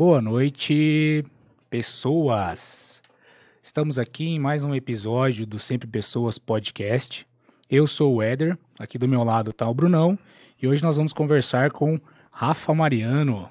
Boa 0.00 0.22
noite, 0.22 1.24
pessoas. 1.68 3.02
Estamos 3.60 3.98
aqui 3.98 4.28
em 4.28 4.38
mais 4.38 4.62
um 4.62 4.72
episódio 4.72 5.44
do 5.44 5.58
Sempre 5.58 5.88
Pessoas 5.88 6.38
Podcast. 6.38 7.26
Eu 7.68 7.84
sou 7.84 8.14
o 8.14 8.22
Éder, 8.22 8.56
aqui 8.78 8.96
do 8.96 9.08
meu 9.08 9.24
lado 9.24 9.50
está 9.50 9.68
o 9.68 9.74
Brunão, 9.74 10.16
e 10.62 10.68
hoje 10.68 10.84
nós 10.84 10.96
vamos 10.96 11.12
conversar 11.12 11.72
com 11.72 12.00
Rafa 12.30 12.72
Mariano. 12.72 13.50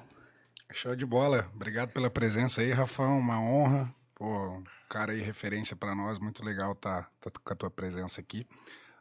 Show 0.72 0.96
de 0.96 1.04
bola. 1.04 1.46
Obrigado 1.54 1.90
pela 1.90 2.08
presença 2.08 2.62
aí, 2.62 2.72
Rafão. 2.72 3.18
Uma 3.18 3.38
honra. 3.38 3.94
Pô, 4.14 4.62
cara 4.88 5.12
aí, 5.12 5.20
referência 5.20 5.76
para 5.76 5.94
nós. 5.94 6.18
Muito 6.18 6.42
legal 6.42 6.74
tá, 6.74 7.06
tá 7.20 7.30
com 7.44 7.52
a 7.52 7.56
tua 7.56 7.70
presença 7.70 8.22
aqui. 8.22 8.46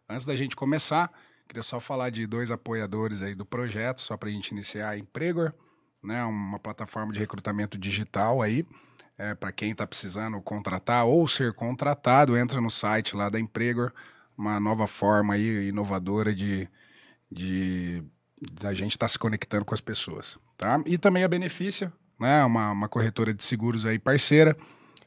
Antes 0.09 0.25
da 0.25 0.35
gente 0.35 0.53
começar, 0.53 1.09
queria 1.47 1.63
só 1.63 1.79
falar 1.79 2.09
de 2.09 2.27
dois 2.27 2.51
apoiadores 2.51 3.21
aí 3.21 3.33
do 3.33 3.45
projeto, 3.45 4.01
só 4.01 4.17
para 4.17 4.27
a 4.27 4.33
gente 4.33 4.49
iniciar 4.49 4.97
Empregor, 4.97 5.53
né? 6.03 6.23
Uma 6.23 6.59
plataforma 6.59 7.11
de 7.11 7.19
recrutamento 7.19 7.77
digital 7.77 8.41
aí. 8.41 8.65
É, 9.17 9.33
para 9.33 9.51
quem 9.51 9.71
está 9.71 9.87
precisando 9.87 10.39
contratar 10.41 11.05
ou 11.05 11.27
ser 11.27 11.51
contratado, 11.53 12.37
entra 12.37 12.61
no 12.61 12.69
site 12.69 13.15
lá 13.15 13.29
da 13.29 13.39
Empregor, 13.39 13.91
uma 14.37 14.59
nova 14.59 14.85
forma 14.85 15.33
aí 15.33 15.69
inovadora 15.69 16.35
de, 16.35 16.69
de 17.31 18.03
a 18.63 18.73
gente 18.75 18.91
estar 18.91 19.05
tá 19.05 19.07
se 19.07 19.17
conectando 19.17 19.65
com 19.65 19.73
as 19.73 19.81
pessoas, 19.81 20.37
tá? 20.55 20.79
E 20.85 20.99
também 20.99 21.23
a 21.23 21.27
Benefícia, 21.27 21.91
né? 22.19 22.45
Uma, 22.45 22.71
uma 22.71 22.87
corretora 22.87 23.33
de 23.33 23.43
seguros 23.43 23.85
aí 23.85 23.97
parceira. 23.97 24.55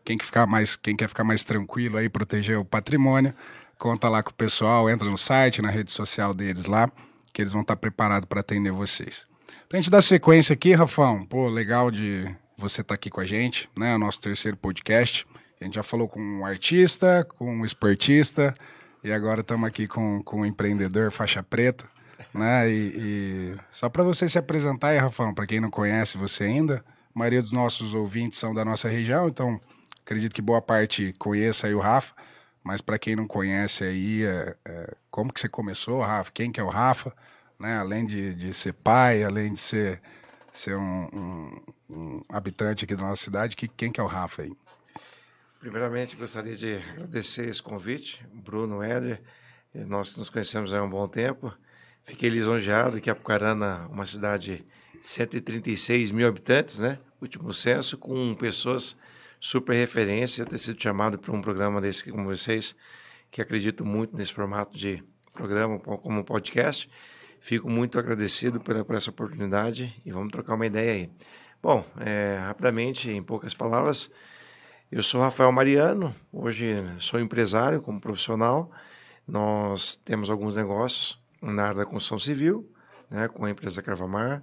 Quem, 0.05 0.19
que 0.19 0.25
ficar 0.25 0.47
mais, 0.47 0.75
quem 0.75 0.97
quer 0.97 1.09
ficar 1.09 1.22
mais 1.22 1.45
tranquilo 1.45 1.97
aí, 1.97 2.09
proteger 2.09 2.59
o 2.59 2.64
patrimônio, 2.64 3.33
conta 3.78 4.09
lá 4.09 4.22
com 4.22 4.30
o 4.30 4.34
pessoal, 4.34 4.91
entra 4.91 5.09
no 5.09 5.19
site, 5.19 5.62
na 5.62 5.70
rede 5.70 5.92
social 5.92 6.34
deles 6.34 6.66
lá, 6.66 6.91
que 7.33 7.42
eles 7.42 7.52
vão 7.52 7.62
estar 7.62 7.77
tá 7.77 7.80
preparados 7.80 8.28
para 8.28 8.41
atender 8.41 8.72
vocês. 8.72 9.30
Pra 9.70 9.79
gente 9.79 9.91
dar 9.91 10.02
sequência 10.02 10.52
aqui, 10.52 10.74
Rafão, 10.74 11.24
pô, 11.24 11.48
legal 11.48 11.91
de 11.91 12.28
você 12.59 12.83
estar 12.83 12.88
tá 12.88 12.95
aqui 12.97 13.09
com 13.09 13.20
a 13.20 13.24
gente, 13.24 13.70
né? 13.78 13.95
O 13.95 13.98
nosso 13.98 14.20
terceiro 14.20 14.56
podcast. 14.56 15.27
A 15.59 15.65
gente 15.65 15.77
já 15.77 15.83
falou 15.83 16.09
com 16.09 16.20
um 16.20 16.44
artista, 16.44 17.27
com 17.39 17.58
um 17.58 17.64
esportista, 17.64 18.53
e 19.03 19.12
agora 19.12 19.41
estamos 19.41 19.67
aqui 19.67 19.86
com, 19.86 20.22
com 20.22 20.41
um 20.41 20.44
empreendedor 20.44 21.11
faixa 21.11 21.42
preta 21.42 21.89
né? 22.34 22.70
E, 22.70 22.92
e... 22.97 23.56
só 23.70 23.89
para 23.89 24.03
você 24.03 24.28
se 24.28 24.39
apresentar 24.39 24.89
aí, 24.89 24.98
Rafão, 24.98 25.34
para 25.34 25.47
quem 25.47 25.61
não 25.61 25.70
conhece 25.70 26.16
você 26.16 26.44
ainda, 26.44 26.84
a 27.14 27.19
maioria 27.19 27.42
dos 27.42 27.53
nossos 27.53 27.94
ouvintes 27.94 28.39
são 28.39 28.55
da 28.55 28.64
nossa 28.64 28.89
região, 28.89 29.28
então 29.28 29.61
acredito 30.05 30.34
que 30.34 30.42
boa 30.42 30.62
parte 30.62 31.14
conheça 31.19 31.66
aí 31.66 31.75
o 31.75 31.81
Rafa, 31.81 32.14
mas 32.62 32.81
para 32.81 32.98
quem 32.98 33.16
não 33.16 33.27
conhece 33.27 33.84
aí, 33.84 34.25
é, 34.25 34.56
é, 34.64 34.94
como 35.11 35.33
que 35.33 35.41
você 35.41 35.48
começou, 35.48 36.00
Rafa? 36.03 36.31
Quem 36.33 36.53
que 36.53 36.61
é 36.61 36.62
o 36.62 36.69
Rafa? 36.69 37.14
Né? 37.61 37.77
Além 37.77 38.06
de, 38.06 38.34
de 38.34 38.55
ser 38.55 38.72
pai, 38.72 39.22
além 39.22 39.53
de 39.53 39.61
ser, 39.61 40.00
ser 40.50 40.77
um, 40.77 41.08
um, 41.12 41.62
um 41.91 42.25
habitante 42.30 42.86
aqui 42.86 42.97
da 42.97 43.03
nossa 43.03 43.22
cidade, 43.22 43.55
que, 43.55 43.69
quem 43.69 43.92
que 43.92 44.00
é 44.00 44.03
o 44.03 44.06
Rafa 44.06 44.42
aí? 44.42 44.56
Primeiramente, 45.61 46.16
gostaria 46.16 46.56
de 46.56 46.77
agradecer 46.77 47.47
esse 47.47 47.62
convite, 47.62 48.27
Bruno 48.33 48.83
Éder. 48.83 49.20
Nós 49.75 50.16
nos 50.16 50.31
conhecemos 50.31 50.72
há 50.72 50.83
um 50.83 50.88
bom 50.88 51.06
tempo. 51.06 51.53
Fiquei 52.03 52.31
lisonjeado 52.31 52.98
que 52.98 53.11
Apucarana, 53.11 53.86
uma 53.88 54.06
cidade 54.06 54.64
de 54.97 55.06
136 55.06 56.11
mil 56.11 56.27
habitantes, 56.27 56.78
né? 56.78 56.98
Último 57.20 57.53
censo, 57.53 57.98
com 57.98 58.34
pessoas 58.34 58.98
super 59.38 59.75
referência, 59.75 60.47
ter 60.47 60.56
sido 60.56 60.83
chamado 60.83 61.19
para 61.19 61.31
um 61.31 61.42
programa 61.42 61.78
desse 61.78 62.11
como 62.11 62.25
vocês, 62.25 62.75
que 63.31 63.42
acredito 63.42 63.84
muito 63.84 64.16
nesse 64.16 64.33
formato 64.33 64.77
de 64.77 65.05
programa 65.34 65.78
como 65.78 66.25
podcast. 66.25 66.88
Fico 67.41 67.70
muito 67.70 67.98
agradecido 67.98 68.60
por, 68.60 68.77
essa 68.94 69.10
oportunidade 69.10 69.98
e 70.05 70.12
vamos 70.12 70.30
trocar 70.30 70.55
uma 70.55 70.66
ideia 70.66 70.92
aí. 70.92 71.10
Bom, 71.62 71.84
é, 71.98 72.38
rapidamente, 72.38 73.10
em 73.10 73.22
poucas 73.22 73.55
palavras, 73.55 74.10
eu 74.92 75.02
sou 75.02 75.22
Rafael 75.22 75.50
Mariano, 75.50 76.14
hoje 76.30 76.77
sou 76.98 77.19
empresário 77.19 77.80
como 77.80 77.98
profissional. 77.98 78.70
Nós 79.27 79.97
temos 79.97 80.28
alguns 80.28 80.56
negócios 80.56 81.19
na 81.41 81.65
área 81.65 81.76
da 81.76 81.87
construção 81.87 82.19
civil, 82.19 82.70
né, 83.10 83.26
com 83.26 83.47
a 83.47 83.50
empresa 83.50 83.82
Carvamar, 83.82 84.42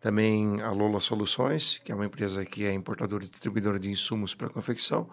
também 0.00 0.60
a 0.62 0.70
Lola 0.70 1.00
Soluções, 1.00 1.78
que 1.78 1.90
é 1.90 1.94
uma 1.94 2.06
empresa 2.06 2.44
que 2.44 2.64
é 2.64 2.72
importadora 2.72 3.24
e 3.24 3.28
distribuidora 3.28 3.78
de 3.78 3.90
insumos 3.90 4.34
para 4.34 4.48
confecção, 4.48 5.10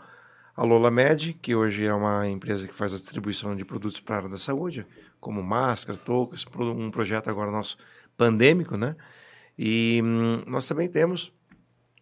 a 0.56 0.64
Lola 0.64 0.92
Med, 0.92 1.34
que 1.42 1.56
hoje 1.56 1.84
é 1.84 1.94
uma 1.94 2.28
empresa 2.28 2.68
que 2.68 2.76
faz 2.76 2.94
a 2.94 2.98
distribuição 2.98 3.56
de 3.56 3.66
produtos 3.66 4.00
para 4.00 4.16
a 4.16 4.18
área 4.20 4.30
da 4.30 4.38
saúde, 4.38 4.86
como 5.24 5.42
máscara, 5.42 5.98
toucas, 5.98 6.46
um 6.60 6.92
projeto 6.92 7.30
agora 7.30 7.50
nosso 7.50 7.78
pandêmico, 8.18 8.78
né? 8.78 8.96
E 9.58 10.02
hum, 10.04 10.44
nós 10.46 10.68
também 10.68 10.90
temos 10.90 11.34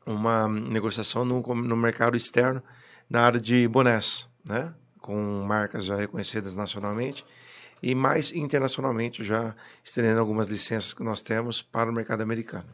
uma 0.05 0.47
negociação 0.47 1.23
no, 1.23 1.41
no 1.41 1.77
mercado 1.77 2.17
externo 2.17 2.61
na 3.09 3.21
área 3.21 3.39
de 3.39 3.67
bonés, 3.67 4.27
né? 4.43 4.73
Com 4.99 5.43
marcas 5.45 5.85
já 5.85 5.95
reconhecidas 5.95 6.55
nacionalmente 6.55 7.23
e 7.81 7.95
mais 7.95 8.31
internacionalmente, 8.31 9.23
já 9.23 9.55
estendendo 9.83 10.19
algumas 10.19 10.47
licenças 10.47 10.93
que 10.93 11.03
nós 11.03 11.21
temos 11.21 11.61
para 11.61 11.89
o 11.89 11.93
mercado 11.93 12.21
americano. 12.21 12.69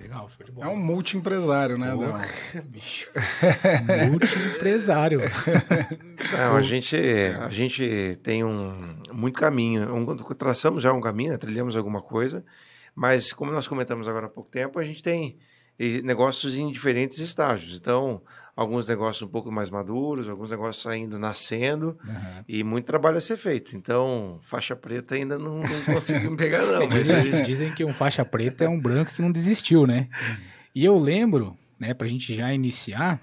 Legal, 0.00 0.28
show 0.28 0.44
de 0.44 0.52
bola. 0.52 0.66
É 0.66 0.70
um 0.70 0.76
multi-empresário, 0.76 1.78
né, 1.78 1.92
Adão? 1.92 2.18
bicho. 2.66 3.10
multi-empresário. 4.10 5.20
Não, 6.32 6.56
a 6.56 6.62
gente, 6.62 6.96
a 7.40 7.48
gente 7.48 8.18
tem 8.22 8.42
um 8.42 8.96
muito 9.12 9.38
caminho. 9.38 9.94
Um, 9.94 10.16
traçamos 10.16 10.82
já 10.82 10.92
um 10.92 11.00
caminho, 11.00 11.32
né, 11.32 11.38
trilhamos 11.38 11.76
alguma 11.76 12.02
coisa, 12.02 12.44
mas 12.94 13.32
como 13.32 13.52
nós 13.52 13.68
comentamos 13.68 14.08
agora 14.08 14.26
há 14.26 14.30
pouco 14.30 14.50
tempo, 14.50 14.78
a 14.78 14.84
gente 14.84 15.02
tem 15.02 15.38
negócios 16.02 16.56
em 16.56 16.70
diferentes 16.70 17.18
estágios. 17.18 17.76
Então, 17.76 18.22
alguns 18.56 18.88
negócios 18.88 19.22
um 19.22 19.30
pouco 19.30 19.50
mais 19.50 19.70
maduros, 19.70 20.28
alguns 20.28 20.50
negócios 20.50 20.86
ainda 20.86 21.18
nascendo 21.18 21.98
uhum. 22.04 22.44
e 22.48 22.62
muito 22.62 22.86
trabalho 22.86 23.16
a 23.16 23.20
ser 23.20 23.36
feito. 23.36 23.76
Então, 23.76 24.38
faixa 24.42 24.76
preta 24.76 25.16
ainda 25.16 25.38
não, 25.38 25.58
não 25.58 25.94
conseguimos 25.94 26.36
pegar, 26.36 26.64
não. 26.64 26.86
dizem, 26.88 27.22
gente... 27.22 27.42
dizem, 27.42 27.74
que 27.74 27.84
um 27.84 27.92
faixa 27.92 28.24
preta 28.24 28.64
é 28.64 28.68
um 28.68 28.80
branco 28.80 29.12
que 29.12 29.22
não 29.22 29.32
desistiu, 29.32 29.86
né? 29.86 30.08
E 30.74 30.84
eu 30.84 30.98
lembro, 30.98 31.56
né, 31.78 31.92
para 31.92 32.06
a 32.06 32.10
gente 32.10 32.34
já 32.34 32.52
iniciar, 32.52 33.20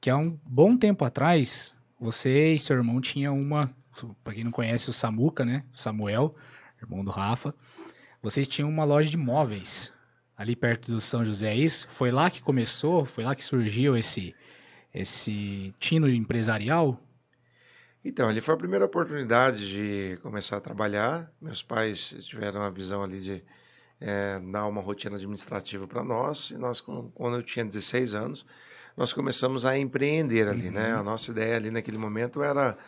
que 0.00 0.10
há 0.10 0.16
um 0.16 0.38
bom 0.44 0.76
tempo 0.76 1.04
atrás, 1.04 1.74
você 2.00 2.54
e 2.54 2.58
seu 2.58 2.76
irmão 2.76 3.00
tinham 3.00 3.38
uma, 3.38 3.70
para 4.22 4.34
quem 4.34 4.44
não 4.44 4.52
conhece 4.52 4.90
o 4.90 4.92
Samuca, 4.92 5.44
né? 5.44 5.64
Samuel, 5.72 6.34
irmão 6.80 7.04
do 7.04 7.10
Rafa, 7.10 7.54
vocês 8.20 8.48
tinham 8.48 8.68
uma 8.68 8.84
loja 8.84 9.08
de 9.08 9.16
móveis 9.16 9.92
ali 10.38 10.54
perto 10.54 10.92
do 10.92 11.00
São 11.00 11.24
José, 11.24 11.50
é 11.50 11.56
isso? 11.56 11.88
Foi 11.90 12.12
lá 12.12 12.30
que 12.30 12.40
começou? 12.40 13.04
Foi 13.04 13.24
lá 13.24 13.34
que 13.34 13.44
surgiu 13.44 13.96
esse, 13.96 14.32
esse 14.94 15.74
tino 15.80 16.08
empresarial? 16.08 17.02
Então, 18.04 18.28
ali 18.28 18.40
foi 18.40 18.54
a 18.54 18.56
primeira 18.56 18.84
oportunidade 18.84 19.68
de 19.68 20.16
começar 20.22 20.58
a 20.58 20.60
trabalhar. 20.60 21.28
Meus 21.42 21.60
pais 21.60 22.14
tiveram 22.20 22.62
a 22.62 22.70
visão 22.70 23.02
ali 23.02 23.20
de 23.20 23.42
é, 24.00 24.38
dar 24.38 24.66
uma 24.66 24.80
rotina 24.80 25.16
administrativa 25.16 25.88
para 25.88 26.04
nós. 26.04 26.50
E 26.50 26.56
nós, 26.56 26.80
quando 26.80 27.36
eu 27.36 27.42
tinha 27.42 27.64
16 27.64 28.14
anos, 28.14 28.46
nós 28.96 29.12
começamos 29.12 29.66
a 29.66 29.76
empreender 29.76 30.48
ali, 30.48 30.70
né? 30.70 30.88
uhum. 30.88 30.92
né? 30.92 30.94
A 30.94 31.02
nossa 31.02 31.32
ideia 31.32 31.56
ali 31.56 31.72
naquele 31.72 31.98
momento 31.98 32.44
era 32.44 32.78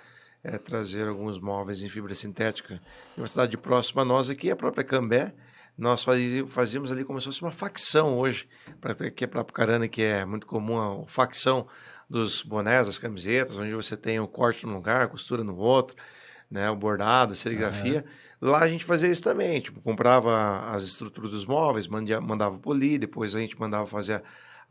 é, 0.45 0.57
trazer 0.57 1.09
alguns 1.09 1.41
móveis 1.41 1.83
em 1.83 1.89
fibra 1.89 2.15
sintética 2.15 2.81
de 3.15 3.21
uma 3.21 3.27
cidade 3.27 3.57
próxima 3.57 4.03
a 4.03 4.05
nós 4.05 4.31
aqui, 4.31 4.53
a 4.53 4.57
própria 4.57 4.85
Cambé, 4.85 5.35
nós 5.77 6.05
fazíamos 6.49 6.93
ali 6.93 7.05
como 7.05 7.21
se 7.21 7.27
fosse 7.27 7.43
uma 7.43 7.51
facção 7.51 8.19
hoje, 8.19 8.49
para 8.81 8.95
que 9.11 9.25
é 9.25 9.27
para 9.27 9.41
Apucarana, 9.41 9.89
que 9.89 10.03
é 10.03 10.25
muito 10.25 10.47
comum 10.47 11.03
a 11.03 11.07
facção 11.07 11.67
dos 12.09 12.43
bonés, 12.43 12.89
das 12.89 12.99
camisetas, 12.99 13.57
onde 13.57 13.73
você 13.73 13.97
tem 13.97 14.19
o 14.19 14.27
corte 14.27 14.67
num 14.67 14.75
lugar, 14.75 15.03
a 15.03 15.09
costura 15.09 15.45
no 15.45 15.57
outro, 15.57 15.97
né, 16.51 16.69
o 16.69 16.77
bordado, 16.77 17.33
a 17.33 17.37
serigrafia. 17.37 18.05
Uhum. 18.41 18.51
Lá 18.51 18.59
a 18.61 18.69
gente 18.69 18.85
fazia 18.85 19.09
isso 19.09 19.23
também, 19.23 19.61
tipo, 19.61 19.81
comprava 19.81 20.71
as 20.71 20.83
estruturas 20.83 21.31
dos 21.31 21.47
móveis, 21.47 21.87
mandia, 21.87 22.21
mandava 22.21 22.59
polir, 22.59 22.99
depois 22.99 23.37
a 23.37 23.41
gente 23.41 23.59
mandava 23.59 23.87
fazer 23.87 24.15
a, 24.15 24.23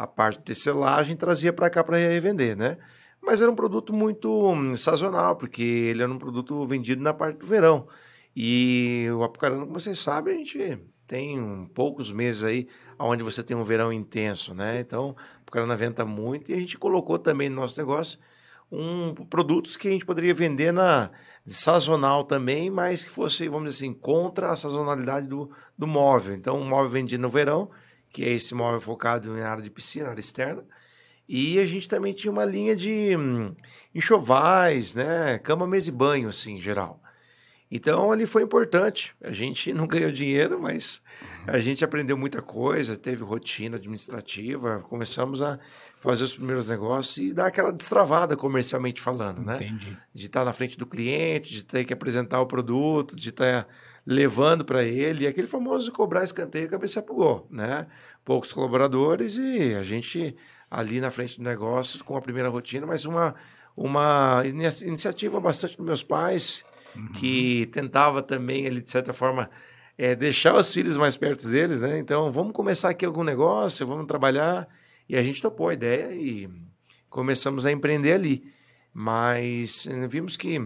a 0.04 0.08
parte 0.08 0.40
de 0.40 0.46
tecelagem 0.46 1.14
e 1.14 1.18
trazia 1.18 1.54
para 1.54 1.70
cá 1.70 1.84
para 1.84 1.98
revender, 1.98 2.58
né? 2.58 2.78
Mas 3.22 3.42
era 3.42 3.52
um 3.52 3.56
produto 3.56 3.94
muito 3.94 4.30
hum, 4.52 4.76
sazonal, 4.76 5.36
porque 5.36 5.62
ele 5.62 6.04
era 6.04 6.12
um 6.12 6.18
produto 6.18 6.66
vendido 6.66 7.02
na 7.02 7.14
parte 7.14 7.38
do 7.38 7.46
verão. 7.46 7.88
E 8.36 9.08
o 9.12 9.24
Apucarana, 9.24 9.62
como 9.62 9.80
vocês 9.80 10.00
sabem, 10.00 10.36
a 10.36 10.38
gente 10.38 10.80
tem 11.10 11.42
um, 11.42 11.66
poucos 11.66 12.12
meses 12.12 12.44
aí 12.44 12.68
onde 13.00 13.24
você 13.24 13.44
tem 13.44 13.58
um 13.58 13.64
verão 13.64 13.92
intenso, 13.92 14.54
né? 14.54 14.80
Então, 14.80 15.16
o 15.46 15.52
Carana 15.52 15.76
venta 15.76 16.06
muito 16.06 16.52
e 16.52 16.54
a 16.54 16.58
gente 16.58 16.78
colocou 16.78 17.18
também 17.18 17.50
no 17.50 17.56
nosso 17.56 17.78
negócio 17.80 18.20
um, 18.72 19.16
produtos 19.26 19.76
que 19.76 19.88
a 19.88 19.92
gente 19.92 20.06
poderia 20.06 20.34
vender 20.34 20.72
na 20.72 21.10
sazonal 21.48 22.24
também, 22.24 22.70
mas 22.70 23.04
que 23.04 23.10
fosse, 23.10 23.48
vamos 23.48 23.72
dizer 23.72 23.86
assim, 23.88 23.94
contra 23.94 24.52
a 24.52 24.56
sazonalidade 24.56 25.28
do, 25.28 25.50
do 25.76 25.88
móvel. 25.88 26.36
Então, 26.36 26.60
um 26.60 26.68
móvel 26.68 26.90
vendido 26.90 27.24
no 27.24 27.30
verão, 27.30 27.72
que 28.12 28.24
é 28.24 28.30
esse 28.30 28.54
móvel 28.54 28.80
focado 28.80 29.34
na 29.34 29.50
área 29.50 29.64
de 29.64 29.72
piscina, 29.72 30.10
área 30.10 30.20
externa, 30.20 30.64
e 31.28 31.58
a 31.58 31.66
gente 31.66 31.88
também 31.88 32.14
tinha 32.14 32.32
uma 32.32 32.46
linha 32.46 32.76
de 32.76 33.18
hum, 33.18 33.56
enxovais, 33.96 34.94
né? 34.94 35.40
Cama, 35.40 35.66
mesa 35.66 35.90
e 35.90 35.94
banho, 35.94 36.30
assim, 36.30 36.58
em 36.58 36.62
geral. 36.62 36.99
Então 37.72 38.12
ali 38.12 38.26
foi 38.26 38.42
importante. 38.42 39.16
A 39.22 39.32
gente 39.32 39.72
não 39.74 39.86
ganhou 39.86 40.12
dinheiro, 40.12 40.60
mas 40.60 41.04
a 41.48 41.60
gente 41.60 41.86
aprendeu 41.86 42.18
muita 42.18 42.42
coisa, 42.42 42.98
teve 42.98 43.24
rotina 43.24 43.78
administrativa, 43.78 44.80
começamos 44.82 45.42
a 45.42 45.60
fazer 46.00 46.24
os 46.24 46.36
primeiros 46.36 46.70
negócios 46.70 47.18
e 47.18 47.34
dar 47.34 47.48
aquela 47.48 47.72
destravada 47.72 48.36
comercialmente 48.36 49.00
falando, 49.02 49.42
né? 49.42 49.56
Entendi. 49.56 49.98
De 50.14 50.26
estar 50.26 50.44
na 50.44 50.54
frente 50.54 50.78
do 50.78 50.86
cliente, 50.86 51.54
de 51.54 51.64
ter 51.64 51.86
que 51.86 51.94
apresentar 51.94 52.42
o 52.42 52.48
produto, 52.48 53.16
de 53.16 53.30
estar 53.30 53.68
levando 54.06 54.66
para 54.66 54.82
ele, 54.84 55.26
e 55.26 55.28
aquele 55.28 55.46
famoso 55.46 55.92
cobrar 55.92 56.24
escanteio 56.24 56.66
e 56.66 56.70
cabeça 56.70 57.02
pro 57.02 57.14
gol, 57.14 57.48
né? 57.52 57.86
Poucos 58.26 58.52
colaboradores 58.52 59.38
e 59.38 59.76
a 59.76 59.84
gente 59.84 60.36
ali 60.72 61.00
na 61.00 61.12
frente 61.12 61.38
do 61.38 61.44
negócio 61.44 62.04
com 62.04 62.18
a 62.18 62.22
primeira 62.22 62.50
rotina, 62.50 62.88
mas 62.88 63.06
uma 63.06 63.36
uma 63.76 64.44
iniciativa 64.46 65.40
bastante 65.40 65.78
dos 65.78 65.86
meus 65.86 66.04
pais, 66.04 66.66
uhum. 66.96 67.08
que 67.14 67.68
tentava 67.72 68.22
também, 68.22 68.66
ele, 68.66 68.82
de 68.82 68.90
certa 68.90 69.14
forma, 69.14 69.50
é, 69.98 70.16
deixar 70.16 70.56
os 70.56 70.74
filhos 70.74 70.96
mais 70.96 71.18
perto 71.18 71.48
deles, 71.50 71.82
né? 71.82 72.00
Então, 72.00 72.32
vamos 72.32 72.54
começar 72.54 72.90
aqui 72.90 73.06
algum 73.06 73.24
negócio, 73.24 73.86
vamos 73.86 74.08
trabalhar. 74.08 74.68
E 75.10 75.18
a 75.18 75.24
gente 75.24 75.42
topou 75.42 75.70
a 75.70 75.74
ideia 75.74 76.14
e 76.14 76.50
começamos 77.10 77.66
a 77.66 77.72
empreender 77.72 78.14
ali. 78.14 78.44
Mas 78.94 79.88
eh, 79.88 80.08
vimos 80.08 80.38
que, 80.38 80.66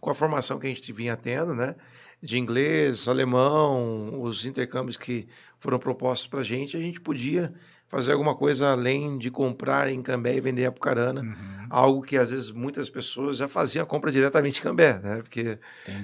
com 0.00 0.10
a 0.10 0.14
formação 0.14 0.58
que 0.58 0.66
a 0.66 0.70
gente 0.70 0.92
vinha 0.92 1.16
tendo, 1.16 1.54
né? 1.54 1.74
De 2.22 2.38
inglês, 2.38 3.08
alemão, 3.08 4.22
os 4.22 4.44
intercâmbios 4.44 4.96
que 4.96 5.26
foram 5.58 5.78
propostos 5.78 6.28
para 6.28 6.40
a 6.40 6.44
gente, 6.44 6.76
a 6.76 6.80
gente 6.80 7.00
podia 7.00 7.52
fazer 7.90 8.12
alguma 8.12 8.36
coisa 8.36 8.70
além 8.70 9.18
de 9.18 9.32
comprar 9.32 9.90
em 9.90 10.00
Cambé 10.00 10.36
e 10.36 10.40
vender 10.40 10.62
em 10.62 10.66
Apucarana. 10.66 11.22
Uhum. 11.22 11.66
Algo 11.68 12.02
que 12.02 12.16
às 12.16 12.30
vezes 12.30 12.52
muitas 12.52 12.88
pessoas 12.88 13.36
já 13.36 13.48
faziam 13.48 13.82
a 13.82 13.86
compra 13.86 14.12
diretamente 14.12 14.60
em 14.60 14.62
Cambé, 14.62 15.00
né? 15.00 15.16
Porque 15.16 15.58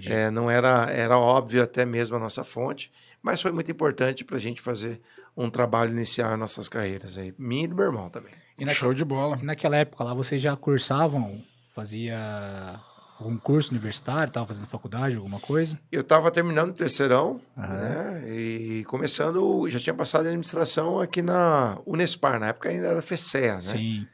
é, 0.05 0.29
não 0.29 0.51
era, 0.51 0.91
era 0.91 1.17
óbvio 1.17 1.63
até 1.63 1.85
mesmo 1.85 2.17
a 2.17 2.19
nossa 2.19 2.43
fonte, 2.43 2.91
mas 3.23 3.41
foi 3.41 3.53
muito 3.53 3.71
importante 3.71 4.25
para 4.25 4.35
a 4.35 4.41
gente 4.41 4.61
fazer 4.61 5.01
um 5.37 5.49
trabalho 5.49 5.93
inicial 5.93 6.35
em 6.35 6.37
nossas 6.37 6.69
carreiras 6.69 7.17
aí. 7.17 7.33
Mim 7.39 7.63
e 7.63 7.69
do 7.69 7.77
meu 7.77 7.85
irmão 7.85 8.11
também. 8.11 8.33
E 8.59 8.65
na, 8.65 8.75
Show 8.75 8.93
de 8.93 9.05
bola. 9.05 9.39
Naquela 9.41 9.77
época 9.77 10.03
lá, 10.03 10.13
vocês 10.13 10.43
já 10.43 10.57
cursavam, 10.57 11.41
fazia 11.73 12.81
algum 13.19 13.37
curso 13.37 13.71
universitário, 13.71 14.29
estava 14.29 14.47
fazendo 14.47 14.67
faculdade, 14.67 15.17
alguma 15.17 15.41
coisa? 15.41 15.79
Eu 15.91 16.03
estava 16.03 16.31
terminando 16.31 16.71
o 16.71 16.75
terceirão, 16.75 17.41
uhum. 17.57 17.63
né? 17.63 18.25
E 18.29 18.85
começando, 18.85 19.69
já 19.69 19.79
tinha 19.79 19.95
passado 19.95 20.25
em 20.25 20.29
administração 20.29 21.01
aqui 21.01 21.23
na 21.23 21.79
Unespar, 21.87 22.39
na 22.39 22.49
época 22.49 22.69
ainda 22.69 22.89
era 22.89 23.03
FECEA, 23.03 23.55
né? 23.55 23.61
Sim. 23.61 24.07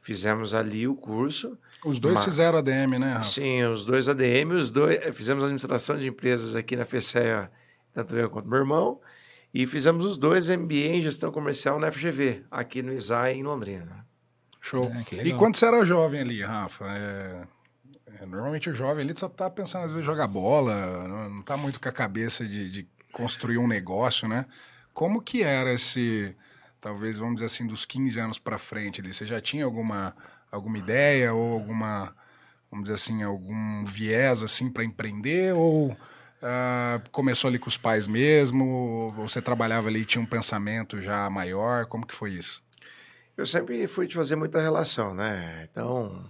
Fizemos 0.00 0.54
ali 0.54 0.88
o 0.88 0.94
curso. 0.94 1.56
Os 1.84 1.98
dois 1.98 2.16
mas... 2.16 2.24
fizeram 2.24 2.58
ADM, 2.58 2.98
né? 2.98 3.12
Rafa? 3.12 3.24
Sim, 3.24 3.64
os 3.64 3.84
dois 3.84 4.08
ADM, 4.08 4.52
os 4.56 4.70
dois 4.70 4.98
fizemos 5.14 5.44
administração 5.44 5.96
de 5.96 6.08
empresas 6.08 6.56
aqui 6.56 6.76
na 6.76 6.84
FECEA, 6.84 7.50
tanto 7.92 8.16
eu 8.16 8.28
quanto 8.28 8.48
meu 8.48 8.58
irmão. 8.58 9.00
E 9.52 9.66
fizemos 9.66 10.04
os 10.04 10.16
dois 10.16 10.48
MBA 10.48 10.96
em 10.96 11.00
gestão 11.00 11.32
comercial 11.32 11.78
na 11.78 11.90
FGV, 11.90 12.44
aqui 12.50 12.82
no 12.82 12.92
ISAI, 12.92 13.34
em 13.34 13.42
Londrina. 13.42 14.06
Show. 14.60 14.92
É, 15.12 15.26
e 15.26 15.32
quando 15.34 15.56
você 15.56 15.66
era 15.66 15.84
jovem 15.84 16.20
ali, 16.20 16.42
Rafa, 16.42 16.84
é... 16.86 17.42
É, 18.18 18.26
normalmente 18.26 18.70
o 18.70 18.74
jovem 18.74 19.04
ali 19.04 19.14
só 19.16 19.28
tá 19.28 19.48
pensando 19.48 19.84
às 19.84 19.90
vezes 19.90 20.04
jogar 20.04 20.26
bola, 20.26 21.06
não 21.28 21.42
tá 21.42 21.56
muito 21.56 21.80
com 21.80 21.88
a 21.88 21.92
cabeça 21.92 22.44
de, 22.44 22.70
de 22.70 22.88
construir 23.12 23.58
um 23.58 23.68
negócio, 23.68 24.26
né? 24.28 24.46
Como 24.92 25.20
que 25.20 25.42
era 25.42 25.72
esse, 25.72 26.34
talvez 26.80 27.18
vamos 27.18 27.34
dizer 27.34 27.46
assim, 27.46 27.66
dos 27.66 27.84
15 27.84 28.18
anos 28.18 28.38
para 28.38 28.58
frente 28.58 29.00
ali? 29.00 29.12
Você 29.12 29.26
já 29.26 29.40
tinha 29.40 29.64
alguma, 29.64 30.14
alguma 30.50 30.78
ideia 30.78 31.32
ou 31.32 31.52
alguma, 31.54 32.14
vamos 32.70 32.84
dizer 32.84 32.94
assim, 32.94 33.22
algum 33.22 33.84
viés 33.84 34.42
assim 34.42 34.70
para 34.70 34.84
empreender 34.84 35.54
ou 35.54 35.90
uh, 35.90 37.10
começou 37.12 37.48
ali 37.48 37.58
com 37.58 37.68
os 37.68 37.78
pais 37.78 38.06
mesmo? 38.06 38.64
Ou 38.66 39.12
você 39.12 39.40
trabalhava 39.40 39.88
ali 39.88 40.00
e 40.00 40.04
tinha 40.04 40.22
um 40.22 40.26
pensamento 40.26 41.00
já 41.00 41.28
maior? 41.30 41.86
Como 41.86 42.06
que 42.06 42.14
foi 42.14 42.32
isso? 42.32 42.62
Eu 43.36 43.46
sempre 43.46 43.86
fui 43.86 44.06
de 44.06 44.14
fazer 44.14 44.36
muita 44.36 44.60
relação, 44.60 45.14
né? 45.14 45.66
Então, 45.70 46.28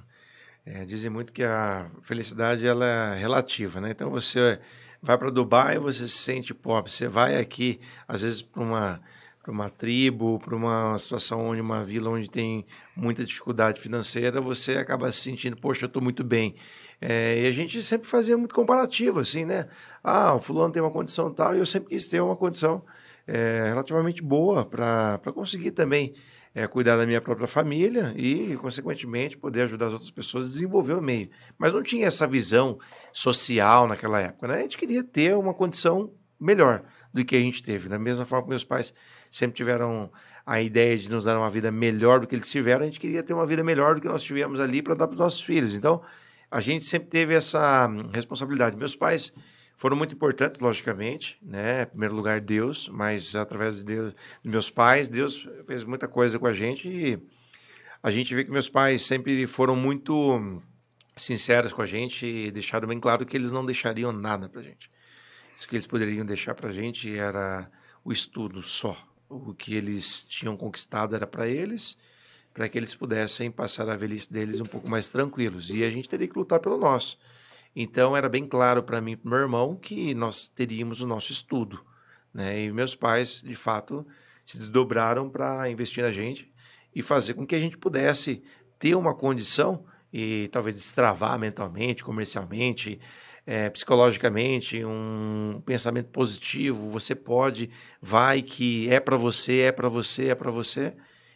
é, 0.73 0.85
dizem 0.85 1.11
muito 1.11 1.33
que 1.33 1.43
a 1.43 1.91
felicidade 2.01 2.67
ela 2.67 2.87
é 2.87 3.19
relativa, 3.19 3.81
né? 3.81 3.91
Então 3.91 4.09
você 4.11 4.61
vai 5.03 5.19
para 5.19 5.31
Dubai, 5.31 5.79
você 5.79 6.07
se 6.07 6.19
sente 6.19 6.55
pobre. 6.55 6.91
Você 6.91 7.09
vai 7.09 7.37
aqui, 7.39 7.81
às 8.07 8.23
vezes, 8.23 8.43
para 8.43 8.63
uma 8.63 9.01
uma 9.51 9.69
tribo, 9.69 10.39
para 10.39 10.55
uma 10.55 10.97
situação 10.97 11.45
onde 11.49 11.61
uma 11.61 11.83
vila 11.83 12.11
onde 12.11 12.31
tem 12.31 12.65
muita 12.95 13.25
dificuldade 13.25 13.81
financeira, 13.81 14.41
você 14.41 14.77
acaba 14.77 15.11
se 15.11 15.23
sentindo, 15.23 15.57
poxa, 15.57 15.87
eu 15.87 15.89
estou 15.89 16.01
muito 16.01 16.23
bem. 16.23 16.55
É, 17.01 17.43
e 17.43 17.47
a 17.49 17.53
gente 17.53 17.83
sempre 17.83 18.07
fazia 18.07 18.39
muito 18.39 18.55
comparativo, 18.55 19.19
assim, 19.19 19.45
né? 19.45 19.67
Ah, 20.05 20.35
o 20.35 20.41
fulano 20.41 20.73
tem 20.73 20.81
uma 20.81 20.93
condição 20.93 21.33
tal, 21.33 21.57
e 21.57 21.59
eu 21.59 21.67
sempre 21.67 21.89
quis 21.89 22.07
ter 22.07 22.21
uma 22.21 22.37
condição 22.37 22.85
é, 23.27 23.65
relativamente 23.71 24.23
boa 24.23 24.65
para 24.65 25.19
conseguir 25.35 25.73
também 25.73 26.15
é, 26.55 26.67
cuidar 26.67 26.97
da 26.97 27.07
minha 27.07 27.21
própria 27.21 27.47
família 27.47 28.13
e, 28.17 28.57
consequentemente, 28.57 29.37
poder 29.37 29.63
ajudar 29.63 29.87
as 29.87 29.93
outras 29.93 30.11
pessoas 30.11 30.47
a 30.47 30.49
desenvolver 30.49 30.95
o 30.95 31.03
meio. 31.03 31.31
Mas 31.57 31.73
não 31.73 31.83
tinha 31.83 32.07
essa 32.07 32.27
visão 32.27 32.79
social 33.13 33.87
naquela 33.87 34.21
época. 34.21 34.49
Né? 34.49 34.59
A 34.59 34.63
gente 34.63 34.77
queria 34.79 35.05
ter 35.05 35.37
uma 35.37 35.55
condição 35.55 36.13
melhor 36.41 36.83
do 37.13 37.25
que 37.25 37.37
a 37.37 37.41
gente 37.41 37.63
teve. 37.63 37.89
Da 37.89 37.99
mesma 37.99 38.25
forma 38.25 38.45
que 38.45 38.51
meus 38.51 38.65
pais 38.65 38.93
sempre 39.31 39.57
tiveram 39.57 40.11
a 40.45 40.61
ideia 40.61 40.97
de 40.97 41.09
nos 41.09 41.25
dar 41.25 41.39
uma 41.39 41.51
vida 41.51 41.71
melhor 41.71 42.21
do 42.21 42.27
que 42.27 42.35
eles 42.35 42.51
tiveram, 42.51 42.83
a 42.83 42.87
gente 42.87 42.99
queria 42.99 43.23
ter 43.23 43.33
uma 43.33 43.47
vida 43.47 43.63
melhor 43.63 43.95
do 43.95 44.01
que 44.01 44.09
nós 44.09 44.23
tivemos 44.23 44.59
ali 44.59 44.83
para 44.83 44.95
dar 44.95 45.07
para 45.07 45.15
os 45.15 45.21
nossos 45.21 45.43
filhos. 45.43 45.75
Então, 45.75 46.03
a 46.51 46.61
gente 46.61 46.85
sempre 46.85 47.09
teve 47.09 47.35
essa 47.35 47.89
responsabilidade. 48.13 48.77
Meus 48.77 48.97
pais 48.97 49.33
foram 49.81 49.97
muito 49.97 50.13
importantes, 50.13 50.61
logicamente, 50.61 51.39
né? 51.41 51.85
Em 51.85 51.87
primeiro 51.87 52.15
lugar, 52.15 52.39
Deus, 52.39 52.87
mas 52.91 53.35
através 53.35 53.77
de 53.77 53.85
Deus, 53.85 54.13
dos 54.45 54.53
meus 54.53 54.69
pais, 54.69 55.09
Deus 55.09 55.49
fez 55.67 55.85
muita 55.85 56.07
coisa 56.07 56.39
com 56.39 56.47
a 56.47 56.53
gente 56.53 56.87
e 56.87 57.19
a 58.03 58.11
gente 58.11 58.35
vê 58.35 58.45
que 58.45 58.51
meus 58.51 58.69
pais 58.69 59.01
sempre 59.01 59.47
foram 59.47 59.75
muito 59.75 60.61
sinceros 61.17 61.73
com 61.73 61.81
a 61.81 61.87
gente 61.87 62.27
e 62.27 62.51
deixaram 62.51 62.87
bem 62.87 63.01
claro 63.01 63.25
que 63.25 63.35
eles 63.35 63.53
não 63.53 63.65
deixariam 63.65 64.13
nada 64.13 64.51
para 64.51 64.61
a 64.61 64.65
gente. 64.65 64.91
Isso 65.57 65.67
que 65.67 65.77
eles 65.77 65.87
poderiam 65.87 66.27
deixar 66.27 66.55
para 66.55 66.69
a 66.69 66.73
gente 66.75 67.17
era 67.17 67.67
o 68.05 68.13
estudo 68.13 68.61
só. 68.61 68.95
O 69.31 69.55
que 69.55 69.75
eles 69.75 70.25
tinham 70.25 70.59
conquistado 70.59 71.17
era 71.17 71.27
para 71.27 71.49
eles, 71.49 71.97
para 72.53 72.69
que 72.69 72.77
eles 72.77 72.95
pudessem 72.95 73.51
passar 73.51 73.89
a 73.89 73.97
velhice 73.97 74.31
deles 74.31 74.61
um 74.61 74.67
pouco 74.67 74.91
mais 74.91 75.09
tranquilos. 75.09 75.71
E 75.71 75.83
a 75.83 75.89
gente 75.89 76.07
teria 76.07 76.29
que 76.29 76.39
lutar 76.39 76.61
pelo 76.61 76.77
nosso. 76.77 77.17
Então 77.75 78.17
era 78.17 78.29
bem 78.29 78.47
claro 78.47 78.83
para 78.83 79.01
mim 79.01 79.19
meu 79.25 79.39
irmão 79.39 79.77
que 79.77 80.15
nós 80.15 80.49
teríamos 80.49 81.01
o 81.01 81.07
nosso 81.07 81.33
estudo. 81.33 81.81
Né? 82.33 82.65
E 82.65 82.73
meus 82.73 82.95
pais, 82.95 83.43
de 83.43 83.55
fato, 83.55 84.07
se 84.45 84.59
desdobraram 84.59 85.29
para 85.29 85.71
investir 85.71 86.03
na 86.03 86.11
gente 86.11 86.53
e 86.95 87.03
fazer 87.03 87.35
com 87.35 87.47
que 87.47 87.55
a 87.55 87.59
gente 87.59 87.79
pudesse 87.79 88.43
ter 88.79 88.95
uma 88.95 89.15
condição 89.15 89.85
e 90.13 90.49
talvez 90.51 90.75
destravar 90.75 91.39
mentalmente, 91.39 92.03
comercialmente, 92.03 93.01
é, 93.47 93.71
psicologicamente, 93.71 94.85
um 94.85 95.63
pensamento 95.65 96.09
positivo. 96.11 96.91
Você 96.91 97.15
pode, 97.15 97.71
vai 98.01 98.43
que 98.43 98.89
é 98.91 98.99
para 98.99 99.17
você, 99.17 99.61
é 99.61 99.73
para 99.73 99.89
você, 99.89 100.29
é 100.29 100.35
para 100.35 100.51
você. 100.51 100.95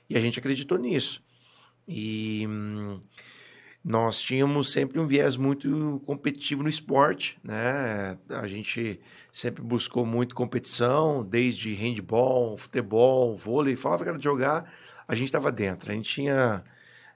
E 0.09 0.17
a 0.17 0.21
gente 0.21 0.39
acreditou 0.39 0.79
nisso. 0.79 1.23
E. 1.87 2.47
Nós 3.85 4.19
tínhamos 4.19 4.73
sempre 4.73 4.99
um 4.99 5.07
viés 5.07 5.37
muito 5.37 6.01
competitivo 6.07 6.63
no 6.63 6.71
esporte, 6.71 7.39
né? 7.45 8.17
A 8.31 8.47
gente 8.47 8.99
sempre 9.31 9.63
buscou 9.63 10.07
muito 10.07 10.35
competição, 10.35 11.23
desde 11.23 11.75
handball, 11.75 12.57
futebol, 12.57 13.37
vôlei, 13.37 13.77
falava 13.77 14.03
que 14.03 14.09
era 14.09 14.17
de 14.17 14.25
jogar, 14.25 14.73
a 15.07 15.15
gente 15.15 15.27
estava 15.27 15.53
dentro. 15.53 15.93
A 15.93 15.95
gente 15.95 16.09
tinha 16.09 16.65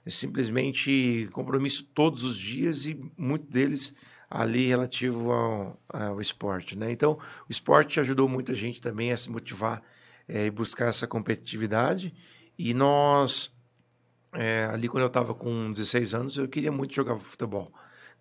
simplesmente 0.05 1.27
compromisso 1.31 1.89
todos 1.91 2.23
os 2.23 2.37
dias 2.37 2.85
e 2.85 2.99
muito 3.17 3.49
deles 3.49 3.95
ali 4.29 4.67
relativo 4.67 5.31
ao, 5.31 5.81
ao 5.89 6.21
esporte, 6.21 6.77
né? 6.77 6.91
Então, 6.91 7.13
o 7.13 7.51
esporte 7.51 7.99
ajudou 7.99 8.29
muita 8.29 8.53
gente 8.53 8.79
também 8.79 9.11
a 9.11 9.17
se 9.17 9.31
motivar 9.31 9.81
é, 10.27 10.45
e 10.45 10.51
buscar 10.51 10.85
essa 10.89 11.07
competitividade 11.07 12.13
e 12.59 12.75
nós 12.75 13.57
é, 14.33 14.69
ali 14.71 14.87
quando 14.87 15.03
eu 15.03 15.07
estava 15.07 15.33
com 15.33 15.71
16 15.71 16.13
anos, 16.13 16.37
eu 16.37 16.47
queria 16.47 16.71
muito 16.71 16.93
jogar 16.93 17.17
futebol, 17.17 17.71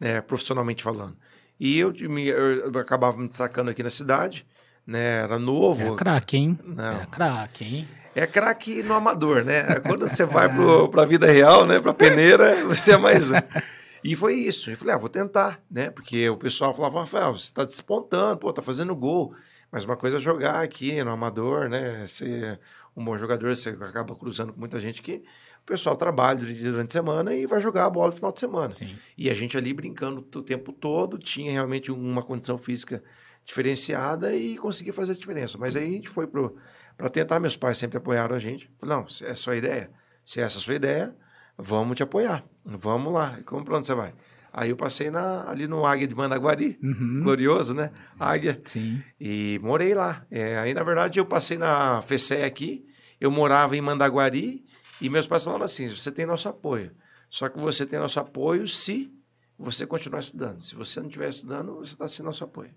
né, 0.01 0.21
profissionalmente 0.21 0.83
falando. 0.83 1.17
E 1.61 1.79
eu, 1.79 1.93
me, 2.09 2.27
eu, 2.29 2.71
acabava 2.79 3.19
me 3.19 3.29
destacando 3.29 3.69
aqui 3.69 3.83
na 3.83 3.91
cidade, 3.91 4.47
né, 4.87 5.23
era 5.23 5.39
novo. 5.39 5.95
É 5.95 5.97
craque, 5.97 6.37
hein? 6.37 6.59
Não. 6.65 6.93
É 7.03 7.07
craque, 7.07 7.65
hein? 7.65 7.89
É 8.15 8.27
craque 8.27 8.83
no 8.83 8.95
amador, 8.95 9.45
né? 9.45 9.81
Quando 9.87 10.09
você 10.09 10.25
vai 10.25 10.49
para 10.91 11.03
a 11.03 11.07
vida 11.07 11.31
real, 11.31 11.67
né, 11.67 11.79
para 11.79 11.93
peneira, 11.93 12.65
você 12.65 12.93
é 12.93 12.97
mais 12.97 13.31
um. 13.31 13.35
E 14.05 14.15
foi 14.15 14.35
isso. 14.35 14.71
Eu 14.71 14.77
falei, 14.77 14.95
ah, 14.95 14.97
vou 14.97 15.09
tentar, 15.09 15.61
né? 15.69 15.91
Porque 15.91 16.31
o 16.31 16.37
pessoal 16.37 16.73
falava, 16.73 17.01
Rafael, 17.01 17.37
você 17.37 17.47
está 17.47 17.65
despontando, 17.65 18.37
pô, 18.39 18.53
tá 18.53 18.63
fazendo 18.63 18.95
gol. 18.95 19.35
Mas 19.73 19.85
uma 19.85 19.97
coisa 19.97 20.19
é 20.19 20.21
jogar 20.21 20.63
aqui 20.63 21.03
no 21.03 21.11
amador, 21.11 21.69
né? 21.69 22.07
Ser 22.07 22.61
um 22.97 23.05
bom 23.05 23.17
jogador, 23.17 23.55
você 23.55 23.71
acaba 23.71 24.15
cruzando 24.15 24.53
com 24.53 24.61
muita 24.61 24.79
gente 24.81 25.03
que 25.03 25.25
pessoal 25.69 25.97
trabalha 25.97 26.39
durante 26.41 26.89
a 26.89 26.93
semana 26.93 27.35
e 27.35 27.47
vai 27.47 27.61
jogar 27.61 27.85
a 27.87 27.91
bola 27.91 28.07
no 28.09 28.13
final 28.13 28.33
de 28.33 28.41
semana. 28.41 28.71
Sim. 28.73 28.97
E 29.17 29.29
a 29.31 29.35
gente 29.35 29.57
ali 29.57 29.73
brincando 29.75 30.21
o 30.35 30.43
tempo 30.43 30.73
todo, 30.73 31.19
tinha 31.19 31.53
realmente 31.53 31.91
uma 31.93 32.23
condição 32.23 32.57
física 32.59 33.03
diferenciada 33.45 34.35
e 34.35 34.57
conseguia 34.59 34.93
fazer 34.93 35.13
a 35.13 35.15
diferença. 35.15 35.57
Mas 35.59 35.75
aí 35.77 35.85
a 35.85 35.91
gente 35.91 36.09
foi 36.09 36.27
para 36.27 37.09
tentar, 37.11 37.41
meus 37.41 37.57
pais 37.57 37.79
sempre 37.79 37.97
apoiaram 37.99 38.37
a 38.37 38.39
gente. 38.39 38.71
Falaram, 38.79 39.03
não, 39.03 39.09
se 39.09 39.25
é 39.25 39.31
a 39.31 39.35
sua 39.35 39.57
ideia, 39.57 39.91
se 40.25 40.41
é 40.41 40.45
essa 40.45 40.59
a 40.59 40.61
sua 40.61 40.75
ideia, 40.75 41.15
vamos 41.57 41.97
te 41.97 42.03
apoiar, 42.03 42.45
vamos 42.65 43.13
lá. 43.13 43.37
E 43.41 43.43
como 43.45 43.65
para 43.65 43.77
onde 43.79 43.87
você 43.87 43.95
vai? 43.95 44.13
Aí 44.53 44.71
eu 44.71 44.77
passei 44.77 45.11
na, 45.11 45.49
ali 45.49 45.67
no 45.67 45.85
Águia 45.87 46.07
de 46.07 46.15
Mandaguari, 46.15 46.79
Uhum. 46.83 47.21
glorioso, 47.23 47.75
né? 47.75 47.91
Águia. 48.19 48.61
Sim. 48.65 49.03
E 49.21 49.59
morei 49.63 49.95
lá. 49.95 50.27
É, 50.31 50.59
aí, 50.59 50.73
na 50.75 50.83
verdade, 50.83 51.19
eu 51.19 51.27
passei 51.27 51.57
na 51.59 52.01
FECE 52.03 52.43
aqui, 52.43 52.85
eu 53.21 53.31
morava 53.31 53.77
em 53.77 53.81
Mandaguari, 53.81 54.65
e 55.01 55.09
meus 55.09 55.27
pais 55.27 55.45
falaram 55.45 55.65
assim: 55.65 55.89
você 55.89 56.11
tem 56.11 56.27
nosso 56.27 56.49
apoio. 56.49 56.93
Só 57.29 57.49
que 57.49 57.59
você 57.59 57.85
tem 57.85 57.99
nosso 57.99 58.19
apoio 58.19 58.67
se 58.67 59.13
você 59.59 59.87
continuar 59.87 60.21
estudando. 60.21 60.63
Se 60.63 60.75
você 60.75 61.01
não 61.01 61.09
estiver 61.09 61.29
estudando, 61.29 61.75
você 61.75 61.93
está 61.93 62.09
sem 62.09 62.25
nosso 62.25 62.45
apoio. 62.45 62.71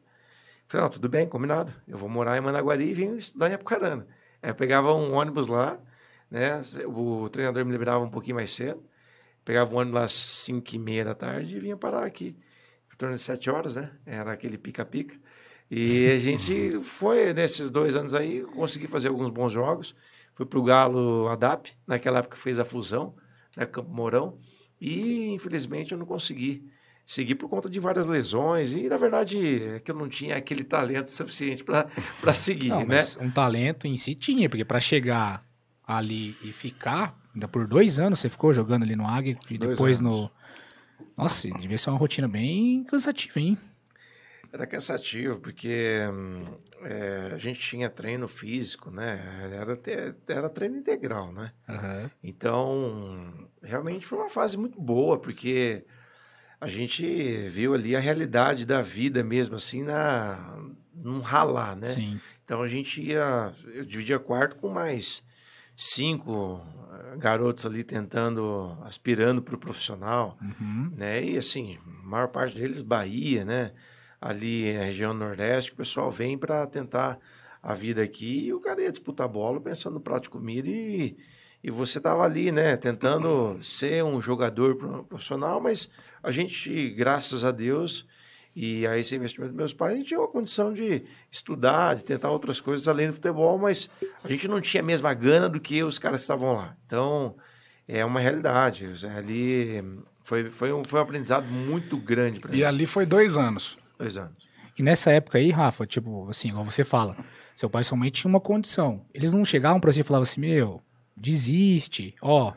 Falei, 0.67 0.83
não, 0.83 0.89
tudo 0.89 1.07
bem, 1.07 1.27
combinado. 1.27 1.73
Eu 1.87 1.97
vou 1.97 2.09
morar 2.09 2.37
em 2.37 2.41
Mandaguari 2.41 2.89
e 2.89 2.93
vim 2.93 3.15
estudar 3.15 3.49
em 3.49 3.53
Apucarana. 3.53 4.07
Aí 4.41 4.49
eu 4.49 4.55
pegava 4.55 4.93
um 4.93 5.13
ônibus 5.13 5.47
lá, 5.47 5.79
né? 6.29 6.61
O 6.87 7.29
treinador 7.29 7.65
me 7.65 7.71
liberava 7.71 8.03
um 8.03 8.09
pouquinho 8.09 8.35
mais 8.35 8.51
cedo. 8.51 8.83
Pegava 9.43 9.73
um 9.73 9.79
ônibus 9.79 9.95
lá 9.95 10.05
às 10.05 10.13
5 10.13 10.75
e 10.75 10.79
meia 10.79 11.05
da 11.05 11.15
tarde 11.15 11.55
e 11.55 11.59
vinha 11.59 11.77
parar 11.77 12.05
aqui. 12.05 12.35
Em 12.93 12.97
torno 12.97 13.15
de 13.15 13.21
7 13.21 13.49
horas, 13.49 13.75
né? 13.75 13.91
Era 14.05 14.31
aquele 14.31 14.57
pica-pica. 14.57 15.15
E 15.69 16.07
a 16.11 16.19
gente 16.19 16.79
foi, 16.83 17.33
nesses 17.33 17.69
dois 17.69 17.95
anos 17.95 18.13
aí, 18.13 18.41
consegui 18.43 18.87
fazer 18.87 19.09
alguns 19.09 19.29
bons 19.29 19.51
jogos. 19.51 19.95
Fui 20.41 20.48
pro 20.48 20.63
Galo 20.63 21.27
Adap, 21.27 21.69
naquela 21.86 22.17
época 22.17 22.36
fez 22.36 22.57
a 22.57 22.65
fusão, 22.65 23.13
né? 23.55 23.63
Campo 23.63 23.91
Mourão. 23.93 24.39
E, 24.81 25.27
infelizmente, 25.27 25.91
eu 25.91 26.00
não 26.00 26.05
consegui 26.07 26.67
seguir 27.05 27.36
por 27.36 27.48
conta 27.48 27.69
de 27.69 27.79
várias 27.79 28.07
lesões. 28.07 28.74
E, 28.74 28.89
na 28.89 28.98
verdade, 28.98 29.38
é 29.75 29.79
que 29.79 29.91
eu 29.91 29.95
não 29.95 30.10
tinha 30.10 30.36
aquele 30.36 30.63
talento 30.63 31.12
suficiente 31.13 31.63
para 31.63 32.33
seguir, 32.33 32.69
Não, 32.69 32.83
né? 32.88 32.98
um 33.19 33.29
talento 33.29 33.86
em 33.86 33.95
si 33.95 34.15
tinha, 34.15 34.50
porque 34.50 34.65
para 34.65 34.79
chegar 34.79 35.43
ali 35.86 36.36
e 36.41 36.51
ficar, 36.51 37.15
ainda 37.36 37.48
por 37.48 37.67
dois 37.67 38.00
anos 38.00 38.17
você 38.17 38.27
ficou 38.27 38.51
jogando 38.51 38.81
ali 38.81 38.95
no 38.95 39.05
Águia 39.05 39.38
e 39.48 39.60
Dois 39.60 39.77
depois 39.77 40.00
anos. 40.00 40.21
no. 40.21 40.31
Nossa, 41.15 41.51
devia 41.51 41.77
ser 41.77 41.91
uma 41.91 42.00
rotina 42.00 42.27
bem 42.27 42.83
cansativa, 42.86 43.39
hein? 43.39 43.55
Era 44.53 44.67
cansativo, 44.67 45.39
porque 45.39 46.01
hum, 46.12 46.43
é, 46.81 47.31
a 47.34 47.38
gente 47.38 47.60
tinha 47.60 47.89
treino 47.89 48.27
físico, 48.27 48.91
né? 48.91 49.50
Era, 49.53 49.79
era 50.27 50.50
treino 50.50 50.77
integral, 50.77 51.31
né? 51.31 51.53
Aham. 51.70 52.12
Então, 52.22 53.50
realmente 53.63 54.05
foi 54.05 54.20
uma 54.20 54.29
fase 54.29 54.58
muito 54.58 54.79
boa, 54.79 55.17
porque 55.17 55.86
a 56.60 56.67
gente 56.67 57.48
viu 57.48 57.74
ali 57.74 57.96
a 57.96 58.00
realidade 58.00 58.65
da 58.65 58.81
vida 58.81 59.24
mesmo, 59.24 59.55
assim, 59.55 59.84
na, 59.84 60.58
num 60.93 61.22
ralar, 61.22 61.75
né? 61.75 61.88
Sim. 61.88 62.20
Então 62.43 62.62
a 62.62 62.67
gente 62.67 63.01
ia. 63.01 63.53
Eu 63.74 63.86
dividia 63.86 64.20
quarto 64.20 64.58
com 64.58 64.67
mais 64.67 65.24
cinco 65.75 66.62
eh, 66.93 67.17
garotos 67.17 67.65
ali 67.65 67.84
tentando, 67.84 68.77
aspirando 68.84 69.41
para 69.41 69.55
o 69.55 69.58
profissional 69.58 70.38
Uhum. 70.41 70.91
né? 70.96 71.24
E 71.24 71.38
assim, 71.38 71.79
a 72.03 72.08
maior 72.08 72.27
parte 72.27 72.58
deles 72.58 72.81
Bahia, 72.81 73.46
né? 73.46 73.72
Ali 74.21 74.73
na 74.73 74.83
região 74.83 75.13
Nordeste, 75.15 75.71
o 75.71 75.75
pessoal 75.75 76.11
vem 76.11 76.37
para 76.37 76.67
tentar 76.67 77.17
a 77.61 77.73
vida 77.73 78.03
aqui 78.03 78.45
e 78.45 78.53
o 78.53 78.59
cara 78.59 78.81
ia 78.81 78.91
disputar 78.91 79.27
bola 79.27 79.59
pensando 79.59 79.95
no 79.95 79.99
prato 79.99 80.23
de 80.23 80.29
comida 80.29 80.67
e, 80.69 81.17
e 81.63 81.71
você 81.71 81.99
tava 81.99 82.23
ali, 82.23 82.51
né? 82.51 82.77
Tentando 82.77 83.57
ser 83.63 84.03
um 84.03 84.21
jogador 84.21 84.75
pro- 84.75 85.03
profissional, 85.05 85.59
mas 85.59 85.89
a 86.21 86.31
gente, 86.31 86.89
graças 86.91 87.43
a 87.43 87.51
Deus 87.51 88.07
e 88.55 88.85
a 88.85 88.97
esse 88.97 89.15
investimento 89.15 89.53
dos 89.53 89.57
meus 89.57 89.73
pais, 89.73 89.93
a 89.93 89.95
gente 89.97 90.07
tinha 90.09 90.19
uma 90.19 90.27
condição 90.27 90.71
de 90.73 91.03
estudar, 91.31 91.95
de 91.95 92.03
tentar 92.03 92.29
outras 92.29 92.59
coisas 92.61 92.87
além 92.87 93.07
do 93.07 93.13
futebol, 93.13 93.57
mas 93.57 93.89
a 94.23 94.27
gente 94.27 94.47
não 94.47 94.61
tinha 94.61 94.83
a 94.83 94.85
mesma 94.85 95.13
gana 95.13 95.47
do 95.49 95.59
que 95.59 95.81
os 95.83 95.97
caras 95.97 96.19
que 96.19 96.23
estavam 96.25 96.53
lá. 96.53 96.75
Então, 96.85 97.35
é 97.87 98.03
uma 98.05 98.19
realidade. 98.19 98.87
Ali 99.15 99.83
foi, 100.23 100.49
foi, 100.49 100.71
um, 100.73 100.83
foi 100.83 100.99
um 100.99 101.03
aprendizado 101.03 101.45
muito 101.45 101.95
grande 101.97 102.39
para 102.39 102.51
mim. 102.51 102.57
E 102.57 102.65
ali 102.65 102.85
foi 102.85 103.05
dois 103.05 103.37
anos. 103.37 103.77
Dois 104.01 104.17
anos. 104.17 104.50
E 104.75 104.81
nessa 104.81 105.12
época 105.12 105.38
aí, 105.38 105.51
Rafa, 105.51 105.86
tipo, 105.86 106.27
assim, 106.27 106.50
igual 106.50 106.65
você 106.65 106.84
fala, 106.84 107.15
seu 107.53 107.70
pai 107.70 107.84
e 107.84 107.86
sua 107.86 107.96
mãe 107.96 108.10
tinham 108.10 108.31
uma 108.31 108.39
condição. 108.39 109.05
Eles 109.13 109.31
não 109.31 109.46
chegavam 109.46 109.79
pra 109.79 109.91
você 109.91 110.01
e 110.01 110.03
falavam 110.03 110.24
assim, 110.24 110.41
meu, 110.41 110.81
desiste, 111.15 112.15
ó, 112.20 112.53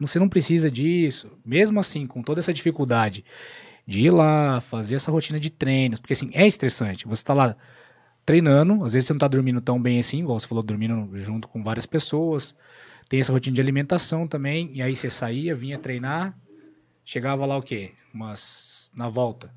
você 0.00 0.18
não 0.18 0.28
precisa 0.28 0.68
disso. 0.68 1.30
Mesmo 1.44 1.78
assim, 1.78 2.04
com 2.04 2.20
toda 2.20 2.40
essa 2.40 2.52
dificuldade 2.52 3.24
de 3.86 4.06
ir 4.06 4.10
lá, 4.10 4.60
fazer 4.60 4.96
essa 4.96 5.12
rotina 5.12 5.38
de 5.38 5.50
treinos, 5.50 6.00
porque 6.00 6.14
assim, 6.14 6.30
é 6.32 6.44
estressante. 6.48 7.06
Você 7.06 7.22
tá 7.22 7.32
lá 7.32 7.56
treinando, 8.26 8.84
às 8.84 8.94
vezes 8.94 9.06
você 9.06 9.12
não 9.12 9.20
tá 9.20 9.28
dormindo 9.28 9.60
tão 9.60 9.80
bem 9.80 10.00
assim, 10.00 10.18
igual 10.18 10.40
você 10.40 10.48
falou, 10.48 10.64
dormindo 10.64 11.16
junto 11.16 11.46
com 11.46 11.62
várias 11.62 11.86
pessoas. 11.86 12.56
Tem 13.08 13.20
essa 13.20 13.32
rotina 13.32 13.54
de 13.54 13.60
alimentação 13.60 14.26
também, 14.26 14.72
e 14.74 14.82
aí 14.82 14.96
você 14.96 15.08
saía, 15.08 15.54
vinha 15.54 15.78
treinar, 15.78 16.36
chegava 17.04 17.46
lá 17.46 17.56
o 17.56 17.62
quê? 17.62 17.92
Umas 18.12 18.90
na 18.96 19.08
volta. 19.08 19.56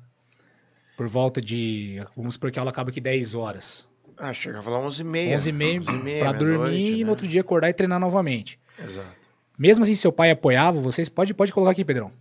Por 0.96 1.08
volta 1.08 1.40
de, 1.40 2.04
vamos 2.16 2.34
supor 2.34 2.50
que 2.50 2.58
a 2.58 2.62
aula 2.62 2.70
acaba 2.70 2.90
aqui 2.90 3.00
10 3.00 3.34
horas. 3.34 3.86
Ah, 4.16 4.32
chegava 4.32 4.70
lá 4.70 4.78
11h30. 4.78 5.34
11 5.34 5.50
e 5.50 5.52
meia 5.52 5.78
11 5.78 5.90
h 5.90 6.18
pra 6.20 6.32
dormir 6.32 6.98
e 7.00 7.04
no 7.04 7.10
outro 7.10 7.26
dia 7.26 7.40
acordar 7.40 7.70
e 7.70 7.72
treinar 7.72 7.98
novamente. 7.98 8.58
Exato. 8.78 9.10
Mesmo 9.58 9.82
assim, 9.84 9.94
seu 9.94 10.12
pai 10.12 10.30
apoiava 10.30 10.80
vocês, 10.80 11.08
pode, 11.08 11.34
pode 11.34 11.52
colocar 11.52 11.72
aqui, 11.72 11.84
Pedrão. 11.84 12.12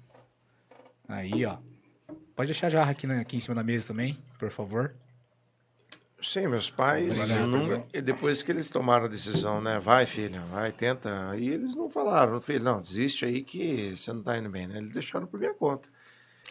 Aí, 1.07 1.45
ó. 1.45 1.57
Pode 2.35 2.47
deixar 2.47 2.67
a 2.67 2.69
jarra 2.69 2.91
aqui, 2.91 3.05
na- 3.05 3.19
aqui 3.21 3.35
em 3.35 3.39
cima 3.39 3.55
da 3.55 3.63
mesa 3.63 3.87
também, 3.89 4.17
por 4.39 4.49
favor. 4.49 4.93
Sim, 6.23 6.47
meus 6.47 6.69
pais, 6.69 7.17
não- 7.47 7.85
e 7.93 7.99
depois 8.01 8.43
que 8.43 8.51
eles 8.51 8.69
tomaram 8.69 9.05
a 9.05 9.07
decisão, 9.07 9.59
né? 9.59 9.79
Vai, 9.79 10.05
filho, 10.05 10.39
vai, 10.51 10.71
tenta. 10.71 11.29
Aí 11.31 11.47
eles 11.49 11.73
não 11.75 11.89
falaram, 11.89 12.39
filho, 12.39 12.63
não, 12.63 12.79
desiste 12.81 13.25
aí 13.25 13.41
que 13.43 13.95
você 13.97 14.13
não 14.13 14.21
tá 14.21 14.37
indo 14.37 14.49
bem, 14.49 14.67
né? 14.67 14.77
Eles 14.77 14.91
deixaram 14.91 15.25
por 15.25 15.39
minha 15.39 15.53
conta. 15.53 15.89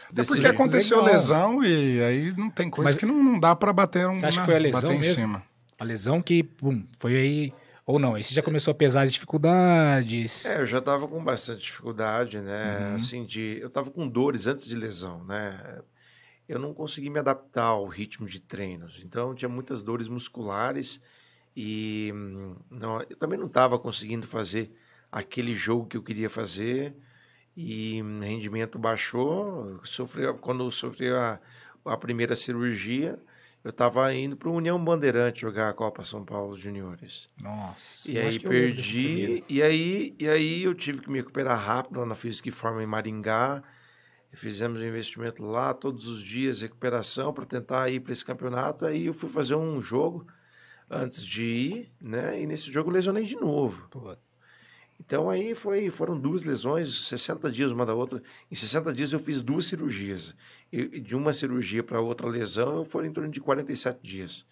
É 0.08 0.12
Desse 0.12 0.28
porque 0.30 0.42
jeito. 0.42 0.54
aconteceu 0.54 0.98
Legal. 0.98 1.12
lesão 1.12 1.64
e 1.64 2.02
aí 2.02 2.34
não 2.36 2.50
tem 2.50 2.68
coisa 2.70 2.90
Mas- 2.90 2.98
que 2.98 3.06
não, 3.06 3.22
não 3.22 3.38
dá 3.38 3.54
pra 3.54 3.72
bater 3.72 4.08
um 4.08 4.14
Você 4.14 4.26
acha 4.26 4.34
que 4.36 4.40
na- 4.40 4.44
foi 4.46 4.56
a 4.56 4.58
lesão 4.58 4.80
bater 4.82 4.94
em 4.94 4.98
mesmo? 4.98 5.14
cima. 5.14 5.42
A 5.78 5.84
lesão 5.84 6.20
que, 6.22 6.42
pum, 6.42 6.84
foi 6.98 7.16
aí. 7.16 7.52
Ou 7.86 7.98
não, 7.98 8.12
você 8.12 8.32
já 8.34 8.42
começou 8.42 8.70
a 8.72 8.74
pesar 8.74 9.02
as 9.02 9.12
dificuldades. 9.12 10.44
É, 10.46 10.60
eu 10.60 10.66
já 10.66 10.80
tava 10.80 11.08
com 11.08 11.22
bastante 11.24 11.62
dificuldade, 11.62 12.40
né? 12.40 12.78
Uhum. 12.90 12.94
Assim, 12.94 13.24
de. 13.24 13.58
Eu 13.60 13.70
tava 13.70 13.90
com 13.90 14.06
dores 14.08 14.46
antes 14.46 14.66
de 14.66 14.74
lesão, 14.76 15.24
né? 15.24 15.80
Eu 16.48 16.58
não 16.58 16.74
consegui 16.74 17.10
me 17.10 17.18
adaptar 17.18 17.64
ao 17.64 17.86
ritmo 17.86 18.26
de 18.26 18.40
treinos. 18.40 19.00
Então, 19.04 19.28
eu 19.30 19.34
tinha 19.34 19.48
muitas 19.48 19.82
dores 19.82 20.08
musculares 20.08 21.00
e 21.56 22.12
hum, 22.14 22.56
não, 22.70 23.00
eu 23.08 23.16
também 23.16 23.38
não 23.38 23.46
estava 23.46 23.78
conseguindo 23.78 24.26
fazer 24.26 24.72
aquele 25.10 25.54
jogo 25.54 25.86
que 25.86 25.96
eu 25.96 26.02
queria 26.02 26.28
fazer 26.30 26.94
e 27.60 28.02
rendimento 28.20 28.78
baixou. 28.78 29.80
Sofri, 29.84 30.32
quando 30.40 30.64
eu 30.64 30.70
sofri 30.70 31.10
a, 31.10 31.38
a 31.84 31.96
primeira 31.96 32.34
cirurgia, 32.34 33.18
eu 33.62 33.70
estava 33.70 34.12
indo 34.14 34.36
para 34.36 34.48
o 34.48 34.54
União 34.54 34.82
Bandeirante 34.82 35.42
jogar 35.42 35.68
a 35.68 35.74
Copa 35.74 36.02
São 36.02 36.24
Paulo 36.24 36.56
Juniores. 36.56 37.28
Nossa. 37.42 38.10
E 38.10 38.16
eu 38.16 38.26
aí 38.26 38.36
eu 38.36 38.42
perdi, 38.42 39.44
e 39.48 39.62
aí, 39.62 40.14
e 40.18 40.28
aí 40.28 40.62
eu 40.64 40.74
tive 40.74 41.02
que 41.02 41.10
me 41.10 41.18
recuperar 41.18 41.58
rápido 41.58 42.00
lá 42.00 42.06
na 42.06 42.14
Física 42.14 42.48
e 42.48 42.52
Forma 42.52 42.82
em 42.82 42.86
Maringá. 42.86 43.62
Fizemos 44.32 44.80
um 44.80 44.86
investimento 44.86 45.44
lá 45.44 45.74
todos 45.74 46.08
os 46.08 46.22
dias, 46.22 46.62
recuperação 46.62 47.32
para 47.32 47.44
tentar 47.44 47.90
ir 47.90 48.00
para 48.00 48.12
esse 48.12 48.24
campeonato. 48.24 48.86
Aí 48.86 49.06
eu 49.06 49.12
fui 49.12 49.28
fazer 49.28 49.56
um 49.56 49.80
jogo 49.80 50.26
antes 50.88 51.24
de 51.24 51.44
ir, 51.44 51.92
né? 52.00 52.40
E 52.40 52.46
nesse 52.46 52.72
jogo 52.72 52.90
eu 52.90 52.94
lesionei 52.94 53.24
de 53.24 53.36
novo. 53.36 53.88
Pô, 53.90 54.16
Então 55.00 55.30
aí 55.30 55.54
foi, 55.54 55.88
foram 55.88 56.18
duas 56.18 56.42
lesões, 56.42 57.08
60 57.08 57.50
dias 57.50 57.72
uma 57.72 57.86
da 57.86 57.94
outra. 57.94 58.22
Em 58.50 58.54
60 58.54 58.92
dias 58.92 59.12
eu 59.12 59.18
fiz 59.18 59.40
duas 59.40 59.64
cirurgias. 59.64 60.34
E 60.70 61.00
de 61.00 61.16
uma 61.16 61.32
cirurgia 61.32 61.82
para 61.82 62.00
outra 62.00 62.28
lesão, 62.28 62.76
eu 62.76 62.84
foram 62.84 63.06
em 63.06 63.12
torno 63.12 63.30
de 63.30 63.40
47 63.40 63.98
dias. 64.02 64.44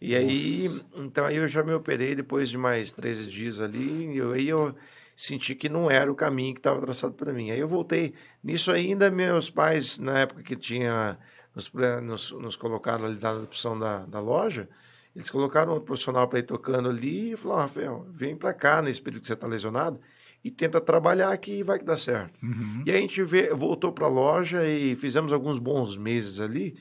E 0.00 0.14
aí, 0.14 0.66
então 0.94 1.26
aí 1.26 1.36
eu 1.36 1.48
já 1.48 1.64
me 1.64 1.72
operei 1.72 2.14
depois 2.14 2.48
de 2.48 2.56
mais 2.56 2.92
13 2.94 3.28
dias 3.28 3.60
ali, 3.60 4.12
e 4.12 4.18
eu, 4.18 4.32
aí 4.32 4.48
eu 4.48 4.74
senti 5.16 5.54
que 5.54 5.68
não 5.68 5.90
era 5.90 6.10
o 6.10 6.14
caminho 6.14 6.54
que 6.54 6.60
estava 6.60 6.80
traçado 6.80 7.14
para 7.14 7.32
mim. 7.32 7.50
Aí 7.50 7.58
eu 7.58 7.68
voltei. 7.68 8.14
Nisso 8.42 8.70
ainda 8.70 9.10
meus 9.10 9.50
pais, 9.50 9.98
na 9.98 10.20
época 10.20 10.42
que 10.42 10.56
tinha 10.56 11.18
nos, 11.54 11.72
nos, 12.02 12.30
nos 12.32 12.56
colocaram 12.56 13.04
ali 13.04 13.18
na 13.20 13.32
opção 13.32 13.78
da, 13.78 14.06
da 14.06 14.20
loja, 14.20 14.68
eles 15.14 15.30
colocaram 15.30 15.72
outro 15.72 15.86
profissional 15.86 16.26
para 16.28 16.38
ir 16.38 16.44
tocando 16.44 16.88
ali 16.88 17.32
e 17.32 17.36
falaram, 17.36 17.62
Rafael, 17.62 18.06
vem 18.10 18.36
para 18.36 18.52
cá 18.54 18.80
nesse 18.80 19.00
período 19.00 19.22
que 19.22 19.26
você 19.28 19.34
está 19.34 19.46
lesionado 19.46 20.00
e 20.42 20.50
tenta 20.50 20.80
trabalhar 20.80 21.30
aqui 21.32 21.58
e 21.58 21.62
vai 21.62 21.78
que 21.78 21.84
dá 21.84 21.96
certo. 21.96 22.38
uhum. 22.42 22.82
E 22.86 22.90
aí 22.90 22.96
a 22.96 23.00
gente 23.00 23.22
vê- 23.22 23.52
voltou 23.54 23.92
para 23.92 24.06
a 24.06 24.10
loja 24.10 24.66
e 24.66 24.96
fizemos 24.96 25.32
alguns 25.32 25.58
bons 25.58 25.96
meses 25.96 26.40
ali. 26.40 26.76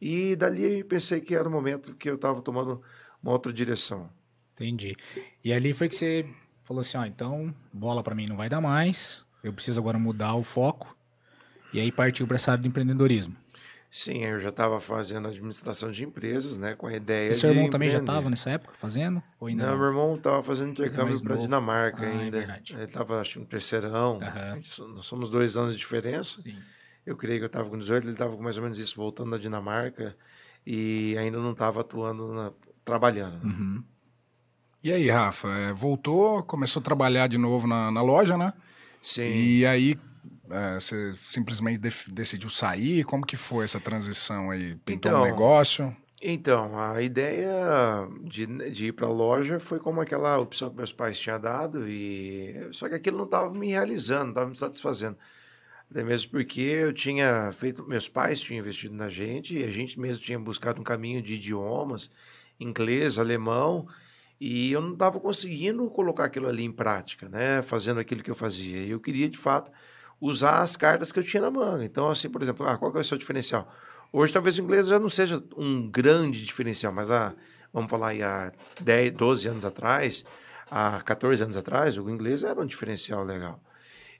E 0.00 0.34
dali 0.36 0.80
eu 0.80 0.84
pensei 0.84 1.20
que 1.20 1.34
era 1.34 1.48
o 1.48 1.52
momento 1.52 1.94
que 1.94 2.08
eu 2.08 2.14
estava 2.14 2.40
tomando 2.40 2.80
uma 3.22 3.32
outra 3.32 3.52
direção. 3.52 4.08
Entendi. 4.54 4.96
E 5.44 5.52
ali 5.52 5.72
foi 5.72 5.88
que 5.88 5.94
você 5.94 6.26
falou 6.64 6.80
assim, 6.80 6.98
ó, 6.98 7.04
então 7.04 7.54
bola 7.72 8.02
para 8.02 8.14
mim 8.14 8.26
não 8.26 8.36
vai 8.36 8.48
dar 8.48 8.60
mais, 8.60 9.24
eu 9.42 9.52
preciso 9.52 9.78
agora 9.78 9.98
mudar 9.98 10.34
o 10.34 10.42
foco. 10.42 10.96
E 11.72 11.78
aí 11.78 11.92
partiu 11.92 12.26
para 12.26 12.36
essa 12.36 12.52
área 12.52 12.62
de 12.62 12.68
empreendedorismo. 12.68 13.36
Sim, 13.90 14.22
eu 14.24 14.38
já 14.38 14.50
estava 14.50 14.78
fazendo 14.80 15.28
administração 15.28 15.90
de 15.90 16.04
empresas, 16.04 16.58
né, 16.58 16.74
com 16.74 16.86
a 16.86 16.94
ideia 16.94 17.30
E 17.30 17.34
seu 17.34 17.50
de 17.50 17.56
irmão 17.56 17.70
também 17.70 17.88
já 17.88 18.00
estava 18.00 18.28
nessa 18.28 18.50
época 18.50 18.74
fazendo? 18.78 19.22
Ou 19.40 19.48
ainda 19.48 19.64
Não, 19.64 19.70
não? 19.72 19.78
meu 19.78 19.86
irmão 19.88 20.14
estava 20.16 20.42
fazendo 20.42 20.68
mais 20.68 20.78
intercâmbio 20.80 21.22
para. 21.22 21.36
Dinamarca 21.38 22.02
Ah, 22.04 22.08
é 22.08 22.20
ainda. 22.24 22.38
verdade. 22.38 22.74
Ele 22.74 22.84
estava, 22.84 23.20
acho 23.20 23.32
que 23.34 23.38
no 23.38 23.46
terceirão. 23.46 24.18
So- 24.62 24.88
Nós 24.88 25.06
somos 25.06 25.30
dois 25.30 25.56
anos 25.56 25.72
de 25.72 25.78
diferença. 25.78 26.42
Sim. 26.42 26.58
Eu 27.06 27.16
creio 27.16 27.38
que 27.38 27.44
eu 27.44 27.46
estava 27.46 27.70
com 27.70 27.78
18, 27.78 28.04
ele 28.04 28.12
estava 28.12 28.36
com 28.36 28.42
mais 28.42 28.58
ou 28.58 28.62
menos 28.62 28.78
isso, 28.78 28.94
voltando 28.94 29.30
da 29.30 29.38
Dinamarca. 29.38 30.14
E 30.66 31.16
ainda 31.16 31.38
não 31.38 31.52
estava 31.52 31.80
atuando, 31.80 32.28
na- 32.34 32.52
trabalhando. 32.84 33.42
né? 33.42 33.54
Uhum. 33.54 33.84
E 34.84 34.92
aí, 34.92 35.08
Rafa, 35.08 35.48
é, 35.48 35.72
voltou, 35.72 36.42
começou 36.42 36.80
a 36.80 36.84
trabalhar 36.84 37.26
de 37.26 37.38
novo 37.38 37.66
na, 37.66 37.90
na 37.90 38.02
loja, 38.02 38.36
né? 38.36 38.52
Sim. 39.02 39.24
E 39.24 39.64
aí 39.66 39.98
é, 40.50 40.74
você 40.74 41.14
simplesmente 41.18 41.80
decidiu 42.08 42.50
sair? 42.50 43.04
Como 43.04 43.26
que 43.26 43.36
foi 43.36 43.64
essa 43.64 43.80
transição 43.80 44.50
aí? 44.50 44.74
Pintou 44.84 45.10
Então, 45.10 45.22
um 45.22 45.24
negócio? 45.24 45.96
Então, 46.20 46.78
a 46.78 47.00
ideia 47.00 48.08
de, 48.22 48.46
de 48.70 48.86
ir 48.86 48.92
para 48.92 49.06
a 49.06 49.10
loja 49.10 49.60
foi 49.60 49.78
como 49.78 50.00
aquela 50.00 50.36
opção 50.38 50.68
que 50.68 50.76
meus 50.76 50.92
pais 50.92 51.18
tinham 51.18 51.40
dado, 51.40 51.88
e 51.88 52.68
só 52.72 52.88
que 52.88 52.94
aquilo 52.96 53.18
não 53.18 53.24
estava 53.24 53.52
me 53.52 53.68
realizando, 53.68 54.24
não 54.24 54.30
estava 54.30 54.50
me 54.50 54.58
satisfazendo. 54.58 55.16
Até 55.90 56.02
mesmo 56.02 56.32
porque 56.32 56.60
eu 56.60 56.92
tinha 56.92 57.50
feito, 57.52 57.86
meus 57.86 58.08
pais 58.08 58.40
tinham 58.40 58.58
investido 58.58 58.94
na 58.94 59.08
gente, 59.08 59.56
e 59.58 59.64
a 59.64 59.70
gente 59.70 59.98
mesmo 59.98 60.22
tinha 60.22 60.38
buscado 60.38 60.80
um 60.80 60.84
caminho 60.84 61.22
de 61.22 61.34
idiomas, 61.34 62.10
inglês, 62.58 63.18
alemão, 63.18 63.86
e 64.40 64.72
eu 64.72 64.80
não 64.80 64.92
estava 64.94 65.20
conseguindo 65.20 65.88
colocar 65.88 66.24
aquilo 66.24 66.48
ali 66.48 66.64
em 66.64 66.72
prática, 66.72 67.28
né? 67.28 67.62
Fazendo 67.62 68.00
aquilo 68.00 68.22
que 68.22 68.30
eu 68.30 68.34
fazia. 68.34 68.78
E 68.78 68.90
eu 68.90 69.00
queria, 69.00 69.28
de 69.28 69.38
fato, 69.38 69.70
usar 70.20 70.60
as 70.60 70.76
cartas 70.76 71.12
que 71.12 71.18
eu 71.18 71.24
tinha 71.24 71.42
na 71.42 71.50
manga. 71.50 71.84
Então, 71.84 72.08
assim, 72.08 72.28
por 72.28 72.42
exemplo, 72.42 72.66
ah, 72.66 72.76
qual 72.76 72.90
que 72.90 72.98
é 72.98 73.00
o 73.00 73.04
seu 73.04 73.18
diferencial? 73.18 73.72
Hoje 74.12 74.32
talvez 74.32 74.58
o 74.58 74.62
inglês 74.62 74.86
já 74.86 74.98
não 74.98 75.08
seja 75.08 75.42
um 75.56 75.88
grande 75.88 76.44
diferencial, 76.44 76.92
mas 76.92 77.10
há, 77.10 77.34
vamos 77.72 77.90
falar 77.90 78.08
aí, 78.08 78.22
há 78.22 78.52
10, 78.80 79.12
12 79.12 79.48
anos 79.48 79.64
atrás, 79.64 80.24
há 80.70 81.00
14 81.02 81.42
anos 81.42 81.56
atrás, 81.56 81.98
o 81.98 82.08
inglês 82.08 82.42
era 82.42 82.60
um 82.60 82.66
diferencial 82.66 83.22
legal. 83.22 83.60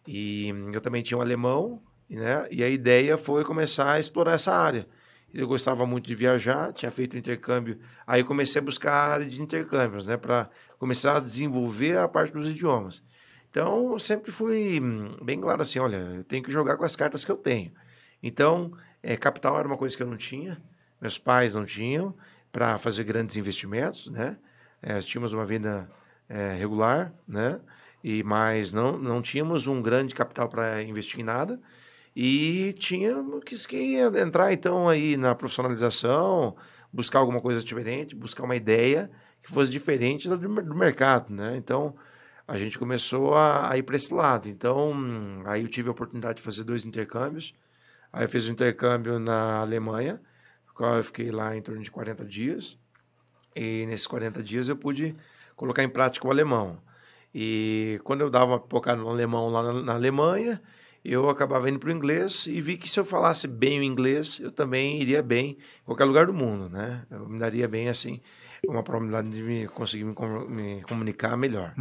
E 0.06 0.48
eu 0.72 0.80
também 0.80 1.02
tinha 1.02 1.16
um 1.16 1.20
alemão, 1.20 1.82
né? 2.08 2.46
E 2.50 2.62
a 2.62 2.68
ideia 2.68 3.18
foi 3.18 3.44
começar 3.44 3.92
a 3.92 3.98
explorar 3.98 4.32
essa 4.32 4.54
área. 4.54 4.86
Eu 5.32 5.46
gostava 5.46 5.84
muito 5.86 6.06
de 6.06 6.14
viajar, 6.14 6.72
tinha 6.72 6.90
feito 6.90 7.16
intercâmbio. 7.16 7.78
Aí 8.06 8.24
comecei 8.24 8.60
a 8.60 8.64
buscar 8.64 8.92
a 8.92 9.12
área 9.12 9.26
de 9.26 9.42
intercâmbios, 9.42 10.06
né? 10.06 10.16
Para 10.16 10.48
começar 10.78 11.16
a 11.16 11.20
desenvolver 11.20 11.98
a 11.98 12.08
parte 12.08 12.32
dos 12.32 12.48
idiomas. 12.48 13.02
Então, 13.58 13.90
eu 13.90 13.98
sempre 13.98 14.30
fui 14.30 14.78
hum, 14.80 15.16
bem 15.20 15.40
claro 15.40 15.62
assim: 15.62 15.80
olha, 15.80 15.96
eu 15.96 16.22
tenho 16.22 16.44
que 16.44 16.52
jogar 16.52 16.76
com 16.76 16.84
as 16.84 16.94
cartas 16.94 17.24
que 17.24 17.32
eu 17.32 17.36
tenho. 17.36 17.72
Então, 18.22 18.72
é, 19.02 19.16
capital 19.16 19.58
era 19.58 19.66
uma 19.66 19.76
coisa 19.76 19.96
que 19.96 20.02
eu 20.04 20.06
não 20.06 20.16
tinha, 20.16 20.62
meus 21.00 21.18
pais 21.18 21.56
não 21.56 21.64
tinham, 21.64 22.14
para 22.52 22.78
fazer 22.78 23.02
grandes 23.02 23.36
investimentos, 23.36 24.08
né? 24.12 24.36
É, 24.80 25.00
tínhamos 25.00 25.32
uma 25.32 25.44
vida 25.44 25.90
é, 26.28 26.52
regular, 26.52 27.12
né? 27.26 27.60
E, 28.04 28.22
mas 28.22 28.72
não, 28.72 28.96
não 28.96 29.20
tínhamos 29.20 29.66
um 29.66 29.82
grande 29.82 30.14
capital 30.14 30.48
para 30.48 30.80
investir 30.84 31.18
em 31.18 31.24
nada. 31.24 31.60
E 32.14 32.72
tínhamos 32.78 33.42
que, 33.42 33.56
que 33.66 33.96
entrar, 33.96 34.52
então, 34.52 34.88
aí 34.88 35.16
na 35.16 35.34
profissionalização, 35.34 36.54
buscar 36.92 37.18
alguma 37.18 37.40
coisa 37.40 37.60
diferente, 37.64 38.14
buscar 38.14 38.44
uma 38.44 38.54
ideia 38.54 39.10
que 39.42 39.50
fosse 39.50 39.68
diferente 39.68 40.28
do, 40.28 40.36
do 40.38 40.76
mercado, 40.76 41.34
né? 41.34 41.56
Então, 41.56 41.96
a 42.48 42.56
gente 42.56 42.78
começou 42.78 43.34
a, 43.34 43.70
a 43.70 43.76
ir 43.76 43.82
para 43.82 43.94
esse 43.94 44.12
lado. 44.12 44.48
Então, 44.48 44.94
aí 45.44 45.62
eu 45.62 45.68
tive 45.68 45.88
a 45.88 45.92
oportunidade 45.92 46.38
de 46.38 46.42
fazer 46.42 46.64
dois 46.64 46.86
intercâmbios. 46.86 47.54
Aí 48.10 48.24
eu 48.24 48.28
fiz 48.28 48.48
um 48.48 48.52
intercâmbio 48.52 49.18
na 49.18 49.58
Alemanha, 49.58 50.18
qual 50.74 50.96
eu 50.96 51.04
fiquei 51.04 51.30
lá 51.30 51.54
em 51.54 51.60
torno 51.60 51.82
de 51.82 51.90
40 51.90 52.24
dias. 52.24 52.78
E 53.54 53.84
nesses 53.86 54.06
40 54.06 54.42
dias 54.42 54.66
eu 54.70 54.76
pude 54.76 55.14
colocar 55.54 55.84
em 55.84 55.90
prática 55.90 56.26
o 56.26 56.30
alemão. 56.30 56.80
E 57.34 58.00
quando 58.02 58.22
eu 58.22 58.30
dava 58.30 58.52
uma 58.52 58.60
pipocada 58.60 58.98
no 58.98 59.10
alemão 59.10 59.50
lá 59.50 59.62
na, 59.62 59.82
na 59.82 59.92
Alemanha, 59.92 60.62
eu 61.04 61.28
acabava 61.28 61.68
indo 61.68 61.78
para 61.78 61.90
o 61.90 61.92
inglês 61.92 62.46
e 62.46 62.62
vi 62.62 62.78
que 62.78 62.88
se 62.88 62.98
eu 62.98 63.04
falasse 63.04 63.46
bem 63.46 63.78
o 63.78 63.82
inglês, 63.82 64.40
eu 64.40 64.50
também 64.50 65.02
iria 65.02 65.22
bem 65.22 65.50
em 65.82 65.84
qualquer 65.84 66.04
lugar 66.04 66.26
do 66.26 66.32
mundo, 66.32 66.70
né? 66.70 67.04
Eu 67.10 67.28
me 67.28 67.38
daria 67.38 67.68
bem 67.68 67.90
assim, 67.90 68.20
uma 68.66 68.82
probabilidade 68.82 69.30
de 69.30 69.42
me 69.42 69.66
conseguir 69.68 70.04
me, 70.04 70.14
me 70.48 70.82
comunicar 70.82 71.36
melhor. 71.36 71.74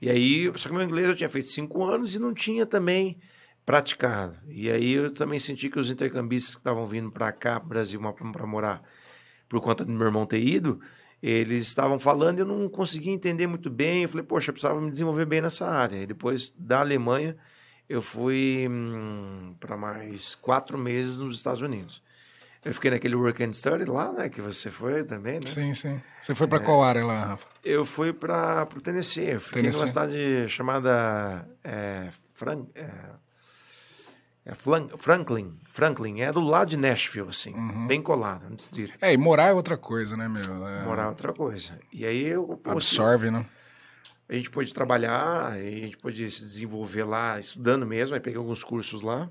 E 0.00 0.10
aí, 0.10 0.50
só 0.56 0.68
que 0.68 0.74
meu 0.74 0.82
inglês 0.82 1.08
eu 1.08 1.16
tinha 1.16 1.28
feito 1.28 1.48
cinco 1.50 1.84
anos 1.84 2.14
e 2.14 2.18
não 2.18 2.34
tinha 2.34 2.66
também 2.66 3.18
praticado. 3.64 4.36
E 4.48 4.70
aí 4.70 4.92
eu 4.92 5.10
também 5.12 5.38
senti 5.38 5.68
que 5.68 5.78
os 5.78 5.90
intercambistas 5.90 6.54
que 6.54 6.60
estavam 6.60 6.86
vindo 6.86 7.10
para 7.10 7.32
cá, 7.32 7.58
pro 7.58 7.70
Brasil, 7.70 8.00
para 8.32 8.46
morar, 8.46 8.82
por 9.48 9.60
conta 9.60 9.84
do 9.84 9.92
meu 9.92 10.06
irmão 10.06 10.24
ter 10.24 10.40
ido, 10.40 10.80
eles 11.22 11.62
estavam 11.62 11.98
falando 11.98 12.38
e 12.38 12.42
eu 12.42 12.46
não 12.46 12.68
conseguia 12.68 13.12
entender 13.12 13.46
muito 13.46 13.68
bem. 13.68 14.02
Eu 14.02 14.08
falei, 14.08 14.24
poxa, 14.24 14.50
eu 14.50 14.54
precisava 14.54 14.80
me 14.80 14.90
desenvolver 14.90 15.24
bem 15.24 15.40
nessa 15.40 15.66
área. 15.66 15.96
E 15.96 16.06
depois 16.06 16.50
da 16.50 16.80
Alemanha, 16.80 17.36
eu 17.88 18.00
fui 18.00 18.68
para 19.58 19.76
mais 19.76 20.34
quatro 20.34 20.78
meses 20.78 21.18
nos 21.18 21.36
Estados 21.36 21.60
Unidos. 21.60 22.02
Eu 22.66 22.74
fiquei 22.74 22.90
naquele 22.90 23.14
work 23.14 23.44
and 23.44 23.52
study 23.52 23.84
lá, 23.84 24.12
né? 24.12 24.28
Que 24.28 24.40
você 24.40 24.72
foi 24.72 25.04
também, 25.04 25.34
né? 25.34 25.46
Sim, 25.46 25.72
sim. 25.72 26.02
Você 26.20 26.34
foi 26.34 26.48
para 26.48 26.58
qual 26.58 26.82
área 26.82 27.06
lá, 27.06 27.24
Rafa? 27.24 27.46
Eu 27.64 27.84
fui 27.84 28.12
para 28.12 28.66
o 28.74 28.80
Tennessee. 28.80 29.30
Eu 29.30 29.40
fiquei 29.40 29.62
numa 29.62 29.70
Tennessee. 29.70 29.88
cidade 29.88 30.48
chamada 30.48 31.48
é, 31.62 32.08
é, 32.74 32.84
é 34.46 34.54
Franklin. 34.98 35.56
Franklin. 35.70 36.22
É 36.22 36.32
do 36.32 36.40
lado 36.40 36.70
de 36.70 36.76
Nashville, 36.76 37.28
assim. 37.28 37.54
Uhum. 37.54 37.86
Bem 37.86 38.02
colado, 38.02 38.50
no 38.50 38.56
distrito. 38.56 38.94
É, 39.00 39.12
e 39.12 39.16
morar 39.16 39.50
é 39.50 39.52
outra 39.52 39.76
coisa, 39.76 40.16
né, 40.16 40.26
meu? 40.26 40.66
É, 40.66 40.82
Morar 40.82 41.04
é 41.04 41.08
outra 41.08 41.32
coisa. 41.32 41.78
E 41.92 42.04
aí 42.04 42.26
eu... 42.28 42.60
Absorve, 42.64 43.30
né? 43.30 43.46
A 44.28 44.34
gente 44.34 44.50
pôde 44.50 44.74
trabalhar, 44.74 45.52
a 45.52 45.62
gente 45.62 45.96
pôde 45.98 46.28
se 46.32 46.42
desenvolver 46.42 47.04
lá, 47.04 47.38
estudando 47.38 47.86
mesmo. 47.86 48.16
Aí 48.16 48.20
peguei 48.20 48.38
alguns 48.38 48.64
cursos 48.64 49.02
lá. 49.02 49.30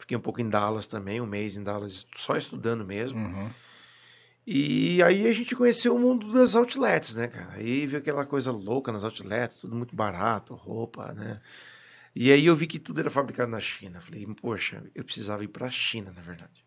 Fiquei 0.00 0.16
um 0.16 0.20
pouco 0.20 0.40
em 0.40 0.48
Dallas 0.48 0.86
também, 0.86 1.20
um 1.20 1.26
mês 1.26 1.56
em 1.56 1.62
Dallas, 1.62 2.06
só 2.16 2.36
estudando 2.36 2.84
mesmo. 2.84 3.18
Uhum. 3.18 3.50
E 4.46 5.02
aí 5.02 5.28
a 5.28 5.32
gente 5.32 5.54
conheceu 5.54 5.94
o 5.94 5.98
mundo 5.98 6.32
das 6.32 6.56
outlets, 6.56 7.14
né, 7.14 7.28
cara? 7.28 7.52
Aí 7.52 7.86
viu 7.86 7.98
aquela 7.98 8.24
coisa 8.24 8.50
louca 8.50 8.90
nas 8.90 9.04
outlets, 9.04 9.60
tudo 9.60 9.76
muito 9.76 9.94
barato, 9.94 10.54
roupa, 10.54 11.12
né? 11.12 11.40
E 12.14 12.32
aí 12.32 12.46
eu 12.46 12.56
vi 12.56 12.66
que 12.66 12.78
tudo 12.78 13.00
era 13.00 13.10
fabricado 13.10 13.50
na 13.50 13.60
China. 13.60 14.00
Falei, 14.00 14.26
poxa, 14.40 14.82
eu 14.94 15.04
precisava 15.04 15.44
ir 15.44 15.48
para 15.48 15.66
a 15.66 15.70
China, 15.70 16.12
na 16.12 16.22
verdade. 16.22 16.64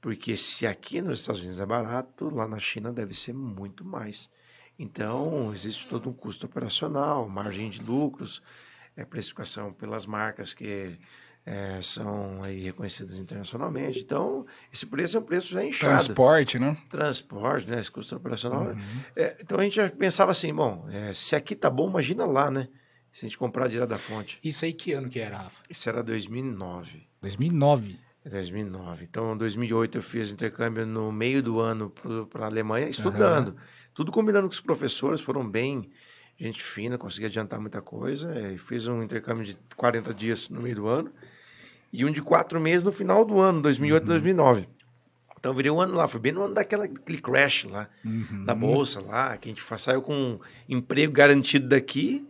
Porque 0.00 0.36
se 0.36 0.66
aqui 0.66 1.00
nos 1.00 1.20
Estados 1.20 1.40
Unidos 1.40 1.60
é 1.60 1.66
barato, 1.66 2.32
lá 2.32 2.46
na 2.46 2.58
China 2.58 2.92
deve 2.92 3.14
ser 3.14 3.32
muito 3.32 3.84
mais. 3.84 4.30
Então, 4.78 5.52
existe 5.52 5.88
todo 5.88 6.08
um 6.08 6.12
custo 6.12 6.46
operacional, 6.46 7.28
margem 7.28 7.68
de 7.68 7.82
lucros, 7.82 8.42
é, 8.96 9.04
precificação 9.04 9.72
pelas 9.72 10.06
marcas 10.06 10.54
que 10.54 10.98
é, 11.44 11.80
são 11.80 12.40
aí 12.42 12.60
reconhecidas 12.62 13.18
internacionalmente. 13.18 14.00
Então, 14.00 14.46
esse 14.72 14.86
preço 14.86 15.16
é 15.16 15.20
um 15.20 15.22
preço 15.22 15.50
já 15.52 15.64
inchado 15.64 15.92
Transporte, 15.92 16.58
né? 16.58 16.76
transporte, 16.88 17.68
né? 17.68 17.80
Esse 17.80 17.90
custo 17.90 18.14
operacional. 18.16 18.74
É, 19.16 19.36
então 19.40 19.58
a 19.58 19.62
gente 19.62 19.76
já 19.76 19.88
pensava 19.88 20.30
assim, 20.30 20.54
bom, 20.54 20.86
é, 20.90 21.12
se 21.12 21.34
aqui 21.34 21.54
tá 21.56 21.70
bom, 21.70 21.88
imagina 21.88 22.24
lá, 22.24 22.50
né? 22.50 22.68
Se 23.12 23.24
a 23.24 23.28
gente 23.28 23.38
comprar 23.38 23.68
direto 23.68 23.88
da 23.88 23.96
fonte. 23.96 24.38
Isso 24.44 24.64
aí 24.64 24.72
que 24.72 24.92
ano 24.92 25.08
que 25.08 25.18
era, 25.18 25.38
Rafa? 25.38 25.64
Isso 25.68 25.88
era 25.88 26.02
2009. 26.02 27.02
2009. 27.20 27.98
É 28.24 28.28
2009. 28.28 29.06
Então, 29.10 29.34
em 29.34 29.38
2008 29.38 29.98
eu 29.98 30.02
fiz 30.02 30.30
intercâmbio 30.30 30.86
no 30.86 31.10
meio 31.10 31.42
do 31.42 31.58
ano 31.58 31.90
para 32.30 32.44
a 32.44 32.46
Alemanha, 32.46 32.88
estudando. 32.88 33.56
Tudo 33.94 34.12
combinando 34.12 34.46
com 34.46 34.52
os 34.52 34.60
professores, 34.60 35.20
foram 35.20 35.48
bem 35.48 35.90
gente 36.46 36.62
fina, 36.62 36.96
consegui 36.96 37.26
adiantar 37.26 37.60
muita 37.60 37.80
coisa. 37.82 38.32
É, 38.34 38.56
fiz 38.56 38.88
um 38.88 39.02
intercâmbio 39.02 39.44
de 39.44 39.58
40 39.76 40.14
dias 40.14 40.48
no 40.48 40.60
meio 40.60 40.76
do 40.76 40.88
ano 40.88 41.12
e 41.92 42.04
um 42.04 42.10
de 42.10 42.22
quatro 42.22 42.60
meses 42.60 42.84
no 42.84 42.92
final 42.92 43.24
do 43.24 43.38
ano, 43.40 43.60
2008 43.60 44.06
2009. 44.06 44.68
Então, 45.38 45.54
virei 45.54 45.70
um 45.70 45.80
ano 45.80 45.94
lá, 45.94 46.06
foi 46.06 46.20
bem 46.20 46.32
no 46.32 46.42
ano 46.42 46.54
daquela, 46.54 46.86
daquele 46.86 47.18
crash 47.18 47.64
lá, 47.64 47.88
da 48.44 48.54
bolsa 48.54 49.00
lá, 49.00 49.38
que 49.38 49.48
a 49.48 49.52
gente 49.52 49.62
saiu 49.78 50.02
com 50.02 50.14
um 50.14 50.38
emprego 50.68 51.12
garantido 51.12 51.66
daqui. 51.66 52.28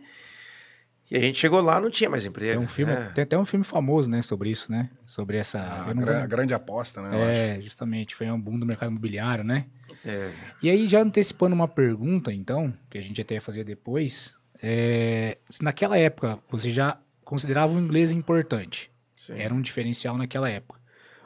E 1.11 1.17
a 1.17 1.19
gente 1.19 1.37
chegou 1.37 1.59
lá, 1.59 1.77
não 1.81 1.89
tinha 1.89 2.09
mais 2.09 2.25
emprego. 2.25 2.53
Tem 2.53 2.59
um 2.59 2.67
filme, 2.67 2.93
É. 2.93 3.09
tem 3.09 3.23
até 3.25 3.37
um 3.37 3.43
filme 3.45 3.65
famoso, 3.65 4.09
né, 4.09 4.21
sobre 4.21 4.49
isso, 4.49 4.71
né? 4.71 4.89
Sobre 5.05 5.35
essa. 5.37 5.59
A, 5.59 5.93
não 5.93 6.01
gra- 6.01 6.25
grande 6.25 6.53
aposta, 6.53 7.01
né? 7.01 7.09
eu 7.09 7.21
acho. 7.21 7.31
é, 7.39 7.61
justamente, 7.61 8.15
foi 8.15 8.31
um 8.31 8.39
boom 8.39 8.57
do 8.57 8.65
mercado 8.65 8.89
imobiliário, 8.89 9.43
né? 9.43 9.65
É. 10.05 10.31
E 10.63 10.69
aí, 10.69 10.87
já 10.87 11.01
antecipando 11.01 11.53
uma 11.53 11.67
pergunta, 11.67 12.31
então, 12.31 12.73
que 12.89 12.97
a 12.97 13.01
gente 13.01 13.19
até 13.19 13.35
ia 13.35 13.41
fazer 13.41 13.65
depois, 13.65 14.33
é, 14.63 15.37
se 15.49 15.61
naquela 15.61 15.97
época 15.97 16.39
você 16.49 16.69
já 16.71 16.97
considerava 17.25 17.73
o 17.73 17.79
inglês 17.79 18.11
importante, 18.13 18.89
Sim. 19.17 19.33
era 19.37 19.53
um 19.53 19.61
diferencial 19.61 20.17
naquela 20.17 20.49
época. 20.49 20.79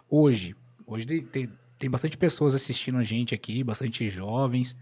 Hoje, 0.10 0.56
hoje 0.88 1.06
tem, 1.06 1.21
tem, 1.21 1.50
tem 1.78 1.89
bastante 1.91 2.17
pessoas 2.17 2.56
assistindo 2.56 2.98
a 2.98 3.04
gente 3.04 3.36
aqui, 3.36 3.63
bastante 3.63 4.10
jovens. 4.10 4.76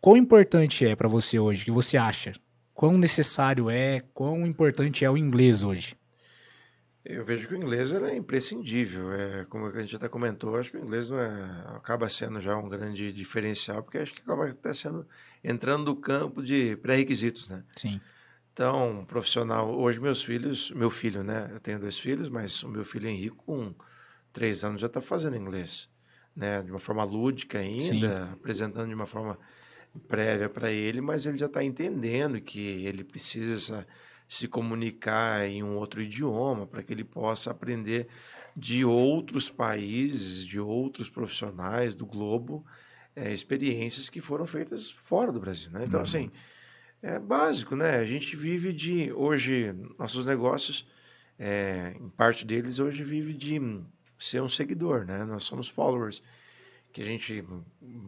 Quão 0.00 0.16
importante 0.16 0.86
é 0.86 0.94
para 0.94 1.08
você 1.08 1.38
hoje? 1.40 1.64
Que 1.64 1.70
você 1.72 1.96
acha? 1.96 2.32
Quão 2.78 2.96
necessário 2.96 3.68
é? 3.68 4.04
Quão 4.14 4.46
importante 4.46 5.04
é 5.04 5.10
o 5.10 5.16
inglês 5.16 5.64
hoje? 5.64 5.96
Eu 7.04 7.24
vejo 7.24 7.48
que 7.48 7.54
o 7.54 7.56
inglês 7.56 7.92
é 7.92 8.14
imprescindível. 8.14 9.12
É, 9.12 9.44
como 9.46 9.66
a 9.66 9.80
gente 9.80 9.96
até 9.96 10.08
comentou, 10.08 10.56
acho 10.56 10.70
que 10.70 10.76
o 10.76 10.84
inglês 10.84 11.10
não 11.10 11.18
é, 11.18 11.64
acaba 11.74 12.08
sendo 12.08 12.40
já 12.40 12.56
um 12.56 12.68
grande 12.68 13.12
diferencial, 13.12 13.82
porque 13.82 13.98
acho 13.98 14.14
que 14.14 14.20
acaba 14.20 14.48
até 14.48 14.72
sendo 14.72 15.04
entrando 15.42 15.86
no 15.86 15.96
campo 15.96 16.40
de 16.40 16.76
pré-requisitos, 16.76 17.50
né? 17.50 17.64
Sim. 17.74 18.00
Então, 18.52 19.04
profissional, 19.08 19.76
hoje 19.76 19.98
meus 19.98 20.22
filhos, 20.22 20.70
meu 20.70 20.88
filho, 20.88 21.24
né? 21.24 21.50
Eu 21.52 21.58
tenho 21.58 21.80
dois 21.80 21.98
filhos, 21.98 22.28
mas 22.28 22.62
o 22.62 22.68
meu 22.68 22.84
filho 22.84 23.08
Henrique, 23.08 23.34
com 23.38 23.74
três 24.32 24.62
anos, 24.62 24.80
já 24.80 24.86
está 24.86 25.00
fazendo 25.00 25.36
inglês, 25.36 25.90
né? 26.36 26.62
De 26.62 26.70
uma 26.70 26.78
forma 26.78 27.02
lúdica 27.02 27.58
ainda, 27.58 27.80
Sim. 27.80 28.32
apresentando 28.34 28.86
de 28.86 28.94
uma 28.94 29.06
forma 29.06 29.36
prévia 30.06 30.48
para 30.48 30.70
ele, 30.70 31.00
mas 31.00 31.26
ele 31.26 31.38
já 31.38 31.46
está 31.46 31.62
entendendo 31.62 32.40
que 32.40 32.60
ele 32.60 33.04
precisa 33.04 33.86
se 34.26 34.46
comunicar 34.46 35.46
em 35.48 35.62
um 35.62 35.76
outro 35.76 36.02
idioma 36.02 36.66
para 36.66 36.82
que 36.82 36.92
ele 36.92 37.04
possa 37.04 37.50
aprender 37.50 38.08
de 38.54 38.84
outros 38.84 39.48
países, 39.48 40.44
de 40.44 40.60
outros 40.60 41.08
profissionais 41.08 41.94
do 41.94 42.04
globo, 42.04 42.64
é, 43.16 43.32
experiências 43.32 44.08
que 44.08 44.20
foram 44.20 44.44
feitas 44.44 44.90
fora 44.90 45.32
do 45.32 45.40
Brasil. 45.40 45.70
Né? 45.70 45.84
Então, 45.86 46.00
uhum. 46.00 46.04
assim, 46.04 46.30
é 47.02 47.18
básico, 47.18 47.76
né? 47.76 47.96
A 47.96 48.04
gente 48.04 48.34
vive 48.34 48.72
de. 48.72 49.12
Hoje, 49.12 49.74
nossos 49.98 50.26
negócios, 50.26 50.86
é, 51.38 51.94
em 51.98 52.08
parte 52.10 52.44
deles, 52.44 52.80
hoje 52.80 53.02
vive 53.04 53.32
de 53.32 53.60
ser 54.18 54.42
um 54.42 54.48
seguidor, 54.48 55.04
né? 55.04 55.24
Nós 55.24 55.44
somos 55.44 55.68
followers 55.68 56.22
que 56.98 57.02
a 57.02 57.06
gente 57.06 57.44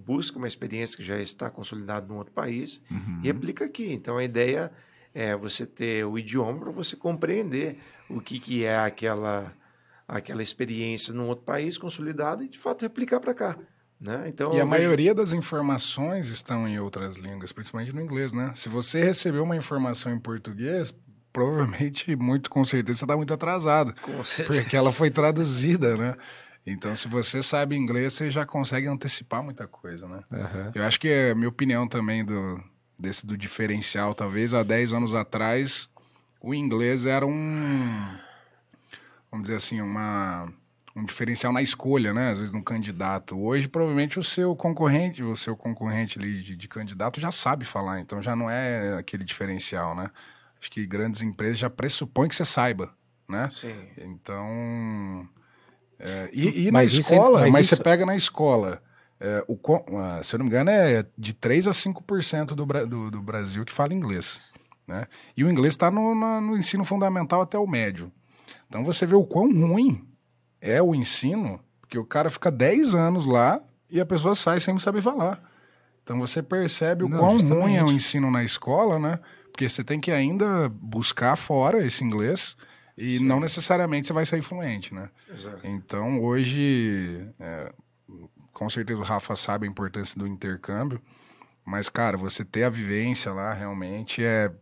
busca 0.04 0.36
uma 0.36 0.48
experiência 0.48 0.96
que 0.96 1.04
já 1.04 1.20
está 1.20 1.48
consolidada 1.48 2.08
num 2.08 2.16
outro 2.16 2.32
país 2.32 2.80
uhum. 2.90 3.20
e 3.22 3.30
aplica 3.30 3.64
aqui. 3.64 3.92
Então 3.92 4.18
a 4.18 4.24
ideia 4.24 4.72
é 5.14 5.36
você 5.36 5.64
ter 5.64 6.04
o 6.04 6.18
idioma 6.18 6.58
para 6.58 6.72
você 6.72 6.96
compreender 6.96 7.78
o 8.08 8.20
que, 8.20 8.40
que 8.40 8.64
é 8.64 8.76
aquela, 8.76 9.54
aquela 10.08 10.42
experiência 10.42 11.14
num 11.14 11.28
outro 11.28 11.44
país 11.44 11.78
consolidado 11.78 12.42
e 12.42 12.48
de 12.48 12.58
fato 12.58 12.82
replicar 12.82 13.20
para 13.20 13.32
cá. 13.32 13.56
Né? 14.00 14.24
Então, 14.26 14.54
e 14.54 14.56
a 14.56 14.64
vejo... 14.64 14.66
maioria 14.66 15.14
das 15.14 15.32
informações 15.32 16.28
estão 16.28 16.66
em 16.66 16.80
outras 16.80 17.14
línguas, 17.14 17.52
principalmente 17.52 17.94
no 17.94 18.00
inglês, 18.00 18.32
né? 18.32 18.50
Se 18.56 18.68
você 18.68 19.04
recebeu 19.04 19.44
uma 19.44 19.56
informação 19.56 20.12
em 20.12 20.18
português, 20.18 20.92
provavelmente, 21.32 22.16
muito 22.16 22.50
com 22.50 22.64
certeza, 22.64 22.98
você 22.98 23.04
está 23.04 23.16
muito 23.16 23.32
atrasado. 23.32 23.94
Com 24.02 24.24
certeza. 24.24 24.62
Porque 24.62 24.76
ela 24.76 24.90
foi 24.90 25.10
traduzida, 25.10 25.96
né? 25.96 26.16
Então, 26.66 26.94
se 26.94 27.08
você 27.08 27.42
sabe 27.42 27.76
inglês, 27.76 28.14
você 28.14 28.30
já 28.30 28.44
consegue 28.44 28.86
antecipar 28.86 29.42
muita 29.42 29.66
coisa, 29.66 30.06
né? 30.06 30.22
Uhum. 30.30 30.72
Eu 30.74 30.84
acho 30.84 31.00
que 31.00 31.08
é 31.08 31.30
a 31.30 31.34
minha 31.34 31.48
opinião 31.48 31.88
também 31.88 32.24
do, 32.24 32.62
desse 32.98 33.26
do 33.26 33.36
diferencial. 33.36 34.14
Talvez 34.14 34.52
há 34.52 34.62
10 34.62 34.92
anos 34.92 35.14
atrás, 35.14 35.88
o 36.40 36.54
inglês 36.54 37.06
era 37.06 37.26
um. 37.26 38.18
Vamos 39.30 39.44
dizer 39.46 39.56
assim, 39.56 39.80
uma, 39.80 40.52
um 40.94 41.04
diferencial 41.04 41.52
na 41.52 41.62
escolha, 41.62 42.12
né? 42.12 42.30
Às 42.30 42.38
vezes 42.38 42.52
no 42.52 42.62
candidato. 42.62 43.38
Hoje, 43.38 43.66
provavelmente, 43.66 44.18
o 44.18 44.24
seu 44.24 44.54
concorrente, 44.54 45.22
o 45.22 45.36
seu 45.36 45.56
concorrente 45.56 46.18
ali 46.18 46.42
de, 46.42 46.56
de 46.56 46.68
candidato 46.68 47.20
já 47.20 47.32
sabe 47.32 47.64
falar, 47.64 48.00
então 48.00 48.20
já 48.20 48.36
não 48.36 48.50
é 48.50 48.98
aquele 48.98 49.24
diferencial, 49.24 49.94
né? 49.94 50.10
Acho 50.60 50.70
que 50.70 50.86
grandes 50.86 51.22
empresas 51.22 51.58
já 51.58 51.70
pressupõem 51.70 52.28
que 52.28 52.34
você 52.34 52.44
saiba, 52.44 52.92
né? 53.28 53.48
Sim. 53.50 53.74
Então. 53.96 55.26
É, 56.00 56.30
e, 56.32 56.66
e 56.66 56.70
na 56.70 56.80
é- 56.80 56.86
escola, 56.86 57.40
é, 57.40 57.44
mas, 57.44 57.52
mas 57.52 57.66
isso... 57.66 57.76
você 57.76 57.82
pega 57.82 58.06
na 58.06 58.16
escola. 58.16 58.82
É, 59.20 59.44
o, 59.46 59.58
se 60.22 60.34
eu 60.34 60.38
não 60.38 60.46
me 60.46 60.50
engano, 60.50 60.70
é 60.70 61.04
de 61.16 61.34
3 61.34 61.68
a 61.68 61.72
5% 61.72 62.46
do, 62.46 62.64
do, 62.64 63.10
do 63.10 63.22
Brasil 63.22 63.64
que 63.66 63.72
fala 63.72 63.92
inglês. 63.92 64.50
Né? 64.88 65.06
E 65.36 65.44
o 65.44 65.50
inglês 65.50 65.74
está 65.74 65.90
no, 65.90 66.14
no, 66.40 66.56
ensino 66.56 66.84
fundamental 66.84 67.42
até 67.42 67.58
o 67.58 67.66
médio. 67.66 68.10
Então 68.66 68.82
você 68.82 69.04
vê 69.04 69.14
o 69.14 69.24
quão 69.24 69.52
ruim 69.52 70.08
é 70.60 70.82
o 70.82 70.94
ensino, 70.94 71.60
porque 71.80 71.98
o 71.98 72.04
cara 72.04 72.30
fica 72.30 72.50
10 72.50 72.94
anos 72.94 73.26
lá 73.26 73.60
e 73.90 74.00
a 74.00 74.06
pessoa 74.06 74.34
sai 74.34 74.58
sem 74.58 74.76
saber 74.78 75.02
falar. 75.02 75.40
Então 76.02 76.18
você 76.18 76.42
percebe 76.42 77.04
o 77.04 77.08
não, 77.08 77.18
quão 77.18 77.38
justamente. 77.38 77.62
ruim 77.62 77.76
é 77.76 77.84
o 77.84 77.92
ensino 77.92 78.30
na 78.30 78.42
escola, 78.42 78.98
né? 78.98 79.20
Porque 79.52 79.68
você 79.68 79.84
tem 79.84 80.00
que 80.00 80.10
ainda 80.10 80.68
buscar 80.70 81.36
fora 81.36 81.84
esse 81.86 82.02
inglês 82.02 82.56
e 83.00 83.16
Sim. 83.16 83.24
não 83.24 83.40
necessariamente 83.40 84.06
você 84.06 84.12
vai 84.12 84.26
sair 84.26 84.42
fluente, 84.42 84.94
né? 84.94 85.08
Exato. 85.32 85.66
Então 85.66 86.22
hoje, 86.22 87.26
é, 87.40 87.72
com 88.52 88.68
certeza 88.68 89.00
o 89.00 89.04
Rafa 89.04 89.34
sabe 89.34 89.66
a 89.66 89.70
importância 89.70 90.18
do 90.18 90.26
intercâmbio, 90.26 91.00
mas 91.64 91.88
cara, 91.88 92.18
você 92.18 92.44
ter 92.44 92.64
a 92.64 92.68
vivência 92.68 93.32
lá 93.32 93.54
realmente 93.54 94.22
é, 94.22 94.52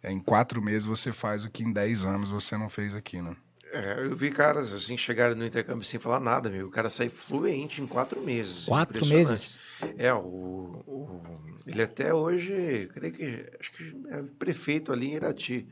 é 0.00 0.12
em 0.12 0.20
quatro 0.20 0.62
meses 0.62 0.86
você 0.86 1.12
faz 1.12 1.44
o 1.44 1.50
que 1.50 1.64
em 1.64 1.72
dez 1.72 2.04
anos 2.04 2.30
você 2.30 2.56
não 2.56 2.68
fez 2.68 2.94
aqui, 2.94 3.20
né? 3.20 3.34
É, 3.72 4.04
eu 4.04 4.14
vi 4.14 4.30
caras 4.30 4.72
assim 4.72 4.96
chegarem 4.96 5.34
no 5.34 5.44
intercâmbio 5.44 5.84
sem 5.84 5.98
falar 5.98 6.20
nada, 6.20 6.50
meu. 6.50 6.68
O 6.68 6.70
cara 6.70 6.90
sai 6.90 7.08
fluente 7.08 7.80
em 7.80 7.86
quatro 7.86 8.20
meses. 8.20 8.66
Quatro 8.66 9.04
meses? 9.06 9.58
É, 9.96 10.12
o, 10.12 10.84
o, 10.86 11.22
ele 11.66 11.82
até 11.82 12.12
hoje, 12.12 12.88
creio 12.92 13.12
que, 13.14 13.50
acho 13.58 13.72
que 13.72 13.96
é 14.10 14.22
prefeito 14.38 14.92
ali 14.92 15.06
em 15.06 15.14
Irati. 15.14 15.66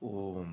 O, 0.00 0.44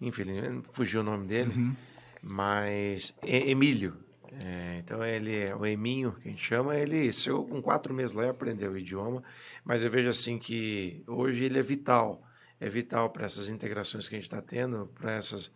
infelizmente, 0.00 0.68
fugiu 0.72 1.00
o 1.00 1.04
nome 1.04 1.26
dele, 1.26 1.52
uhum. 1.54 1.74
mas 2.22 3.14
Emílio. 3.22 3.96
É, 4.40 4.78
então 4.78 5.04
ele 5.04 5.34
é 5.34 5.56
o 5.56 5.64
Eminho, 5.64 6.12
que 6.12 6.28
a 6.28 6.30
gente 6.30 6.44
chama, 6.44 6.76
ele 6.76 7.10
chegou 7.12 7.46
com 7.46 7.62
quatro 7.62 7.92
meses 7.94 8.14
lá 8.14 8.26
e 8.26 8.28
aprendeu 8.28 8.72
o 8.72 8.78
idioma, 8.78 9.22
mas 9.64 9.82
eu 9.82 9.90
vejo 9.90 10.08
assim 10.08 10.38
que 10.38 11.02
hoje 11.06 11.44
ele 11.44 11.58
é 11.58 11.62
vital 11.62 12.22
é 12.60 12.68
vital 12.68 13.10
para 13.10 13.24
essas 13.24 13.48
integrações 13.48 14.08
que 14.08 14.14
a 14.14 14.18
gente 14.18 14.24
está 14.24 14.42
tendo, 14.42 14.90
para 14.94 15.12
essas 15.12 15.52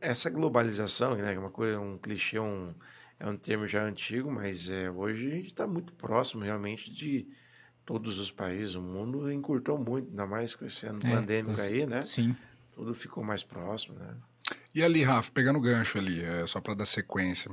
essa 0.00 0.30
globalização, 0.30 1.14
né, 1.14 1.30
que 1.30 1.36
é 1.36 1.38
uma 1.38 1.50
coisa, 1.50 1.78
um 1.78 1.98
clichê, 1.98 2.40
um, 2.40 2.74
é 3.20 3.26
um 3.28 3.36
termo 3.36 3.66
já 3.66 3.84
antigo, 3.84 4.30
mas 4.32 4.68
é, 4.70 4.90
hoje 4.90 5.30
a 5.30 5.34
gente 5.36 5.46
está 5.48 5.66
muito 5.66 5.92
próximo 5.92 6.42
realmente 6.42 6.90
de 6.90 7.28
todos 7.84 8.18
os 8.18 8.30
países, 8.30 8.74
o 8.74 8.82
mundo 8.82 9.30
encurtou 9.30 9.78
muito, 9.78 10.08
ainda 10.08 10.26
mais 10.26 10.54
com 10.54 10.64
esse 10.64 10.86
ano 10.86 10.98
é, 11.04 11.10
pandêmico 11.10 11.60
aí, 11.60 11.86
né? 11.86 12.02
Sim. 12.02 12.34
Tudo 12.72 12.94
ficou 12.94 13.22
mais 13.22 13.42
próximo, 13.42 13.98
né? 13.98 14.14
E 14.74 14.82
ali, 14.82 15.02
Rafa, 15.02 15.30
pegando 15.32 15.58
o 15.58 15.62
gancho 15.62 15.98
ali, 15.98 16.24
é, 16.24 16.46
só 16.46 16.60
para 16.60 16.74
dar 16.74 16.86
sequência, 16.86 17.50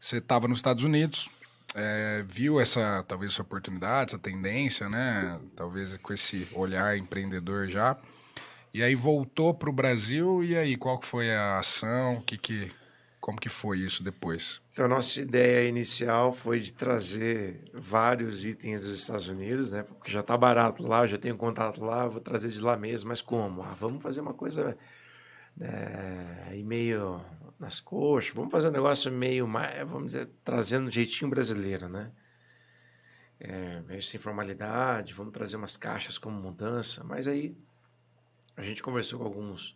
você 0.00 0.18
estava 0.18 0.48
nos 0.48 0.58
Estados 0.58 0.82
Unidos, 0.82 1.30
é, 1.74 2.24
viu 2.26 2.60
essa, 2.60 3.04
talvez, 3.06 3.32
essa 3.32 3.42
oportunidade, 3.42 4.10
essa 4.10 4.18
tendência, 4.18 4.88
né? 4.88 5.40
Talvez 5.54 5.96
com 5.98 6.12
esse 6.12 6.48
olhar 6.52 6.96
empreendedor 6.96 7.68
já. 7.68 7.96
E 8.74 8.82
aí 8.82 8.94
voltou 8.94 9.54
para 9.54 9.70
o 9.70 9.72
Brasil, 9.72 10.44
e 10.44 10.56
aí, 10.56 10.76
qual 10.76 11.00
foi 11.00 11.34
a 11.34 11.58
ação? 11.58 12.20
Que 12.26 12.36
que, 12.36 12.70
como 13.20 13.40
que 13.40 13.48
foi 13.48 13.78
isso 13.78 14.02
depois? 14.02 14.60
Então, 14.76 14.84
a 14.84 14.88
nossa 14.88 15.22
ideia 15.22 15.66
inicial 15.66 16.34
foi 16.34 16.60
de 16.60 16.70
trazer 16.70 17.64
vários 17.72 18.44
itens 18.44 18.82
dos 18.82 18.98
Estados 18.98 19.26
Unidos, 19.26 19.72
né? 19.72 19.82
Porque 19.82 20.12
já 20.12 20.20
está 20.20 20.36
barato 20.36 20.86
lá, 20.86 21.06
já 21.06 21.16
tenho 21.16 21.34
contato 21.34 21.82
lá, 21.82 22.06
vou 22.06 22.20
trazer 22.20 22.50
de 22.50 22.60
lá 22.60 22.76
mesmo, 22.76 23.08
mas 23.08 23.22
como? 23.22 23.62
Ah, 23.62 23.72
vamos 23.72 24.02
fazer 24.02 24.20
uma 24.20 24.34
coisa 24.34 24.76
é, 25.58 26.62
meio 26.62 27.24
nas 27.58 27.80
coxas, 27.80 28.34
vamos 28.34 28.52
fazer 28.52 28.68
um 28.68 28.70
negócio 28.70 29.10
meio 29.10 29.48
vamos 29.86 30.08
dizer, 30.08 30.28
trazendo 30.44 30.88
um 30.88 30.90
jeitinho 30.90 31.30
brasileiro, 31.30 31.88
né? 31.88 32.12
É, 33.40 33.80
meio 33.80 34.02
sem 34.02 34.20
formalidade, 34.20 35.14
vamos 35.14 35.32
trazer 35.32 35.56
umas 35.56 35.78
caixas 35.78 36.18
como 36.18 36.38
mudança, 36.38 37.02
mas 37.02 37.26
aí 37.26 37.56
a 38.54 38.62
gente 38.62 38.82
conversou 38.82 39.20
com 39.20 39.24
alguns 39.24 39.74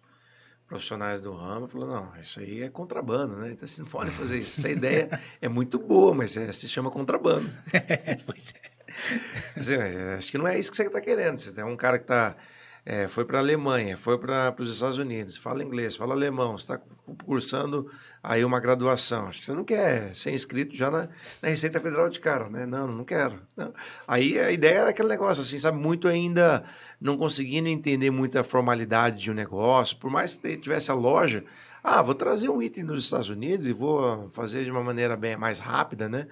profissionais 0.71 1.21
do 1.21 1.33
ramo 1.33 1.67
falou, 1.67 1.89
não, 1.89 2.17
isso 2.21 2.39
aí 2.39 2.63
é 2.63 2.69
contrabando, 2.69 3.35
né? 3.35 3.51
Então 3.51 3.67
você 3.67 3.83
não 3.83 3.89
pode 3.89 4.13
fazer 4.13 4.39
isso. 4.39 4.61
Essa 4.61 4.71
ideia 4.71 5.21
é 5.43 5.49
muito 5.49 5.81
boa, 5.81 6.15
mas 6.15 6.37
é, 6.37 6.53
se 6.53 6.69
chama 6.69 6.93
contrabando. 6.93 7.51
pois 8.25 8.55
é. 8.55 9.59
Assim, 9.59 9.75
acho 10.17 10.31
que 10.31 10.39
não 10.39 10.47
é 10.47 10.57
isso 10.57 10.71
que 10.71 10.77
você 10.77 10.85
está 10.85 11.01
querendo. 11.01 11.41
Você 11.41 11.51
tem 11.51 11.65
um 11.65 11.77
cara 11.77 11.99
que 11.99 12.05
está 12.05 12.37
é, 12.93 13.07
foi 13.07 13.25
para 13.25 13.39
a 13.39 13.41
Alemanha, 13.41 13.97
foi 13.97 14.19
para 14.19 14.53
os 14.59 14.75
Estados 14.75 14.99
Unidos, 14.99 15.37
fala 15.37 15.63
inglês, 15.63 15.95
fala 15.95 16.13
alemão, 16.13 16.57
está 16.57 16.77
cursando 17.25 17.89
aí 18.21 18.45
uma 18.45 18.59
graduação. 18.59 19.29
Acho 19.29 19.39
que 19.39 19.47
você 19.47 19.55
não 19.55 19.63
quer 19.63 20.13
ser 20.13 20.33
inscrito 20.33 20.75
já 20.75 20.91
na, 20.91 21.09
na 21.41 21.49
Receita 21.49 21.79
Federal 21.79 22.09
de 22.09 22.19
cara, 22.19 22.51
né? 22.51 22.67
Não, 22.67 22.89
não 22.89 23.05
quero. 23.05 23.41
Não. 23.57 23.73
Aí 24.09 24.37
a 24.41 24.51
ideia 24.51 24.79
era 24.79 24.91
aquele 24.91 25.07
negócio, 25.07 25.41
assim, 25.41 25.57
sabe, 25.57 25.79
muito 25.79 26.09
ainda 26.09 26.65
não 27.01 27.17
conseguindo 27.17 27.69
entender 27.69 28.11
muita 28.11 28.43
formalidade 28.43 29.19
de 29.19 29.31
um 29.31 29.35
negócio, 29.35 29.97
por 29.97 30.11
mais 30.11 30.35
que 30.35 30.57
tivesse 30.57 30.91
a 30.91 30.95
loja, 30.95 31.45
ah, 31.85 32.03
vou 32.03 32.17
trazer 32.17 32.49
um 32.49 32.61
item 32.61 32.85
dos 32.85 33.05
Estados 33.05 33.29
Unidos 33.29 33.69
e 33.69 33.73
vou 33.73 34.29
fazer 34.31 34.65
de 34.65 34.71
uma 34.73 34.83
maneira 34.83 35.17
bem 35.17 35.37
mais 35.37 35.61
rápida, 35.61 36.09
né? 36.09 36.27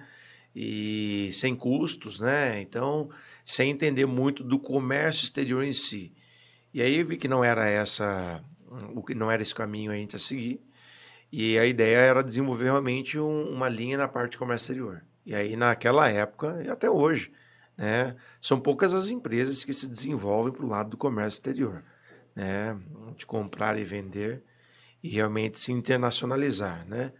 E 0.53 1.29
sem 1.31 1.55
custos, 1.55 2.19
né? 2.19 2.59
Então, 2.59 3.09
sem 3.45 3.71
entender 3.71 4.05
muito 4.05 4.43
do 4.43 4.59
comércio 4.59 5.23
exterior 5.23 5.63
em 5.63 5.71
si. 5.71 6.11
E 6.73 6.81
aí 6.81 6.97
eu 6.97 7.05
vi 7.05 7.17
que 7.17 7.27
não 7.27 7.43
era 7.43 7.67
essa, 7.67 8.43
o 8.93 9.03
que 9.03 9.15
não 9.15 9.31
era 9.31 9.41
esse 9.41 9.55
caminho 9.55 9.91
a 9.91 9.95
gente 9.95 10.15
a 10.15 10.19
seguir. 10.19 10.61
E 11.31 11.57
a 11.59 11.65
ideia 11.65 11.97
era 11.97 12.23
desenvolver 12.23 12.65
realmente 12.65 13.19
um, 13.19 13.49
uma 13.49 13.69
linha 13.69 13.97
na 13.97 14.07
parte 14.07 14.31
de 14.31 14.37
comércio 14.37 14.65
exterior. 14.65 15.03
E 15.25 15.35
aí 15.35 15.55
naquela 15.55 16.09
época 16.09 16.61
e 16.63 16.69
até 16.69 16.89
hoje, 16.89 17.31
Né? 17.77 18.13
São 18.41 18.59
poucas 18.59 18.93
as 18.93 19.09
empresas 19.09 19.63
que 19.63 19.71
se 19.71 19.87
desenvolvem 19.87 20.51
para 20.51 20.65
o 20.65 20.67
lado 20.67 20.89
do 20.89 20.97
comércio 20.97 21.37
exterior, 21.37 21.81
né? 22.35 22.77
de 23.15 23.25
comprar 23.25 23.79
e 23.79 23.85
vender 23.85 24.43
e 25.01 25.07
realmente 25.07 25.57
se 25.57 25.71
internacionalizar, 25.71 26.85
né? 26.85 27.13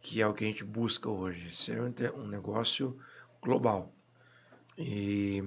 que 0.00 0.22
é 0.22 0.26
o 0.26 0.32
que 0.32 0.44
a 0.44 0.46
gente 0.46 0.64
busca 0.64 1.10
hoje, 1.10 1.54
ser 1.54 1.82
um 2.14 2.26
negócio 2.26 2.96
global. 3.42 3.92
E 4.78 5.42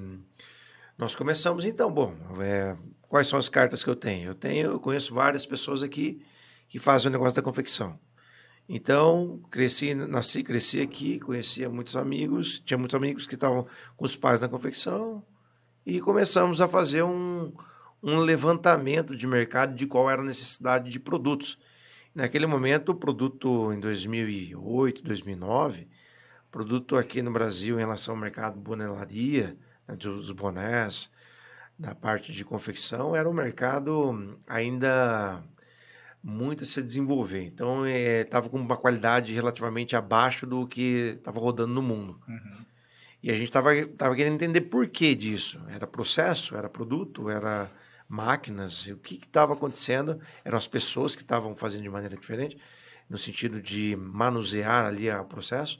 nós 0.96 1.16
começamos 1.16 1.66
então, 1.66 1.92
bom, 1.92 2.14
é, 2.40 2.78
quais 3.10 3.28
são 3.28 3.38
as 3.38 3.50
cartas 3.50 3.84
que 3.84 3.90
eu 3.90 3.96
tenho? 3.96 4.30
Eu 4.30 4.36
tenho, 4.36 4.72
eu 4.72 4.80
conheço 4.80 5.14
várias 5.14 5.46
pessoas 5.46 5.84
aqui 5.84 6.22
que 6.70 6.80
fazem 6.80 7.10
o 7.10 7.12
negócio 7.12 7.36
da 7.36 7.42
confecção. 7.42 8.00
Então, 8.72 9.42
cresci, 9.50 9.96
nasci, 9.96 10.44
cresci 10.44 10.80
aqui, 10.80 11.20
conhecia 11.20 11.68
muitos 11.68 11.98
amigos, 11.98 12.62
tinha 12.64 12.78
muitos 12.78 12.94
amigos 12.94 13.26
que 13.26 13.34
estavam 13.34 13.66
com 13.98 14.06
os 14.06 14.16
pais 14.16 14.40
na 14.40 14.48
confecção 14.48 15.24
e 15.84 16.00
começamos 16.00 16.62
a 16.62 16.68
fazer 16.68 17.02
um, 17.02 17.52
um 18.04 18.20
levantamento 18.20 19.16
de 19.16 19.26
mercado 19.26 19.74
de 19.74 19.88
qual 19.88 20.08
era 20.08 20.22
a 20.22 20.26
necessidade 20.26 20.92
de 20.92 21.00
produtos. 21.00 21.58
Naquele 22.14 22.46
momento, 22.46 22.92
o 22.92 22.96
produto 22.96 23.74
em 23.74 23.80
2008, 23.80 25.04
2009, 25.04 25.88
produto 26.52 26.96
aqui 26.96 27.24
no 27.24 27.32
Brasil 27.32 27.76
em 27.78 27.80
relação 27.80 28.14
ao 28.14 28.22
mercado 28.22 28.60
bonelaria, 28.60 29.58
né, 29.88 29.96
dos 29.96 30.32
bonés, 30.32 31.10
da 31.80 31.96
parte 31.96 32.34
de 32.34 32.44
confecção, 32.44 33.16
era 33.16 33.30
um 33.30 33.34
mercado 33.34 34.38
ainda 34.46 35.42
muito 36.22 36.64
a 36.64 36.66
se 36.66 36.84
desenvolver. 36.84 37.44
Então, 37.44 37.88
estava 37.88 38.48
é, 38.48 38.50
com 38.50 38.58
uma 38.58 38.76
qualidade 38.76 39.34
relativamente 39.34 39.96
abaixo 39.96 40.46
do 40.46 40.68
que 40.68 41.16
estava 41.18 41.40
rodando 41.40 41.74
no 41.74 41.82
mundo. 41.82 42.20
Uhum. 42.28 42.66
E 43.24 43.32
a 43.32 43.34
gente 43.34 43.48
estava 43.48 43.70
tava 43.98 44.14
querendo 44.14 44.34
entender 44.34 44.62
por 44.62 44.90
que 44.90 45.16
disso. 45.16 45.62
Era 45.70 45.88
processo? 45.88 46.58
Era 46.58 46.68
produto? 46.68 47.30
Era 47.30 47.72
máquinas? 48.10 48.88
O 48.88 48.98
que 48.98 49.16
estava 49.16 49.54
acontecendo? 49.54 50.20
Eram 50.44 50.58
as 50.58 50.68
pessoas 50.68 51.16
que 51.16 51.22
estavam 51.22 51.56
fazendo 51.56 51.84
de 51.84 51.90
maneira 51.90 52.18
diferente, 52.18 52.58
no 53.10 53.18
sentido 53.18 53.62
de 53.62 53.96
manusear 53.96 54.86
ali 54.86 55.10
o 55.10 55.24
processo. 55.24 55.80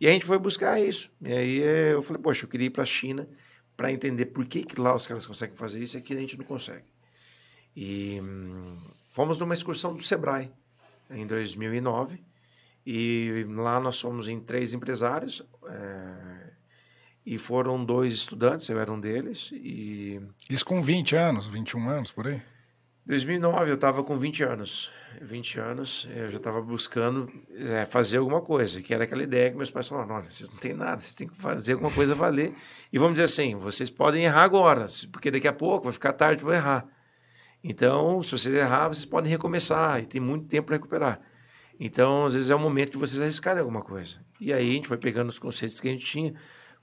E 0.00 0.06
a 0.06 0.10
gente 0.12 0.24
foi 0.24 0.38
buscar 0.38 0.80
isso. 0.80 1.10
E 1.20 1.32
aí 1.32 1.58
eu 1.92 2.02
falei, 2.02 2.22
poxa, 2.22 2.44
eu 2.44 2.48
queria 2.48 2.68
ir 2.68 2.70
para 2.70 2.84
a 2.84 2.86
China 2.86 3.28
para 3.80 3.90
entender 3.90 4.26
por 4.26 4.44
que, 4.44 4.62
que 4.62 4.78
lá 4.78 4.94
os 4.94 5.06
caras 5.06 5.24
conseguem 5.24 5.56
fazer 5.56 5.82
isso 5.82 5.96
e 5.96 6.00
aqui 6.00 6.12
a 6.12 6.20
gente 6.20 6.36
não 6.36 6.44
consegue. 6.44 6.84
E 7.74 8.20
hum, 8.22 8.76
fomos 9.08 9.40
numa 9.40 9.54
excursão 9.54 9.96
do 9.96 10.02
Sebrae 10.02 10.50
em 11.08 11.26
2009 11.26 12.22
e 12.84 13.46
lá 13.48 13.80
nós 13.80 13.98
fomos 13.98 14.28
em 14.28 14.38
três 14.38 14.74
empresários 14.74 15.42
é, 15.66 16.50
e 17.24 17.38
foram 17.38 17.82
dois 17.82 18.12
estudantes, 18.12 18.68
eu 18.68 18.78
era 18.78 18.92
um 18.92 19.00
deles. 19.00 19.48
E... 19.50 20.20
Isso 20.50 20.66
com 20.66 20.82
20 20.82 21.16
anos, 21.16 21.46
21 21.46 21.88
anos, 21.88 22.10
por 22.10 22.26
aí? 22.26 22.42
2009 23.10 23.72
eu 23.72 23.74
estava 23.74 24.04
com 24.04 24.16
20 24.16 24.44
anos. 24.44 24.88
20 25.20 25.58
anos 25.58 26.08
eu 26.14 26.30
já 26.30 26.36
estava 26.36 26.62
buscando 26.62 27.28
é, 27.56 27.84
fazer 27.84 28.18
alguma 28.18 28.40
coisa, 28.40 28.80
que 28.80 28.94
era 28.94 29.02
aquela 29.02 29.24
ideia 29.24 29.50
que 29.50 29.56
meus 29.56 29.70
pais 29.70 29.88
falaram: 29.88 30.14
olha, 30.14 30.30
vocês 30.30 30.48
não 30.48 30.56
têm 30.58 30.74
nada, 30.74 31.00
vocês 31.00 31.14
têm 31.16 31.26
que 31.26 31.36
fazer 31.36 31.72
alguma 31.72 31.90
coisa 31.90 32.14
valer. 32.14 32.54
E 32.92 32.98
vamos 32.98 33.14
dizer 33.14 33.24
assim: 33.24 33.56
vocês 33.56 33.90
podem 33.90 34.24
errar 34.24 34.44
agora, 34.44 34.86
porque 35.10 35.28
daqui 35.28 35.48
a 35.48 35.52
pouco 35.52 35.84
vai 35.84 35.92
ficar 35.92 36.12
tarde 36.12 36.44
para 36.44 36.54
errar. 36.54 36.86
Então, 37.64 38.22
se 38.22 38.30
vocês 38.30 38.54
errar, 38.54 38.86
vocês 38.86 39.04
podem 39.04 39.28
recomeçar 39.28 40.00
e 40.00 40.06
tem 40.06 40.20
muito 40.20 40.46
tempo 40.46 40.68
para 40.68 40.76
recuperar. 40.76 41.20
Então, 41.80 42.26
às 42.26 42.34
vezes 42.34 42.48
é 42.48 42.54
o 42.54 42.60
momento 42.60 42.92
de 42.92 42.98
vocês 42.98 43.20
arriscarem 43.20 43.58
alguma 43.58 43.82
coisa. 43.82 44.20
E 44.40 44.52
aí 44.52 44.70
a 44.70 44.72
gente 44.72 44.86
foi 44.86 44.98
pegando 44.98 45.30
os 45.30 45.38
conceitos 45.40 45.80
que 45.80 45.88
a 45.88 45.90
gente 45.90 46.06
tinha, 46.06 46.32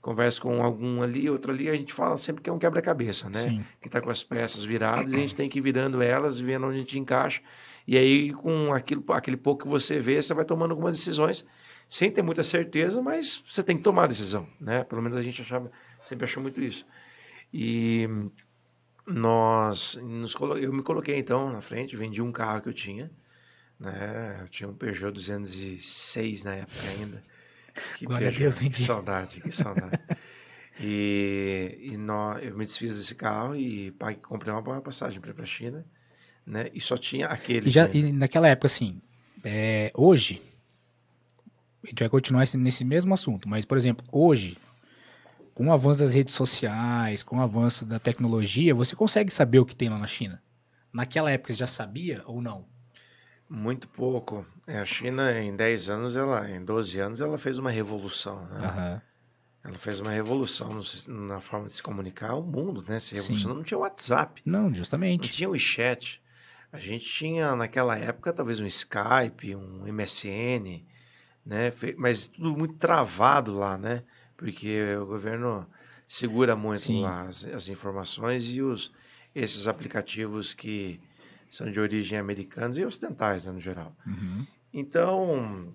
conversa 0.00 0.40
com 0.40 0.62
algum 0.62 1.02
ali, 1.02 1.28
outro 1.28 1.52
ali, 1.52 1.68
a 1.68 1.74
gente 1.74 1.92
fala 1.92 2.16
sempre 2.16 2.42
que 2.42 2.50
é 2.50 2.52
um 2.52 2.58
quebra-cabeça, 2.58 3.28
né? 3.28 3.42
Sim. 3.42 3.64
Que 3.80 3.88
está 3.88 4.00
com 4.00 4.10
as 4.10 4.22
peças 4.22 4.64
viradas 4.64 5.12
e 5.12 5.16
a 5.16 5.20
gente 5.20 5.34
tem 5.34 5.48
que 5.48 5.58
ir 5.58 5.62
virando 5.62 6.00
elas 6.00 6.38
vendo 6.38 6.66
onde 6.66 6.76
a 6.76 6.80
gente 6.80 6.98
encaixa. 6.98 7.42
E 7.86 7.96
aí, 7.96 8.32
com 8.32 8.72
aquilo, 8.72 9.04
aquele 9.12 9.36
pouco 9.36 9.64
que 9.64 9.68
você 9.68 9.98
vê, 9.98 10.20
você 10.20 10.34
vai 10.34 10.44
tomando 10.44 10.72
algumas 10.72 10.96
decisões 10.96 11.44
sem 11.88 12.10
ter 12.10 12.22
muita 12.22 12.42
certeza, 12.42 13.00
mas 13.00 13.42
você 13.48 13.62
tem 13.62 13.76
que 13.76 13.82
tomar 13.82 14.04
a 14.04 14.08
decisão, 14.08 14.46
né? 14.60 14.84
Pelo 14.84 15.00
menos 15.00 15.16
a 15.16 15.22
gente 15.22 15.40
achava, 15.40 15.70
sempre 16.04 16.24
achou 16.24 16.42
muito 16.42 16.60
isso. 16.60 16.86
E 17.52 18.06
nós, 19.06 19.98
nos, 20.02 20.34
eu 20.60 20.72
me 20.72 20.82
coloquei 20.82 21.16
então 21.16 21.50
na 21.50 21.62
frente, 21.62 21.96
vendi 21.96 22.20
um 22.20 22.30
carro 22.30 22.60
que 22.60 22.68
eu 22.68 22.74
tinha, 22.74 23.10
né? 23.80 24.40
Eu 24.42 24.48
tinha 24.48 24.68
um 24.68 24.74
Peugeot 24.74 25.10
206 25.10 26.44
na 26.44 26.56
época 26.56 26.88
ainda. 26.90 27.22
Que 27.96 28.06
Glória 28.06 28.26
Peugeot, 28.26 28.56
a 28.56 28.60
Deus, 28.60 28.74
que 28.74 28.80
saudade, 28.80 29.40
que 29.40 29.52
saudade. 29.52 29.98
e 30.80 31.78
e 31.80 31.94
eu 31.94 32.56
me 32.56 32.64
desfiz 32.64 32.96
desse 32.96 33.14
carro 33.14 33.56
e 33.56 33.90
paguei, 33.92 34.20
comprei 34.22 34.52
uma 34.52 34.80
passagem 34.80 35.20
para 35.20 35.30
ir 35.30 35.34
para 35.34 35.44
a 35.44 35.46
China, 35.46 35.84
né? 36.46 36.70
E 36.72 36.80
só 36.80 36.96
tinha 36.96 37.26
aquele. 37.26 37.68
E, 37.68 37.70
já, 37.70 37.88
e 37.88 38.12
naquela 38.12 38.48
época, 38.48 38.66
assim, 38.66 39.00
é, 39.44 39.90
hoje, 39.94 40.42
a 41.84 41.88
gente 41.88 42.00
vai 42.00 42.08
continuar 42.08 42.44
nesse 42.56 42.84
mesmo 42.84 43.14
assunto, 43.14 43.48
mas, 43.48 43.64
por 43.64 43.76
exemplo, 43.76 44.06
hoje, 44.10 44.58
com 45.54 45.66
o 45.66 45.72
avanço 45.72 46.00
das 46.00 46.14
redes 46.14 46.34
sociais, 46.34 47.22
com 47.22 47.38
o 47.38 47.42
avanço 47.42 47.84
da 47.84 47.98
tecnologia, 47.98 48.74
você 48.74 48.94
consegue 48.94 49.32
saber 49.32 49.58
o 49.58 49.66
que 49.66 49.74
tem 49.74 49.88
lá 49.88 49.98
na 49.98 50.06
China. 50.06 50.42
Naquela 50.92 51.30
época 51.30 51.52
você 51.52 51.58
já 51.58 51.66
sabia 51.66 52.22
ou 52.26 52.40
não? 52.40 52.64
Muito 53.48 53.88
pouco. 53.88 54.46
É, 54.68 54.78
a 54.78 54.84
China, 54.84 55.32
em 55.32 55.56
10 55.56 55.88
anos, 55.88 56.14
ela, 56.14 56.48
em 56.50 56.62
12 56.62 57.00
anos, 57.00 57.20
ela 57.22 57.38
fez 57.38 57.58
uma 57.58 57.70
revolução. 57.70 58.44
Né? 58.48 58.60
Uhum. 58.60 59.00
Ela 59.70 59.78
fez 59.78 59.98
uma 59.98 60.10
revolução 60.10 60.74
no, 60.74 61.26
na 61.26 61.40
forma 61.40 61.66
de 61.66 61.72
se 61.72 61.82
comunicar. 61.82 62.34
O 62.34 62.42
mundo 62.42 62.84
né, 62.86 62.98
se 63.00 63.14
revolucionou. 63.14 63.56
Não 63.56 63.64
tinha 63.64 63.78
WhatsApp. 63.78 64.42
Não, 64.44 64.72
justamente. 64.72 65.22
Não 65.22 65.30
tinha 65.30 65.48
o 65.48 65.58
chat. 65.58 66.22
A 66.70 66.78
gente 66.78 67.06
tinha, 67.06 67.56
naquela 67.56 67.96
época, 67.96 68.30
talvez 68.30 68.60
um 68.60 68.66
Skype, 68.66 69.56
um 69.56 69.90
MSN, 69.90 70.84
né? 71.44 71.72
mas 71.96 72.28
tudo 72.28 72.54
muito 72.54 72.74
travado 72.74 73.58
lá, 73.58 73.78
né? 73.78 74.04
porque 74.36 74.94
o 74.96 75.06
governo 75.06 75.66
segura 76.06 76.54
muito 76.54 76.80
Sim. 76.82 77.02
lá 77.02 77.22
as, 77.22 77.44
as, 77.46 77.68
informações 77.68 78.44
e 78.54 78.62
os, 78.62 78.92
esses 79.34 79.66
aplicativos 79.66 80.54
que 80.54 81.00
são 81.50 81.70
de 81.70 81.80
origem 81.80 82.18
americana 82.18 82.74
e 82.78 82.84
ocidentais, 82.84 83.44
né, 83.44 83.52
no 83.52 83.60
geral. 83.60 83.94
Uhum. 84.06 84.46
Então, 84.72 85.72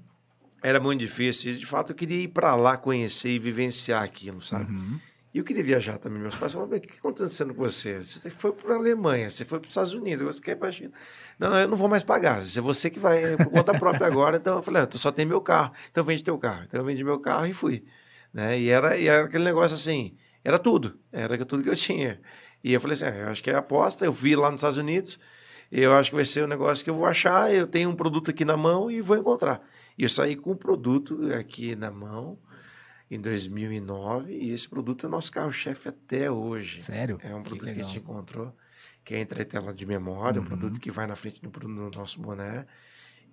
era 0.61 0.79
muito 0.79 0.99
difícil. 0.99 1.55
De 1.55 1.65
fato, 1.65 1.91
eu 1.91 1.95
queria 1.95 2.23
ir 2.23 2.29
para 2.29 2.55
lá 2.55 2.77
conhecer 2.77 3.29
e 3.29 3.39
vivenciar 3.39 4.03
aquilo, 4.03 4.41
sabe? 4.41 4.71
Uhum. 4.71 4.99
E 5.33 5.39
eu 5.39 5.43
queria 5.43 5.63
viajar 5.63 5.97
também. 5.97 6.21
Meus 6.21 6.35
pais 6.35 6.51
falaram: 6.51 6.71
o 6.71 6.79
que 6.79 6.85
está 6.85 6.99
acontecendo 6.99 7.53
com 7.53 7.63
você? 7.63 8.01
Você 8.01 8.29
foi 8.29 8.51
para 8.51 8.75
a 8.75 8.77
Alemanha, 8.77 9.29
você 9.29 9.43
foi 9.43 9.59
para 9.59 9.65
os 9.65 9.71
Estados 9.71 9.93
Unidos, 9.93 10.21
você 10.21 10.41
quer 10.41 10.51
ir 10.51 10.55
para 10.57 10.69
a 10.69 10.71
China. 10.71 10.91
Não, 11.39 11.57
eu 11.57 11.67
não 11.67 11.75
vou 11.75 11.89
mais 11.89 12.03
pagar. 12.03 12.41
É 12.41 12.61
você 12.61 12.89
que 12.89 12.99
vai 12.99 13.35
por 13.37 13.47
conta 13.47 13.77
própria 13.77 14.05
agora. 14.05 14.37
Então 14.37 14.57
eu 14.57 14.61
falei: 14.61 14.83
ah, 14.83 14.87
tu 14.87 14.97
só 14.99 15.11
tem 15.11 15.25
meu 15.25 15.41
carro. 15.41 15.73
Então 15.89 16.03
vende 16.03 16.23
teu 16.23 16.37
carro. 16.37 16.63
Então 16.65 16.79
eu 16.79 16.85
vendi 16.85 17.03
meu 17.03 17.19
carro 17.19 17.47
e 17.47 17.53
fui. 17.53 17.83
Né? 18.33 18.59
E, 18.59 18.69
era, 18.69 18.97
e 18.97 19.07
era 19.07 19.25
aquele 19.25 19.43
negócio 19.43 19.75
assim, 19.75 20.17
era 20.43 20.57
tudo, 20.57 20.99
era 21.11 21.37
tudo 21.45 21.63
que 21.63 21.69
eu 21.69 21.75
tinha. 21.75 22.19
E 22.63 22.73
eu 22.73 22.79
falei 22.79 22.93
assim, 22.93 23.05
ah, 23.05 23.15
eu 23.15 23.27
acho 23.27 23.43
que 23.43 23.49
é 23.49 23.55
aposta, 23.55 24.05
eu 24.05 24.11
vi 24.11 24.35
lá 24.35 24.49
nos 24.49 24.59
Estados 24.59 24.77
Unidos, 24.77 25.19
eu 25.81 25.93
acho 25.93 26.11
que 26.11 26.15
vai 26.15 26.25
ser 26.25 26.43
um 26.43 26.47
negócio 26.47 26.83
que 26.83 26.89
eu 26.89 26.95
vou 26.95 27.05
achar, 27.05 27.53
eu 27.53 27.67
tenho 27.67 27.89
um 27.89 27.95
produto 27.95 28.29
aqui 28.29 28.45
na 28.45 28.55
mão 28.57 28.91
e 28.91 29.01
vou 29.01 29.17
encontrar. 29.17 29.61
E 29.97 30.03
eu 30.03 30.09
saí 30.09 30.35
com 30.35 30.51
o 30.51 30.53
um 30.53 30.57
produto 30.57 31.31
aqui 31.33 31.75
na 31.75 31.89
mão 31.89 32.37
em 33.09 33.19
2009 33.19 34.33
e 34.33 34.51
esse 34.51 34.67
produto 34.67 35.05
é 35.05 35.09
nosso 35.09 35.31
carro-chefe 35.31 35.89
até 35.89 36.29
hoje. 36.29 36.81
Sério? 36.81 37.19
É 37.23 37.33
um 37.33 37.43
produto 37.43 37.65
que, 37.65 37.73
que 37.73 37.81
a 37.81 37.83
gente 37.83 37.99
encontrou, 37.99 38.55
que 39.03 39.13
é 39.13 39.17
a 39.17 39.21
entretela 39.21 39.73
de 39.73 39.85
memória, 39.85 40.39
uhum. 40.39 40.45
um 40.45 40.47
produto 40.47 40.79
que 40.79 40.91
vai 40.91 41.07
na 41.07 41.15
frente 41.15 41.41
do, 41.41 41.49
do 41.49 41.97
nosso 41.97 42.19
boné 42.19 42.65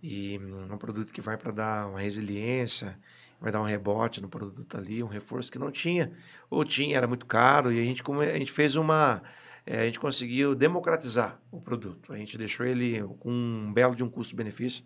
e 0.02 0.38
um 0.38 0.78
produto 0.78 1.12
que 1.12 1.20
vai 1.20 1.36
para 1.36 1.52
dar 1.52 1.88
uma 1.88 2.00
resiliência, 2.00 2.98
vai 3.40 3.50
dar 3.52 3.60
um 3.60 3.64
rebote 3.64 4.20
no 4.20 4.28
produto 4.28 4.76
ali, 4.76 5.02
um 5.02 5.08
reforço 5.08 5.50
que 5.50 5.58
não 5.58 5.70
tinha. 5.70 6.12
Ou 6.48 6.64
tinha, 6.64 6.96
era 6.96 7.06
muito 7.06 7.26
caro, 7.26 7.72
e 7.72 7.80
a 7.80 7.84
gente, 7.84 8.02
a 8.02 8.38
gente 8.38 8.52
fez 8.52 8.76
uma. 8.76 9.22
É, 9.72 9.82
a 9.82 9.84
gente 9.84 10.00
conseguiu 10.00 10.52
democratizar 10.52 11.40
o 11.48 11.60
produto. 11.60 12.12
A 12.12 12.16
gente 12.16 12.36
deixou 12.36 12.66
ele 12.66 13.00
com 13.20 13.30
um 13.30 13.72
belo 13.72 13.94
de 13.94 14.02
um 14.02 14.10
custo-benefício. 14.10 14.84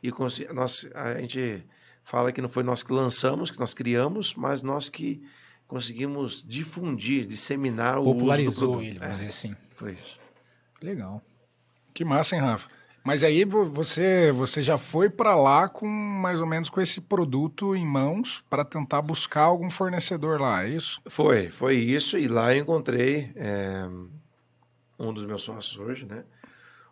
E 0.00 0.12
nós, 0.54 0.88
a 0.94 1.18
gente 1.18 1.66
fala 2.04 2.30
que 2.30 2.40
não 2.40 2.48
foi 2.48 2.62
nós 2.62 2.84
que 2.84 2.92
lançamos, 2.92 3.50
que 3.50 3.58
nós 3.58 3.74
criamos, 3.74 4.36
mas 4.36 4.62
nós 4.62 4.88
que 4.88 5.20
conseguimos 5.66 6.40
difundir, 6.46 7.26
disseminar 7.26 7.98
o 7.98 8.04
Popularizou 8.04 8.48
uso 8.48 8.60
do 8.60 8.66
produto. 8.68 8.84
ele, 8.84 8.98
vamos 9.00 9.20
é, 9.20 9.24
dizer 9.24 9.26
assim. 9.26 9.56
Foi 9.70 9.94
isso. 9.94 10.20
Legal. 10.80 11.20
Que 11.92 12.04
massa, 12.04 12.36
hein, 12.36 12.42
Rafa? 12.42 12.68
Mas 13.04 13.24
aí 13.24 13.44
você, 13.44 14.30
você 14.30 14.62
já 14.62 14.78
foi 14.78 15.10
para 15.10 15.34
lá 15.34 15.68
com 15.68 15.86
mais 15.86 16.40
ou 16.40 16.46
menos 16.46 16.70
com 16.70 16.80
esse 16.80 17.00
produto 17.00 17.74
em 17.74 17.84
mãos 17.84 18.44
para 18.48 18.64
tentar 18.64 19.02
buscar 19.02 19.42
algum 19.42 19.68
fornecedor 19.68 20.40
lá, 20.40 20.64
é 20.64 20.68
isso? 20.68 21.00
Foi, 21.06 21.50
foi 21.50 21.76
isso. 21.76 22.16
E 22.16 22.28
lá 22.28 22.54
eu 22.54 22.62
encontrei 22.62 23.32
é, 23.34 23.88
um 24.98 25.12
dos 25.12 25.26
meus 25.26 25.42
sócios 25.42 25.78
hoje, 25.78 26.06
né? 26.06 26.24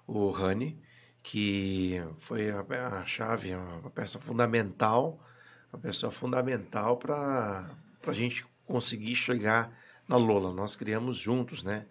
O 0.05 0.31
Rani, 0.31 0.77
que 1.23 2.03
foi 2.19 2.51
a, 2.51 2.65
a 3.01 3.07
chave, 3.07 3.55
uma 3.55 3.91
peça 3.91 4.19
fundamental, 4.19 5.21
uma 5.73 5.81
pessoa 5.81 6.11
fundamental 6.11 6.97
para 6.97 7.71
a 8.05 8.13
gente 8.13 8.45
conseguir 8.67 9.15
chegar 9.15 9.73
na 10.09 10.17
Lola. 10.17 10.53
Nós 10.53 10.75
criamos 10.75 11.19
juntos, 11.19 11.63
né? 11.63 11.87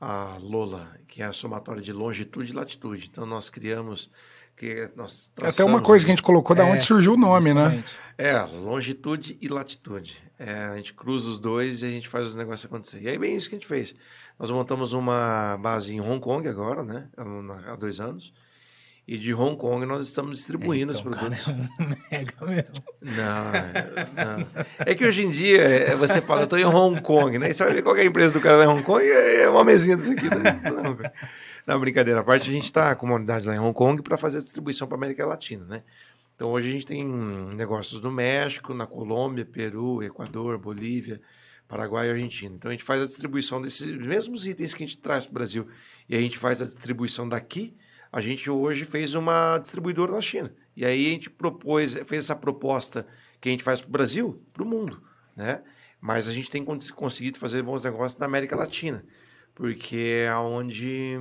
A 0.00 0.36
Lola, 0.40 0.92
que 1.08 1.22
é 1.22 1.26
a 1.26 1.32
somatória 1.32 1.82
de 1.82 1.92
longitude 1.92 2.52
e 2.52 2.54
latitude. 2.54 3.08
Então 3.10 3.24
nós 3.24 3.48
criamos 3.48 4.10
que 4.56 4.90
nós 4.96 5.30
é 5.40 5.48
Até 5.48 5.64
uma 5.64 5.82
coisa 5.82 6.04
que 6.04 6.10
a 6.10 6.14
gente 6.14 6.22
colocou 6.22 6.56
da 6.56 6.66
é, 6.66 6.72
onde 6.72 6.82
surgiu 6.82 7.12
o 7.12 7.16
nome, 7.16 7.52
né? 7.52 7.64
justamente. 7.64 7.94
né? 8.18 8.30
É, 8.30 8.42
longitude 8.42 9.36
e 9.40 9.48
latitude. 9.48 10.22
É, 10.38 10.52
a 10.52 10.76
gente 10.76 10.94
cruza 10.94 11.28
os 11.28 11.38
dois 11.38 11.82
e 11.82 11.86
a 11.86 11.90
gente 11.90 12.08
faz 12.08 12.26
os 12.26 12.36
negócios 12.36 12.64
acontecer. 12.64 13.02
E 13.02 13.08
aí 13.08 13.18
bem 13.18 13.36
isso 13.36 13.48
que 13.48 13.54
a 13.54 13.58
gente 13.58 13.68
fez. 13.68 13.94
Nós 14.38 14.50
montamos 14.50 14.92
uma 14.94 15.58
base 15.58 15.94
em 15.94 16.00
Hong 16.00 16.20
Kong 16.20 16.48
agora, 16.48 16.82
né? 16.82 17.08
Há 17.66 17.76
dois 17.76 18.00
anos. 18.00 18.32
E 19.08 19.16
de 19.16 19.32
Hong 19.32 19.56
Kong 19.56 19.86
nós 19.86 20.08
estamos 20.08 20.38
distribuindo 20.38 20.92
então, 20.92 21.12
os 21.12 21.18
produtos. 21.18 21.48
É 21.48 21.86
mega 22.10 22.44
mesmo. 22.44 22.84
Não, 23.00 24.38
não, 24.40 24.46
é 24.78 24.94
que 24.96 25.04
hoje 25.04 25.22
em 25.24 25.30
dia 25.30 25.62
é, 25.62 25.94
você 25.94 26.20
fala, 26.20 26.40
eu 26.40 26.44
estou 26.44 26.58
em 26.58 26.64
Hong 26.64 27.00
Kong, 27.02 27.38
né? 27.38 27.50
E 27.50 27.54
você 27.54 27.62
vai 27.62 27.74
ver 27.74 27.82
qual 27.82 27.96
é 27.96 28.00
a 28.00 28.04
empresa 28.04 28.34
do 28.34 28.40
cara 28.40 28.56
lá 28.56 28.64
em 28.64 28.68
Hong 28.68 28.82
Kong 28.82 29.04
é 29.04 29.48
uma 29.48 29.62
mesinha 29.62 29.96
desse 29.96 30.12
aqui. 30.12 30.28
Não, 30.28 30.98
não, 31.64 31.80
brincadeira. 31.80 32.18
A 32.18 32.24
parte 32.24 32.50
a 32.50 32.52
gente 32.52 32.64
está 32.64 32.96
com 32.96 33.06
uma 33.06 33.14
unidade 33.14 33.46
lá 33.46 33.54
em 33.54 33.60
Hong 33.60 33.72
Kong 33.72 34.02
para 34.02 34.16
fazer 34.16 34.38
a 34.38 34.40
distribuição 34.40 34.88
para 34.88 34.96
América 34.96 35.24
Latina, 35.24 35.64
né? 35.66 35.82
Então 36.34 36.50
hoje 36.50 36.68
a 36.68 36.72
gente 36.72 36.86
tem 36.86 37.04
negócios 37.54 38.00
no 38.02 38.10
México, 38.10 38.74
na 38.74 38.88
Colômbia, 38.88 39.44
Peru, 39.44 40.02
Equador, 40.02 40.58
Bolívia, 40.58 41.20
Paraguai 41.68 42.08
e 42.08 42.10
Argentina. 42.10 42.56
Então 42.56 42.70
a 42.70 42.74
gente 42.74 42.84
faz 42.84 43.02
a 43.02 43.06
distribuição 43.06 43.62
desses 43.62 43.86
mesmos 43.96 44.48
itens 44.48 44.74
que 44.74 44.82
a 44.82 44.86
gente 44.86 44.98
traz 44.98 45.26
para 45.26 45.30
o 45.30 45.34
Brasil 45.34 45.68
e 46.08 46.16
a 46.16 46.20
gente 46.20 46.36
faz 46.36 46.60
a 46.60 46.64
distribuição 46.64 47.28
daqui. 47.28 47.72
A 48.16 48.22
gente 48.22 48.48
hoje 48.48 48.86
fez 48.86 49.14
uma 49.14 49.58
distribuidora 49.58 50.10
na 50.10 50.22
China. 50.22 50.50
E 50.74 50.86
aí 50.86 51.08
a 51.08 51.10
gente 51.10 51.28
propôs, 51.28 51.92
fez 52.06 52.24
essa 52.24 52.34
proposta 52.34 53.06
que 53.38 53.50
a 53.50 53.52
gente 53.52 53.62
faz 53.62 53.82
para 53.82 53.90
o 53.90 53.92
Brasil, 53.92 54.42
para 54.54 54.62
o 54.62 54.66
mundo, 54.66 55.02
né? 55.36 55.62
Mas 56.00 56.26
a 56.26 56.32
gente 56.32 56.48
tem 56.48 56.64
conseguido 56.64 57.38
fazer 57.38 57.62
bons 57.62 57.84
negócios 57.84 58.18
na 58.18 58.24
América 58.24 58.56
Latina, 58.56 59.04
porque 59.54 60.24
é 60.26 60.34
onde 60.34 61.18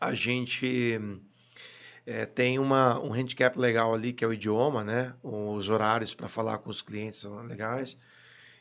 a 0.00 0.12
gente 0.12 0.98
é, 2.04 2.26
tem 2.26 2.58
uma, 2.58 2.98
um 2.98 3.12
handicap 3.12 3.56
legal 3.56 3.94
ali, 3.94 4.12
que 4.12 4.24
é 4.24 4.26
o 4.26 4.32
idioma, 4.32 4.82
né? 4.82 5.14
Os 5.22 5.68
horários 5.68 6.12
para 6.12 6.26
falar 6.28 6.58
com 6.58 6.70
os 6.70 6.82
clientes 6.82 7.20
são 7.20 7.40
legais. 7.44 7.96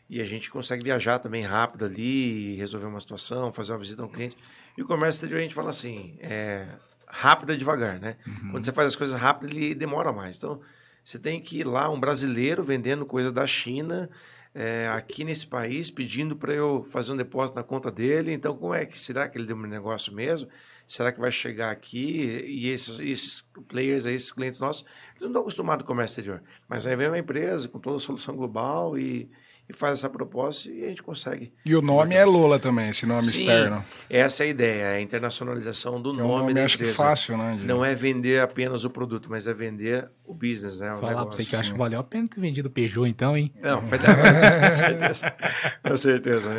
E 0.08 0.22
a 0.22 0.24
gente 0.24 0.52
consegue 0.52 0.84
viajar 0.84 1.18
também 1.18 1.42
rápido 1.42 1.86
ali, 1.86 2.54
resolver 2.58 2.86
uma 2.86 3.00
situação, 3.00 3.52
fazer 3.52 3.72
uma 3.72 3.80
visita 3.80 4.04
a 4.04 4.06
um 4.06 4.10
cliente. 4.10 4.38
E 4.78 4.84
o 4.84 4.86
comércio 4.86 5.18
exterior 5.18 5.40
a 5.40 5.42
gente 5.42 5.56
fala 5.56 5.72
assim, 5.72 6.16
é 6.20 6.68
rápido 7.14 7.54
e 7.54 7.58
devagar, 7.58 8.00
né? 8.00 8.18
Uhum. 8.26 8.52
Quando 8.52 8.66
você 8.66 8.72
faz 8.72 8.88
as 8.88 8.96
coisas 8.96 9.20
rápido, 9.20 9.56
ele 9.56 9.76
demora 9.76 10.12
mais. 10.12 10.38
Então, 10.38 10.60
você 11.04 11.20
tem 11.20 11.40
que 11.40 11.60
ir 11.60 11.64
lá, 11.64 11.90
um 11.90 12.00
brasileiro 12.00 12.64
vendendo 12.64 13.06
coisa 13.06 13.32
da 13.32 13.46
China, 13.46 14.10
é, 14.56 14.88
aqui 14.90 15.24
nesse 15.24 15.46
país, 15.46 15.92
pedindo 15.92 16.36
para 16.36 16.54
eu 16.54 16.84
fazer 16.90 17.12
um 17.12 17.18
depósito 17.18 17.58
na 17.58 17.64
conta 17.64 17.92
dele. 17.92 18.34
Então, 18.34 18.56
como 18.56 18.74
é 18.74 18.86
que 18.86 19.00
será 19.00 19.28
que 19.28 19.38
ele 19.38 19.46
deu 19.46 19.56
um 19.56 19.62
negócio 19.62 20.14
mesmo? 20.14 20.50
será 20.88 21.12
que 21.12 21.20
vai 21.20 21.32
chegar 21.32 21.72
aqui? 21.72 22.44
E 22.46 22.70
esses, 22.70 23.00
esses 23.00 23.42
players, 23.68 24.06
esses 24.06 24.32
clientes 24.32 24.60
nossos, 24.60 24.86
eles 25.12 25.22
não 25.22 25.28
estão 25.28 25.42
acostumados 25.42 25.84
com 25.84 25.92
o 25.92 25.96
comércio 25.96 26.20
exterior. 26.20 26.44
Mas 26.68 26.86
aí 26.86 26.96
vem 26.96 27.08
uma 27.08 27.18
empresa 27.18 27.68
com 27.68 27.80
toda 27.80 27.98
a 27.98 28.00
solução 28.00 28.36
global 28.36 28.98
e, 28.98 29.30
e 29.68 29.74
faz 29.74 30.00
essa 30.00 30.10
proposta 30.10 30.70
e 30.70 30.84
a 30.84 30.90
gente 30.90 31.02
consegue. 31.02 31.54
E 31.66 31.76
o 31.76 31.82
nome 31.82 32.16
é 32.16 32.26
Lola 32.26 32.60
também, 32.60 32.90
esse 32.90 33.06
nome 33.06 33.24
Sim, 33.24 33.42
externo. 33.42 33.84
Essa 34.10 34.44
é 34.44 34.48
a 34.48 34.50
ideia, 34.50 34.84
é 34.84 34.96
a 34.98 35.02
internacionalização 35.02 36.02
do 36.02 36.10
é 36.10 36.24
um 36.24 36.28
nome, 36.28 36.54
da 36.54 36.66
acho 36.66 36.76
empresa. 36.76 36.92
Que 36.92 36.98
fácil, 36.98 37.38
né? 37.38 37.58
De... 37.58 37.66
Não 37.66 37.84
é 37.84 37.96
vender 37.96 38.42
apenos 38.42 38.86
o 38.86 38.90
produto, 38.90 39.28
mas 39.30 39.48
é 39.48 39.54
vender 39.54 40.10
o 40.26 40.34
business, 40.34 40.80
né? 40.80 40.94
O 40.94 41.00
Falar 41.00 41.10
negócio, 41.10 41.28
pra 41.30 41.38
você 41.38 41.46
que 41.46 41.56
acha 41.56 41.72
que 41.72 41.78
valeu 41.78 42.00
a 42.00 42.04
pena 42.04 42.28
ter 42.28 42.40
vendido 42.40 42.68
o 42.68 42.72
Peugeot, 42.72 43.08
então, 43.08 43.38
hein? 43.38 43.54
Não, 43.62 43.82
foi 43.84 43.98
da... 43.98 44.08
com 44.70 44.76
certeza. 44.78 45.36
Com 45.82 45.98
certeza. 45.98 46.50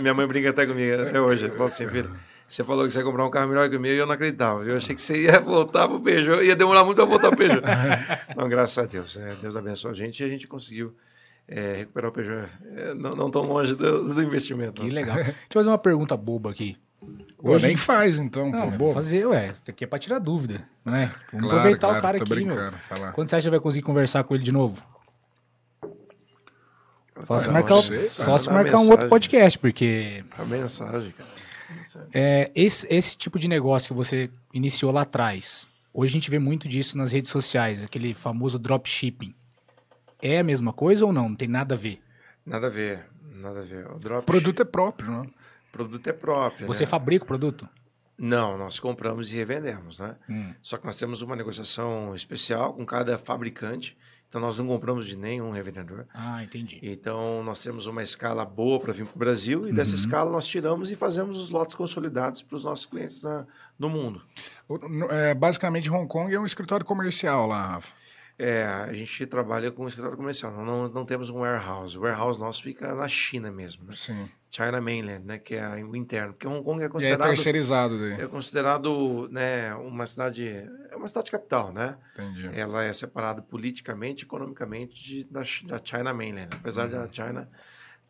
minha 0.00 0.14
mãe 0.14 0.26
brinca 0.26 0.50
até 0.50 0.66
comigo 0.66 1.00
até 1.00 1.20
hoje. 1.20 1.48
Fala 1.48 1.68
assim, 1.68 1.88
filho 1.88 2.10
você 2.52 2.62
falou 2.62 2.84
que 2.84 2.92
você 2.92 2.98
ia 2.98 3.04
comprar 3.04 3.24
um 3.24 3.30
carro 3.30 3.48
melhor 3.48 3.70
que 3.70 3.76
o 3.76 3.80
meu 3.80 3.94
e 3.94 3.96
eu 3.96 4.04
não 4.04 4.12
acreditava. 4.12 4.62
Eu 4.62 4.76
achei 4.76 4.94
que 4.94 5.00
você 5.00 5.22
ia 5.22 5.40
voltar 5.40 5.88
pro 5.88 5.98
Peugeot, 5.98 6.44
ia 6.44 6.54
demorar 6.54 6.84
muito 6.84 7.00
a 7.00 7.04
voltar 7.06 7.28
pro 7.28 7.38
Peugeot. 7.38 7.62
não, 8.36 8.46
graças 8.46 8.76
a 8.76 8.86
Deus. 8.86 9.16
É, 9.16 9.34
Deus 9.40 9.56
abençoe 9.56 9.90
a 9.90 9.94
gente 9.94 10.22
e 10.22 10.26
a 10.26 10.28
gente 10.28 10.46
conseguiu 10.46 10.94
é, 11.48 11.76
recuperar 11.76 12.10
o 12.10 12.14
Peugeot. 12.14 12.48
É, 12.76 12.94
não, 12.94 13.10
não 13.10 13.30
tão 13.30 13.42
longe 13.42 13.74
do, 13.74 14.12
do 14.12 14.22
investimento. 14.22 14.82
Que 14.82 14.90
legal. 14.90 15.16
Deixa 15.22 15.30
eu 15.30 15.52
fazer 15.52 15.68
uma 15.68 15.78
pergunta 15.78 16.16
boba 16.16 16.50
aqui. 16.50 16.76
Hoje 17.38 17.66
nem 17.66 17.76
faz, 17.76 18.18
então, 18.18 18.50
não, 18.50 18.70
pô, 18.70 18.78
bobo. 18.78 18.92
fazer, 18.94 19.26
ué. 19.26 19.48
Isso 19.48 19.62
aqui 19.70 19.84
é 19.84 19.86
pra 19.86 19.98
tirar 19.98 20.20
dúvida, 20.20 20.64
não 20.84 20.94
é? 20.94 21.06
Vamos 21.32 21.48
claro, 21.48 21.58
aproveitar 21.58 21.86
claro, 21.88 21.98
o 21.98 22.02
cara 22.02 22.16
aqui, 22.18 22.44
meu. 22.44 22.72
Falar. 22.72 23.12
Quando 23.12 23.28
você 23.28 23.36
acha 23.36 23.46
que 23.46 23.50
vai 23.50 23.60
conseguir 23.60 23.84
conversar 23.84 24.22
com 24.22 24.34
ele 24.34 24.44
de 24.44 24.52
novo? 24.52 24.80
Só 27.24 27.38
se 27.38 27.50
marcar, 27.50 27.74
sei, 27.76 28.08
só 28.08 28.38
se 28.38 28.50
marcar 28.50 28.78
um 28.78 28.90
outro 28.90 29.08
podcast, 29.08 29.58
porque... 29.58 30.24
A 30.38 30.44
mensagem, 30.44 31.10
cara. 31.10 31.28
É, 32.12 32.50
esse, 32.54 32.86
esse 32.90 33.16
tipo 33.16 33.38
de 33.38 33.48
negócio 33.48 33.88
que 33.88 33.94
você 33.94 34.30
iniciou 34.52 34.92
lá 34.92 35.02
atrás, 35.02 35.66
hoje 35.92 36.12
a 36.12 36.14
gente 36.14 36.30
vê 36.30 36.38
muito 36.38 36.68
disso 36.68 36.96
nas 36.96 37.12
redes 37.12 37.30
sociais, 37.30 37.82
aquele 37.82 38.14
famoso 38.14 38.58
dropshipping. 38.58 39.34
É 40.22 40.38
a 40.38 40.44
mesma 40.44 40.72
coisa 40.72 41.04
ou 41.04 41.12
não? 41.12 41.28
Não 41.28 41.36
tem 41.36 41.48
nada 41.48 41.74
a 41.74 41.76
ver? 41.76 42.00
Nada 42.46 42.68
a 42.68 42.70
ver, 42.70 43.04
nada 43.34 43.58
a 43.58 43.62
ver. 43.62 43.90
O 43.90 43.98
drop 43.98 44.24
produto 44.24 44.62
é 44.62 44.64
próprio, 44.64 45.10
não? 45.10 45.22
O 45.22 45.72
produto 45.72 46.06
é 46.06 46.12
próprio. 46.12 46.66
Você 46.66 46.84
né? 46.84 46.90
fabrica 46.90 47.24
o 47.24 47.26
produto? 47.28 47.68
Não, 48.16 48.56
nós 48.56 48.78
compramos 48.78 49.32
e 49.32 49.36
revendemos, 49.36 49.98
né? 49.98 50.16
Hum. 50.30 50.54
Só 50.62 50.78
que 50.78 50.86
nós 50.86 50.96
temos 50.96 51.22
uma 51.22 51.34
negociação 51.34 52.14
especial 52.14 52.72
com 52.72 52.86
cada 52.86 53.18
fabricante 53.18 53.96
então 54.32 54.40
nós 54.40 54.58
não 54.58 54.66
compramos 54.66 55.06
de 55.06 55.14
nenhum 55.14 55.50
revendedor. 55.50 56.06
Ah, 56.14 56.42
entendi. 56.42 56.80
Então 56.82 57.44
nós 57.44 57.62
temos 57.62 57.84
uma 57.84 58.02
escala 58.02 58.46
boa 58.46 58.80
para 58.80 58.90
vir 58.90 59.04
para 59.04 59.14
o 59.14 59.18
Brasil 59.18 59.66
e 59.66 59.68
uhum. 59.68 59.74
dessa 59.74 59.94
escala 59.94 60.32
nós 60.32 60.46
tiramos 60.46 60.90
e 60.90 60.96
fazemos 60.96 61.38
os 61.38 61.50
lotes 61.50 61.74
consolidados 61.74 62.40
para 62.40 62.56
os 62.56 62.64
nossos 62.64 62.86
clientes 62.86 63.22
na, 63.22 63.46
no 63.78 63.90
mundo. 63.90 64.22
É, 65.10 65.34
basicamente, 65.34 65.90
Hong 65.90 66.08
Kong 66.08 66.34
é 66.34 66.40
um 66.40 66.46
escritório 66.46 66.86
comercial 66.86 67.46
lá, 67.46 67.72
Rafa. 67.72 67.92
É, 68.38 68.64
a 68.64 68.92
gente 68.92 69.26
trabalha 69.26 69.70
com 69.70 69.84
um 69.84 69.88
escritório 69.88 70.16
comercial, 70.16 70.52
não, 70.52 70.64
não, 70.64 70.88
não 70.88 71.04
temos 71.04 71.30
um 71.30 71.38
warehouse. 71.38 71.96
O 71.96 72.02
warehouse 72.02 72.40
nosso 72.40 72.62
fica 72.62 72.94
na 72.94 73.06
China 73.08 73.50
mesmo, 73.50 73.84
né? 73.84 73.92
Sim. 73.92 74.28
China 74.50 74.82
Mainland, 74.82 75.24
né, 75.24 75.38
que 75.38 75.54
é 75.54 75.66
o 75.82 75.96
interno, 75.96 76.34
porque 76.34 76.46
Hong 76.46 76.62
Kong 76.62 76.84
é 76.84 76.88
considerado 76.88 77.20
e 77.20 77.24
é 77.24 77.26
terceirizado 77.28 77.98
daí. 77.98 78.20
É 78.20 78.26
considerado, 78.26 79.28
né, 79.30 79.74
uma 79.76 80.04
cidade, 80.04 80.46
é 80.90 80.94
uma 80.94 81.08
cidade 81.08 81.30
capital, 81.30 81.72
né? 81.72 81.96
Entendi. 82.12 82.50
Ela 82.52 82.84
é 82.84 82.92
separada 82.92 83.40
politicamente, 83.40 84.24
economicamente 84.24 85.02
de, 85.02 85.24
da, 85.24 85.40
da 85.40 85.80
China 85.82 86.12
Mainland, 86.12 86.50
apesar 86.54 86.84
uhum. 86.84 86.90
da 86.90 87.08
China 87.10 87.48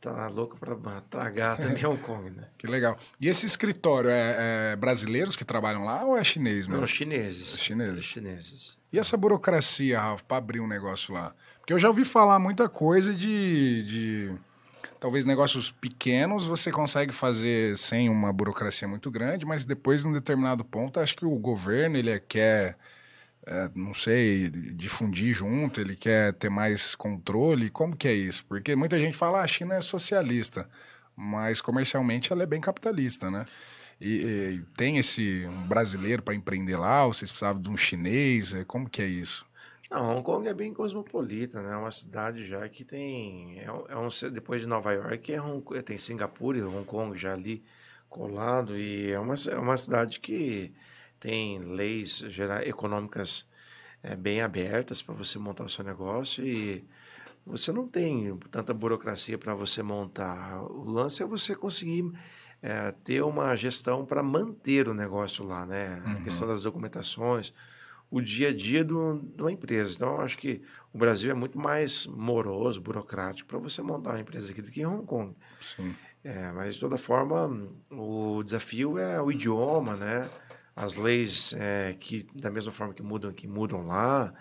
tá 0.02 0.26
louca 0.26 0.56
para 0.56 1.00
tragar 1.02 1.56
também 1.56 1.86
Hong 1.86 2.00
Kong, 2.02 2.28
né? 2.30 2.48
Que 2.58 2.66
legal. 2.66 2.98
E 3.20 3.28
esse 3.28 3.46
escritório 3.46 4.10
é, 4.10 4.72
é, 4.72 4.76
brasileiros 4.76 5.36
que 5.36 5.44
trabalham 5.44 5.84
lá 5.84 6.04
ou 6.04 6.16
é 6.16 6.24
chinês 6.24 6.66
mesmo? 6.66 6.80
Não, 6.80 6.86
chineses. 6.86 7.54
É 7.54 7.58
chineses. 7.58 8.04
chineses. 8.04 8.78
E 8.92 8.98
essa 8.98 9.16
burocracia, 9.16 9.98
Ralf, 10.00 10.22
para 10.22 10.36
abrir 10.36 10.60
um 10.60 10.66
negócio 10.66 11.14
lá? 11.14 11.34
Porque 11.60 11.72
eu 11.72 11.78
já 11.78 11.88
ouvi 11.88 12.04
falar 12.04 12.38
muita 12.38 12.68
coisa 12.68 13.14
de, 13.14 13.84
de 13.84 14.40
talvez 14.98 15.24
negócios 15.24 15.70
pequenos 15.70 16.46
você 16.46 16.70
consegue 16.70 17.12
fazer 17.12 17.78
sem 17.78 18.08
uma 18.08 18.32
burocracia 18.32 18.88
muito 18.88 19.10
grande, 19.10 19.46
mas 19.46 19.64
depois 19.64 20.02
de 20.02 20.08
um 20.08 20.12
determinado 20.12 20.64
ponto, 20.64 20.98
acho 20.98 21.16
que 21.16 21.24
o 21.24 21.38
governo 21.38 21.96
ele 21.96 22.18
quer, 22.20 22.76
é, 23.46 23.70
não 23.74 23.92
sei, 23.92 24.50
difundir 24.50 25.34
junto, 25.34 25.80
ele 25.80 25.96
quer 25.96 26.32
ter 26.34 26.48
mais 26.48 26.94
controle. 26.94 27.70
Como 27.70 27.96
que 27.96 28.08
é 28.08 28.12
isso? 28.12 28.44
Porque 28.46 28.76
muita 28.76 28.98
gente 28.98 29.16
fala, 29.16 29.40
ah, 29.40 29.44
a 29.44 29.46
China 29.46 29.74
é 29.74 29.80
socialista, 29.80 30.68
mas 31.16 31.60
comercialmente 31.60 32.32
ela 32.32 32.42
é 32.42 32.46
bem 32.46 32.60
capitalista, 32.60 33.30
né? 33.30 33.44
E, 34.00 34.24
e 34.24 34.62
tem 34.76 34.98
esse 34.98 35.46
um 35.46 35.66
brasileiro 35.66 36.22
para 36.22 36.34
empreender 36.34 36.76
lá, 36.76 37.06
ou 37.06 37.12
vocês 37.12 37.30
precisavam 37.30 37.62
de 37.62 37.70
um 37.70 37.76
chinês? 37.76 38.54
É, 38.54 38.64
como 38.64 38.88
que 38.88 39.02
é 39.02 39.06
isso? 39.06 39.46
Não, 39.90 40.16
Hong 40.16 40.22
Kong 40.22 40.48
é 40.48 40.54
bem 40.54 40.72
cosmopolita, 40.72 41.62
né? 41.62 41.72
É 41.72 41.76
uma 41.76 41.90
cidade 41.90 42.46
já 42.46 42.66
que 42.68 42.84
tem. 42.84 43.60
É, 43.60 43.64
é 43.64 43.96
um, 43.96 44.08
depois 44.32 44.62
de 44.62 44.66
Nova 44.66 44.92
York, 44.92 45.32
é 45.32 45.40
Hong, 45.40 45.62
tem 45.82 45.98
Singapura 45.98 46.58
e 46.58 46.62
Hong 46.62 46.84
Kong 46.84 47.16
já 47.18 47.34
ali 47.34 47.62
colado. 48.08 48.76
E 48.76 49.10
é 49.10 49.20
uma, 49.20 49.34
é 49.34 49.58
uma 49.58 49.76
cidade 49.76 50.18
que 50.18 50.72
tem 51.22 51.60
leis 51.60 52.18
gerais, 52.28 52.68
econômicas 52.68 53.48
é, 54.02 54.16
bem 54.16 54.40
abertas 54.42 55.00
para 55.00 55.14
você 55.14 55.38
montar 55.38 55.62
o 55.62 55.68
seu 55.68 55.84
negócio. 55.84 56.44
E 56.44 56.84
você 57.46 57.70
não 57.70 57.86
tem 57.86 58.36
tanta 58.50 58.74
burocracia 58.74 59.38
para 59.38 59.54
você 59.54 59.84
montar. 59.84 60.60
O 60.64 60.90
lance 60.90 61.22
é 61.22 61.26
você 61.26 61.54
conseguir. 61.54 62.12
É, 62.64 62.92
ter 63.02 63.20
uma 63.24 63.56
gestão 63.56 64.06
para 64.06 64.22
manter 64.22 64.86
o 64.86 64.94
negócio 64.94 65.44
lá, 65.44 65.66
né? 65.66 66.00
Uhum. 66.06 66.12
A 66.12 66.20
questão 66.20 66.46
das 66.46 66.62
documentações, 66.62 67.52
o 68.08 68.20
dia 68.20 68.50
a 68.50 68.54
dia 68.54 68.84
de 68.84 68.92
uma 68.92 69.50
empresa. 69.50 69.96
Então, 69.96 70.14
eu 70.14 70.20
acho 70.20 70.38
que 70.38 70.62
o 70.92 70.98
Brasil 70.98 71.28
é 71.32 71.34
muito 71.34 71.58
mais 71.58 72.06
moroso, 72.06 72.80
burocrático 72.80 73.48
para 73.48 73.58
você 73.58 73.82
montar 73.82 74.10
uma 74.10 74.20
empresa 74.20 74.52
aqui 74.52 74.62
do 74.62 74.70
que 74.70 74.80
em 74.80 74.86
Hong 74.86 75.04
Kong. 75.04 75.34
Sim. 75.60 75.92
É, 76.22 76.52
mas, 76.52 76.74
de 76.74 76.80
toda 76.80 76.96
forma, 76.96 77.68
o 77.90 78.44
desafio 78.44 78.96
é 78.96 79.20
o 79.20 79.32
idioma, 79.32 79.96
né? 79.96 80.30
As 80.74 80.96
leis 80.96 81.54
é, 81.58 81.94
que, 81.98 82.26
da 82.34 82.50
mesma 82.50 82.72
forma 82.72 82.94
que 82.94 83.02
mudam 83.02 83.30
aqui, 83.30 83.46
mudam 83.46 83.86
lá. 83.86 84.32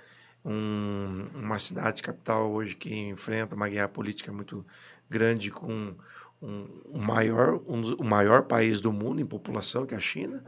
Um, 0.43 1.27
uma 1.35 1.59
cidade 1.59 2.01
capital 2.01 2.51
hoje 2.51 2.75
que 2.75 2.93
enfrenta 2.93 3.55
uma 3.55 3.69
guerra 3.69 3.87
política 3.87 4.31
muito 4.31 4.65
grande 5.07 5.51
com 5.51 5.93
um, 6.41 6.67
um 6.89 6.99
maior, 6.99 7.61
um, 7.67 7.81
o 7.95 8.03
maior 8.03 8.43
país 8.43 8.81
do 8.81 8.91
mundo 8.91 9.21
em 9.21 9.25
população, 9.25 9.85
que 9.85 9.93
é 9.93 9.97
a 9.97 10.01
China, 10.01 10.43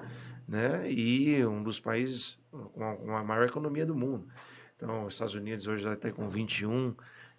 né? 0.47 0.91
E 0.91 1.45
um 1.45 1.61
dos 1.61 1.79
países 1.79 2.41
com 2.51 2.83
a, 2.83 2.95
com 2.95 3.15
a 3.15 3.23
maior 3.23 3.45
economia 3.45 3.85
do 3.85 3.93
mundo. 3.93 4.27
Então, 4.75 5.05
os 5.05 5.13
Estados 5.13 5.35
Unidos 5.35 5.67
hoje 5.67 5.87
está 5.87 6.11
com 6.11 6.27
21 6.27 6.95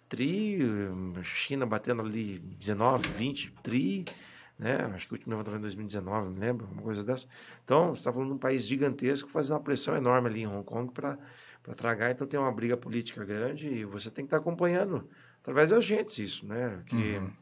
tri, 0.07 0.59
China 1.23 1.65
batendo 1.65 2.01
ali 2.01 2.39
19, 2.39 3.09
20 3.09 3.53
tri, 3.63 4.05
né? 4.57 4.89
Acho 4.93 5.07
que 5.07 5.13
o 5.13 5.15
último 5.15 5.31
levantamento 5.31 5.51
foi 5.51 5.59
em 5.59 5.61
2019, 5.61 6.29
me 6.29 6.39
lembro, 6.39 6.67
uma 6.71 6.81
coisa 6.81 7.03
dessa. 7.03 7.27
Então, 7.63 7.89
você 7.89 7.99
está 7.99 8.11
falando 8.11 8.29
de 8.29 8.35
um 8.35 8.39
país 8.39 8.65
gigantesco 8.67 9.29
fazendo 9.29 9.55
uma 9.55 9.63
pressão 9.63 9.95
enorme 9.95 10.29
ali 10.29 10.41
em 10.43 10.47
Hong 10.47 10.63
Kong 10.63 10.91
para 10.91 11.17
tragar. 11.75 12.11
Então, 12.11 12.25
tem 12.25 12.39
uma 12.39 12.51
briga 12.51 12.77
política 12.77 13.23
grande 13.25 13.67
e 13.67 13.85
você 13.85 14.09
tem 14.09 14.25
que 14.25 14.27
estar 14.27 14.37
tá 14.37 14.41
acompanhando 14.41 15.07
através 15.41 15.69
da 15.69 15.81
gente 15.81 16.23
isso, 16.23 16.45
né? 16.45 16.81
Que 16.85 17.17
uhum. 17.17 17.33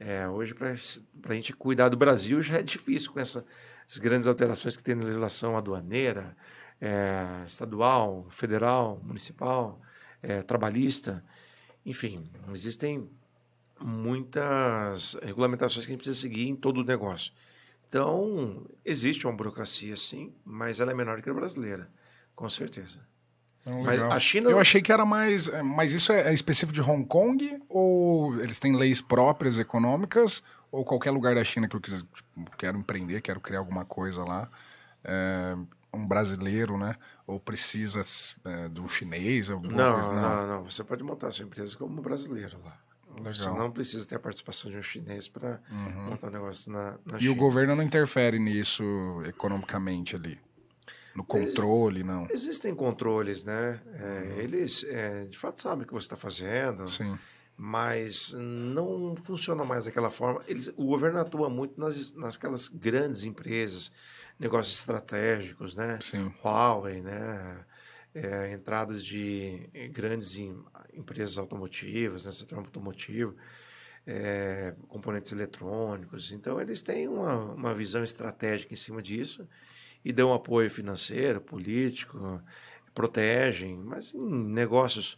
é, 0.00 0.28
hoje, 0.28 0.54
para 0.54 0.70
a 0.70 1.34
gente 1.34 1.52
cuidar 1.52 1.88
do 1.88 1.96
Brasil, 1.96 2.42
já 2.42 2.58
é 2.58 2.62
difícil 2.62 3.12
com 3.12 3.20
essa, 3.20 3.44
essas 3.86 3.98
grandes 3.98 4.26
alterações 4.26 4.76
que 4.76 4.82
tem 4.82 4.94
na 4.94 5.04
legislação 5.04 5.56
aduaneira, 5.56 6.36
é, 6.80 7.44
estadual, 7.46 8.26
federal, 8.30 9.00
municipal, 9.04 9.80
é, 10.20 10.42
trabalhista. 10.42 11.24
Enfim, 11.86 12.28
existem 12.52 13.08
muitas 13.82 15.14
regulamentações 15.22 15.86
que 15.86 15.92
a 15.92 15.94
gente 15.94 16.02
precisa 16.02 16.20
seguir 16.20 16.48
em 16.48 16.56
todo 16.56 16.80
o 16.80 16.84
negócio. 16.84 17.32
Então, 17.88 18.64
existe 18.84 19.26
uma 19.26 19.32
burocracia, 19.32 19.96
sim, 19.96 20.32
mas 20.44 20.78
ela 20.78 20.92
é 20.92 20.94
menor 20.94 21.20
que 21.20 21.28
a 21.28 21.34
brasileira, 21.34 21.90
com 22.36 22.48
certeza. 22.48 22.98
Então, 23.62 23.82
mas 23.82 24.00
a 24.00 24.18
China... 24.18 24.50
Eu 24.50 24.58
achei 24.58 24.80
que 24.80 24.92
era 24.92 25.04
mais. 25.04 25.48
É, 25.48 25.62
mas 25.62 25.92
isso 25.92 26.12
é, 26.12 26.30
é 26.30 26.32
específico 26.32 26.72
de 26.72 26.80
Hong 26.80 27.04
Kong? 27.04 27.60
Ou 27.68 28.38
eles 28.40 28.58
têm 28.58 28.74
leis 28.74 29.00
próprias 29.00 29.58
econômicas? 29.58 30.42
Ou 30.70 30.84
qualquer 30.84 31.10
lugar 31.10 31.34
da 31.34 31.44
China 31.44 31.68
que 31.68 31.76
eu 31.76 31.80
quiser, 31.80 32.00
tipo, 32.14 32.56
quero 32.56 32.78
empreender, 32.78 33.20
quero 33.20 33.40
criar 33.40 33.58
alguma 33.58 33.84
coisa 33.84 34.24
lá? 34.24 34.48
É, 35.04 35.56
um 35.92 36.06
brasileiro, 36.06 36.78
né? 36.78 36.94
Ou 37.26 37.40
precisa 37.40 38.02
é, 38.44 38.68
de 38.68 38.80
um 38.80 38.88
chinês? 38.88 39.50
Alguma 39.50 39.72
não, 39.72 39.94
coisa? 39.94 40.12
não, 40.12 40.36
não, 40.36 40.46
não. 40.46 40.64
Você 40.64 40.84
pode 40.84 41.02
montar 41.02 41.26
a 41.28 41.30
sua 41.32 41.44
empresa 41.44 41.76
como 41.76 42.00
brasileiro 42.00 42.56
lá. 42.64 42.78
Legal. 43.16 43.34
Você 43.34 43.50
não 43.50 43.70
precisa 43.70 44.06
ter 44.06 44.16
a 44.16 44.18
participação 44.18 44.70
de 44.70 44.76
um 44.76 44.82
chinês 44.82 45.28
para 45.28 45.60
uhum. 45.70 46.10
montar 46.10 46.28
um 46.28 46.30
negócio 46.30 46.72
na, 46.72 46.98
na 47.04 47.18
e 47.18 47.20
China. 47.20 47.32
o 47.32 47.34
governo 47.34 47.76
não 47.76 47.82
interfere 47.82 48.38
nisso 48.38 48.82
economicamente 49.26 50.16
ali? 50.16 50.38
No 51.14 51.24
controle, 51.24 52.04
não? 52.04 52.28
Existem 52.30 52.74
controles, 52.74 53.44
né? 53.44 53.80
É, 53.94 54.02
uhum. 54.02 54.40
Eles, 54.40 54.84
é, 54.84 55.24
de 55.26 55.36
fato, 55.36 55.60
sabem 55.60 55.84
o 55.84 55.86
que 55.86 55.92
você 55.92 56.06
está 56.06 56.16
fazendo. 56.16 56.88
Sim. 56.88 57.18
Mas 57.56 58.32
não 58.32 59.14
funciona 59.22 59.64
mais 59.64 59.84
daquela 59.84 60.08
forma. 60.08 60.40
Eles, 60.48 60.72
o 60.76 60.86
governo 60.86 61.18
atua 61.18 61.50
muito 61.50 61.78
nas, 61.78 62.14
nasquelas 62.14 62.68
grandes 62.68 63.24
empresas, 63.24 63.92
negócios 64.38 64.78
estratégicos, 64.78 65.76
né? 65.76 65.98
Sim. 66.00 66.32
Huawei, 66.42 67.02
né? 67.02 67.64
É, 68.12 68.52
entradas 68.52 69.04
de 69.04 69.70
grandes 69.92 70.36
em, 70.36 70.58
empresas 70.92 71.38
automotivas, 71.38 72.24
né? 72.24 72.32
setor 72.32 72.58
automotivo, 72.58 73.36
é, 74.06 74.74
componentes 74.88 75.30
eletrônicos. 75.30 76.32
Então, 76.32 76.60
eles 76.60 76.82
têm 76.82 77.06
uma, 77.06 77.36
uma 77.36 77.74
visão 77.74 78.02
estratégica 78.02 78.72
em 78.72 78.76
cima 78.76 79.00
disso 79.00 79.48
e 80.04 80.12
dão 80.12 80.32
apoio 80.32 80.70
financeiro, 80.70 81.40
político, 81.40 82.42
protegem, 82.94 83.76
mas 83.76 84.12
em 84.14 84.28
negócios 84.28 85.16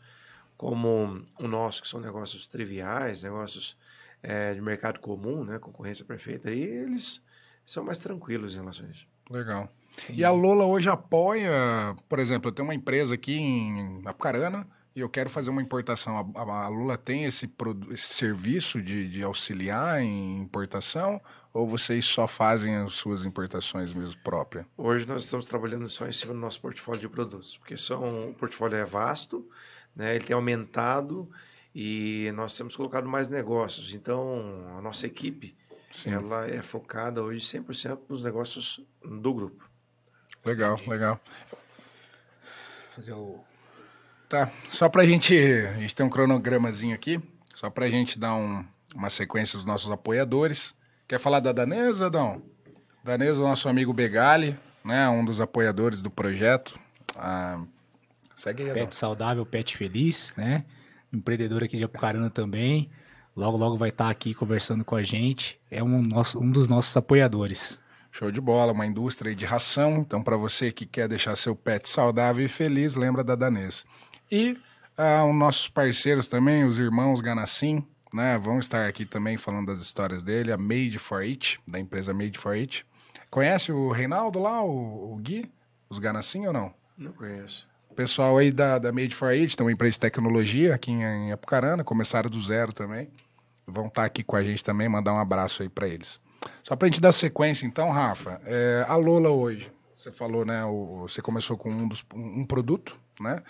como 0.56 1.24
o 1.40 1.48
nosso, 1.48 1.82
que 1.82 1.88
são 1.88 2.00
negócios 2.00 2.46
triviais, 2.46 3.22
negócios 3.22 3.76
é, 4.22 4.54
de 4.54 4.60
mercado 4.60 5.00
comum, 5.00 5.42
né, 5.42 5.58
concorrência 5.58 6.04
perfeita, 6.04 6.50
eles 6.50 7.20
são 7.64 7.82
mais 7.82 7.98
tranquilos 7.98 8.54
em 8.54 8.58
relação 8.58 8.86
a 8.86 8.90
isso. 8.90 9.06
Legal. 9.28 9.68
E 10.10 10.24
a 10.24 10.30
Lola 10.30 10.64
hoje 10.64 10.88
apoia, 10.88 11.94
por 12.08 12.18
exemplo, 12.18 12.48
eu 12.48 12.52
tenho 12.52 12.66
uma 12.66 12.74
empresa 12.74 13.14
aqui 13.14 13.36
em 13.36 14.02
Apucarana 14.04 14.66
e 14.94 15.00
eu 15.00 15.08
quero 15.08 15.30
fazer 15.30 15.50
uma 15.50 15.62
importação. 15.62 16.32
A, 16.34 16.64
a 16.64 16.68
Lula 16.68 16.96
tem 16.96 17.24
esse, 17.24 17.50
esse 17.90 18.14
serviço 18.14 18.80
de, 18.82 19.08
de 19.08 19.22
auxiliar 19.22 20.00
em 20.02 20.40
importação 20.40 21.20
ou 21.52 21.66
vocês 21.66 22.04
só 22.04 22.26
fazem 22.26 22.76
as 22.76 22.92
suas 22.94 23.24
importações 23.24 23.92
mesmo 23.92 24.20
próprias? 24.22 24.66
Hoje 24.76 25.06
nós 25.06 25.24
estamos 25.24 25.46
trabalhando 25.46 25.86
só 25.88 26.06
em 26.06 26.12
cima 26.12 26.32
do 26.32 26.40
nosso 26.40 26.60
portfólio 26.60 27.00
de 27.00 27.08
produtos, 27.08 27.56
porque 27.56 27.76
são, 27.76 28.30
o 28.30 28.34
portfólio 28.34 28.76
é 28.76 28.84
vasto, 28.84 29.46
né, 29.94 30.14
ele 30.16 30.24
tem 30.24 30.34
aumentado 30.34 31.30
e 31.74 32.30
nós 32.34 32.56
temos 32.56 32.74
colocado 32.76 33.08
mais 33.08 33.28
negócios. 33.28 33.94
Então, 33.94 34.42
a 34.76 34.80
nossa 34.80 35.06
equipe 35.06 35.54
Sim. 35.92 36.10
ela 36.10 36.46
é 36.48 36.62
focada 36.62 37.22
hoje 37.22 37.44
100% 37.44 37.98
nos 38.08 38.24
negócios 38.24 38.80
do 39.02 39.34
grupo. 39.34 39.71
Legal, 40.44 40.78
legal. 40.86 41.20
Fazer 42.94 43.12
o... 43.12 43.38
Tá, 44.28 44.50
só 44.68 44.88
para 44.88 45.02
a 45.02 45.06
gente, 45.06 45.34
a 45.34 45.78
gente 45.78 45.94
tem 45.94 46.04
um 46.04 46.08
cronogramazinho 46.08 46.94
aqui, 46.94 47.20
só 47.54 47.68
para 47.68 47.84
a 47.84 47.90
gente 47.90 48.18
dar 48.18 48.34
um, 48.34 48.64
uma 48.94 49.10
sequência 49.10 49.56
dos 49.56 49.66
nossos 49.66 49.90
apoiadores. 49.90 50.74
Quer 51.06 51.18
falar 51.18 51.40
da 51.40 51.52
Danesa, 51.52 52.06
Adão? 52.06 52.42
Danesa, 53.04 53.42
nosso 53.42 53.68
amigo 53.68 53.92
Begali, 53.92 54.56
né, 54.84 55.08
um 55.08 55.24
dos 55.24 55.40
apoiadores 55.40 56.00
do 56.00 56.10
projeto. 56.10 56.78
Ah, 57.14 57.62
segue 58.34 58.62
aí, 58.62 58.72
Pet 58.72 58.94
saudável, 58.94 59.44
pet 59.44 59.76
feliz, 59.76 60.32
né? 60.36 60.64
Empreendedor 61.12 61.62
aqui 61.62 61.76
de 61.76 61.84
Apucarana 61.84 62.30
também. 62.30 62.90
Logo, 63.36 63.56
logo 63.56 63.76
vai 63.76 63.90
estar 63.90 64.08
aqui 64.08 64.32
conversando 64.34 64.84
com 64.84 64.96
a 64.96 65.02
gente. 65.02 65.60
É 65.70 65.82
um, 65.82 66.02
nosso, 66.02 66.40
um 66.40 66.50
dos 66.50 66.68
nossos 66.68 66.96
apoiadores. 66.96 67.78
Show 68.12 68.30
de 68.30 68.42
bola, 68.42 68.72
uma 68.72 68.84
indústria 68.84 69.34
de 69.34 69.46
ração. 69.46 69.96
Então, 69.96 70.22
para 70.22 70.36
você 70.36 70.70
que 70.70 70.84
quer 70.84 71.08
deixar 71.08 71.34
seu 71.34 71.56
pet 71.56 71.88
saudável 71.88 72.44
e 72.44 72.48
feliz, 72.48 72.94
lembra 72.94 73.24
da 73.24 73.34
Danês. 73.34 73.86
E 74.30 74.58
ah, 74.98 75.24
os 75.24 75.34
nossos 75.34 75.66
parceiros 75.66 76.28
também, 76.28 76.64
os 76.64 76.78
irmãos 76.78 77.22
Ganassim, 77.22 77.82
né? 78.12 78.36
Vão 78.36 78.58
estar 78.58 78.86
aqui 78.86 79.06
também 79.06 79.38
falando 79.38 79.68
das 79.68 79.80
histórias 79.80 80.22
dele, 80.22 80.52
a 80.52 80.58
Made 80.58 80.98
for 80.98 81.22
It, 81.22 81.58
da 81.66 81.78
empresa 81.78 82.12
Made 82.12 82.38
for 82.38 82.52
It. 82.52 82.84
Conhece 83.30 83.72
o 83.72 83.90
Reinaldo 83.90 84.38
lá, 84.38 84.62
o, 84.62 85.14
o 85.14 85.16
Gui? 85.16 85.50
Os 85.88 85.98
Ganassim 85.98 86.46
ou 86.46 86.52
não? 86.52 86.74
Não 86.98 87.12
conheço. 87.12 87.66
O 87.88 87.94
pessoal 87.94 88.36
aí 88.36 88.52
da, 88.52 88.78
da 88.78 88.92
Made 88.92 89.14
for 89.14 89.30
It, 89.30 89.56
tem 89.56 89.64
uma 89.64 89.72
empresa 89.72 89.92
de 89.92 90.00
tecnologia 90.00 90.74
aqui 90.74 90.90
em, 90.90 91.02
em 91.02 91.32
Apucarana, 91.32 91.82
começaram 91.82 92.28
do 92.28 92.40
zero 92.42 92.74
também. 92.74 93.10
Vão 93.66 93.86
estar 93.86 94.04
aqui 94.04 94.22
com 94.22 94.36
a 94.36 94.44
gente 94.44 94.62
também, 94.62 94.86
mandar 94.86 95.14
um 95.14 95.18
abraço 95.18 95.62
aí 95.62 95.68
para 95.70 95.88
eles. 95.88 96.20
Só 96.62 96.76
para 96.76 96.86
a 96.86 96.90
gente 96.90 97.00
dar 97.00 97.12
sequência, 97.12 97.66
então, 97.66 97.90
Rafa, 97.90 98.40
é, 98.44 98.84
a 98.88 98.96
Lola 98.96 99.30
hoje, 99.30 99.70
você 99.92 100.10
falou, 100.10 100.44
né? 100.44 100.64
O, 100.64 101.06
você 101.08 101.20
começou 101.20 101.56
com 101.56 101.70
um, 101.70 101.88
dos, 101.88 102.04
um, 102.14 102.44
produto, 102.44 102.98
né? 103.20 103.42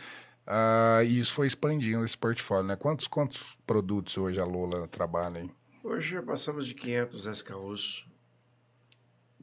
Uh, 0.46 1.04
e 1.04 1.20
isso 1.20 1.32
foi 1.32 1.46
expandindo 1.46 2.04
esse 2.04 2.18
portfólio, 2.18 2.66
né? 2.66 2.76
Quantos, 2.76 3.06
quantos 3.06 3.56
produtos 3.66 4.18
hoje 4.18 4.40
a 4.40 4.44
Lola 4.44 4.88
trabalha 4.88 5.40
aí? 5.40 5.50
Hoje 5.84 6.14
já 6.14 6.22
passamos 6.22 6.66
de 6.66 6.74
500 6.74 7.26
SKUs. 7.26 8.06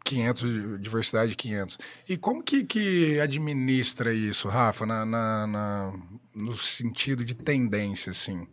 500, 0.04 0.82
diversidade 0.82 1.32
de 1.32 1.38
500. 1.38 1.78
E 2.08 2.18
como 2.18 2.41
que, 2.41 2.64
que 2.64 3.20
administra 3.20 4.14
isso, 4.14 4.47
Rafa, 4.47 4.86
na, 4.86 5.06
na, 5.06 5.47
na 5.47 5.93
no 6.34 6.56
sentido 6.56 7.24
de 7.24 7.36
tendência, 7.36 8.12
assim? 8.12 8.47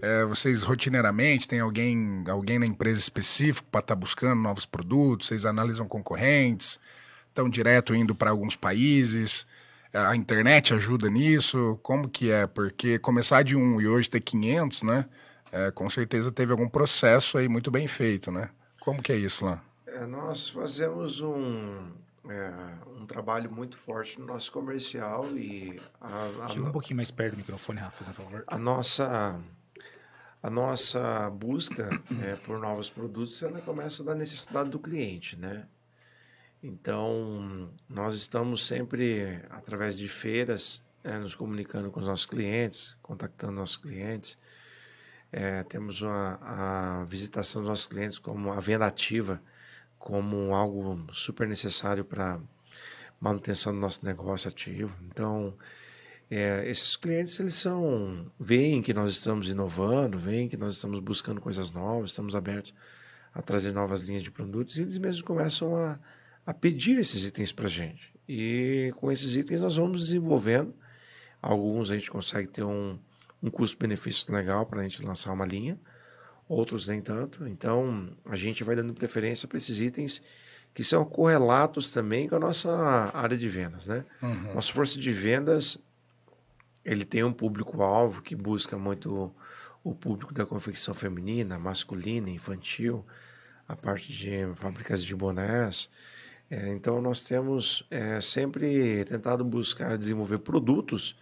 É, 0.00 0.24
vocês 0.24 0.62
rotineiramente 0.62 1.48
tem 1.48 1.60
alguém, 1.60 2.24
alguém 2.28 2.58
na 2.58 2.66
empresa 2.66 3.00
específico 3.00 3.66
para 3.70 3.80
estar 3.80 3.94
tá 3.94 4.00
buscando 4.00 4.40
novos 4.40 4.64
produtos? 4.64 5.26
Vocês 5.26 5.44
analisam 5.44 5.88
concorrentes? 5.88 6.78
Estão 7.28 7.48
direto 7.48 7.94
indo 7.94 8.14
para 8.14 8.30
alguns 8.30 8.54
países? 8.54 9.46
A 9.92 10.14
internet 10.14 10.74
ajuda 10.74 11.10
nisso? 11.10 11.78
Como 11.82 12.08
que 12.08 12.30
é? 12.30 12.46
Porque 12.46 12.98
começar 12.98 13.42
de 13.42 13.56
um 13.56 13.80
e 13.80 13.88
hoje 13.88 14.08
ter 14.08 14.20
500, 14.20 14.82
né? 14.82 15.06
É, 15.50 15.70
com 15.70 15.88
certeza 15.88 16.30
teve 16.30 16.52
algum 16.52 16.68
processo 16.68 17.38
aí 17.38 17.48
muito 17.48 17.70
bem 17.70 17.88
feito, 17.88 18.30
né? 18.30 18.50
Como 18.80 19.02
que 19.02 19.12
é 19.12 19.16
isso 19.16 19.44
lá? 19.46 19.62
É, 19.86 20.06
nós 20.06 20.50
fazemos 20.50 21.20
um, 21.20 21.90
é, 22.28 22.52
um 23.00 23.06
trabalho 23.06 23.50
muito 23.50 23.76
forte 23.78 24.20
no 24.20 24.26
nosso 24.26 24.52
comercial 24.52 25.26
e... 25.36 25.80
A, 26.00 26.44
a 26.44 26.48
Chega 26.50 26.68
um 26.68 26.72
pouquinho 26.72 26.96
mais 26.96 27.10
perto 27.10 27.32
do 27.32 27.38
microfone, 27.38 27.80
Rafa, 27.80 28.04
por 28.04 28.14
favor. 28.14 28.44
A 28.46 28.58
nossa 28.58 29.40
a 30.42 30.50
nossa 30.50 31.30
busca 31.30 31.88
é, 32.22 32.36
por 32.44 32.58
novos 32.58 32.90
produtos 32.90 33.42
ela 33.42 33.60
começa 33.60 34.04
da 34.04 34.14
necessidade 34.14 34.70
do 34.70 34.78
cliente, 34.78 35.38
né? 35.38 35.66
Então, 36.62 37.70
nós 37.88 38.14
estamos 38.14 38.66
sempre, 38.66 39.40
através 39.48 39.96
de 39.96 40.08
feiras, 40.08 40.82
é, 41.04 41.16
nos 41.16 41.34
comunicando 41.34 41.90
com 41.90 42.00
os 42.00 42.06
nossos 42.06 42.26
clientes, 42.26 42.96
contactando 43.00 43.52
nossos 43.52 43.76
clientes. 43.76 44.36
É, 45.30 45.62
temos 45.62 46.02
uma, 46.02 46.38
a 46.42 47.04
visitação 47.04 47.62
dos 47.62 47.68
nossos 47.68 47.86
clientes 47.86 48.18
como 48.18 48.52
a 48.52 48.58
venda 48.58 48.86
ativa, 48.86 49.40
como 49.98 50.54
algo 50.54 51.06
super 51.12 51.46
necessário 51.46 52.04
para 52.04 52.40
manutenção 53.20 53.72
do 53.72 53.78
nosso 53.78 54.04
negócio 54.04 54.48
ativo. 54.48 54.92
Então, 55.02 55.54
é, 56.30 56.68
esses 56.68 56.94
clientes 56.94 57.38
eles 57.40 57.54
são 57.54 58.30
veem 58.38 58.82
que 58.82 58.92
nós 58.92 59.10
estamos 59.10 59.48
inovando, 59.48 60.18
veem 60.18 60.48
que 60.48 60.56
nós 60.56 60.74
estamos 60.74 61.00
buscando 61.00 61.40
coisas 61.40 61.70
novas, 61.70 62.10
estamos 62.10 62.34
abertos 62.34 62.74
a 63.32 63.40
trazer 63.40 63.72
novas 63.72 64.02
linhas 64.02 64.22
de 64.22 64.30
produtos 64.30 64.78
e 64.78 64.82
eles 64.82 64.98
mesmos 64.98 65.22
começam 65.22 65.74
a, 65.76 65.98
a 66.44 66.52
pedir 66.52 66.98
esses 66.98 67.24
itens 67.24 67.50
para 67.50 67.66
a 67.66 67.70
gente. 67.70 68.12
E 68.28 68.92
com 68.96 69.10
esses 69.10 69.36
itens 69.36 69.62
nós 69.62 69.76
vamos 69.76 70.06
desenvolvendo. 70.06 70.74
Alguns 71.40 71.90
a 71.90 71.94
gente 71.94 72.10
consegue 72.10 72.48
ter 72.48 72.64
um, 72.64 72.98
um 73.42 73.50
custo-benefício 73.50 74.30
legal 74.34 74.66
para 74.66 74.80
a 74.80 74.82
gente 74.82 75.02
lançar 75.02 75.32
uma 75.32 75.46
linha, 75.46 75.80
outros 76.46 76.88
nem 76.88 77.00
tanto. 77.00 77.46
Então 77.48 78.10
a 78.26 78.36
gente 78.36 78.62
vai 78.62 78.76
dando 78.76 78.92
preferência 78.92 79.48
para 79.48 79.56
esses 79.56 79.80
itens 79.80 80.20
que 80.74 80.84
são 80.84 81.04
correlatos 81.06 81.90
também 81.90 82.28
com 82.28 82.36
a 82.36 82.38
nossa 82.38 82.70
área 83.14 83.36
de 83.36 83.48
vendas, 83.48 83.86
né? 83.86 84.04
Uhum. 84.22 84.54
Nosso 84.54 84.74
força 84.74 84.98
de 84.98 85.10
vendas 85.10 85.78
ele 86.88 87.04
tem 87.04 87.22
um 87.22 87.32
público-alvo 87.32 88.22
que 88.22 88.34
busca 88.34 88.78
muito 88.78 89.30
o 89.84 89.94
público 89.94 90.32
da 90.32 90.46
confecção 90.46 90.94
feminina, 90.94 91.58
masculina, 91.58 92.30
infantil, 92.30 93.04
a 93.68 93.76
parte 93.76 94.10
de 94.10 94.48
fábricas 94.56 95.04
de 95.04 95.14
bonés. 95.14 95.90
É, 96.50 96.68
então, 96.72 97.02
nós 97.02 97.22
temos 97.22 97.86
é, 97.90 98.18
sempre 98.22 99.04
tentado 99.04 99.44
buscar 99.44 99.98
desenvolver 99.98 100.38
produtos 100.38 101.14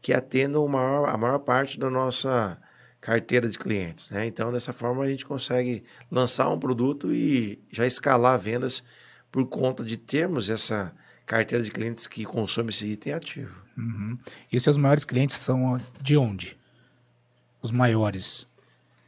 que 0.00 0.14
atendam 0.14 0.66
maior, 0.66 1.10
a 1.10 1.16
maior 1.18 1.38
parte 1.40 1.78
da 1.78 1.90
nossa 1.90 2.58
carteira 2.98 3.46
de 3.46 3.58
clientes. 3.58 4.10
Né? 4.10 4.24
Então, 4.24 4.50
dessa 4.50 4.72
forma, 4.72 5.04
a 5.04 5.08
gente 5.08 5.26
consegue 5.26 5.84
lançar 6.10 6.48
um 6.48 6.58
produto 6.58 7.12
e 7.12 7.62
já 7.70 7.86
escalar 7.86 8.38
vendas 8.38 8.82
por 9.30 9.46
conta 9.46 9.84
de 9.84 9.98
termos 9.98 10.48
essa 10.48 10.94
carteira 11.26 11.62
de 11.62 11.70
clientes 11.70 12.06
que 12.06 12.24
consome 12.24 12.70
esse 12.70 12.88
item 12.88 13.12
ativo. 13.12 13.62
Uhum. 13.80 14.18
E 14.52 14.56
os 14.56 14.62
seus 14.62 14.76
maiores 14.76 15.04
clientes 15.04 15.36
são 15.36 15.80
de 16.00 16.16
onde? 16.16 16.56
Os 17.62 17.70
maiores? 17.70 18.48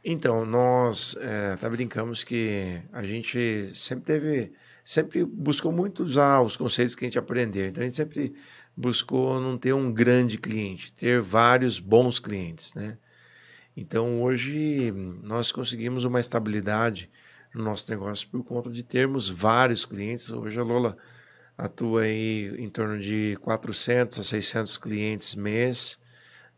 Então, 0.03 0.45
nós 0.45 1.15
é, 1.21 1.53
até 1.53 1.69
brincamos 1.69 2.23
que 2.23 2.81
a 2.91 3.03
gente 3.03 3.71
sempre 3.73 4.03
teve, 4.03 4.51
sempre 4.83 5.23
buscou 5.23 5.71
muito 5.71 6.03
usar 6.03 6.41
os 6.41 6.57
conceitos 6.57 6.95
que 6.95 7.05
a 7.05 7.07
gente 7.07 7.19
aprendeu. 7.19 7.67
Então, 7.67 7.81
a 7.81 7.85
gente 7.85 7.95
sempre 7.95 8.33
buscou 8.75 9.39
não 9.39 9.57
ter 9.57 9.73
um 9.73 9.93
grande 9.93 10.37
cliente, 10.37 10.91
ter 10.91 11.21
vários 11.21 11.79
bons 11.79 12.19
clientes, 12.19 12.73
né? 12.73 12.97
Então, 13.77 14.21
hoje, 14.21 14.91
nós 15.23 15.51
conseguimos 15.51 16.03
uma 16.03 16.19
estabilidade 16.19 17.09
no 17.53 17.63
nosso 17.63 17.89
negócio 17.89 18.27
por 18.29 18.43
conta 18.43 18.69
de 18.69 18.83
termos 18.83 19.29
vários 19.29 19.85
clientes. 19.85 20.31
Hoje, 20.31 20.59
a 20.59 20.63
Lola 20.63 20.97
atua 21.57 22.03
aí 22.03 22.53
em 22.57 22.69
torno 22.69 22.99
de 22.99 23.37
400 23.41 24.19
a 24.19 24.23
600 24.23 24.77
clientes 24.77 25.35
mês, 25.35 25.99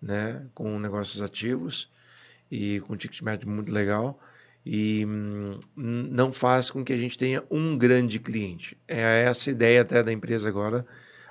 né, 0.02 0.46
com 0.54 0.80
negócios 0.80 1.22
ativos 1.22 1.90
e 2.50 2.80
com 2.82 2.96
ticket 2.96 3.22
médio 3.22 3.50
muito 3.50 3.72
legal 3.72 4.20
e 4.66 5.06
hum, 5.06 5.60
não 5.76 6.34
faz 6.34 6.72
com 6.72 6.84
que 6.84 6.92
a 6.92 6.98
gente 6.98 7.18
tenha 7.18 7.44
um 7.52 7.78
grande 7.78 8.20
cliente. 8.20 8.76
É 8.88 9.24
essa 9.24 9.52
ideia 9.52 9.82
até 9.82 10.02
da 10.02 10.12
empresa 10.12 10.50
agora, 10.50 10.86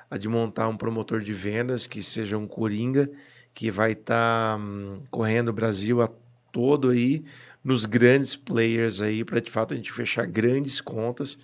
a 0.09 0.17
de 0.17 0.29
montar 0.29 0.69
um 0.69 0.77
promotor 0.77 1.21
de 1.21 1.33
vendas 1.33 1.87
que 1.87 2.03
seja 2.03 2.39
um 2.39 2.47
coringa 2.47 3.11
que 3.53 3.71
vai 3.71 3.93
estar 3.93 4.57
tá, 4.57 4.57
hum, 4.57 5.03
correndo 5.11 5.49
o 5.49 5.53
Brasil 5.53 6.01
a 6.01 6.09
todo 6.53 6.91
aí 6.91 7.25
nos 7.63 7.87
grandes 7.87 8.37
players 8.37 9.01
aí 9.01 9.25
para 9.25 9.41
de 9.41 9.51
fato 9.51 9.75
a 9.75 9.77
gente 9.77 9.93
fechar 9.93 10.27
grandes 10.27 10.81
contas 10.81 11.37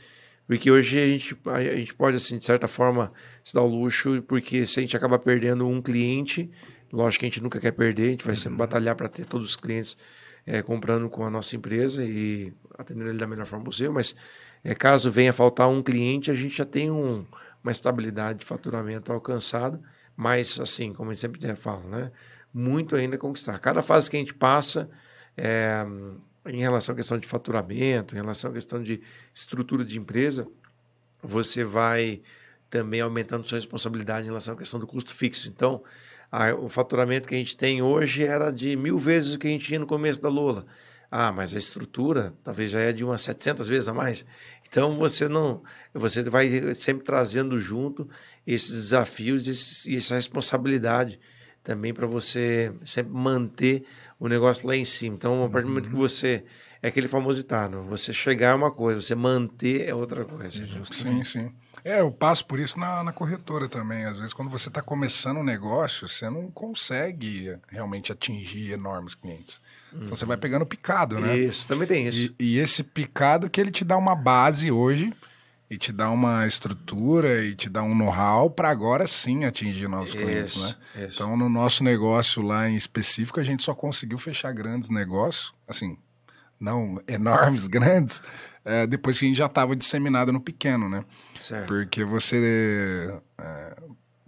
porque 0.50 0.68
hoje 0.68 0.98
a 0.98 1.06
gente, 1.06 1.36
a 1.44 1.76
gente 1.76 1.94
pode, 1.94 2.16
assim, 2.16 2.36
de 2.36 2.44
certa 2.44 2.66
forma, 2.66 3.12
se 3.44 3.54
dar 3.54 3.62
o 3.62 3.68
luxo, 3.68 4.20
porque 4.22 4.66
se 4.66 4.80
a 4.80 4.82
gente 4.82 4.96
acaba 4.96 5.16
perdendo 5.16 5.64
um 5.64 5.80
cliente, 5.80 6.50
lógico 6.92 7.20
que 7.20 7.26
a 7.26 7.28
gente 7.28 7.40
nunca 7.40 7.60
quer 7.60 7.70
perder, 7.70 8.08
a 8.08 8.10
gente 8.10 8.26
vai 8.26 8.34
sempre 8.34 8.54
uhum. 8.54 8.58
batalhar 8.58 8.96
para 8.96 9.08
ter 9.08 9.24
todos 9.26 9.46
os 9.46 9.54
clientes 9.54 9.96
é, 10.44 10.60
comprando 10.60 11.08
com 11.08 11.24
a 11.24 11.30
nossa 11.30 11.54
empresa 11.54 12.04
e 12.04 12.52
atendendo 12.76 13.10
ele 13.10 13.18
da 13.18 13.28
melhor 13.28 13.46
forma 13.46 13.64
possível, 13.64 13.92
mas 13.92 14.16
é, 14.64 14.74
caso 14.74 15.08
venha 15.08 15.32
faltar 15.32 15.68
um 15.68 15.80
cliente, 15.84 16.32
a 16.32 16.34
gente 16.34 16.56
já 16.56 16.64
tem 16.64 16.90
um, 16.90 17.24
uma 17.62 17.70
estabilidade 17.70 18.40
de 18.40 18.44
faturamento 18.44 19.12
alcançada, 19.12 19.80
mas, 20.16 20.58
assim, 20.58 20.92
como 20.92 21.12
a 21.12 21.14
gente 21.14 21.20
sempre 21.20 21.54
fala, 21.54 21.84
né? 21.84 22.12
Muito 22.52 22.96
ainda 22.96 23.14
a 23.14 23.18
conquistar. 23.20 23.56
Cada 23.60 23.82
fase 23.82 24.10
que 24.10 24.16
a 24.16 24.18
gente 24.18 24.34
passa, 24.34 24.90
é, 25.36 25.86
em 26.46 26.60
relação 26.60 26.92
à 26.92 26.96
questão 26.96 27.18
de 27.18 27.26
faturamento, 27.26 28.14
em 28.14 28.18
relação 28.18 28.50
à 28.50 28.54
questão 28.54 28.82
de 28.82 29.00
estrutura 29.34 29.84
de 29.84 29.98
empresa, 29.98 30.46
você 31.22 31.64
vai 31.64 32.22
também 32.70 33.00
aumentando 33.00 33.46
sua 33.46 33.58
responsabilidade 33.58 34.24
em 34.24 34.28
relação 34.28 34.54
à 34.54 34.56
questão 34.56 34.80
do 34.80 34.86
custo 34.86 35.12
fixo. 35.12 35.48
Então, 35.48 35.82
a, 36.30 36.54
o 36.54 36.68
faturamento 36.68 37.28
que 37.28 37.34
a 37.34 37.38
gente 37.38 37.56
tem 37.56 37.82
hoje 37.82 38.24
era 38.24 38.50
de 38.50 38.76
mil 38.76 38.96
vezes 38.96 39.34
o 39.34 39.38
que 39.38 39.48
a 39.48 39.50
gente 39.50 39.66
tinha 39.66 39.80
no 39.80 39.86
começo 39.86 40.22
da 40.22 40.28
Lula. 40.28 40.64
Ah, 41.10 41.32
mas 41.32 41.52
a 41.52 41.58
estrutura 41.58 42.32
talvez 42.44 42.70
já 42.70 42.78
é 42.78 42.92
de 42.92 43.04
umas 43.04 43.22
700 43.22 43.66
vezes 43.66 43.88
a 43.88 43.92
mais. 43.92 44.24
Então 44.68 44.96
você 44.96 45.28
não, 45.28 45.60
você 45.92 46.22
vai 46.22 46.72
sempre 46.72 47.04
trazendo 47.04 47.58
junto 47.58 48.08
esses 48.46 48.70
desafios 48.70 49.86
e 49.86 49.96
essa 49.96 50.14
responsabilidade 50.14 51.18
também 51.64 51.92
para 51.92 52.06
você 52.06 52.72
sempre 52.84 53.12
manter 53.12 53.84
o 54.20 54.28
negócio 54.28 54.68
lá 54.68 54.76
em 54.76 54.84
cima. 54.84 55.16
Então, 55.16 55.42
a 55.42 55.48
partir 55.48 55.64
do 55.64 55.70
momento 55.70 55.88
que 55.88 55.96
uhum. 55.96 56.02
você. 56.02 56.44
É 56.82 56.88
aquele 56.88 57.08
famoso 57.08 57.38
ditado: 57.40 57.82
você 57.82 58.12
chegar 58.12 58.50
é 58.50 58.54
uma 58.54 58.70
coisa, 58.70 59.00
você 59.00 59.14
manter 59.14 59.88
é 59.88 59.94
outra 59.94 60.24
coisa. 60.24 60.64
Sim, 60.92 61.24
sim. 61.24 61.52
É, 61.82 62.00
eu 62.00 62.10
passo 62.10 62.44
por 62.46 62.58
isso 62.58 62.78
na, 62.78 63.02
na 63.02 63.12
corretora 63.12 63.66
também. 63.68 64.04
Às 64.04 64.18
vezes, 64.18 64.34
quando 64.34 64.50
você 64.50 64.68
está 64.68 64.82
começando 64.82 65.38
um 65.38 65.44
negócio, 65.44 66.06
você 66.06 66.28
não 66.28 66.50
consegue 66.50 67.56
realmente 67.68 68.12
atingir 68.12 68.72
enormes 68.72 69.14
clientes. 69.14 69.60
Então, 69.92 70.14
você 70.14 70.26
vai 70.26 70.36
uhum. 70.36 70.40
pegando 70.40 70.66
picado, 70.66 71.18
né? 71.18 71.36
Isso, 71.38 71.66
também 71.66 71.88
tem 71.88 72.06
isso. 72.06 72.34
E, 72.38 72.56
e 72.56 72.58
esse 72.58 72.82
picado 72.84 73.48
que 73.48 73.60
ele 73.60 73.70
te 73.70 73.84
dá 73.84 73.96
uma 73.96 74.14
base 74.14 74.70
hoje 74.70 75.12
e 75.70 75.78
te 75.78 75.92
dá 75.92 76.10
uma 76.10 76.46
estrutura 76.48 77.44
e 77.44 77.54
te 77.54 77.70
dá 77.70 77.80
um 77.80 77.94
know-how 77.94 78.50
para 78.50 78.68
agora 78.68 79.06
sim 79.06 79.44
atingir 79.44 79.86
novos 79.86 80.08
isso, 80.08 80.18
clientes, 80.18 80.60
né? 80.60 80.74
Isso. 81.06 81.14
Então, 81.14 81.36
no 81.36 81.48
nosso 81.48 81.84
negócio 81.84 82.42
lá 82.42 82.68
em 82.68 82.74
específico, 82.74 83.38
a 83.38 83.44
gente 83.44 83.62
só 83.62 83.72
conseguiu 83.72 84.18
fechar 84.18 84.52
grandes 84.52 84.90
negócios, 84.90 85.54
assim, 85.68 85.96
não 86.58 87.00
enormes, 87.06 87.66
grandes, 87.68 88.20
é, 88.64 88.84
depois 88.84 89.18
que 89.18 89.26
a 89.26 89.28
gente 89.28 89.38
já 89.38 89.46
estava 89.46 89.76
disseminado 89.76 90.32
no 90.32 90.40
pequeno, 90.40 90.88
né? 90.88 91.04
Certo. 91.38 91.68
Porque 91.68 92.02
você 92.02 93.20
é, 93.38 93.76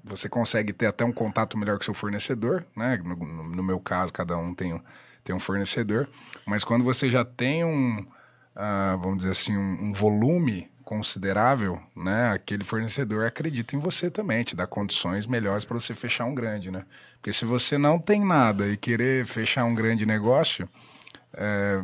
você 0.05 0.29
consegue 0.29 0.73
ter 0.73 0.87
até 0.87 1.05
um 1.05 1.13
contato 1.13 1.59
melhor 1.59 1.77
com 1.77 1.85
seu 1.85 1.95
fornecedor, 1.95 2.65
né? 2.77 2.97
No, 3.05 3.17
no 3.17 3.63
meu 3.63 3.81
caso, 3.81 4.13
cada 4.13 4.37
um 4.37 4.55
tem, 4.55 4.81
tem 5.25 5.35
um 5.35 5.41
fornecedor, 5.41 6.09
mas 6.47 6.63
quando 6.65 6.85
você 6.85 7.11
já 7.11 7.25
tem 7.25 7.65
um, 7.65 8.01
uh, 8.01 8.99
vamos 9.01 9.19
dizer 9.19 9.31
assim, 9.31 9.57
um, 9.57 9.87
um 9.87 9.93
volume 9.93 10.72
considerável, 10.93 11.81
né, 11.97 12.33
aquele 12.33 12.63
fornecedor 12.63 13.25
acredita 13.25 13.75
em 13.75 13.79
você 13.79 14.11
também, 14.11 14.45
te 14.45 14.55
dá 14.55 14.67
condições 14.67 15.27
melhores 15.27 15.65
para 15.65 15.81
você 15.81 15.95
fechar 15.95 16.27
um 16.27 16.35
grande, 16.35 16.71
né? 16.71 16.85
Porque 17.15 17.33
se 17.33 17.47
você 17.47 17.79
não 17.79 17.99
tem 17.99 18.23
nada 18.23 18.69
e 18.69 18.77
querer 18.77 19.25
fechar 19.25 19.65
um 19.65 19.75
grande 19.75 20.05
negócio, 20.05 20.69
é, 21.33 21.83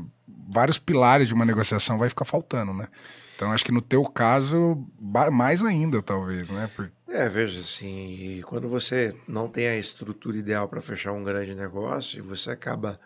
vários 0.51 0.79
pilares 0.79 1.27
de 1.27 1.33
uma 1.33 1.47
negociação 1.47 1.97
vai 1.97 2.11
ficar 2.11 2.27
faltando, 2.27 2.75
né? 2.75 2.87
Então 3.35 3.51
acho 3.51 3.65
que 3.65 3.73
no 3.73 3.81
teu 3.81 4.05
caso 4.05 4.87
mais 5.33 5.65
ainda 5.65 6.03
talvez, 6.03 6.51
né? 6.51 6.69
É, 7.09 7.27
veja 7.31 7.61
assim, 7.61 8.43
quando 8.45 8.69
você 8.69 9.19
não 9.27 9.49
tem 9.49 9.69
a 9.69 9.79
estrutura 9.79 10.37
ideal 10.37 10.69
para 10.69 10.83
fechar 10.83 11.13
um 11.13 11.25
grande 11.25 11.55
negócio 11.55 12.19
e 12.19 12.21
você 12.21 12.51
acaba 12.51 13.01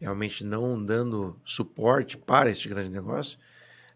realmente 0.00 0.44
não 0.44 0.80
dando 0.80 1.36
suporte 1.44 2.16
para 2.16 2.48
este 2.48 2.68
grande 2.68 2.90
negócio, 2.90 3.40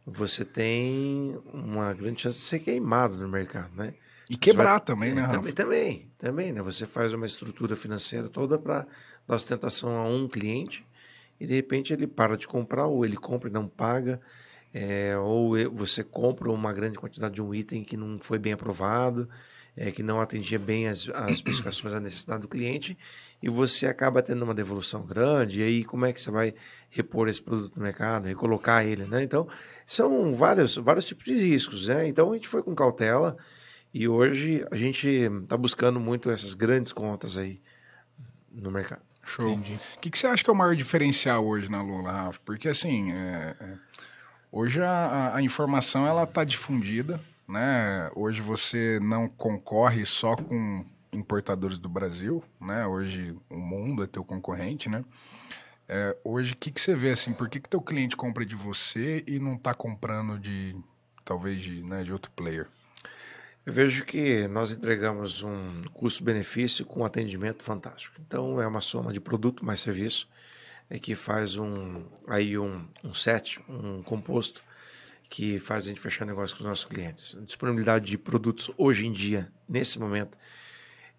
você 0.07 0.45
tem 0.45 1.39
uma 1.53 1.93
grande 1.95 2.23
chance 2.23 2.39
de 2.39 2.45
ser 2.45 2.59
queimado 2.59 3.17
no 3.19 3.29
mercado, 3.29 3.75
né? 3.75 3.95
E 4.29 4.37
quebrar 4.37 4.71
vai... 4.71 4.81
também, 4.81 5.15
né, 5.15 5.23
Rafa? 5.23 5.35
Também, 5.35 5.53
também, 5.53 6.11
também, 6.19 6.53
né? 6.53 6.63
Você 6.63 6.87
faz 6.87 7.13
uma 7.13 7.27
estrutura 7.27 7.77
financeira 7.77 8.29
toda 8.29 8.59
para 8.59 8.87
dar 9.27 9.39
sustentação 9.39 9.97
a 9.97 10.05
um 10.05 10.29
cliente 10.29 10.85
e 11.39 11.47
de 11.47 11.55
repente 11.55 11.93
ele 11.93 12.07
para 12.07 12.37
de 12.37 12.47
comprar 12.47 12.87
ou 12.87 13.05
ele 13.05 13.17
compra 13.17 13.49
e 13.49 13.53
não 13.53 13.69
paga, 13.69 14.21
é, 14.73 15.17
ou 15.19 15.55
você 15.73 16.03
compra 16.03 16.51
uma 16.51 16.73
grande 16.73 16.99
quantidade 16.99 17.35
de 17.35 17.43
um 17.43 17.55
item 17.55 17.85
que 17.85 17.97
não 17.97 18.19
foi 18.19 18.39
bem 18.39 18.53
aprovado, 18.53 19.29
é, 19.77 19.91
que 19.91 20.03
não 20.03 20.21
atendia 20.21 20.59
bem 20.59 20.89
as, 20.89 21.09
as 21.09 21.33
especificações, 21.33 21.95
a 21.95 22.01
necessidade 22.01 22.43
do 22.43 22.49
cliente, 22.49 22.97
e 23.43 23.49
você 23.49 23.87
acaba 23.87 24.23
tendo 24.23 24.43
uma 24.45 24.55
devolução 24.55 25.03
grande, 25.03 25.61
e 25.61 25.65
aí 25.65 25.85
como 25.85 26.07
é 26.07 26.13
que 26.13 26.21
você 26.21 26.31
vai 26.31 26.55
repor 26.89 27.29
esse 27.29 27.43
produto 27.43 27.77
no 27.77 27.83
mercado, 27.83 28.29
recolocar 28.29 28.87
ele, 28.87 29.05
né? 29.05 29.23
Então, 29.23 29.49
são 29.85 30.33
vários, 30.33 30.77
vários 30.77 31.05
tipos 31.05 31.25
de 31.25 31.35
riscos, 31.35 31.89
né? 31.89 32.07
Então, 32.07 32.31
a 32.31 32.35
gente 32.35 32.47
foi 32.47 32.63
com 32.63 32.75
cautela, 32.75 33.37
e 33.93 34.07
hoje 34.07 34.65
a 34.71 34.77
gente 34.77 35.09
está 35.09 35.57
buscando 35.57 35.99
muito 35.99 36.31
essas 36.31 36.55
grandes 36.55 36.93
contas 36.93 37.37
aí 37.37 37.61
no 38.51 38.71
mercado. 38.71 39.03
Show. 39.25 39.55
O 39.55 40.01
que, 40.01 40.11
que 40.11 40.19
você 40.19 40.27
acha 40.27 40.43
que 40.43 40.51
é 40.51 40.53
o 40.53 40.57
maior 40.57 40.75
diferencial 40.75 41.47
hoje 41.47 41.71
na 41.71 41.81
Lula, 41.81 42.11
Rafa? 42.11 42.41
Porque, 42.45 42.69
assim, 42.69 43.13
é, 43.13 43.57
é, 43.61 43.75
hoje 44.51 44.81
a, 44.81 45.37
a 45.37 45.43
informação 45.43 46.07
ela 46.07 46.25
está 46.25 46.43
difundida, 46.43 47.21
né? 47.49 48.11
Hoje 48.17 48.41
você 48.41 48.99
não 49.01 49.29
concorre 49.29 50.05
só 50.05 50.35
com 50.35 50.85
importadores 51.13 51.79
do 51.79 51.89
Brasil, 51.89 52.43
né? 52.61 52.87
Hoje 52.87 53.37
o 53.51 53.57
mundo 53.57 54.03
é 54.03 54.07
teu 54.07 54.25
concorrente, 54.25 54.89
né? 54.89 55.05
É, 55.89 56.17
hoje, 56.25 56.53
o 56.53 56.57
que, 56.57 56.71
que 56.71 56.81
você 56.81 56.95
vê 56.95 57.11
assim? 57.11 57.33
Por 57.33 57.49
que, 57.49 57.61
que 57.61 57.69
teu 57.69 57.81
cliente 57.81 58.17
compra 58.17 58.47
de 58.47 58.57
você 58.57 59.23
e 59.27 59.39
não 59.39 59.57
está 59.57 59.75
comprando 59.75 60.39
de 60.39 60.75
talvez 61.25 61.61
de, 61.61 61.83
né, 61.83 62.03
de 62.03 62.13
outro 62.13 62.31
player? 62.31 62.67
Eu 63.65 63.73
vejo 63.73 64.05
que 64.05 64.49
nós 64.49 64.73
entregamos 64.73 65.43
um 65.43 65.83
custo-benefício 65.93 66.85
com 66.85 67.01
um 67.01 67.05
atendimento 67.05 67.63
fantástico. 67.63 68.17
Então 68.27 68.61
é 68.61 68.67
uma 68.67 68.81
soma 68.81 69.13
de 69.13 69.21
produto 69.21 69.65
mais 69.65 69.81
serviço 69.81 70.29
é 70.93 70.99
que 70.99 71.15
faz 71.15 71.57
um 71.57 72.05
aí 72.29 72.59
um, 72.59 72.87
um 73.03 73.15
set, 73.15 73.59
um 73.67 74.03
composto 74.03 74.63
que 75.31 75.59
faz 75.59 75.85
a 75.85 75.89
gente 75.89 76.01
fechar 76.01 76.27
negócio 76.27 76.55
com 76.55 76.63
os 76.63 76.69
nossos 76.69 76.85
clientes. 76.85 77.35
Disponibilidade 77.47 78.05
de 78.05 78.19
produtos 78.19 78.71
hoje 78.77 79.07
em 79.07 79.13
dia, 79.13 79.51
nesse 79.67 79.99
momento, 79.99 80.37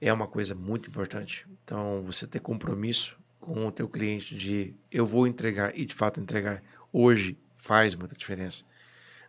é 0.04 0.12
uma 0.12 0.28
coisa 0.28 0.54
muito 0.54 0.90
importante. 0.90 1.48
Então 1.64 2.04
você 2.06 2.28
ter 2.28 2.42
compromisso 2.42 3.18
com 3.40 3.68
o 3.68 3.72
teu 3.72 3.88
cliente 3.88 4.36
de 4.36 4.74
eu 4.92 5.06
vou 5.06 5.26
entregar 5.26 5.78
e 5.78 5.86
de 5.86 5.96
fato 5.96 6.20
entregar 6.20 6.62
hoje 6.92 7.38
faz 7.56 7.96
muita 7.96 8.14
diferença. 8.14 8.66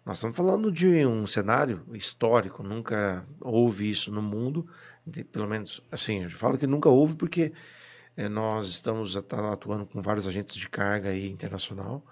Nós 0.04 0.18
estamos 0.18 0.36
falando 0.36 0.72
de 0.72 1.06
um 1.06 1.26
cenário 1.28 1.82
histórico, 1.92 2.62
nunca 2.62 3.24
houve 3.40 3.88
isso 3.88 4.12
no 4.12 4.20
mundo, 4.20 4.66
pelo 5.30 5.48
menos 5.48 5.80
assim, 5.92 6.24
eu 6.24 6.30
falo 6.30 6.58
que 6.58 6.66
nunca 6.66 6.88
houve 6.88 7.14
porque 7.14 7.52
é, 8.16 8.28
nós 8.28 8.66
estamos 8.66 9.16
atuando 9.16 9.86
com 9.86 10.02
vários 10.02 10.26
agentes 10.26 10.56
de 10.56 10.68
carga 10.68 11.10
aí 11.10 11.30
internacional 11.30 12.04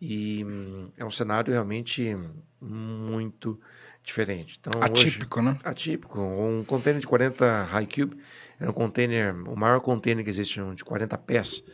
e 0.00 0.44
hum, 0.44 0.88
é 0.96 1.04
um 1.04 1.10
cenário 1.10 1.52
realmente 1.52 2.16
muito 2.60 3.60
diferente. 4.04 4.60
Então, 4.60 4.80
atípico, 4.82 5.40
hoje, 5.40 5.48
né? 5.48 5.58
Atípico. 5.64 6.20
Um 6.20 6.62
container 6.64 7.00
de 7.00 7.06
40 7.06 7.64
high 7.64 7.86
cube 7.86 8.16
era 8.60 8.70
um 8.70 8.74
container, 8.74 9.34
o 9.48 9.56
maior 9.56 9.80
container 9.80 10.22
que 10.22 10.30
existe 10.30 10.60
de 10.74 10.84
40 10.84 11.16
pés. 11.18 11.64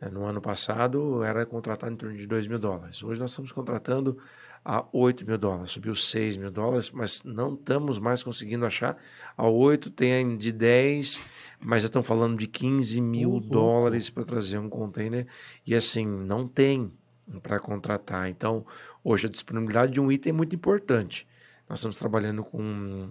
É, 0.00 0.10
no 0.10 0.24
ano 0.24 0.40
passado 0.40 1.22
era 1.22 1.46
contratado 1.46 1.92
em 1.92 1.96
torno 1.96 2.16
de 2.16 2.26
2 2.26 2.48
mil 2.48 2.58
dólares. 2.58 3.02
Hoje 3.04 3.20
nós 3.20 3.30
estamos 3.30 3.52
contratando 3.52 4.18
a 4.64 4.84
8 4.92 5.24
mil 5.24 5.38
dólares, 5.38 5.70
subiu 5.70 5.94
6 5.94 6.36
mil 6.36 6.50
dólares, 6.50 6.90
mas 6.90 7.22
não 7.22 7.54
estamos 7.54 8.00
mais 8.00 8.22
conseguindo 8.22 8.66
achar. 8.66 8.96
A 9.36 9.46
8 9.46 9.90
tem 9.90 10.36
de 10.36 10.50
10, 10.50 11.22
mas 11.60 11.82
já 11.82 11.86
estão 11.86 12.02
falando 12.02 12.36
de 12.36 12.48
15 12.48 13.00
mil 13.00 13.30
uhum. 13.30 13.40
dólares 13.40 14.10
para 14.10 14.24
trazer 14.24 14.58
um 14.58 14.68
container. 14.68 15.26
E 15.64 15.74
assim, 15.74 16.04
não 16.04 16.48
tem 16.48 16.92
para 17.40 17.60
contratar. 17.60 18.28
Então, 18.28 18.66
hoje 19.04 19.26
a 19.26 19.30
disponibilidade 19.30 19.92
de 19.92 20.00
um 20.00 20.10
item 20.10 20.30
é 20.30 20.34
muito 20.34 20.54
importante. 20.54 21.26
Nós 21.72 21.78
estamos 21.78 21.98
trabalhando 21.98 22.44
com 22.44 22.60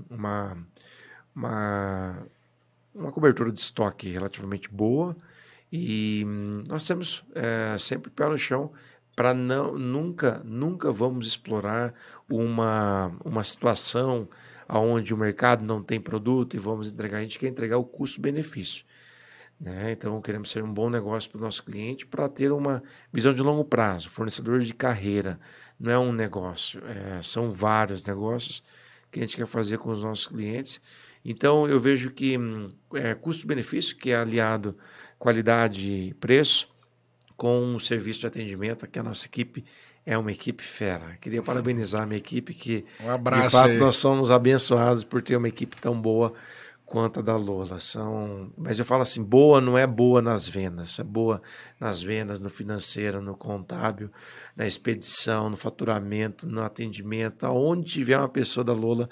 uma, 0.07 0.55
uma, 1.35 2.27
uma 2.93 3.11
cobertura 3.11 3.51
de 3.51 3.59
estoque 3.59 4.07
relativamente 4.07 4.69
boa 4.69 5.17
e 5.73 6.23
nós 6.67 6.83
temos 6.83 7.25
é, 7.33 7.75
sempre 7.79 8.11
pé 8.11 8.29
no 8.29 8.37
chão 8.37 8.71
para 9.15 9.33
não 9.33 9.73
nunca 9.79 10.43
nunca 10.45 10.91
vamos 10.91 11.25
explorar 11.25 11.91
uma 12.29 13.11
uma 13.25 13.43
situação 13.43 14.29
aonde 14.67 15.11
o 15.11 15.17
mercado 15.17 15.65
não 15.65 15.81
tem 15.81 15.99
produto 15.99 16.55
e 16.55 16.59
vamos 16.59 16.91
entregar 16.91 17.17
a 17.17 17.21
gente 17.23 17.39
quer 17.39 17.47
entregar 17.47 17.79
o 17.79 17.83
custo-benefício 17.83 18.85
né? 19.59 19.91
então 19.91 20.21
queremos 20.21 20.51
ser 20.51 20.63
um 20.63 20.71
bom 20.71 20.87
negócio 20.87 21.31
para 21.31 21.39
o 21.39 21.41
nosso 21.41 21.65
cliente 21.65 22.05
para 22.05 22.29
ter 22.29 22.51
uma 22.51 22.83
visão 23.11 23.33
de 23.33 23.41
longo 23.41 23.65
prazo 23.65 24.07
fornecedor 24.07 24.59
de 24.59 24.71
carreira 24.71 25.39
não 25.81 25.91
é 25.91 25.99
um 25.99 26.11
negócio 26.11 26.81
é, 26.85 27.21
são 27.21 27.51
vários 27.51 28.03
negócios 28.03 28.63
que 29.11 29.19
a 29.19 29.23
gente 29.23 29.35
quer 29.35 29.47
fazer 29.47 29.77
com 29.77 29.89
os 29.89 30.03
nossos 30.03 30.27
clientes 30.27 30.81
então 31.25 31.67
eu 31.67 31.79
vejo 31.79 32.11
que 32.11 32.37
é, 32.93 33.15
custo-benefício 33.15 33.97
que 33.97 34.11
é 34.11 34.15
aliado 34.15 34.77
qualidade 35.21 35.81
e 35.81 36.13
preço 36.15 36.71
com 37.41 37.59
um 37.59 37.79
serviço 37.79 38.19
de 38.19 38.27
atendimento, 38.27 38.85
que 38.85 38.99
a 38.99 39.03
nossa 39.03 39.25
equipe 39.25 39.63
é 40.05 40.15
uma 40.15 40.31
equipe 40.31 40.63
fera. 40.63 41.17
Queria 41.19 41.41
parabenizar 41.41 42.03
a 42.03 42.05
minha 42.05 42.19
equipe, 42.19 42.53
que 42.53 42.85
um 43.03 43.09
abraço 43.09 43.47
de 43.47 43.51
fato 43.51 43.69
aí. 43.71 43.77
nós 43.79 43.95
somos 43.95 44.29
abençoados 44.29 45.03
por 45.03 45.23
ter 45.23 45.35
uma 45.35 45.47
equipe 45.47 45.75
tão 45.81 45.99
boa 45.99 46.33
quanto 46.91 47.19
a 47.19 47.23
da 47.23 47.37
Lola. 47.37 47.79
São, 47.79 48.51
mas 48.57 48.77
eu 48.77 48.83
falo 48.83 49.01
assim, 49.01 49.23
boa 49.23 49.61
não 49.61 49.77
é 49.77 49.87
boa 49.87 50.21
nas 50.21 50.45
vendas, 50.45 50.99
é 50.99 51.03
boa 51.03 51.41
nas 51.79 52.01
vendas, 52.01 52.41
no 52.41 52.49
financeiro, 52.49 53.21
no 53.21 53.33
contábil, 53.33 54.11
na 54.57 54.67
expedição, 54.67 55.49
no 55.49 55.55
faturamento, 55.55 56.45
no 56.45 56.61
atendimento, 56.61 57.45
aonde 57.45 57.89
tiver 57.89 58.17
uma 58.17 58.27
pessoa 58.27 58.61
da 58.61 58.73
Lola, 58.73 59.09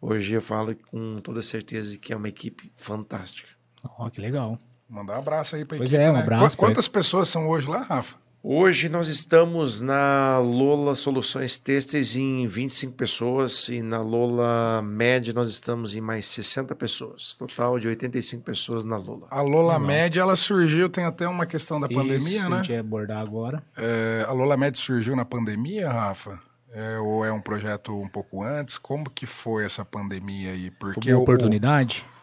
hoje 0.00 0.32
eu 0.32 0.40
falo 0.40 0.74
com 0.90 1.18
toda 1.18 1.42
certeza 1.42 1.98
que 1.98 2.14
é 2.14 2.16
uma 2.16 2.30
equipe 2.30 2.72
fantástica. 2.78 3.50
Oh, 3.98 4.10
que 4.10 4.22
legal. 4.22 4.58
Mandar 4.88 5.16
um 5.16 5.18
abraço 5.18 5.54
aí 5.54 5.66
para 5.66 5.76
Pois 5.76 5.92
equipe, 5.92 6.02
é, 6.02 6.10
um 6.10 6.14
né? 6.14 6.20
abraço. 6.20 6.56
Quantas 6.56 6.88
pessoas 6.88 7.28
são 7.28 7.46
hoje 7.46 7.68
lá, 7.68 7.82
Rafa? 7.82 8.16
Hoje 8.42 8.88
nós 8.88 9.08
estamos 9.08 9.80
na 9.80 10.38
Lola 10.38 10.94
Soluções 10.94 11.58
Têxteis 11.58 12.14
em 12.14 12.46
25 12.46 12.92
pessoas 12.94 13.68
e 13.68 13.82
na 13.82 14.00
Lola 14.00 14.80
Média 14.80 15.34
nós 15.34 15.48
estamos 15.48 15.96
em 15.96 16.00
mais 16.00 16.26
60 16.26 16.72
pessoas. 16.76 17.34
Total 17.34 17.78
de 17.80 17.88
85 17.88 18.44
pessoas 18.44 18.84
na 18.84 18.96
Lola. 18.96 19.26
A 19.28 19.42
Lola 19.42 19.76
Média 19.80 20.20
ela 20.20 20.36
surgiu, 20.36 20.88
tem 20.88 21.04
até 21.04 21.26
uma 21.28 21.46
questão 21.46 21.80
da 21.80 21.88
Isso, 21.88 21.98
pandemia, 21.98 22.48
né? 22.48 22.56
A 22.56 22.58
gente 22.58 22.72
ia 22.72 22.80
abordar 22.80 23.18
agora. 23.18 23.60
É, 23.76 24.24
a 24.28 24.32
Lola 24.32 24.56
Média 24.56 24.80
surgiu 24.80 25.16
na 25.16 25.24
pandemia, 25.24 25.90
Rafa? 25.90 26.38
É, 26.72 26.96
ou 26.98 27.24
é 27.24 27.32
um 27.32 27.40
projeto 27.40 27.92
um 27.98 28.08
pouco 28.08 28.44
antes? 28.44 28.78
Como 28.78 29.10
que 29.10 29.26
foi 29.26 29.64
essa 29.64 29.84
pandemia 29.84 30.52
aí? 30.52 30.70
Porque 30.70 31.00
foi 31.00 31.12
uma 31.12 31.22
oportunidade? 31.22 32.06
O 32.14 32.17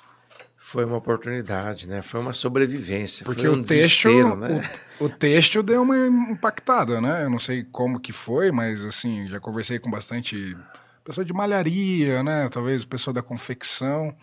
foi 0.65 0.83
uma 0.83 0.97
oportunidade, 0.97 1.87
né? 1.87 2.01
Foi 2.01 2.19
uma 2.19 2.33
sobrevivência. 2.33 3.23
Porque 3.23 3.47
um 3.47 3.59
o 3.59 3.61
texto, 3.61 4.09
né? 4.35 4.61
o, 4.99 5.05
o 5.05 5.09
texto 5.09 5.61
deu 5.61 5.83
uma 5.83 5.95
impactada, 6.07 6.99
né? 6.99 7.23
Eu 7.23 7.29
não 7.29 7.37
sei 7.37 7.63
como 7.63 7.99
que 7.99 8.11
foi, 8.11 8.51
mas 8.51 8.83
assim, 8.83 9.27
já 9.27 9.39
conversei 9.39 9.77
com 9.77 9.91
bastante 9.91 10.57
pessoa 11.03 11.23
de 11.23 11.31
malharia, 11.31 12.23
né? 12.23 12.49
Talvez 12.49 12.83
pessoa 12.83 13.13
da 13.13 13.21
confecção. 13.21 14.15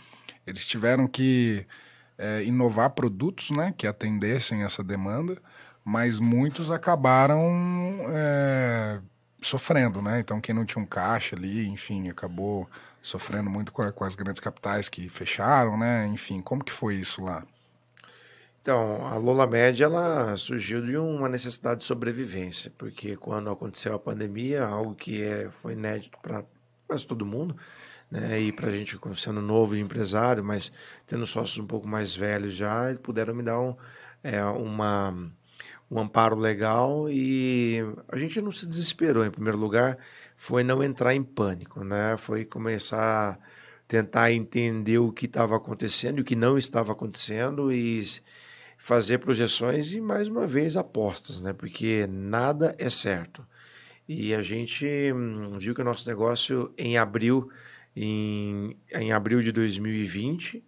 Eles 0.45 0.65
tiveram 0.65 1.07
que 1.07 1.65
é, 2.19 2.43
inovar 2.43 2.91
produtos, 2.91 3.53
né? 3.53 3.73
Que 3.79 3.87
atendessem 3.87 4.65
essa 4.65 4.83
demanda, 4.83 5.41
mas 5.85 6.19
muitos 6.19 6.73
acabaram 6.73 7.41
é, 8.09 8.99
sofrendo, 9.41 10.03
né? 10.03 10.19
Então 10.19 10.41
quem 10.41 10.53
não 10.53 10.67
tinha 10.67 10.83
um 10.83 10.87
caixa 10.87 11.37
ali, 11.37 11.69
enfim, 11.69 12.09
acabou 12.09 12.69
sofrendo 13.03 13.51
muito 13.51 13.73
com, 13.73 13.83
a, 13.83 13.93
com, 13.93 14.05
as 14.05 14.15
grandes 14.15 14.41
capitais 14.41 14.89
que 14.89 15.09
fecharam, 15.09 15.77
né? 15.77 16.07
Enfim, 16.07 16.41
como 16.41 16.65
que 16.65 16.73
foi 16.73 16.95
isso 16.95 17.23
lá? 17.23 17.45
Então, 18.63 19.05
a 19.05 19.17
Lola 19.17 19.45
Média 19.45 19.87
ela 19.87 20.37
surgiu 20.37 20.81
de 20.81 20.97
uma 20.97 21.29
necessidade 21.29 21.81
de 21.81 21.87
sobrevivência, 21.87 22.73
porque 22.79 23.17
quando 23.17 23.51
aconteceu 23.51 23.93
a 23.93 23.99
pandemia, 23.99 24.65
algo 24.65 24.95
que 24.95 25.21
é, 25.21 25.51
foi 25.51 25.73
inédito 25.73 26.17
para 26.23 26.45
quase 26.87 27.05
todo 27.05 27.27
mundo, 27.27 27.57
né? 28.09 28.41
E 28.41 28.53
para 28.53 28.69
a 28.69 28.71
gente, 28.71 28.97
sendo 29.17 29.43
novo 29.43 29.75
empresário, 29.75 30.45
mas 30.45 30.71
tendo 31.07 31.27
sócios 31.27 31.59
um 31.59 31.67
pouco 31.67 31.89
mais 31.89 32.15
velhos 32.15 32.55
já, 32.55 32.95
puderam 33.03 33.35
me 33.35 33.43
dar 33.43 33.59
um, 33.59 33.75
é, 34.23 34.45
uma, 34.45 35.13
um 35.91 35.99
amparo 35.99 36.37
legal 36.37 37.09
e 37.11 37.81
a 38.09 38.17
gente 38.17 38.41
não 38.41 38.53
se 38.53 38.67
desesperou, 38.67 39.25
em 39.25 39.31
primeiro 39.31 39.59
lugar 39.59 39.99
foi 40.43 40.65
não 40.65 40.83
entrar 40.83 41.15
em 41.15 41.23
pânico, 41.23 41.85
né? 41.85 42.17
Foi 42.17 42.45
começar 42.45 42.99
a 43.01 43.39
tentar 43.87 44.33
entender 44.33 44.99
o 44.99 45.13
que 45.13 45.27
estava 45.27 45.55
acontecendo 45.55 46.19
e 46.19 46.23
o 46.23 46.25
que 46.25 46.35
não 46.35 46.59
estava 46.59 46.91
acontecendo 46.91 47.73
e 47.73 48.03
fazer 48.77 49.19
projeções 49.19 49.93
e 49.93 50.01
mais 50.01 50.27
uma 50.27 50.45
vez 50.45 50.77
apostas, 50.77 51.41
né? 51.41 51.53
Porque 51.53 52.09
nada 52.09 52.75
é 52.77 52.91
certo. 52.91 53.47
E 54.09 54.35
a 54.35 54.43
gente 54.43 54.85
hum, 55.15 55.57
viu 55.61 55.77
que 55.77 55.81
o 55.81 55.85
nosso 55.85 56.09
negócio 56.09 56.75
em 56.77 56.99
abril 56.99 57.49
em, 57.95 58.77
em 58.91 59.13
abril 59.13 59.41
de 59.43 59.53
2020 59.53 60.61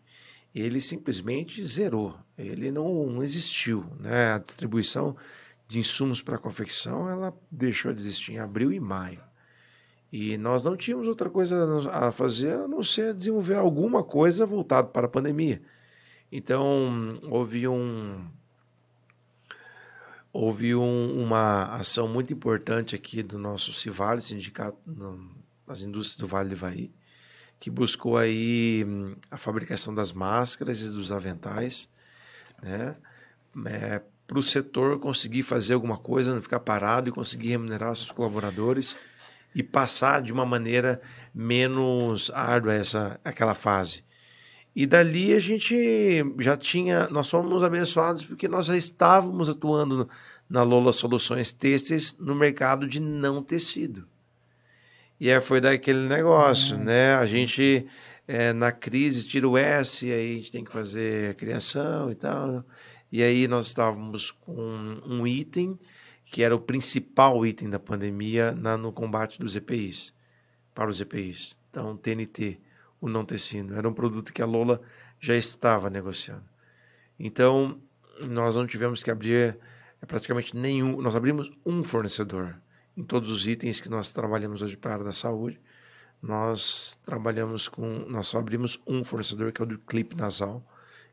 ele 0.54 0.80
simplesmente 0.80 1.64
zerou. 1.64 2.16
Ele 2.38 2.70
não 2.70 3.20
existiu, 3.24 3.84
né? 3.98 4.34
A 4.34 4.38
distribuição 4.38 5.16
de 5.66 5.80
insumos 5.80 6.22
para 6.22 6.38
confecção 6.38 7.10
ela 7.10 7.36
deixou 7.50 7.92
de 7.92 8.00
existir 8.00 8.34
em 8.34 8.38
abril 8.38 8.72
e 8.72 8.78
maio. 8.78 9.34
E 10.16 10.38
nós 10.38 10.62
não 10.62 10.76
tínhamos 10.76 11.08
outra 11.08 11.28
coisa 11.28 11.90
a 11.90 12.12
fazer 12.12 12.52
a 12.52 12.68
não 12.68 12.84
ser 12.84 13.12
desenvolver 13.14 13.56
alguma 13.56 14.04
coisa 14.04 14.46
voltado 14.46 14.90
para 14.90 15.06
a 15.06 15.10
pandemia. 15.10 15.60
Então, 16.30 17.18
houve 17.24 17.66
um 17.66 18.24
houve 20.32 20.72
um, 20.72 21.20
uma 21.20 21.64
ação 21.64 22.06
muito 22.06 22.32
importante 22.32 22.94
aqui 22.94 23.24
do 23.24 23.40
nosso 23.40 23.72
Civale, 23.72 24.22
Sindicato 24.22 24.78
das 25.66 25.82
Indústrias 25.82 26.16
do 26.16 26.28
Vale 26.28 26.48
do 26.48 26.54
Ivaí, 26.54 26.92
que 27.58 27.68
buscou 27.68 28.16
aí 28.16 28.86
a 29.32 29.36
fabricação 29.36 29.92
das 29.92 30.12
máscaras 30.12 30.80
e 30.80 30.90
dos 30.90 31.10
aventais, 31.10 31.88
né? 32.62 32.94
É, 33.66 34.00
para 34.28 34.38
o 34.38 34.42
setor 34.44 35.00
conseguir 35.00 35.42
fazer 35.42 35.74
alguma 35.74 35.98
coisa, 35.98 36.32
não 36.32 36.40
ficar 36.40 36.60
parado 36.60 37.08
e 37.08 37.12
conseguir 37.12 37.48
remunerar 37.48 37.96
seus 37.96 38.12
colaboradores 38.12 38.94
e 39.55 39.62
passar 39.62 40.20
de 40.20 40.32
uma 40.32 40.44
maneira 40.44 41.00
menos 41.34 42.30
árdua 42.34 42.74
essa 42.74 43.20
aquela 43.24 43.55
fase. 43.55 44.05
E 44.74 44.86
dali 44.86 45.32
a 45.32 45.38
gente 45.38 46.24
já 46.40 46.57
tinha, 46.57 47.09
nós 47.09 47.30
fomos 47.30 47.62
abençoados 47.62 48.24
porque 48.24 48.48
nós 48.48 48.66
já 48.66 48.76
estávamos 48.76 49.48
atuando 49.48 50.09
na 50.50 50.62
Lola 50.62 50.92
Soluções 50.92 51.52
Têxteis 51.52 52.16
no 52.18 52.34
mercado 52.34 52.86
de 52.86 52.98
não 52.98 53.42
tecido. 53.42 54.07
E 55.20 55.30
aí 55.30 55.40
foi 55.40 55.61
daquele 55.61 56.09
negócio, 56.09 56.76
uhum. 56.76 56.84
né? 56.84 57.14
A 57.14 57.24
gente 57.24 57.86
é, 58.26 58.52
na 58.52 58.72
crise 58.72 59.26
tira 59.26 59.48
o 59.48 59.57
S, 59.57 60.11
aí 60.11 60.34
a 60.34 60.36
gente 60.38 60.52
tem 60.52 60.64
que 60.64 60.72
fazer 60.72 61.30
a 61.30 61.34
criação 61.34 62.11
e 62.11 62.14
tal. 62.16 62.64
E 63.12 63.22
aí 63.22 63.46
nós 63.46 63.68
estávamos 63.68 64.32
com 64.32 65.00
um 65.07 65.24
item 65.24 65.78
que 66.35 66.43
era 66.43 66.53
o 66.53 66.59
principal 66.59 67.47
item 67.47 67.70
da 67.70 67.78
pandemia 67.78 68.51
na, 68.51 68.76
no 68.76 68.91
combate 68.91 69.39
dos 69.39 69.55
EPIs, 69.55 70.12
para 70.74 70.91
os 70.91 71.01
EPIs. 71.01 71.57
Então, 71.70 71.97
TNT, 71.97 72.59
o 73.01 73.09
não 73.09 73.24
tecido, 73.24 73.76
era 73.76 73.89
um 73.89 73.95
produto 73.95 74.32
que 74.32 74.43
a 74.43 74.45
Lola 74.45 74.80
já 75.20 75.37
estava 75.37 75.89
negociando. 75.89 76.43
Então, 77.16 77.80
nós 78.26 78.57
não 78.57 78.66
tivemos 78.66 79.01
que 79.01 79.12
abrir 79.12 79.57
é, 80.03 80.07
praticamente 80.07 80.57
nenhum, 80.57 81.01
nós 81.01 81.14
abrimos 81.14 81.53
um 81.64 81.85
fornecedor 81.85 82.57
em 82.97 83.05
todos 83.05 83.30
os 83.30 83.47
itens 83.47 83.80
que 83.80 83.89
nós 83.89 84.12
trabalhamos 84.12 84.61
hoje 84.61 84.76
para 84.76 84.91
a 84.91 84.95
área 84.95 85.05
da 85.05 85.12
saúde. 85.12 85.61
Nós 86.20 86.99
trabalhamos 87.07 87.68
com, 87.68 88.07
nós 88.09 88.26
só 88.26 88.41
abrimos 88.41 88.82
um 88.85 89.05
fornecedor 89.05 89.53
que 89.53 89.62
é 89.62 89.64
o 89.64 89.68
do 89.68 89.78
clipe 89.78 90.16
nasal, 90.16 90.68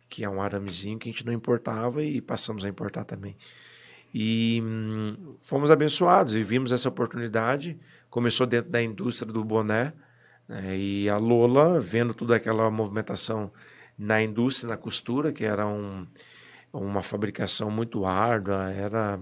que 0.10 0.24
é 0.24 0.30
um 0.30 0.42
aramezinho 0.42 0.98
que 0.98 1.10
a 1.10 1.12
gente 1.12 1.28
não 1.28 1.32
importava 1.32 2.04
e 2.04 2.20
passamos 2.20 2.66
a 2.66 2.70
importar 2.70 3.06
também. 3.06 3.38
E 4.14 4.62
hum, 4.64 5.36
fomos 5.39 5.72
abençoados 5.72 6.36
e 6.36 6.43
vimos 6.43 6.72
essa 6.72 6.89
oportunidade. 6.89 7.78
Começou 8.09 8.45
dentro 8.45 8.70
da 8.70 8.82
indústria 8.82 9.32
do 9.32 9.43
boné, 9.43 9.93
né, 10.47 10.78
e 10.78 11.09
a 11.09 11.18
Lola, 11.18 11.80
vendo 11.80 12.14
toda 12.14 12.36
aquela 12.36 12.70
movimentação 12.70 13.51
na 13.97 14.22
indústria, 14.22 14.70
na 14.70 14.78
costura, 14.78 15.32
que 15.32 15.45
era 15.45 15.66
um, 15.68 16.05
uma 16.74 17.01
fabricação 17.01 17.72
muito 17.72 18.05
árdua, 18.05 18.70
era 18.72 19.20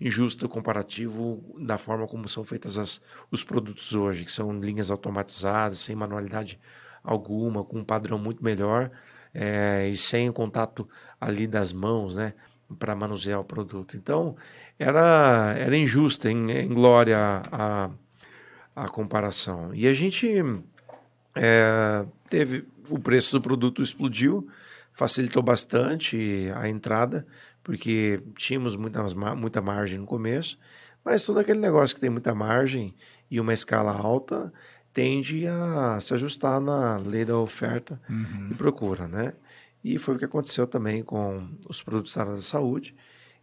injusto 0.00 0.48
comparativo 0.48 1.54
da 1.58 1.78
forma 1.78 2.06
como 2.08 2.28
são 2.28 2.42
feitas 2.42 2.78
as, 2.78 3.00
os 3.30 3.44
produtos 3.44 3.94
hoje, 3.94 4.24
que 4.24 4.32
são 4.32 4.58
linhas 4.58 4.90
automatizadas, 4.90 5.78
sem 5.78 5.94
manualidade 5.94 6.58
alguma, 7.04 7.64
com 7.64 7.78
um 7.78 7.84
padrão 7.84 8.18
muito 8.18 8.42
melhor 8.42 8.90
é, 9.34 9.88
e 9.88 9.96
sem 9.96 10.28
o 10.28 10.32
contato 10.32 10.88
ali 11.20 11.46
das 11.46 11.72
mãos, 11.72 12.16
né? 12.16 12.34
Para 12.78 12.94
manusear 12.94 13.40
o 13.40 13.44
produto. 13.44 13.96
Então, 13.96 14.36
era, 14.78 15.54
era 15.56 15.76
injusta 15.76 16.30
em, 16.30 16.50
em 16.50 16.68
glória 16.68 17.18
a, 17.50 17.90
a 18.74 18.88
comparação. 18.88 19.74
E 19.74 19.86
a 19.86 19.94
gente 19.94 20.28
é, 21.34 22.04
teve 22.28 22.66
o 22.88 22.98
preço 22.98 23.38
do 23.38 23.42
produto 23.42 23.82
explodiu, 23.82 24.48
facilitou 24.92 25.42
bastante 25.42 26.50
a 26.54 26.68
entrada, 26.68 27.26
porque 27.62 28.20
tínhamos 28.36 28.76
muita, 28.76 29.02
muita 29.34 29.60
margem 29.60 29.98
no 29.98 30.06
começo, 30.06 30.58
mas 31.04 31.24
todo 31.24 31.38
aquele 31.38 31.60
negócio 31.60 31.94
que 31.94 32.00
tem 32.00 32.10
muita 32.10 32.34
margem 32.34 32.94
e 33.30 33.40
uma 33.40 33.54
escala 33.54 33.92
alta 33.92 34.52
tende 34.92 35.46
a 35.46 35.98
se 36.00 36.12
ajustar 36.14 36.60
na 36.60 36.98
lei 36.98 37.24
da 37.24 37.36
oferta 37.38 38.00
uhum. 38.08 38.48
e 38.50 38.54
procura, 38.54 39.08
né? 39.08 39.32
E 39.84 39.98
foi 39.98 40.14
o 40.14 40.18
que 40.18 40.24
aconteceu 40.24 40.66
também 40.66 41.02
com 41.02 41.48
os 41.68 41.82
produtos 41.82 42.14
da 42.14 42.22
área 42.22 42.34
da 42.34 42.40
saúde. 42.40 42.94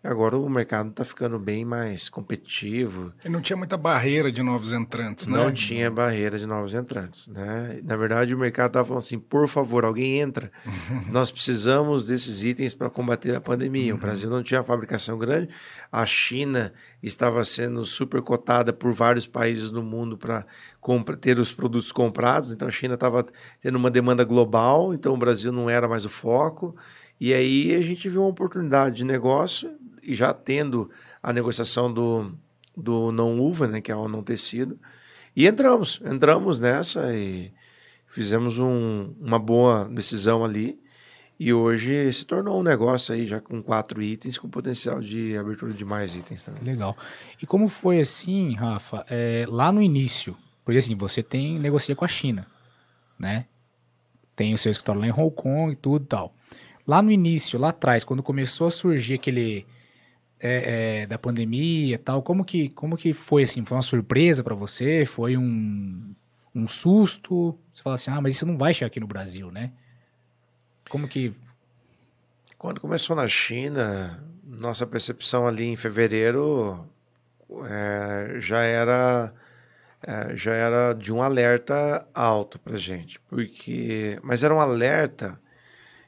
Agora 0.01 0.37
o 0.37 0.49
mercado 0.49 0.91
está 0.91 1.03
ficando 1.03 1.37
bem 1.37 1.65
mais 1.65 2.07
competitivo. 2.07 3.11
E 3.25 3.27
não 3.27 3.41
tinha 3.41 3.57
muita 3.57 3.75
barreira 3.75 4.31
de 4.31 4.41
novos 4.41 4.71
entrantes, 4.71 5.27
né? 5.27 5.37
Não 5.37 5.51
tinha 5.51 5.91
barreira 5.91 6.37
de 6.37 6.47
novos 6.47 6.73
entrantes, 6.73 7.27
né? 7.27 7.81
Na 7.83 7.97
verdade, 7.97 8.33
o 8.33 8.37
mercado 8.37 8.67
estava 8.67 8.85
falando 8.85 9.03
assim, 9.03 9.19
por 9.19 9.45
favor, 9.49 9.83
alguém 9.83 10.21
entra. 10.21 10.53
Nós 11.11 11.29
precisamos 11.29 12.07
desses 12.07 12.45
itens 12.45 12.73
para 12.73 12.89
combater 12.89 13.35
a 13.35 13.41
pandemia. 13.41 13.91
Uhum. 13.91 13.97
O 13.97 14.01
Brasil 14.01 14.29
não 14.29 14.41
tinha 14.41 14.63
fabricação 14.63 15.17
grande. 15.17 15.49
A 15.91 16.05
China 16.05 16.71
estava 17.03 17.43
sendo 17.43 17.85
super 17.85 18.21
cotada 18.21 18.71
por 18.71 18.93
vários 18.93 19.27
países 19.27 19.69
do 19.69 19.83
mundo 19.83 20.17
para 20.17 20.45
ter 21.19 21.39
os 21.39 21.51
produtos 21.51 21.91
comprados. 21.91 22.53
Então 22.53 22.69
a 22.69 22.71
China 22.71 22.93
estava 22.93 23.27
tendo 23.61 23.75
uma 23.75 23.91
demanda 23.91 24.23
global, 24.23 24.93
então 24.93 25.13
o 25.13 25.17
Brasil 25.17 25.51
não 25.51 25.69
era 25.69 25.89
mais 25.89 26.05
o 26.05 26.09
foco. 26.09 26.73
E 27.19 27.33
aí 27.33 27.75
a 27.75 27.81
gente 27.81 28.07
viu 28.07 28.21
uma 28.21 28.29
oportunidade 28.29 28.95
de 28.95 29.03
negócio 29.03 29.77
e 30.03 30.15
já 30.15 30.33
tendo 30.33 30.89
a 31.21 31.31
negociação 31.33 31.91
do, 31.91 32.31
do 32.75 33.11
não 33.11 33.39
uva, 33.39 33.67
né, 33.67 33.81
que 33.81 33.91
é 33.91 33.95
o 33.95 34.07
não 34.07 34.23
tecido, 34.23 34.79
e 35.35 35.47
entramos, 35.47 36.01
entramos 36.03 36.59
nessa 36.59 37.13
e 37.15 37.51
fizemos 38.07 38.59
um, 38.59 39.13
uma 39.19 39.39
boa 39.39 39.85
decisão 39.85 40.43
ali. 40.43 40.79
E 41.39 41.53
hoje 41.53 42.11
se 42.11 42.25
tornou 42.25 42.59
um 42.59 42.63
negócio 42.63 43.15
aí 43.15 43.25
já 43.25 43.39
com 43.39 43.63
quatro 43.63 44.01
itens, 44.01 44.37
com 44.37 44.49
potencial 44.49 44.99
de 44.99 45.37
abertura 45.37 45.71
de 45.71 45.85
mais 45.85 46.13
itens 46.13 46.43
também. 46.43 46.61
Legal. 46.63 46.97
E 47.41 47.45
como 47.45 47.69
foi 47.69 48.01
assim, 48.01 48.53
Rafa, 48.55 49.05
é, 49.09 49.45
lá 49.47 49.71
no 49.71 49.81
início? 49.81 50.35
Porque 50.65 50.79
assim, 50.79 50.95
você 50.95 51.23
tem 51.23 51.57
negocia 51.57 51.95
com 51.95 52.03
a 52.03 52.09
China, 52.09 52.45
né? 53.17 53.45
Tem 54.35 54.53
o 54.53 54.57
seu 54.57 54.69
escritório 54.69 54.99
lá 54.99 55.07
em 55.07 55.11
Hong 55.11 55.33
Kong 55.33 55.71
e 55.71 55.75
tudo 55.77 56.03
e 56.03 56.07
tal. 56.07 56.35
Lá 56.85 57.01
no 57.01 57.11
início, 57.11 57.57
lá 57.57 57.69
atrás, 57.69 58.03
quando 58.03 58.21
começou 58.21 58.67
a 58.67 58.71
surgir 58.71 59.13
aquele 59.13 59.65
é, 60.39 61.01
é, 61.01 61.05
da 61.05 61.17
pandemia 61.17 61.95
e 61.95 61.97
tal, 61.97 62.23
como 62.23 62.45
que, 62.45 62.69
como 62.69 62.95
que 62.95 63.13
foi 63.13 63.43
assim? 63.43 63.65
Foi 63.65 63.75
uma 63.75 63.83
surpresa 63.83 64.43
para 64.43 64.55
você? 64.55 65.05
Foi 65.05 65.35
um, 65.35 66.15
um 66.55 66.67
susto? 66.67 67.57
Você 67.71 67.83
fala 67.83 67.95
assim, 67.95 68.11
ah, 68.11 68.21
mas 68.21 68.35
isso 68.35 68.45
não 68.45 68.57
vai 68.57 68.73
chegar 68.73 68.87
aqui 68.87 68.99
no 68.99 69.07
Brasil, 69.07 69.51
né? 69.51 69.71
Como 70.89 71.07
que... 71.07 71.33
Quando 72.57 72.81
começou 72.81 73.15
na 73.15 73.27
China, 73.27 74.23
nossa 74.43 74.85
percepção 74.85 75.47
ali 75.47 75.65
em 75.65 75.75
fevereiro 75.75 76.87
é, 77.65 78.39
já 78.39 78.61
era... 78.61 79.33
É, 80.01 80.33
já 80.33 80.53
era 80.53 80.93
de 80.93 81.11
um 81.11 81.21
alerta 81.21 82.07
alto 82.13 82.57
para 82.57 82.77
gente, 82.77 83.19
porque, 83.27 84.17
mas 84.23 84.45
era 84.45 84.55
um 84.55 84.61
alerta 84.61 85.37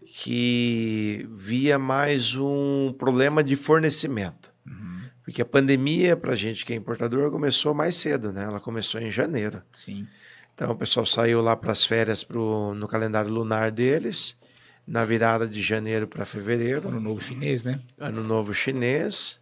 que 0.05 1.27
via 1.31 1.77
mais 1.77 2.35
um 2.35 2.93
problema 2.97 3.43
de 3.43 3.55
fornecimento. 3.55 4.51
Uhum. 4.65 5.01
Porque 5.23 5.41
a 5.41 5.45
pandemia, 5.45 6.17
para 6.17 6.33
a 6.33 6.35
gente 6.35 6.65
que 6.65 6.73
é 6.73 6.75
importador, 6.75 7.31
começou 7.31 7.73
mais 7.73 7.95
cedo, 7.95 8.31
né? 8.31 8.43
Ela 8.43 8.59
começou 8.59 8.99
em 8.99 9.11
janeiro. 9.11 9.61
Sim. 9.71 10.07
Então 10.53 10.71
o 10.71 10.75
pessoal 10.75 11.05
saiu 11.05 11.41
lá 11.41 11.55
para 11.55 11.71
as 11.71 11.85
férias 11.85 12.23
pro, 12.23 12.73
no 12.73 12.87
calendário 12.87 13.31
lunar 13.31 13.71
deles, 13.71 14.37
na 14.85 15.05
virada 15.05 15.47
de 15.47 15.61
janeiro 15.61 16.07
para 16.07 16.25
fevereiro. 16.25 16.89
Ano 16.89 16.99
Novo 16.99 17.21
Chinês, 17.21 17.63
né? 17.63 17.79
Ano 17.99 18.23
Novo 18.23 18.53
Chinês. 18.53 19.39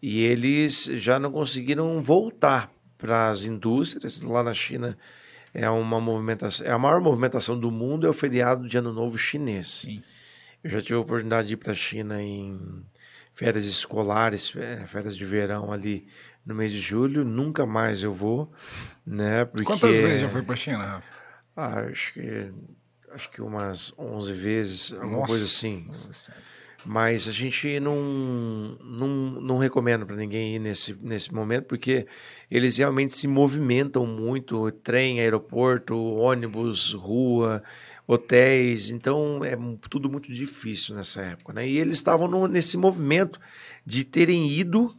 E 0.00 0.20
eles 0.20 0.84
já 0.94 1.18
não 1.18 1.32
conseguiram 1.32 2.00
voltar 2.00 2.70
para 2.98 3.28
as 3.28 3.46
indústrias. 3.46 4.20
Lá 4.22 4.42
na 4.42 4.54
China 4.54 4.96
é 5.56 5.70
uma 5.70 5.98
movimentação, 6.00 6.66
é 6.66 6.70
a 6.70 6.78
maior 6.78 7.00
movimentação 7.00 7.58
do 7.58 7.70
mundo 7.70 8.06
é 8.06 8.10
o 8.10 8.12
feriado 8.12 8.68
de 8.68 8.76
Ano 8.76 8.92
Novo 8.92 9.16
chinês. 9.16 9.66
Sim. 9.66 10.02
Eu 10.62 10.68
já 10.68 10.82
tive 10.82 10.94
a 10.94 11.00
oportunidade 11.00 11.48
de 11.48 11.54
ir 11.54 11.56
para 11.56 11.72
a 11.72 11.74
China 11.74 12.22
em 12.22 12.84
férias 13.32 13.64
escolares, 13.64 14.54
é, 14.54 14.86
férias 14.86 15.16
de 15.16 15.24
verão 15.24 15.72
ali 15.72 16.06
no 16.44 16.54
mês 16.54 16.72
de 16.72 16.78
julho. 16.78 17.24
Nunca 17.24 17.64
mais 17.64 18.02
eu 18.02 18.12
vou, 18.12 18.52
né? 19.06 19.46
Porque... 19.46 19.64
Quantas 19.64 19.98
vezes 19.98 20.20
já 20.20 20.28
foi 20.28 20.42
para 20.42 20.54
a 20.54 20.56
China, 20.56 20.84
Rafa? 20.84 21.16
Ah, 21.56 21.80
acho 21.80 22.12
que 22.12 22.52
acho 23.12 23.30
que 23.30 23.40
umas 23.40 23.94
11 23.98 24.32
vezes, 24.34 24.92
alguma 24.92 25.20
Nossa. 25.20 25.28
coisa 25.28 25.44
assim. 25.44 25.84
Nossa 25.86 26.32
mas 26.86 27.26
a 27.26 27.32
gente 27.32 27.80
não, 27.80 28.78
não, 28.80 29.08
não 29.40 29.58
recomenda 29.58 30.06
para 30.06 30.14
ninguém 30.14 30.54
ir 30.54 30.58
nesse, 30.60 30.96
nesse 31.02 31.34
momento, 31.34 31.64
porque 31.64 32.06
eles 32.48 32.78
realmente 32.78 33.16
se 33.16 33.26
movimentam 33.26 34.06
muito 34.06 34.70
trem, 34.70 35.18
aeroporto, 35.18 35.96
ônibus, 35.96 36.92
rua, 36.92 37.60
hotéis. 38.06 38.92
Então 38.92 39.44
é 39.44 39.58
tudo 39.90 40.08
muito 40.08 40.32
difícil 40.32 40.94
nessa 40.94 41.22
época. 41.22 41.52
Né? 41.54 41.68
E 41.68 41.76
eles 41.76 41.96
estavam 41.96 42.46
nesse 42.46 42.78
movimento 42.78 43.40
de 43.84 44.04
terem 44.04 44.48
ido 44.48 44.96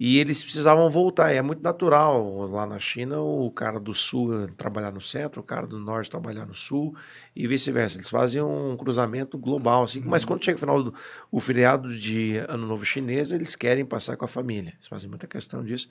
e 0.00 0.18
eles 0.18 0.44
precisavam 0.44 0.88
voltar. 0.88 1.32
É 1.32 1.42
muito 1.42 1.60
natural 1.60 2.46
lá 2.48 2.64
na 2.64 2.78
China 2.78 3.20
o 3.20 3.50
cara 3.50 3.80
do 3.80 3.92
sul 3.92 4.46
trabalhar 4.56 4.92
no 4.92 5.00
centro, 5.00 5.40
o 5.40 5.44
cara 5.44 5.66
do 5.66 5.78
norte 5.78 6.08
trabalhar 6.08 6.46
no 6.46 6.54
sul 6.54 6.94
e 7.34 7.46
vice-versa. 7.48 7.98
Eles 7.98 8.08
fazem 8.08 8.40
um 8.40 8.76
cruzamento 8.76 9.36
global, 9.36 9.82
assim. 9.82 10.00
Uhum. 10.00 10.08
Mas 10.08 10.24
quando 10.24 10.44
chega 10.44 10.56
o 10.56 10.60
final 10.60 10.82
do 10.82 10.94
o 11.32 11.40
feriado 11.40 11.92
de 11.96 12.36
Ano 12.48 12.66
Novo 12.66 12.84
Chinês, 12.84 13.32
eles 13.32 13.56
querem 13.56 13.84
passar 13.84 14.16
com 14.16 14.24
a 14.24 14.28
família. 14.28 14.72
Eles 14.74 14.86
fazem 14.86 15.10
muita 15.10 15.26
questão 15.26 15.64
disso. 15.64 15.88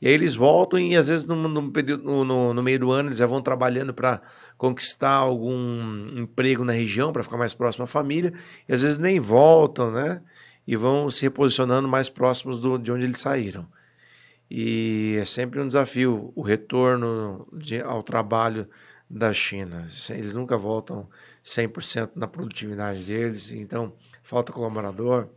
E 0.00 0.08
aí 0.08 0.14
eles 0.14 0.34
voltam 0.34 0.78
e 0.78 0.96
às 0.96 1.08
vezes 1.08 1.26
no, 1.26 1.36
no, 1.36 1.60
no, 1.60 2.54
no 2.54 2.62
meio 2.62 2.78
do 2.78 2.90
ano 2.90 3.08
eles 3.08 3.18
já 3.18 3.26
vão 3.26 3.42
trabalhando 3.42 3.92
para 3.92 4.22
conquistar 4.56 5.12
algum 5.12 6.06
emprego 6.16 6.64
na 6.64 6.72
região, 6.72 7.12
para 7.12 7.22
ficar 7.22 7.36
mais 7.36 7.52
próximo 7.52 7.84
à 7.84 7.86
família. 7.86 8.32
E 8.66 8.72
às 8.72 8.80
vezes 8.80 8.98
nem 8.98 9.20
voltam, 9.20 9.90
né? 9.90 10.22
E 10.70 10.76
vão 10.76 11.10
se 11.10 11.22
reposicionando 11.22 11.88
mais 11.88 12.08
próximos 12.08 12.60
do, 12.60 12.78
de 12.78 12.92
onde 12.92 13.04
eles 13.04 13.18
saíram. 13.18 13.66
E 14.48 15.16
é 15.20 15.24
sempre 15.24 15.58
um 15.58 15.66
desafio 15.66 16.32
o 16.36 16.42
retorno 16.42 17.44
de, 17.52 17.80
ao 17.80 18.04
trabalho 18.04 18.68
da 19.10 19.32
China. 19.32 19.88
Eles 20.10 20.36
nunca 20.36 20.56
voltam 20.56 21.08
100% 21.44 22.10
na 22.14 22.28
produtividade 22.28 23.02
deles, 23.02 23.50
então 23.50 23.92
falta 24.22 24.52
colaborador. 24.52 25.28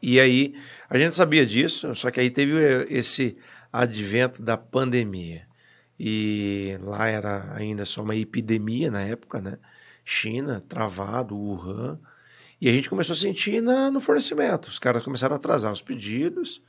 E 0.00 0.18
aí, 0.18 0.54
a 0.88 0.96
gente 0.96 1.14
sabia 1.14 1.44
disso, 1.44 1.94
só 1.94 2.10
que 2.10 2.18
aí 2.18 2.30
teve 2.30 2.54
esse 2.88 3.36
advento 3.70 4.42
da 4.42 4.56
pandemia. 4.56 5.46
E 6.00 6.74
lá 6.80 7.06
era 7.06 7.54
ainda 7.54 7.84
só 7.84 8.00
uma 8.00 8.16
epidemia 8.16 8.90
na 8.90 9.02
época, 9.02 9.42
né? 9.42 9.58
China, 10.06 10.64
travado, 10.66 11.36
Wuhan. 11.36 12.00
E 12.60 12.68
a 12.68 12.72
gente 12.72 12.90
começou 12.90 13.14
a 13.14 13.16
sentir 13.16 13.60
na, 13.60 13.90
no 13.90 14.00
fornecimento. 14.00 14.68
Os 14.68 14.78
caras 14.78 15.02
começaram 15.02 15.34
a 15.34 15.36
atrasar 15.36 15.70
os 15.70 15.80
pedidos. 15.80 16.60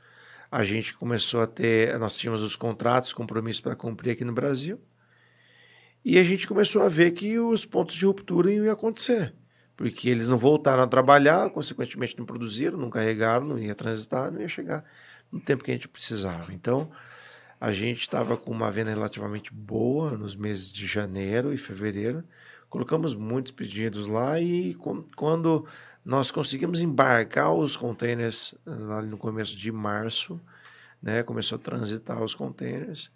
A 0.50 0.64
gente 0.64 0.94
começou 0.94 1.42
a 1.42 1.46
ter. 1.46 1.98
Nós 1.98 2.16
tínhamos 2.16 2.42
os 2.42 2.54
contratos, 2.54 3.12
compromissos 3.12 3.60
para 3.60 3.74
cumprir 3.74 4.12
aqui 4.12 4.24
no 4.24 4.32
Brasil. 4.32 4.80
E 6.04 6.18
a 6.18 6.22
gente 6.22 6.46
começou 6.46 6.82
a 6.82 6.88
ver 6.88 7.10
que 7.12 7.38
os 7.38 7.66
pontos 7.66 7.94
de 7.94 8.06
ruptura 8.06 8.52
iam 8.52 8.70
acontecer. 8.70 9.34
Porque 9.76 10.08
eles 10.08 10.28
não 10.28 10.36
voltaram 10.36 10.82
a 10.82 10.86
trabalhar, 10.86 11.50
consequentemente 11.50 12.18
não 12.18 12.24
produziram, 12.24 12.78
não 12.78 12.90
carregaram, 12.90 13.46
não 13.46 13.58
ia 13.58 13.74
transitar, 13.74 14.30
não 14.30 14.40
ia 14.40 14.48
chegar 14.48 14.84
no 15.30 15.40
tempo 15.40 15.64
que 15.64 15.70
a 15.70 15.74
gente 15.74 15.88
precisava. 15.88 16.52
Então, 16.52 16.90
a 17.60 17.72
gente 17.72 18.00
estava 18.00 18.36
com 18.36 18.50
uma 18.50 18.70
venda 18.70 18.90
relativamente 18.90 19.52
boa 19.52 20.16
nos 20.16 20.34
meses 20.36 20.72
de 20.72 20.86
janeiro 20.86 21.52
e 21.52 21.56
fevereiro. 21.56 22.24
Colocamos 22.70 23.14
muitos 23.14 23.52
pedidos 23.52 24.06
lá 24.06 24.40
e 24.40 24.74
quando 25.16 25.66
nós 26.02 26.30
conseguimos 26.30 26.80
embarcar 26.80 27.52
os 27.52 27.76
containers 27.76 28.54
lá 28.64 29.02
no 29.02 29.18
começo 29.18 29.56
de 29.56 29.70
março, 29.70 30.40
né, 31.02 31.22
começou 31.22 31.56
a 31.56 31.58
transitar 31.58 32.22
os 32.22 32.34
containers, 32.34 33.10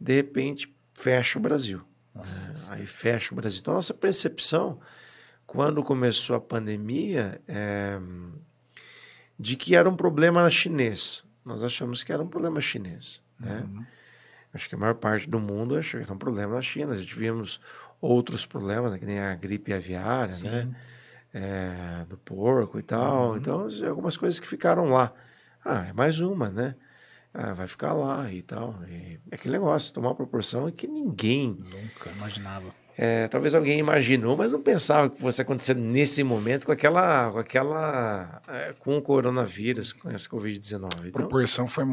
de 0.00 0.14
repente 0.14 0.74
fecha 0.94 1.38
o 1.38 1.42
Brasil. 1.42 1.82
Né? 2.14 2.22
Aí 2.70 2.86
fecha 2.86 3.32
o 3.32 3.36
Brasil. 3.36 3.60
Então, 3.60 3.74
nossa 3.74 3.92
percepção, 3.92 4.80
quando 5.46 5.82
começou 5.82 6.36
a 6.36 6.40
pandemia, 6.40 7.42
é 7.46 8.00
de 9.38 9.56
que 9.56 9.74
era 9.74 9.90
um 9.90 9.96
problema 9.96 10.48
chinês. 10.48 11.24
Nós 11.44 11.64
achamos 11.64 12.02
que 12.04 12.12
era 12.12 12.22
um 12.22 12.28
problema 12.28 12.60
chinês. 12.60 13.20
Né? 13.38 13.66
Uhum. 13.66 13.84
Acho 14.52 14.68
que 14.68 14.76
a 14.76 14.78
maior 14.78 14.94
parte 14.94 15.28
do 15.28 15.40
mundo 15.40 15.76
achou 15.76 15.98
que 15.98 16.04
era 16.04 16.14
um 16.14 16.18
problema 16.18 16.54
na 16.54 16.62
China. 16.62 16.92
A 16.92 16.96
gente 16.96 17.14
vimos 17.14 17.60
outros 18.04 18.46
problemas, 18.46 18.92
né, 18.92 18.98
que 18.98 19.06
nem 19.06 19.18
a 19.18 19.34
gripe 19.34 19.72
aviária, 19.72 20.28
né? 20.28 20.34
Sim. 20.34 20.48
né? 20.48 20.76
É, 21.36 22.04
do 22.08 22.16
porco 22.16 22.78
e 22.78 22.82
tal. 22.82 23.30
Uhum. 23.30 23.36
Então, 23.36 23.68
algumas 23.88 24.16
coisas 24.16 24.38
que 24.38 24.46
ficaram 24.46 24.84
lá. 24.84 25.12
Ah, 25.64 25.86
é 25.88 25.92
mais 25.92 26.20
uma, 26.20 26.48
né? 26.48 26.76
Ah, 27.32 27.52
vai 27.52 27.66
ficar 27.66 27.92
lá 27.92 28.30
e 28.32 28.40
tal. 28.42 28.78
E 28.88 29.18
é 29.30 29.34
aquele 29.34 29.54
negócio, 29.54 29.92
tomar 29.92 30.10
uma 30.10 30.14
proporção 30.14 30.70
que 30.70 30.86
ninguém. 30.86 31.58
Nunca 31.58 32.10
imaginava. 32.16 32.72
É, 32.96 33.26
talvez 33.26 33.56
alguém 33.56 33.80
imaginou, 33.80 34.36
mas 34.36 34.52
não 34.52 34.62
pensava 34.62 35.10
que 35.10 35.20
fosse 35.20 35.42
acontecer 35.42 35.74
nesse 35.74 36.22
momento 36.22 36.66
com 36.66 36.72
aquela. 36.72 37.32
com 37.32 37.38
aquela. 37.38 38.40
É, 38.46 38.72
com 38.78 38.96
o 38.96 39.02
coronavírus, 39.02 39.92
com 39.92 40.08
essa 40.10 40.28
Covid-19. 40.28 40.76
Então, 40.76 41.08
a 41.08 41.10
proporção 41.10 41.66
foi 41.66 41.84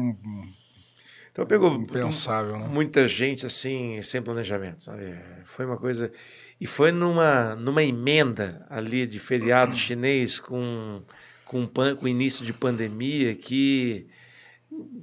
então 1.32 1.46
pegou 1.46 1.72
Impensável, 1.72 2.58
né? 2.58 2.68
muita 2.68 3.08
gente 3.08 3.46
assim, 3.46 4.00
sem 4.02 4.20
planejamento, 4.20 4.84
sabe? 4.84 5.18
Foi 5.44 5.64
uma 5.64 5.78
coisa. 5.78 6.12
E 6.60 6.66
foi 6.66 6.92
numa, 6.92 7.56
numa 7.56 7.82
emenda 7.82 8.66
ali 8.68 9.06
de 9.06 9.18
feriado 9.18 9.74
chinês 9.74 10.38
com, 10.38 11.02
com, 11.46 11.66
com 11.66 12.06
início 12.06 12.44
de 12.44 12.52
pandemia 12.52 13.34
que 13.34 14.06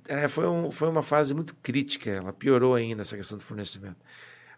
é, 0.08 0.28
foi, 0.28 0.48
um, 0.48 0.70
foi 0.70 0.88
uma 0.88 1.02
fase 1.02 1.34
muito 1.34 1.56
crítica, 1.64 2.12
ela 2.12 2.32
piorou 2.32 2.76
ainda 2.76 3.02
essa 3.02 3.18
questão 3.18 3.38
do 3.38 3.44
fornecimento. 3.44 3.98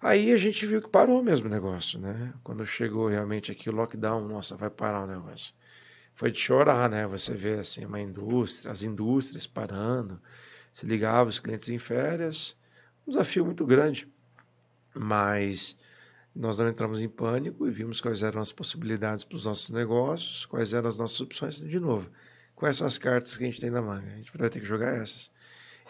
Aí 0.02 0.34
a 0.34 0.38
gente 0.38 0.66
viu 0.66 0.82
que 0.82 0.90
parou 0.90 1.24
mesmo 1.24 1.48
o 1.48 1.52
negócio, 1.52 2.00
né? 2.00 2.34
Quando 2.44 2.66
chegou 2.66 3.08
realmente 3.08 3.50
aqui 3.50 3.70
o 3.70 3.74
lockdown, 3.74 4.28
nossa, 4.28 4.58
vai 4.58 4.70
parar 4.70 5.04
o 5.04 5.08
negócio. 5.08 5.54
Foi 6.14 6.32
de 6.32 6.40
chorar, 6.40 6.90
né? 6.90 7.08
Você 7.08 7.34
vê 7.34 7.54
assim, 7.54 7.86
uma 7.86 8.02
indústria, 8.02 8.72
as 8.72 8.84
indústrias 8.84 9.48
parando 9.48 10.20
se 10.72 10.86
ligava 10.86 11.30
os 11.30 11.40
clientes 11.40 11.70
em 11.70 11.78
férias. 11.78 12.56
Um 13.08 13.12
desafio 13.12 13.46
muito 13.46 13.66
grande, 13.66 14.08
mas 14.94 15.78
nós 16.36 16.60
não 16.60 16.70
entramos 16.70 17.02
em 17.02 17.10
pânico 17.10 17.68
e 17.68 17.72
vimos 17.72 18.00
quais 18.00 18.24
eram 18.24 18.42
as 18.42 18.52
possibilidades 18.52 19.24
para 19.24 19.36
os 19.36 19.46
nossos 19.46 19.70
negócios, 19.70 20.46
quais 20.46 20.74
eram 20.74 20.88
as 20.88 20.98
nossas 20.98 21.20
opções. 21.20 21.60
De 21.60 21.80
novo, 21.80 22.10
quais 22.56 22.78
são 22.78 22.88
as 22.88 22.98
cartas 22.98 23.36
que 23.36 23.44
a 23.44 23.48
gente 23.48 23.60
tem 23.60 23.70
na 23.70 23.82
manga? 23.82 24.08
A 24.08 24.18
gente 24.18 24.32
vai 24.36 24.50
ter 24.50 24.60
que 24.60 24.66
jogar 24.66 24.96
essas. 24.96 25.30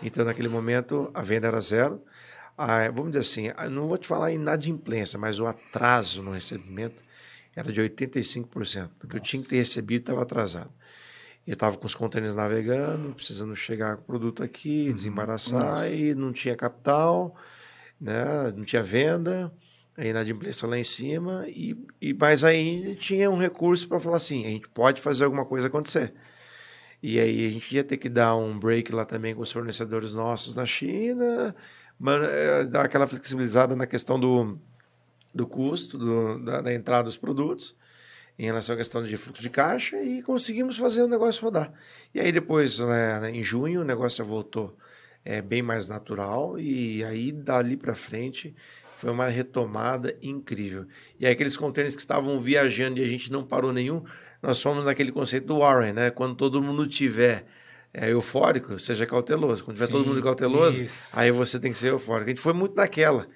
Então, 0.02 0.26
naquele 0.26 0.48
momento, 0.48 1.12
a 1.14 1.22
venda 1.22 1.48
era 1.48 1.62
zero. 1.62 2.02
Ah, 2.58 2.90
vamos 2.90 3.12
dizer 3.12 3.20
assim, 3.20 3.70
não 3.70 3.88
vou 3.88 3.98
te 3.98 4.08
falar 4.08 4.32
inadimplência, 4.32 5.18
mas 5.20 5.40
o 5.40 5.46
atraso 5.46 6.24
no 6.24 6.32
recebimento 6.32 7.02
era 7.56 7.72
de 7.72 7.82
85%. 7.82 8.90
Do 9.00 9.08
que 9.08 9.18
eu 9.18 9.20
tinha 9.20 9.42
que 9.44 9.50
ter 9.50 9.58
recebido 9.58 10.02
estava 10.02 10.24
atrasado. 10.24 10.72
Eu 11.46 11.54
estava 11.54 11.76
com 11.76 11.88
os 11.88 11.96
contêineres 11.96 12.36
navegando, 12.36 13.16
precisando 13.16 13.56
chegar 13.56 13.98
com 13.98 14.04
o 14.04 14.06
produto 14.06 14.44
aqui, 14.44 14.88
uhum. 14.88 14.94
desembaraçar, 14.94 15.72
Nossa. 15.72 15.90
e 15.90 16.14
não 16.14 16.32
tinha 16.32 16.56
capital, 16.56 17.36
né? 18.00 18.54
não 18.56 18.64
tinha 18.64 18.84
venda, 18.84 19.52
a 19.98 20.06
inadimplência 20.06 20.68
lá 20.68 20.78
em 20.78 20.84
cima, 20.84 21.46
e, 21.48 21.76
e 22.00 22.14
mas 22.14 22.44
aí 22.44 22.96
tinha 22.96 23.30
um 23.30 23.38
recurso 23.38 23.88
para 23.88 24.00
falar 24.00 24.18
assim: 24.18 24.46
a 24.46 24.50
gente 24.50 24.70
pode 24.70 25.02
fazer 25.02 25.26
alguma 25.26 25.46
coisa 25.46 25.68
acontecer. 25.68 26.14
E 27.02 27.20
aí 27.20 27.48
a 27.48 27.50
gente 27.50 27.76
ia 27.76 27.84
ter 27.84 27.98
que 27.98 28.08
dar 28.08 28.36
um 28.36 28.58
break 28.60 28.94
lá 28.94 29.04
também 29.04 29.34
com 29.34 29.42
os 29.42 29.52
fornecedores 29.52 30.14
nossos 30.14 30.56
na 30.56 30.68
China, 30.68 31.56
eh, 32.06 32.64
dar 32.66 32.86
aquela 32.86 33.08
flexibilizada 33.08 33.76
na 33.76 33.88
questão 33.88 34.20
do, 34.20 34.60
do 35.34 35.48
custo, 35.48 35.98
do, 35.98 36.38
da, 36.46 36.62
da 36.62 36.74
entrada 36.74 37.06
dos 37.06 37.18
produtos 37.18 37.76
em 38.42 38.46
relação 38.46 38.74
à 38.74 38.78
questão 38.80 39.04
de 39.04 39.16
fluxo 39.18 39.40
de 39.40 39.52
caixa 39.52 40.02
e 40.02 40.24
conseguimos 40.24 40.76
fazer 40.76 41.04
o 41.04 41.08
negócio 41.08 41.44
rodar. 41.44 41.72
E 42.12 42.20
aí 42.20 42.32
depois, 42.32 42.80
né, 42.80 43.30
em 43.30 43.44
junho, 43.44 43.82
o 43.82 43.84
negócio 43.84 44.26
voltou 44.26 44.76
é, 45.24 45.44
bem 45.44 45.62
mais 45.62 45.88
natural 45.88 46.60
e 46.60 47.04
aí 47.04 47.32
dali 47.32 47.78
para 47.78 47.94
frente 47.94 48.56
foi 48.96 49.12
uma 49.12 49.28
retomada 49.28 50.18
incrível. 50.24 50.88
E 51.20 51.28
aí 51.28 51.34
aqueles 51.34 51.56
contêineres 51.56 51.96
que 51.96 52.02
estavam 52.02 52.40
viajando 52.40 53.00
e 53.00 53.04
a 53.04 53.08
gente 53.08 53.32
não 53.32 53.46
parou 53.46 53.72
nenhum, 53.72 54.04
nós 54.42 54.60
fomos 54.60 54.86
naquele 54.86 55.12
conceito 55.12 55.46
do 55.46 55.60
Warren, 55.60 55.94
né? 55.94 56.10
Quando 56.10 56.34
todo 56.34 56.64
mundo 56.64 56.88
tiver 56.88 57.46
é, 57.94 58.12
eufórico, 58.12 58.80
seja 58.80 59.06
cauteloso. 59.06 59.64
Quando 59.64 59.76
tiver 59.76 59.86
Sim, 59.86 59.92
todo 59.92 60.08
mundo 60.08 60.24
cauteloso, 60.24 60.82
isso. 60.82 61.10
aí 61.14 61.30
você 61.30 61.60
tem 61.60 61.72
que 61.72 61.78
ser 61.78 61.90
eufórico. 61.90 62.26
A 62.26 62.30
gente 62.30 62.42
foi 62.42 62.54
muito 62.54 62.76
naquela. 62.76 63.28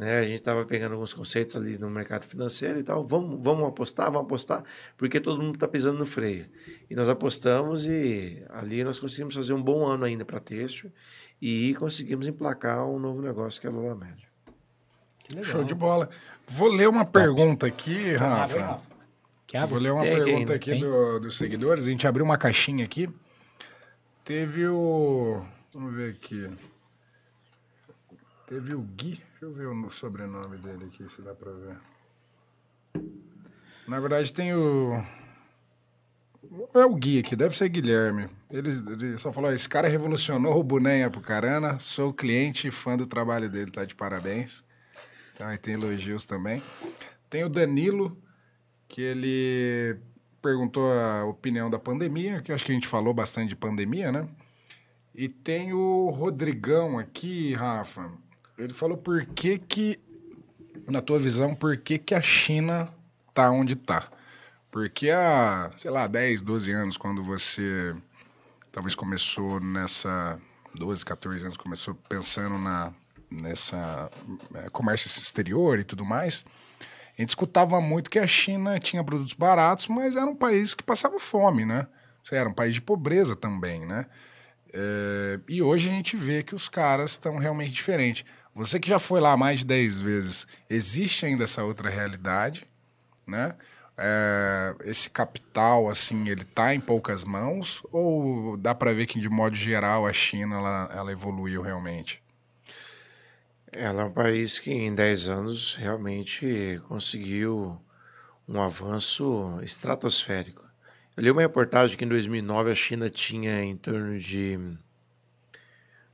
Né? 0.00 0.18
A 0.18 0.22
gente 0.22 0.36
estava 0.36 0.64
pegando 0.64 0.92
alguns 0.92 1.12
conceitos 1.12 1.54
ali 1.54 1.76
no 1.76 1.90
mercado 1.90 2.24
financeiro 2.24 2.80
e 2.80 2.82
tal. 2.82 3.04
Vamos, 3.04 3.38
vamos 3.38 3.68
apostar, 3.68 4.06
vamos 4.06 4.22
apostar, 4.22 4.64
porque 4.96 5.20
todo 5.20 5.42
mundo 5.42 5.56
está 5.56 5.68
pisando 5.68 5.98
no 5.98 6.06
freio. 6.06 6.46
E 6.88 6.96
nós 6.96 7.06
apostamos 7.06 7.86
e 7.86 8.42
ali 8.48 8.82
nós 8.82 8.98
conseguimos 8.98 9.34
fazer 9.34 9.52
um 9.52 9.62
bom 9.62 9.86
ano 9.86 10.06
ainda 10.06 10.24
para 10.24 10.40
texto 10.40 10.90
e 11.38 11.74
conseguimos 11.74 12.26
emplacar 12.26 12.88
um 12.88 12.98
novo 12.98 13.20
negócio 13.20 13.60
que 13.60 13.66
é 13.66 13.70
a 13.70 13.72
Lula 13.74 13.94
Média. 13.94 14.26
Show 15.42 15.64
de 15.64 15.74
bola. 15.74 16.08
Vou 16.48 16.68
ler 16.68 16.88
uma 16.88 17.04
Top. 17.04 17.12
pergunta 17.12 17.66
aqui, 17.66 18.14
Rafa. 18.14 18.58
Rafa. 18.58 19.66
Vou 19.66 19.78
ler 19.78 19.92
uma 19.92 20.02
Tem 20.02 20.14
pergunta 20.16 20.54
aqui, 20.54 20.72
aqui 20.72 20.80
do, 20.80 21.20
dos 21.20 21.36
seguidores. 21.36 21.86
A 21.86 21.90
gente 21.90 22.06
abriu 22.06 22.24
uma 22.24 22.38
caixinha 22.38 22.86
aqui. 22.86 23.06
Teve 24.24 24.66
o. 24.66 25.44
Vamos 25.74 25.94
ver 25.94 26.12
aqui. 26.12 26.48
Teve 28.48 28.74
o 28.74 28.80
Gui. 28.80 29.20
Deixa 29.40 29.54
eu 29.54 29.54
ver 29.54 29.68
o 29.68 29.90
sobrenome 29.90 30.58
dele 30.58 30.84
aqui, 30.84 31.08
se 31.08 31.22
dá 31.22 31.34
pra 31.34 31.50
ver. 31.50 31.78
Na 33.88 33.98
verdade, 33.98 34.30
tem 34.34 34.54
o. 34.54 35.02
É 36.74 36.84
o 36.84 36.94
Gui 36.94 37.20
aqui, 37.20 37.34
deve 37.34 37.56
ser 37.56 37.70
Guilherme. 37.70 38.28
Ele, 38.50 38.68
ele 38.68 39.18
só 39.18 39.32
falou: 39.32 39.50
esse 39.50 39.66
cara 39.66 39.88
revolucionou 39.88 40.60
o 40.60 40.62
Boneia 40.62 41.06
Apucarana. 41.06 41.78
Sou 41.78 42.12
cliente 42.12 42.68
e 42.68 42.70
fã 42.70 42.98
do 42.98 43.06
trabalho 43.06 43.48
dele, 43.48 43.70
tá 43.70 43.82
de 43.86 43.94
parabéns. 43.94 44.62
Então 45.32 45.48
aí 45.48 45.56
tem 45.56 45.72
elogios 45.72 46.26
também. 46.26 46.62
Tem 47.30 47.42
o 47.42 47.48
Danilo, 47.48 48.20
que 48.86 49.00
ele 49.00 49.98
perguntou 50.42 50.92
a 50.92 51.24
opinião 51.24 51.70
da 51.70 51.78
pandemia, 51.78 52.42
que 52.42 52.52
acho 52.52 52.62
que 52.62 52.72
a 52.72 52.74
gente 52.74 52.86
falou 52.86 53.14
bastante 53.14 53.48
de 53.48 53.56
pandemia, 53.56 54.12
né? 54.12 54.28
E 55.14 55.30
tem 55.30 55.72
o 55.72 56.10
Rodrigão 56.10 56.98
aqui, 56.98 57.54
Rafa. 57.54 58.10
Ele 58.60 58.74
falou 58.74 58.98
por 58.98 59.24
que 59.24 59.58
que, 59.58 59.98
na 60.86 61.00
tua 61.00 61.18
visão, 61.18 61.54
por 61.54 61.76
que 61.78 61.98
que 61.98 62.14
a 62.14 62.20
China 62.20 62.92
tá 63.32 63.50
onde 63.50 63.74
tá? 63.74 64.08
Porque 64.70 65.10
há, 65.10 65.70
sei 65.76 65.90
lá, 65.90 66.06
10, 66.06 66.42
12 66.42 66.70
anos, 66.72 66.96
quando 66.96 67.22
você 67.22 67.94
talvez 68.70 68.94
começou 68.94 69.58
nessa 69.60 70.38
12, 70.74 71.04
14 71.04 71.44
anos, 71.44 71.56
começou 71.56 71.94
pensando 72.08 72.58
na 72.58 72.92
nessa 73.30 74.10
é, 74.54 74.68
comércio 74.70 75.06
exterior 75.06 75.78
e 75.78 75.84
tudo 75.84 76.04
mais, 76.04 76.44
a 77.16 77.22
gente 77.22 77.28
escutava 77.28 77.80
muito 77.80 78.10
que 78.10 78.18
a 78.18 78.26
China 78.26 78.78
tinha 78.80 79.04
produtos 79.04 79.34
baratos, 79.34 79.86
mas 79.86 80.16
era 80.16 80.26
um 80.26 80.34
país 80.34 80.74
que 80.74 80.82
passava 80.82 81.18
fome, 81.20 81.64
né? 81.64 81.86
Era 82.32 82.48
um 82.48 82.52
país 82.52 82.74
de 82.74 82.82
pobreza 82.82 83.36
também, 83.36 83.86
né? 83.86 84.06
É, 84.72 85.40
e 85.48 85.62
hoje 85.62 85.88
a 85.88 85.92
gente 85.92 86.16
vê 86.16 86.42
que 86.42 86.54
os 86.54 86.68
caras 86.68 87.12
estão 87.12 87.36
realmente 87.38 87.72
diferentes. 87.72 88.24
Você 88.54 88.80
que 88.80 88.88
já 88.88 88.98
foi 88.98 89.20
lá 89.20 89.36
mais 89.36 89.60
de 89.60 89.66
10 89.66 90.00
vezes, 90.00 90.46
existe 90.68 91.24
ainda 91.24 91.44
essa 91.44 91.64
outra 91.64 91.88
realidade, 91.88 92.66
né? 93.26 93.54
É, 93.96 94.74
esse 94.84 95.10
capital, 95.10 95.88
assim, 95.88 96.28
ele 96.28 96.44
tá 96.44 96.74
em 96.74 96.80
poucas 96.80 97.22
mãos 97.22 97.82
ou 97.92 98.56
dá 98.56 98.74
para 98.74 98.94
ver 98.94 99.06
que, 99.06 99.20
de 99.20 99.28
modo 99.28 99.54
geral, 99.54 100.06
a 100.06 100.12
China, 100.12 100.56
ela, 100.56 100.90
ela 100.94 101.12
evoluiu 101.12 101.62
realmente? 101.62 102.22
Ela 103.70 104.02
é 104.02 104.04
um 104.06 104.10
país 104.10 104.58
que 104.58 104.72
em 104.72 104.94
10 104.94 105.28
anos 105.28 105.74
realmente 105.76 106.80
conseguiu 106.88 107.80
um 108.48 108.60
avanço 108.60 109.60
estratosférico. 109.62 110.64
Eu 111.16 111.22
li 111.22 111.30
uma 111.30 111.42
reportagem 111.42 111.96
que 111.96 112.04
em 112.04 112.08
2009 112.08 112.72
a 112.72 112.74
China 112.74 113.08
tinha 113.08 113.62
em 113.62 113.76
torno 113.76 114.18
de 114.18 114.58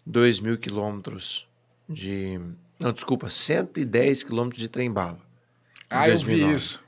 2 0.05 0.41
mil 0.41 0.59
quilômetros 0.59 1.49
de. 1.89 2.41
Não, 2.79 2.93
desculpa, 2.93 3.29
110 3.29 4.23
quilômetros 4.23 4.61
de 4.61 4.69
trem-bala. 4.69 5.19
Ah, 5.89 6.07
2009. 6.07 6.43
eu 6.43 6.49
vi 6.49 6.55
isso. 6.55 6.83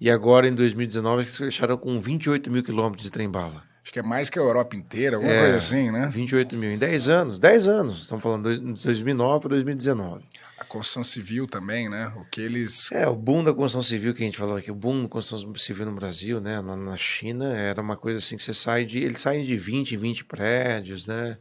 E 0.00 0.10
agora, 0.10 0.48
em 0.48 0.54
2019, 0.54 1.22
eles 1.22 1.36
fecharam 1.36 1.76
com 1.76 2.00
28 2.00 2.50
mil 2.50 2.62
quilômetros 2.62 3.04
de 3.04 3.10
trem-bala. 3.10 3.62
Acho 3.82 3.92
que 3.92 3.98
é 3.98 4.02
mais 4.02 4.30
que 4.30 4.38
a 4.38 4.42
Europa 4.42 4.76
inteira, 4.76 5.16
alguma 5.16 5.32
é, 5.32 5.40
coisa 5.40 5.56
assim, 5.56 5.90
né? 5.90 6.08
28 6.08 6.56
mil. 6.56 6.70
Em 6.70 6.78
10 6.78 7.08
anos. 7.08 7.38
10 7.38 7.68
anos. 7.68 8.02
Estamos 8.02 8.22
falando 8.22 8.54
de 8.54 8.84
2009 8.84 9.40
para 9.40 9.48
2019. 9.50 10.24
A 10.58 10.64
construção 10.64 11.02
civil 11.02 11.46
também, 11.46 11.88
né? 11.88 12.12
O 12.16 12.24
que 12.30 12.40
eles. 12.40 12.92
É, 12.92 13.08
o 13.08 13.16
boom 13.16 13.42
da 13.42 13.52
construção 13.52 13.82
civil 13.82 14.14
que 14.14 14.22
a 14.22 14.26
gente 14.26 14.38
falou 14.38 14.56
aqui, 14.56 14.70
o 14.70 14.74
boom 14.74 15.02
da 15.02 15.08
construção 15.08 15.54
civil 15.56 15.86
no 15.86 15.92
Brasil, 15.92 16.40
né? 16.40 16.60
Na, 16.60 16.76
na 16.76 16.96
China, 16.96 17.56
era 17.56 17.80
uma 17.80 17.96
coisa 17.96 18.18
assim 18.18 18.36
que 18.36 18.42
você 18.42 18.54
sai 18.54 18.84
de. 18.84 18.98
Eles 18.98 19.18
saem 19.18 19.44
de 19.44 19.56
20 19.56 19.94
em 19.94 19.98
20 19.98 20.24
prédios, 20.24 21.06
né? 21.06 21.36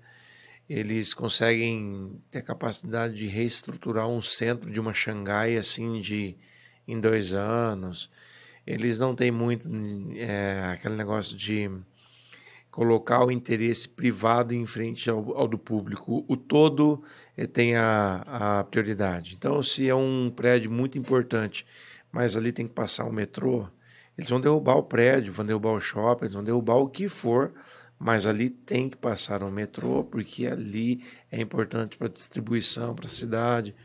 Eles 0.69 1.13
conseguem 1.13 2.21
ter 2.29 2.39
a 2.39 2.43
capacidade 2.43 3.15
de 3.15 3.25
reestruturar 3.25 4.07
um 4.07 4.21
centro 4.21 4.69
de 4.69 4.79
uma 4.79 4.93
Xangai 4.93 5.57
assim 5.57 5.99
de 5.99 6.35
em 6.87 6.99
dois 6.99 7.33
anos. 7.33 8.09
Eles 8.65 8.99
não 8.99 9.15
têm 9.15 9.31
muito 9.31 9.67
é, 10.15 10.71
aquele 10.71 10.95
negócio 10.95 11.35
de 11.35 11.71
colocar 12.69 13.25
o 13.25 13.31
interesse 13.31 13.89
privado 13.89 14.53
em 14.53 14.65
frente 14.65 15.09
ao, 15.09 15.35
ao 15.35 15.47
do 15.47 15.57
público. 15.57 16.23
O, 16.27 16.37
todo 16.37 17.03
é, 17.35 17.47
tem 17.47 17.75
a, 17.75 18.59
a 18.59 18.63
prioridade. 18.63 19.35
Então, 19.35 19.61
se 19.63 19.89
é 19.89 19.95
um 19.95 20.31
prédio 20.35 20.69
muito 20.69 20.97
importante, 20.97 21.65
mas 22.11 22.37
ali 22.37 22.51
tem 22.51 22.67
que 22.67 22.73
passar 22.73 23.05
o 23.05 23.13
metrô, 23.13 23.67
eles 24.17 24.29
vão 24.29 24.39
derrubar 24.39 24.75
o 24.75 24.83
prédio, 24.83 25.33
vão 25.33 25.45
derrubar 25.45 25.71
o 25.71 25.81
shopping, 25.81 26.25
eles 26.25 26.35
vão 26.35 26.43
derrubar 26.43 26.75
o 26.75 26.89
que 26.89 27.07
for 27.07 27.53
mas 27.99 28.25
ali 28.25 28.49
tem 28.49 28.89
que 28.89 28.95
passar 28.95 29.43
um 29.43 29.51
metrô, 29.51 30.05
porque 30.05 30.47
ali 30.47 31.03
é 31.29 31.41
importante 31.41 31.97
para 31.97 32.07
a 32.07 32.11
distribuição, 32.11 32.95
para 32.95 33.07
a 33.07 33.09
cidade. 33.09 33.75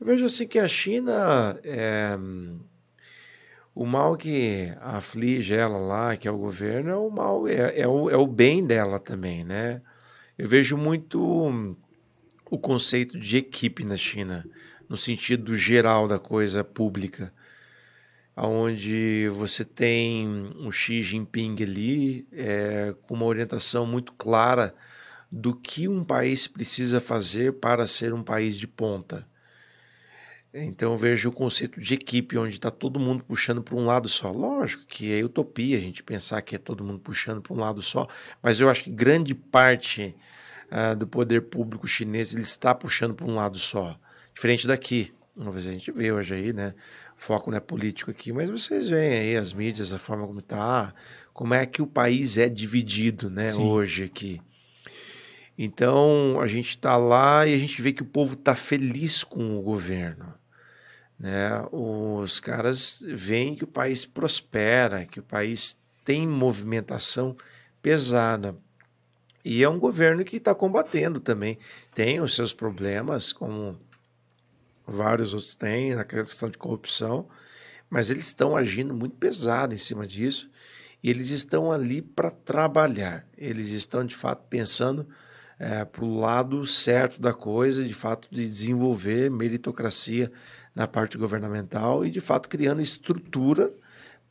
Eu 0.00 0.06
vejo 0.06 0.24
assim 0.24 0.48
que 0.48 0.58
a 0.58 0.66
China, 0.66 1.56
é, 1.62 2.18
o 3.72 3.86
mal 3.86 4.16
que 4.16 4.72
aflige 4.80 5.54
ela 5.54 5.78
lá, 5.78 6.16
que 6.16 6.26
é 6.26 6.30
o 6.30 6.36
governo, 6.36 6.90
é 6.90 6.96
o 6.96 7.08
mal, 7.08 7.46
é, 7.46 7.80
é, 7.80 7.86
o, 7.86 8.10
é 8.10 8.16
o 8.16 8.26
bem 8.26 8.66
dela 8.66 8.98
também, 8.98 9.44
né? 9.44 9.80
Eu 10.36 10.48
vejo 10.48 10.76
muito 10.76 11.76
o 12.50 12.58
conceito 12.58 13.18
de 13.18 13.36
equipe 13.36 13.84
na 13.84 13.96
China, 13.96 14.44
no 14.88 14.96
sentido 14.96 15.54
geral 15.56 16.08
da 16.08 16.18
coisa 16.18 16.64
pública 16.64 17.32
onde 18.36 19.28
você 19.30 19.64
tem 19.64 20.28
um 20.28 20.70
Xi 20.70 21.02
Jinping 21.02 21.56
ali 21.62 22.28
é, 22.32 22.94
com 23.02 23.14
uma 23.14 23.24
orientação 23.24 23.86
muito 23.86 24.12
clara 24.12 24.74
do 25.32 25.54
que 25.54 25.88
um 25.88 26.04
país 26.04 26.46
precisa 26.46 27.00
fazer 27.00 27.54
para 27.54 27.86
ser 27.86 28.12
um 28.12 28.22
país 28.22 28.56
de 28.56 28.66
ponta. 28.66 29.26
Então 30.52 30.92
eu 30.92 30.96
vejo 30.96 31.28
o 31.28 31.32
conceito 31.32 31.80
de 31.80 31.94
equipe, 31.94 32.38
onde 32.38 32.54
está 32.54 32.70
todo 32.70 32.98
mundo 32.98 33.22
puxando 33.24 33.62
para 33.62 33.74
um 33.74 33.84
lado 33.84 34.08
só. 34.08 34.30
Lógico 34.30 34.86
que 34.86 35.12
é 35.12 35.22
utopia 35.22 35.76
a 35.76 35.80
gente 35.80 36.02
pensar 36.02 36.40
que 36.40 36.56
é 36.56 36.58
todo 36.58 36.84
mundo 36.84 36.98
puxando 36.98 37.42
para 37.42 37.52
um 37.52 37.58
lado 37.58 37.82
só, 37.82 38.08
mas 38.42 38.60
eu 38.60 38.70
acho 38.70 38.84
que 38.84 38.90
grande 38.90 39.34
parte 39.34 40.14
uh, 40.70 40.96
do 40.96 41.06
poder 41.06 41.42
público 41.42 41.86
chinês 41.86 42.32
ele 42.32 42.42
está 42.42 42.74
puxando 42.74 43.14
para 43.14 43.26
um 43.26 43.34
lado 43.34 43.58
só. 43.58 43.98
Diferente 44.34 44.66
daqui. 44.66 45.12
Uma 45.36 45.52
vez 45.52 45.66
a 45.66 45.72
gente 45.72 45.92
vê 45.92 46.10
hoje 46.10 46.34
aí, 46.34 46.52
né? 46.54 46.74
Foco 47.16 47.50
não 47.50 47.58
é 47.58 47.60
político 47.60 48.10
aqui, 48.10 48.32
mas 48.32 48.50
vocês 48.50 48.88
veem 48.88 49.18
aí 49.18 49.36
as 49.36 49.52
mídias, 49.52 49.92
a 49.92 49.98
forma 49.98 50.26
como 50.26 50.40
está, 50.40 50.94
como 51.32 51.54
é 51.54 51.66
que 51.66 51.82
o 51.82 51.86
país 51.86 52.38
é 52.38 52.48
dividido, 52.48 53.28
né, 53.28 53.52
Sim. 53.52 53.62
hoje 53.62 54.04
aqui. 54.04 54.40
Então, 55.58 56.38
a 56.40 56.46
gente 56.46 56.70
está 56.70 56.96
lá 56.96 57.46
e 57.46 57.54
a 57.54 57.58
gente 57.58 57.80
vê 57.80 57.92
que 57.92 58.02
o 58.02 58.06
povo 58.06 58.34
está 58.34 58.54
feliz 58.54 59.24
com 59.24 59.58
o 59.58 59.62
governo. 59.62 60.34
Né? 61.18 61.50
Os 61.72 62.38
caras 62.40 63.02
veem 63.06 63.54
que 63.54 63.64
o 63.64 63.68
país 63.68 64.04
prospera, 64.04 65.06
que 65.06 65.18
o 65.18 65.22
país 65.22 65.80
tem 66.04 66.26
movimentação 66.26 67.36
pesada. 67.80 68.54
E 69.42 69.62
é 69.62 69.68
um 69.68 69.78
governo 69.78 70.24
que 70.24 70.36
está 70.36 70.54
combatendo 70.54 71.20
também. 71.20 71.58
Tem 71.94 72.20
os 72.20 72.34
seus 72.34 72.52
problemas, 72.52 73.32
como 73.32 73.78
vários 74.86 75.34
outros 75.34 75.54
têm, 75.54 75.94
na 75.94 76.04
questão 76.04 76.48
de 76.48 76.58
corrupção, 76.58 77.28
mas 77.90 78.10
eles 78.10 78.26
estão 78.26 78.56
agindo 78.56 78.94
muito 78.94 79.16
pesado 79.16 79.74
em 79.74 79.78
cima 79.78 80.06
disso 80.06 80.50
e 81.02 81.10
eles 81.10 81.30
estão 81.30 81.70
ali 81.70 82.02
para 82.02 82.30
trabalhar. 82.30 83.26
Eles 83.36 83.70
estão, 83.70 84.04
de 84.04 84.14
fato, 84.14 84.44
pensando 84.48 85.06
é, 85.58 85.84
para 85.84 86.04
o 86.04 86.18
lado 86.18 86.66
certo 86.66 87.20
da 87.20 87.32
coisa, 87.32 87.84
de 87.84 87.94
fato, 87.94 88.28
de 88.30 88.46
desenvolver 88.46 89.30
meritocracia 89.30 90.30
na 90.74 90.86
parte 90.86 91.16
governamental 91.16 92.04
e, 92.04 92.10
de 92.10 92.20
fato, 92.20 92.48
criando 92.48 92.82
estrutura 92.82 93.72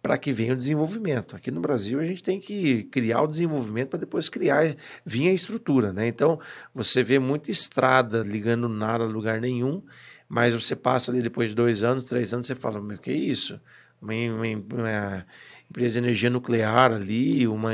para 0.02 0.20
que 0.20 0.32
venha 0.32 0.54
o 0.54 0.56
desenvolvimento. 0.56 1.36
Aqui 1.36 1.50
no 1.50 1.60
Brasil, 1.60 2.00
a 2.00 2.06
gente 2.06 2.22
tem 2.22 2.40
que 2.40 2.84
criar 2.84 3.24
o 3.24 3.28
desenvolvimento 3.28 3.90
para 3.90 4.00
depois 4.00 4.30
criar, 4.30 4.76
vir 5.04 5.30
a 5.30 5.34
estrutura. 5.34 5.92
Né? 5.92 6.08
Então, 6.08 6.40
você 6.74 7.02
vê 7.02 7.18
muita 7.18 7.50
estrada 7.50 8.22
ligando 8.22 8.70
nada 8.70 9.04
a 9.04 9.08
lugar 9.08 9.42
nenhum 9.42 9.82
mas 10.28 10.54
você 10.54 10.76
passa 10.76 11.12
ali 11.12 11.22
depois 11.22 11.50
de 11.50 11.56
dois 11.56 11.84
anos, 11.84 12.06
três 12.06 12.34
anos, 12.34 12.48
você 12.48 12.56
fala, 12.56 12.82
meu, 12.82 12.98
que 12.98 13.12
isso? 13.12 13.60
Uma, 14.02 14.14
uma, 14.14 14.46
uma, 14.74 15.26
empresa 15.70 15.94
de 15.94 16.06
energia 16.06 16.30
nuclear 16.30 16.92
ali, 16.92 17.48
uma 17.48 17.72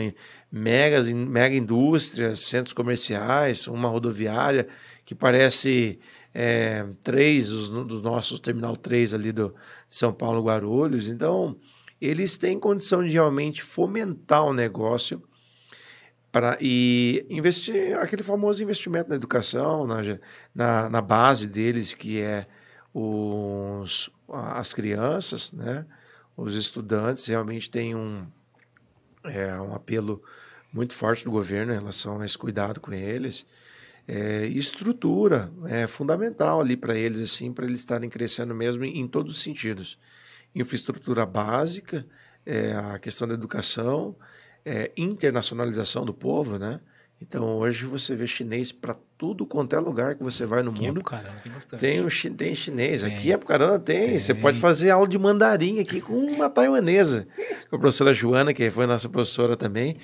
mega, 0.52 1.02
mega 1.14 1.56
indústria, 1.56 2.36
centros 2.36 2.74
comerciais, 2.74 3.68
uma 3.68 3.90
rodoviária 3.90 4.68
que 5.06 5.16
parece 5.16 6.00
é, 6.34 6.86
três 7.04 7.50
dos, 7.50 7.70
dos 7.70 8.02
nossos 8.02 8.40
terminal 8.40 8.76
3 8.78 9.14
ali 9.14 9.32
do, 9.32 9.50
de 9.88 9.96
São 9.96 10.14
Paulo 10.14 10.44
Guarulhos. 10.44 11.08
Então, 11.08 11.58
eles 12.00 12.38
têm 12.38 12.60
condição 12.60 13.04
de 13.04 13.12
realmente 13.12 13.62
fomentar 13.62 14.46
o 14.46 14.54
negócio 14.54 15.22
para 16.32 16.58
e 16.62 17.26
investir 17.30 17.98
aquele 18.00 18.24
famoso 18.24 18.64
investimento 18.64 19.10
na 19.10 19.16
educação, 19.16 19.86
na, 19.86 19.98
na, 20.56 20.90
na 20.90 21.02
base 21.02 21.48
deles, 21.48 21.94
que 21.94 22.22
é 22.22 22.48
os, 22.94 24.10
as 24.30 24.74
crianças, 24.74 25.52
né? 25.52 25.86
os 26.36 26.56
estudantes 26.56 27.28
realmente 27.28 27.70
têm 27.70 27.96
um, 27.96 28.26
é, 29.26 29.54
um 29.60 29.74
apelo 29.74 30.24
muito 30.72 30.94
forte 30.94 31.26
do 31.26 31.32
governo 31.32 31.74
em 31.74 31.78
relação 31.78 32.22
a 32.22 32.26
esse 32.26 32.38
cuidado 32.38 32.80
com 32.80 32.94
eles. 32.94 33.46
É, 34.08 34.46
estrutura 34.48 35.52
é 35.66 35.86
fundamental 35.86 36.62
ali 36.62 36.76
para 36.76 36.98
eles, 36.98 37.20
assim, 37.22 37.52
para 37.52 37.66
eles 37.66 37.82
estarem 37.82 38.10
crescendo 38.10 38.56
mesmo 38.56 38.84
em, 38.84 39.00
em 39.00 39.08
todos 39.08 39.36
os 39.36 39.42
sentidos. 39.42 40.00
Infraestrutura 40.56 41.26
básica, 41.26 42.06
é, 42.46 42.74
a 42.74 42.98
questão 43.00 43.28
da 43.28 43.34
educação, 43.34 44.16
é, 44.66 44.92
internacionalização 44.98 46.06
do 46.06 46.14
povo, 46.14 46.58
né? 46.58 46.80
Então 47.22 47.58
hoje 47.58 47.86
você 47.86 48.16
vê 48.16 48.26
chinês 48.26 48.72
para 48.72 48.96
tudo 49.16 49.46
quanto 49.46 49.76
é 49.76 49.80
lugar 49.80 50.16
que 50.16 50.24
você 50.24 50.44
vai 50.44 50.64
no 50.64 50.72
aqui 50.72 50.88
mundo. 50.88 51.02
Apucarana, 51.02 51.40
tem 51.44 51.52
bastante. 51.52 51.80
Tem, 51.80 52.00
o, 52.04 52.36
tem 52.36 52.56
chinês. 52.56 53.04
Tem. 53.04 53.16
Aqui 53.16 53.30
em 53.30 53.34
Apucarana 53.34 53.78
tem. 53.78 54.10
tem. 54.10 54.20
Você 54.20 54.34
pode 54.34 54.60
fazer 54.60 54.90
aula 54.90 55.08
de 55.08 55.20
mandarim 55.20 55.80
aqui 55.80 56.02
com 56.02 56.16
uma 56.16 56.50
taiwanesa. 56.50 57.28
Com 57.70 57.76
a 57.76 57.80
professora 57.80 58.14
Joana, 58.14 58.54
que 58.54 58.72
foi 58.72 58.88
nossa 58.88 59.08
professora 59.08 59.56
também. 59.56 59.98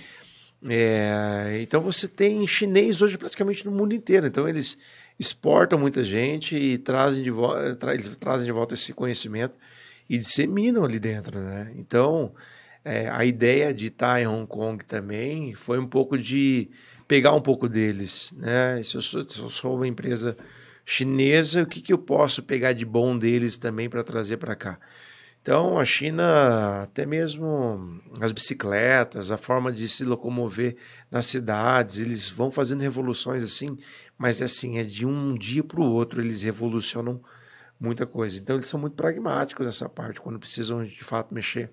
É, 0.69 1.57
então 1.61 1.81
você 1.81 2.07
tem 2.07 2.45
chinês 2.45 3.01
hoje 3.01 3.17
praticamente 3.17 3.65
no 3.65 3.71
mundo 3.71 3.95
inteiro. 3.95 4.27
Então 4.27 4.47
eles 4.47 4.77
exportam 5.19 5.79
muita 5.79 6.03
gente 6.03 6.55
e 6.55 6.77
trazem 6.77 7.23
de, 7.23 7.31
volta, 7.31 7.75
tra 7.75 7.95
eles 7.95 8.15
trazem 8.17 8.45
de 8.45 8.51
volta 8.51 8.75
esse 8.75 8.93
conhecimento 8.93 9.55
e 10.07 10.19
disseminam 10.19 10.85
ali 10.85 10.99
dentro, 10.99 11.39
né? 11.39 11.71
Então 11.75 12.31
é, 12.87 13.09
a 13.09 13.25
ideia 13.25 13.73
de 13.73 13.87
estar 13.87 14.21
em 14.21 14.27
Hong 14.27 14.47
Kong 14.47 14.83
também 14.85 15.53
foi 15.53 15.77
um 15.77 15.85
pouco 15.85 16.17
de 16.17 16.69
pegar 17.05 17.33
um 17.33 17.41
pouco 17.41 17.67
deles. 17.67 18.31
Né? 18.37 18.81
Se, 18.81 18.95
eu 18.95 19.01
sou, 19.01 19.27
se 19.27 19.39
eu 19.39 19.49
sou 19.49 19.75
uma 19.75 19.87
empresa 19.87 20.37
chinesa, 20.85 21.63
o 21.63 21.65
que, 21.65 21.81
que 21.81 21.91
eu 21.91 21.97
posso 21.97 22.41
pegar 22.41 22.71
de 22.71 22.85
bom 22.85 23.17
deles 23.17 23.57
também 23.57 23.89
para 23.89 24.05
trazer 24.05 24.37
para 24.37 24.55
cá? 24.55 24.79
Então, 25.41 25.77
a 25.77 25.83
China, 25.83 26.83
até 26.83 27.05
mesmo 27.05 28.01
as 28.21 28.31
bicicletas, 28.31 29.31
a 29.31 29.37
forma 29.37 29.69
de 29.69 29.87
se 29.89 30.05
locomover 30.05 30.77
nas 31.11 31.25
cidades, 31.25 31.99
eles 31.99 32.29
vão 32.29 32.49
fazendo 32.49 32.81
revoluções 32.81 33.43
assim, 33.43 33.77
mas 34.17 34.41
assim, 34.41 34.77
é 34.77 34.83
de 34.83 35.05
um 35.05 35.35
dia 35.35 35.63
para 35.63 35.81
o 35.81 35.85
outro, 35.85 36.21
eles 36.21 36.41
revolucionam 36.43 37.21
muita 37.77 38.05
coisa. 38.05 38.39
Então, 38.39 38.55
eles 38.55 38.67
são 38.67 38.79
muito 38.79 38.95
pragmáticos 38.95 39.65
nessa 39.65 39.89
parte, 39.89 40.21
quando 40.21 40.39
precisam 40.39 40.85
de 40.85 41.03
fato 41.03 41.33
mexer 41.33 41.69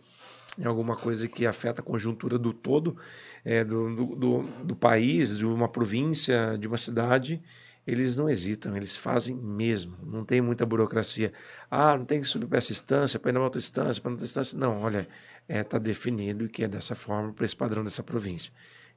em 0.58 0.64
alguma 0.64 0.96
coisa 0.96 1.26
que 1.28 1.46
afeta 1.46 1.80
a 1.80 1.84
conjuntura 1.84 2.38
do 2.38 2.52
todo, 2.52 2.96
é, 3.44 3.64
do, 3.64 4.14
do, 4.14 4.42
do, 4.64 4.76
país, 4.76 5.36
de 5.36 5.46
uma 5.46 5.68
província, 5.68 6.56
de 6.58 6.68
uma 6.68 6.76
cidade, 6.76 7.42
eles 7.86 8.16
não 8.16 8.30
hesitam, 8.30 8.76
eles 8.76 8.96
fazem 8.96 9.36
mesmo, 9.36 9.96
não 10.02 10.24
tem 10.24 10.40
muita 10.40 10.64
burocracia. 10.64 11.32
Ah, 11.70 11.96
não 11.96 12.04
tem 12.04 12.20
que 12.20 12.26
subir 12.26 12.46
para 12.46 12.58
essa 12.58 12.72
instância, 12.72 13.18
para 13.18 13.30
ir 13.30 13.34
na 13.34 13.40
outra 13.42 13.58
instância, 13.58 14.00
para 14.00 14.10
outra 14.10 14.24
instância. 14.24 14.58
Não, 14.58 14.80
olha, 14.80 15.08
está 15.48 15.54
é, 15.58 15.62
tá 15.62 15.78
definido 15.78 16.48
que 16.48 16.64
é 16.64 16.68
dessa 16.68 16.94
forma 16.94 17.32
para 17.32 17.44
esse 17.44 17.56
padrão 17.56 17.84
dessa 17.84 18.02
província. 18.02 18.52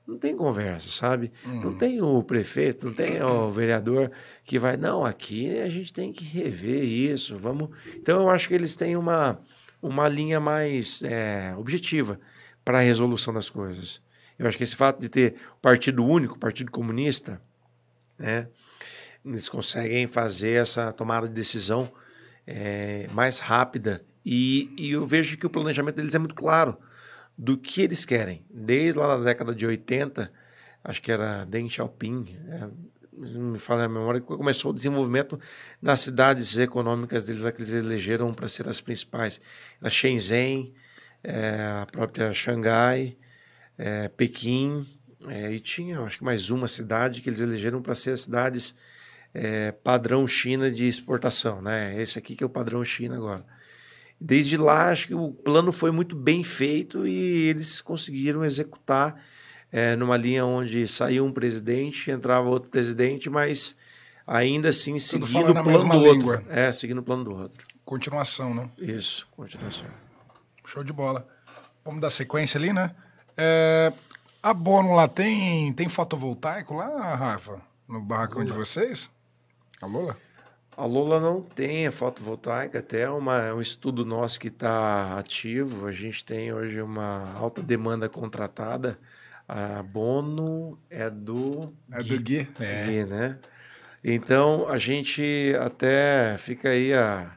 Não 0.08 0.18
tem 0.18 0.38
conversa, 0.38 0.88
sabe? 0.88 1.34
Uhum. 1.46 1.60
Não 1.60 1.78
tem 1.78 2.02
o 2.02 2.24
prefeito, 2.24 2.86
não 2.86 2.94
tem 2.94 3.22
o 3.22 3.52
vereador 3.52 4.10
que 4.46 4.58
vai, 4.58 4.78
não, 4.78 5.06
aqui 5.06 5.60
a 5.60 5.68
gente 5.68 5.92
tem 5.92 6.14
que 6.14 6.24
rever 6.24 6.82
isso, 6.82 7.38
vamos. 7.38 7.70
Então 7.94 8.22
eu 8.22 8.30
acho 8.30 8.48
que 8.48 8.54
eles 8.54 8.74
têm 8.78 8.96
uma, 8.96 9.38
uma 9.82 10.08
linha 10.08 10.40
mais 10.40 11.02
é, 11.04 11.54
objetiva 11.58 12.20
para 12.64 12.80
a 12.80 12.82
resolução 12.82 13.34
das 13.34 13.50
coisas. 13.50 14.02
Eu 14.38 14.48
acho 14.48 14.58
que 14.58 14.64
esse 14.64 14.76
fato 14.76 15.00
de 15.00 15.10
ter 15.10 15.36
partido 15.62 16.06
único, 16.06 16.38
partido 16.38 16.72
comunista, 16.72 17.42
né, 18.18 18.48
eles 19.26 19.50
conseguem 19.50 20.08
fazer 20.08 20.62
essa 20.62 20.92
tomada 20.92 21.28
de 21.28 21.34
decisão 21.34 21.92
é, 22.46 23.08
mais 23.12 23.40
rápida. 23.40 24.04
E, 24.26 24.74
e, 24.78 24.92
eu 24.92 25.06
vejo 25.06 25.38
que 25.38 25.46
o 25.46 25.50
planejamento 25.50 25.96
deles 25.96 26.16
é 26.16 26.20
muito 26.20 26.36
claro 26.36 26.78
do 27.38 27.58
que 27.58 27.82
eles 27.82 28.06
querem. 28.06 28.46
Desde 28.50 29.00
lá 29.00 29.18
na 29.18 29.24
década 29.24 29.54
de 29.54 29.66
80, 29.66 30.32
acho 30.84 31.02
que 31.02 31.12
era 31.12 31.46
Deng 31.46 31.70
Xiaoping, 31.70 32.38
é, 32.48 32.60
não 32.60 32.70
me 33.18 33.58
fala 33.58 33.86
a 33.86 33.90
memória, 33.90 34.22
que 34.22 34.28
começou 34.28 34.72
o 34.72 34.74
desenvolvimento 34.74 35.40
nas 35.82 36.02
cidades 36.02 36.58
econômicas 36.58 37.24
deles, 37.24 37.44
que 37.44 37.58
eles 37.58 37.74
elegeram 37.74 38.34
para 38.34 38.48
ser 38.48 38.70
as 38.70 38.80
principais. 38.80 39.42
A 39.82 39.90
Shenzhen, 39.90 40.74
é, 41.24 41.82
a 41.82 41.88
própria 41.92 42.34
Xangai, 42.34 43.18
é, 43.78 44.08
Pequim, 44.10 44.88
é, 45.28 45.52
e 45.52 45.60
tinha 45.60 46.00
acho 46.02 46.20
que 46.20 46.24
mais 46.24 46.50
uma 46.50 46.68
cidade 46.68 47.22
que 47.22 47.30
eles 47.30 47.42
elegeram 47.42 47.82
para 47.82 47.96
ser 47.96 48.12
as 48.12 48.22
cidades 48.22 48.76
padrão 49.84 50.26
China 50.26 50.72
de 50.72 50.88
exportação, 50.88 51.62
né? 51.62 52.02
Esse 52.02 52.18
aqui 52.18 52.36
que 52.36 52.44
é 52.44 52.48
o 52.48 52.50
padrão 52.50 52.84
China 52.84 53.18
agora. 53.18 53.46
Desde 54.20 54.58
lá, 54.58 54.90
acho 54.90 55.06
que 55.06 55.14
o 55.14 55.32
plano 55.32 55.72
foi 55.72 55.92
muito 55.92 56.16
bem 56.16 56.44
feito 56.44 57.06
e 57.06 57.50
eles 57.50 57.80
conseguiram 57.80 58.44
executar 58.44 59.22
é, 59.72 59.96
numa 59.96 60.18
linha 60.18 60.46
onde 60.46 60.88
saiu 60.88 61.26
um 61.26 61.32
presidente, 61.32 62.12
entrava 62.12 62.48
outro 62.48 62.70
presidente, 62.70 63.30
mas 63.30 63.78
ainda 64.26 64.70
assim 64.70 64.98
seguindo 65.00 65.52
o 65.52 65.64
plano 65.64 65.90
do 65.90 66.14
língua. 66.14 66.36
outro. 66.36 66.52
É, 66.52 66.72
seguindo 66.72 67.00
o 67.00 67.04
plano 67.04 67.24
do 67.24 67.36
outro. 67.36 67.66
Continuação, 67.84 68.54
né? 68.54 68.70
Isso, 68.78 69.28
continuação. 69.32 69.88
Show 70.66 70.84
de 70.84 70.92
bola. 70.92 71.28
Vamos 71.86 72.02
dar 72.02 72.10
sequência 72.10 72.58
ali, 72.58 72.74
né? 72.74 72.94
É, 73.38 73.94
a 74.44 74.54
Bono 74.54 74.94
lá 74.94 75.08
tem, 75.08 75.72
tem 75.74 75.88
fotovoltaico 75.88 76.74
lá, 76.74 77.16
Rafa? 77.16 77.62
No 77.88 78.02
barracão 78.02 78.44
de 78.44 78.52
vocês? 78.52 79.10
A 79.82 79.86
Lula? 79.86 80.18
A 80.76 80.86
Lula 80.86 81.20
não 81.20 81.42
tem 81.42 81.88
a 81.88 81.92
fotovoltaica, 81.92 82.80
até 82.80 83.02
é 83.02 83.10
uma, 83.10 83.38
é 83.42 83.54
um 83.54 83.62
estudo 83.62 84.06
nosso 84.06 84.40
que 84.40 84.50
está 84.50 85.18
ativo. 85.18 85.88
A 85.88 85.92
gente 85.92 86.24
tem 86.24 86.54
hoje 86.54 86.82
uma 86.82 87.34
alta 87.34 87.62
demanda 87.62 88.10
contratada. 88.10 89.00
A 89.48 89.82
Bono 89.82 90.78
é 90.90 91.10
do 91.10 91.74
É 91.92 92.02
Gui, 92.04 92.10
do 92.10 92.24
Gui, 92.24 92.48
é. 92.60 92.84
Gui 92.84 93.06
né? 93.06 93.38
Então 94.04 94.68
a 94.70 94.78
gente 94.78 95.54
até 95.60 96.36
fica 96.38 96.70
aí 96.70 96.94
a, 96.94 97.32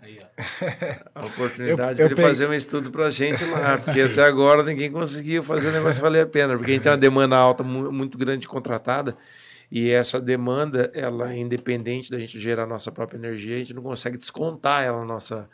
a 1.14 1.24
oportunidade 1.24 2.00
eu, 2.00 2.08
eu 2.08 2.14
de 2.14 2.20
fazer 2.20 2.48
um 2.48 2.54
estudo 2.54 2.90
para 2.90 3.06
a 3.06 3.11
gente 3.11 3.44
lá, 3.44 3.78
porque 3.78 4.00
até 4.02 4.24
agora 4.24 4.62
ninguém 4.62 4.90
conseguiu 4.90 5.42
fazer 5.42 5.68
o 5.68 5.72
negócio 5.72 6.02
valer 6.02 6.22
a 6.24 6.26
pena, 6.26 6.56
porque 6.56 6.70
a 6.70 6.74
gente 6.74 6.82
tem 6.82 6.92
uma 6.92 6.98
demanda 6.98 7.36
alta 7.36 7.64
muito 7.64 8.18
grande 8.18 8.46
contratada. 8.46 9.16
E 9.70 9.88
essa 9.88 10.20
demanda, 10.20 10.90
ela 10.94 11.32
é 11.32 11.38
independente 11.38 12.11
da 12.11 12.18
gente 12.18 12.40
gerar 12.40 12.66
nossa 12.66 12.90
própria 12.90 13.18
energia, 13.18 13.54
a 13.54 13.58
gente 13.58 13.72
não 13.72 13.82
consegue 13.82 14.16
descontar 14.16 14.82
ela 14.82 14.98
na 15.00 15.04
nossa, 15.04 15.48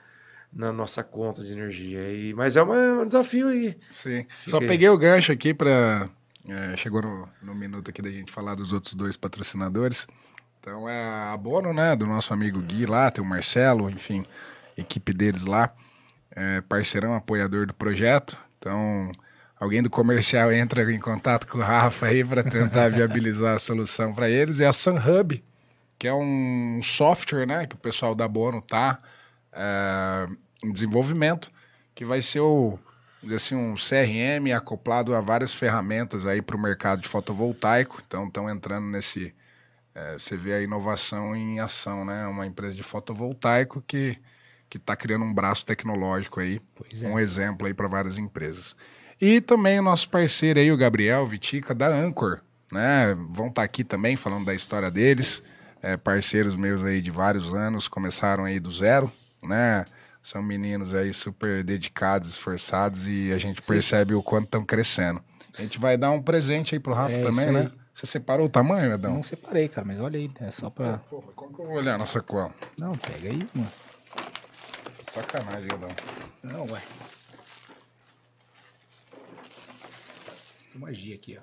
na 0.50 0.72
nossa 0.72 1.04
conta 1.04 1.44
de 1.44 1.52
energia. 1.52 2.00
E, 2.11 2.32
mas 2.32 2.57
é, 2.57 2.62
uma, 2.62 2.76
é 2.76 2.92
um 2.94 3.07
desafio 3.07 3.48
aí. 3.48 3.76
Sim. 3.92 4.26
Fica 4.28 4.50
Só 4.50 4.59
aí. 4.59 4.66
peguei 4.66 4.88
o 4.88 4.96
gancho 4.96 5.32
aqui 5.32 5.52
para. 5.52 6.09
É, 6.49 6.76
chegou 6.76 7.03
no, 7.03 7.28
no 7.42 7.55
minuto 7.55 7.90
aqui 7.90 8.01
da 8.01 8.11
gente 8.11 8.32
falar 8.32 8.55
dos 8.55 8.72
outros 8.72 8.94
dois 8.94 9.16
patrocinadores. 9.16 10.07
Então 10.61 10.88
é 10.88 11.05
a 11.05 11.32
Abono, 11.32 11.72
né? 11.72 11.94
Do 11.97 12.07
nosso 12.07 12.32
amigo 12.32 12.61
Gui 12.61 12.86
lá, 12.86 13.11
tem 13.11 13.22
o 13.22 13.26
Marcelo, 13.26 13.90
enfim, 13.90 14.24
equipe 14.76 15.12
deles 15.12 15.44
lá. 15.44 15.72
É, 16.30 16.61
parceirão, 16.61 17.14
apoiador 17.14 17.66
do 17.66 17.74
projeto. 17.74 18.36
Então, 18.59 19.11
alguém 19.59 19.82
do 19.82 19.88
comercial 19.90 20.53
entra 20.53 20.90
em 20.92 21.01
contato 21.01 21.47
com 21.47 21.59
o 21.59 21.62
Rafa 21.62 22.07
aí 22.07 22.24
para 22.24 22.42
tentar 22.42 22.90
viabilizar 22.90 23.55
a 23.55 23.59
solução 23.59 24.12
para 24.14 24.28
eles. 24.28 24.61
É 24.61 24.66
a 24.66 24.72
SunHub, 24.72 25.42
que 25.99 26.07
é 26.07 26.14
um 26.14 26.80
software 26.82 27.47
né, 27.47 27.66
que 27.66 27.74
o 27.74 27.78
pessoal 27.78 28.14
da 28.14 28.28
Bono 28.28 28.59
está 28.59 29.01
é, 29.53 30.28
em 30.62 30.72
desenvolvimento, 30.72 31.51
que 31.94 32.05
vai 32.05 32.20
ser 32.20 32.40
o, 32.40 32.78
assim, 33.35 33.55
um 33.55 33.74
CRM 33.74 34.53
acoplado 34.55 35.14
a 35.14 35.20
várias 35.20 35.55
ferramentas 35.55 36.27
aí 36.27 36.41
para 36.41 36.57
o 36.57 36.61
mercado 36.61 37.03
de 37.03 37.09
fotovoltaico. 37.09 38.03
Então 38.07 38.27
estão 38.27 38.49
entrando 38.51 38.87
nesse. 38.87 39.35
É, 39.95 40.14
você 40.14 40.37
vê 40.37 40.55
a 40.55 40.62
inovação 40.62 41.35
em 41.35 41.59
ação, 41.61 42.05
né? 42.05 42.27
Uma 42.27 42.47
empresa 42.47 42.74
de 42.74 42.83
fotovoltaico 42.83 43.83
que 43.87 44.18
que 44.68 44.79
está 44.79 44.97
criando 44.97 45.24
um 45.24 45.33
braço 45.33 45.64
tecnológico 45.64 46.41
aí, 46.41 46.61
é. 47.03 47.07
um 47.07 47.18
exemplo 47.18 47.66
aí 47.66 47.74
para 47.74 47.89
várias 47.89 48.18
empresas. 48.18 48.77
E 49.20 49.41
também 49.41 49.79
o 49.79 49.83
nosso 49.83 50.09
parceiro 50.11 50.61
aí, 50.61 50.70
o 50.70 50.77
Gabriel 50.77 51.24
Vitica, 51.27 51.74
da 51.74 51.89
Anchor, 51.89 52.41
né? 52.70 53.14
Vão 53.31 53.49
estar 53.49 53.62
tá 53.62 53.62
aqui 53.62 53.83
também 53.85 54.16
falando 54.16 54.45
da 54.45 54.55
história 54.55 54.91
deles. 54.91 55.43
É, 55.83 55.97
parceiros 55.97 56.57
meus 56.57 56.83
aí 56.85 57.01
de 57.01 57.11
vários 57.11 57.55
anos, 57.55 57.87
começaram 57.87 58.45
aí 58.45 58.59
do 58.59 58.70
zero, 58.70 59.12
né? 59.43 59.85
São 60.27 60.43
meninos 60.43 60.93
aí 60.93 61.14
super 61.14 61.62
dedicados, 61.62 62.31
esforçados 62.31 63.07
e 63.07 63.33
a 63.33 63.39
gente 63.39 63.62
Sim. 63.62 63.68
percebe 63.68 64.12
o 64.12 64.20
quanto 64.20 64.47
estão 64.47 64.64
crescendo. 64.64 65.22
A 65.57 65.62
gente 65.62 65.79
vai 65.79 65.97
dar 65.97 66.11
um 66.11 66.20
presente 66.20 66.74
aí 66.74 66.81
pro 66.81 66.93
Rafa 66.93 67.14
é, 67.14 67.20
também, 67.20 67.53
né? 67.53 67.70
Você 67.95 68.07
separou 68.07 68.47
o 68.47 68.49
tamanho, 68.49 68.93
Edão? 68.93 69.14
Não 69.14 69.22
separei, 69.22 69.68
cara, 69.68 69.87
mas 69.87 70.01
olha 70.01 70.18
aí, 70.18 70.29
é 70.41 70.51
só 70.51 70.68
pra. 70.68 70.99
Pô, 70.99 71.22
como 71.37 71.55
que 71.55 71.61
eu 71.61 71.66
vou 71.66 71.77
olhar 71.77 71.97
na 71.97 72.05
sacola? 72.07 72.53
Não, 72.77 72.99
pega 72.99 73.29
aí, 73.29 73.47
mano. 73.55 73.70
Sacanagem, 75.09 75.68
Edão. 75.72 75.91
Não, 76.43 76.72
ué. 76.72 76.83
uma 80.74 80.93
G 80.93 81.12
aqui, 81.14 81.39
ó. 81.39 81.43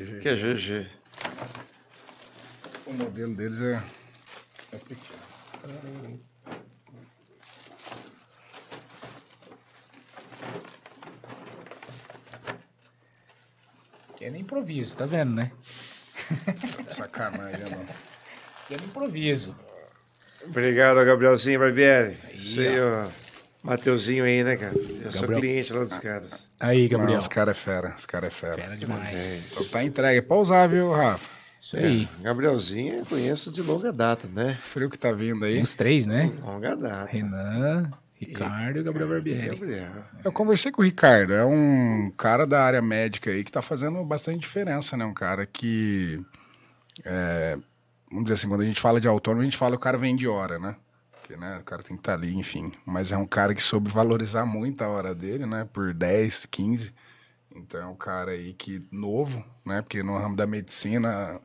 É 0.00 0.20
que 0.20 0.28
é 0.28 0.36
GG. 0.36 0.88
O 2.86 2.92
modelo 2.92 3.34
deles 3.34 3.60
é, 3.60 3.82
é 4.70 4.78
pequeno. 4.78 6.27
Que 14.18 14.24
é 14.24 14.30
no 14.30 14.36
improviso, 14.36 14.96
tá 14.96 15.06
vendo, 15.06 15.32
né? 15.32 15.52
Sacanagem, 16.90 17.70
não. 17.70 17.86
Que 18.66 18.74
é 18.74 18.76
no 18.76 18.84
improviso. 18.86 19.54
Obrigado, 20.44 21.04
Gabrielzinho 21.04 21.60
Barbieri. 21.60 22.16
Sei, 22.36 22.80
ó. 22.80 23.06
Mateuzinho 23.62 24.24
aí, 24.24 24.42
né, 24.42 24.56
cara? 24.56 24.72
Eu 24.74 24.82
Gabriel. 24.82 25.12
sou 25.12 25.28
cliente 25.28 25.72
lá 25.72 25.84
dos 25.84 25.98
caras. 25.98 26.50
Aí, 26.58 26.88
Gabriel. 26.88 27.12
Não, 27.12 27.18
os 27.18 27.28
caras 27.28 27.56
é 27.56 27.60
fera, 27.60 27.94
os 27.96 28.06
caras 28.06 28.32
é 28.32 28.34
fera. 28.34 28.54
Fera 28.54 28.76
demais. 28.76 29.52
Então 29.52 29.68
tá 29.68 29.84
entregue. 29.84 30.18
É 30.18 30.22
pra 30.22 30.36
usar, 30.36 30.66
viu, 30.66 30.90
Rafa? 30.90 31.30
Isso 31.60 31.76
aí. 31.76 32.08
É, 32.18 32.22
Gabrielzinho 32.24 32.94
eu 32.96 33.06
conheço 33.06 33.52
de 33.52 33.62
longa 33.62 33.92
data, 33.92 34.26
né? 34.26 34.58
Frio 34.60 34.90
que 34.90 34.98
tá 34.98 35.12
vindo 35.12 35.44
aí. 35.44 35.62
Os 35.62 35.76
três, 35.76 36.06
né? 36.06 36.32
Longa 36.42 36.74
data. 36.74 37.08
Renan, 37.08 37.88
Ricardo 38.18 38.80
e, 38.80 38.82
Gabriel 38.82 39.08
Barbieri. 39.08 39.48
Gabriel. 39.48 40.04
Eu 40.24 40.32
conversei 40.32 40.72
com 40.72 40.82
o 40.82 40.84
Ricardo, 40.84 41.32
é 41.32 41.44
um 41.44 42.12
cara 42.16 42.46
da 42.46 42.62
área 42.62 42.82
médica 42.82 43.30
aí 43.30 43.44
que 43.44 43.52
tá 43.52 43.62
fazendo 43.62 44.02
bastante 44.04 44.40
diferença, 44.40 44.96
né? 44.96 45.04
Um 45.04 45.14
cara 45.14 45.46
que. 45.46 46.22
É, 47.04 47.56
vamos 48.10 48.24
dizer 48.24 48.34
assim, 48.34 48.48
quando 48.48 48.62
a 48.62 48.66
gente 48.66 48.80
fala 48.80 49.00
de 49.00 49.06
autônomo, 49.06 49.42
a 49.42 49.44
gente 49.44 49.56
fala 49.56 49.72
que 49.72 49.78
o 49.78 49.80
cara 49.80 49.96
vem 49.96 50.16
de 50.16 50.26
hora, 50.26 50.58
né? 50.58 50.74
porque 51.28 51.36
né, 51.36 51.58
o 51.58 51.62
cara 51.62 51.82
tem 51.82 51.94
que 51.94 52.00
estar 52.00 52.12
tá 52.12 52.18
ali, 52.18 52.34
enfim. 52.34 52.72
Mas 52.86 53.12
é 53.12 53.16
um 53.18 53.26
cara 53.26 53.54
que 53.54 53.62
soube 53.62 53.90
valorizar 53.90 54.46
muito 54.46 54.82
a 54.82 54.88
hora 54.88 55.14
dele, 55.14 55.44
né? 55.44 55.68
Por 55.70 55.92
10, 55.92 56.46
15. 56.46 56.94
Então 57.54 57.80
é 57.82 57.86
um 57.86 57.94
cara 57.94 58.30
aí 58.30 58.54
que 58.54 58.82
novo, 58.90 59.44
né? 59.64 59.82
Porque 59.82 60.02
no 60.02 60.16
ramo 60.16 60.34
da 60.34 60.46
medicina, 60.46 61.38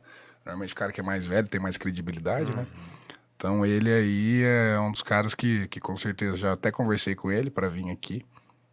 normalmente 0.46 0.74
o 0.74 0.78
cara 0.78 0.94
que 0.94 1.02
é 1.02 1.04
mais 1.04 1.28
velho 1.28 1.50
tem 1.50 1.60
mais 1.60 1.76
credibilidade, 1.76 2.56
né? 2.56 2.60
uhum. 2.60 2.64
né? 2.64 2.93
Então 3.36 3.66
ele 3.66 3.92
aí 3.92 4.44
é 4.44 4.80
um 4.80 4.92
dos 4.92 5.04
caras 5.04 5.36
que, 5.36 5.68
que 5.68 5.80
com 5.80 5.98
certeza 5.98 6.38
já 6.38 6.54
até 6.54 6.72
conversei 6.72 7.16
com 7.16 7.32
ele 7.32 7.50
para 7.50 7.68
vir 7.68 7.90
aqui 7.90 8.26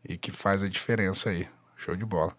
e 0.08 0.16
que 0.16 0.30
faz 0.30 0.62
a 0.62 0.68
diferença 0.68 1.30
aí. 1.30 1.48
Show 1.76 1.96
de 1.96 2.04
bola. 2.04 2.34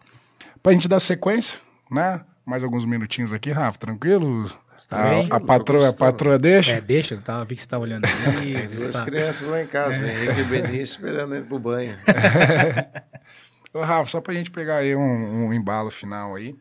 Pra 0.62 0.72
gente 0.72 0.88
dar 0.88 1.00
sequência, 1.00 1.58
né? 1.90 2.24
Mais 2.44 2.62
alguns 2.64 2.84
minutinhos 2.84 3.32
aqui, 3.32 3.50
Rafa, 3.50 3.78
tranquilo? 3.78 4.50
Tá 4.88 5.00
a, 5.00 5.08
bem? 5.10 5.28
a, 5.30 5.40
patroa, 5.40 5.88
a 5.88 5.92
patroa 5.92 6.38
deixa? 6.38 6.72
É, 6.72 6.80
deixa, 6.80 7.16
tava, 7.20 7.44
vi 7.44 7.54
que 7.54 7.60
você 7.60 7.68
tá 7.68 7.78
olhando 7.78 8.04
ali. 8.04 8.66
Duas 8.66 8.94
tá- 8.94 9.04
crianças 9.04 9.48
lá 9.48 9.62
em 9.62 9.66
casa, 9.66 10.02
o 10.02 10.06
Henrique 10.06 10.40
e 10.40 10.42
o 10.42 10.46
Benício 10.46 10.82
esperando 10.82 11.34
ele 11.34 11.44
pro 11.44 11.58
banho. 11.58 11.96
Ô, 13.72 13.80
Rafa, 13.80 14.10
só 14.10 14.20
pra 14.20 14.34
gente 14.34 14.50
pegar 14.50 14.76
aí 14.76 14.94
um, 14.94 15.46
um 15.46 15.52
embalo 15.52 15.90
final 15.90 16.34
aí. 16.34 16.56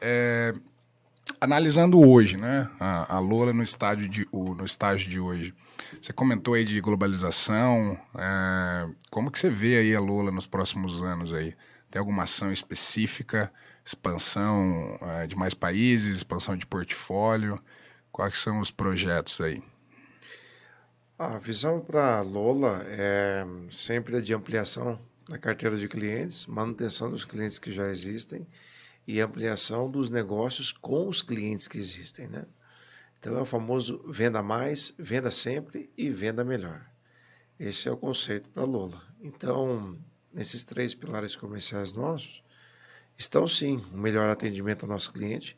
É, 0.00 0.52
analisando 1.42 1.98
hoje, 2.00 2.36
né? 2.36 2.70
A, 2.78 3.16
a 3.16 3.18
Lola 3.18 3.52
no 3.52 3.62
estádio, 3.62 4.08
de, 4.08 4.28
o- 4.30 4.54
no 4.54 4.64
estágio 4.64 5.10
de 5.10 5.18
hoje. 5.18 5.52
Você 6.00 6.12
comentou 6.12 6.54
aí 6.54 6.64
de 6.64 6.80
globalização. 6.80 7.98
é, 8.16 8.88
como 9.10 9.30
que 9.30 9.38
você 9.38 9.50
vê 9.50 9.78
aí 9.78 9.94
a 9.94 10.00
Lola 10.00 10.30
nos 10.30 10.46
próximos 10.46 11.02
anos 11.02 11.32
aí? 11.34 11.54
Tem 11.90 11.98
alguma 11.98 12.22
ação 12.22 12.52
específica? 12.52 13.52
Expansão 13.84 14.96
é, 15.02 15.26
de 15.26 15.34
mais 15.36 15.52
países? 15.54 16.18
Expansão 16.18 16.56
de 16.56 16.64
portfólio? 16.64 17.60
Quais 18.12 18.38
são 18.38 18.60
os 18.60 18.70
projetos 18.70 19.40
aí? 19.40 19.60
A 21.18 21.38
visão 21.38 21.80
para 21.80 22.20
Lola 22.20 22.84
é 22.86 23.44
sempre 23.70 24.20
de 24.22 24.32
ampliação 24.34 24.98
da 25.28 25.38
carteira 25.38 25.76
de 25.76 25.88
clientes, 25.88 26.46
manutenção 26.46 27.10
dos 27.10 27.24
clientes 27.24 27.58
que 27.58 27.72
já 27.72 27.88
existem 27.88 28.46
e 29.06 29.20
ampliação 29.20 29.90
dos 29.90 30.10
negócios 30.10 30.72
com 30.72 31.08
os 31.08 31.22
clientes 31.22 31.68
que 31.68 31.78
existem, 31.78 32.28
né? 32.28 32.44
Então 33.18 33.36
é 33.36 33.40
o 33.40 33.44
famoso 33.44 34.02
venda 34.08 34.42
mais, 34.42 34.94
venda 34.98 35.30
sempre 35.30 35.90
e 35.96 36.10
venda 36.10 36.44
melhor. 36.44 36.84
Esse 37.58 37.88
é 37.88 37.92
o 37.92 37.96
conceito 37.96 38.48
para 38.48 38.64
Lola. 38.64 39.00
Então, 39.20 39.96
nesses 40.32 40.64
três 40.64 40.94
pilares 40.94 41.36
comerciais 41.36 41.92
nossos, 41.92 42.42
estão 43.16 43.46
sim 43.46 43.84
o 43.92 43.96
melhor 43.96 44.28
atendimento 44.28 44.82
ao 44.82 44.88
nosso 44.88 45.12
cliente, 45.12 45.56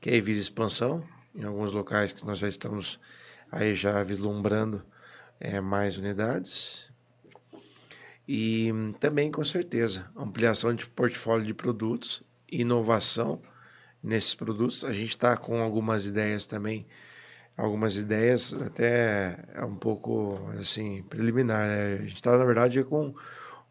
que 0.00 0.10
aí 0.10 0.20
visa 0.20 0.40
expansão 0.40 1.02
em 1.34 1.44
alguns 1.44 1.72
locais 1.72 2.12
que 2.12 2.24
nós 2.26 2.38
já 2.38 2.48
estamos 2.48 3.00
aí 3.50 3.74
já 3.74 4.02
vislumbrando 4.02 4.84
é, 5.40 5.60
mais 5.60 5.96
unidades. 5.96 6.90
E 8.28 8.72
hum, 8.72 8.92
também, 8.92 9.30
com 9.30 9.44
certeza, 9.44 10.10
ampliação 10.16 10.74
de 10.74 10.86
portfólio 10.88 11.46
de 11.46 11.54
produtos, 11.54 12.22
inovação 12.50 13.40
nesses 14.02 14.34
produtos. 14.34 14.84
A 14.84 14.92
gente 14.92 15.10
está 15.10 15.36
com 15.36 15.60
algumas 15.60 16.06
ideias 16.06 16.46
também, 16.46 16.86
algumas 17.56 17.96
ideias 17.96 18.52
até 18.54 19.38
é 19.54 19.64
um 19.64 19.76
pouco 19.76 20.38
assim 20.58 21.02
preliminar. 21.04 21.66
Né? 21.66 21.94
A 21.94 22.02
gente 22.02 22.14
está, 22.14 22.36
na 22.36 22.44
verdade, 22.44 22.82
com 22.84 23.14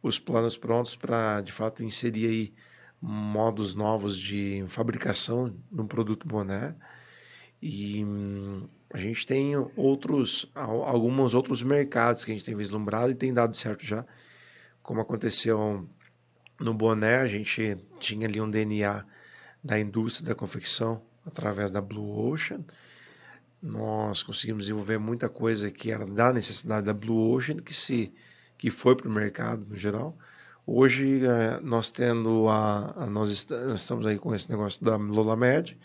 os 0.02 0.20
planos 0.20 0.58
prontos 0.58 0.96
para, 0.96 1.42
de 1.42 1.52
fato, 1.52 1.84
inserir 1.84 2.28
aí 2.28 2.54
modos 3.02 3.76
novos 3.76 4.18
de 4.18 4.64
fabricação 4.68 5.56
no 5.72 5.88
produto 5.88 6.28
boné. 6.28 6.76
E 7.62 8.04
hum, 8.04 8.68
a 8.94 8.98
gente 8.98 9.26
tem 9.26 9.56
outros, 9.76 10.52
al- 10.54 10.84
alguns 10.84 11.34
outros 11.34 11.64
mercados 11.64 12.24
que 12.24 12.32
a 12.32 12.34
gente 12.36 12.46
tem 12.46 12.56
vislumbrado 12.56 13.12
e 13.12 13.16
tem 13.16 13.34
dado 13.34 13.56
certo 13.58 13.86
já. 13.86 14.06
Como 14.84 15.02
aconteceu 15.02 15.88
no 16.60 16.74
boné, 16.74 17.18
a 17.18 17.28
gente 17.28 17.78
tinha 18.00 18.28
ali 18.28 18.40
um 18.42 18.50
DNA 18.50 19.06
da 19.64 19.80
indústria 19.80 20.30
da 20.30 20.36
confecção 20.36 21.02
através 21.26 21.72
da 21.72 21.82
Blue 21.82 22.30
Ocean. 22.32 22.64
Nós 23.62 24.22
conseguimos 24.22 24.64
desenvolver 24.66 24.98
muita 25.00 25.28
coisa 25.28 25.72
que 25.72 25.92
era 25.92 26.06
da 26.06 26.32
necessidade 26.32 26.86
da 26.86 26.94
Blue 26.94 27.32
Ocean, 27.34 27.58
que 27.58 27.74
se 27.74 28.14
que 28.58 28.70
foi 28.72 28.96
para 28.96 29.10
o 29.10 29.12
mercado 29.12 29.66
no 29.68 29.76
geral. 29.76 30.18
Hoje, 30.66 31.22
eh, 31.26 31.60
nós 31.62 31.92
tendo 31.92 32.48
a, 32.48 33.04
a- 33.04 33.06
nós, 33.08 33.30
est- 33.30 33.50
nós 33.52 33.82
estamos 33.82 34.06
aí 34.06 34.18
com 34.18 34.34
esse 34.34 34.50
negócio 34.50 34.84
da 34.84 34.96
Lola 34.96 35.36
Med, 35.36 35.78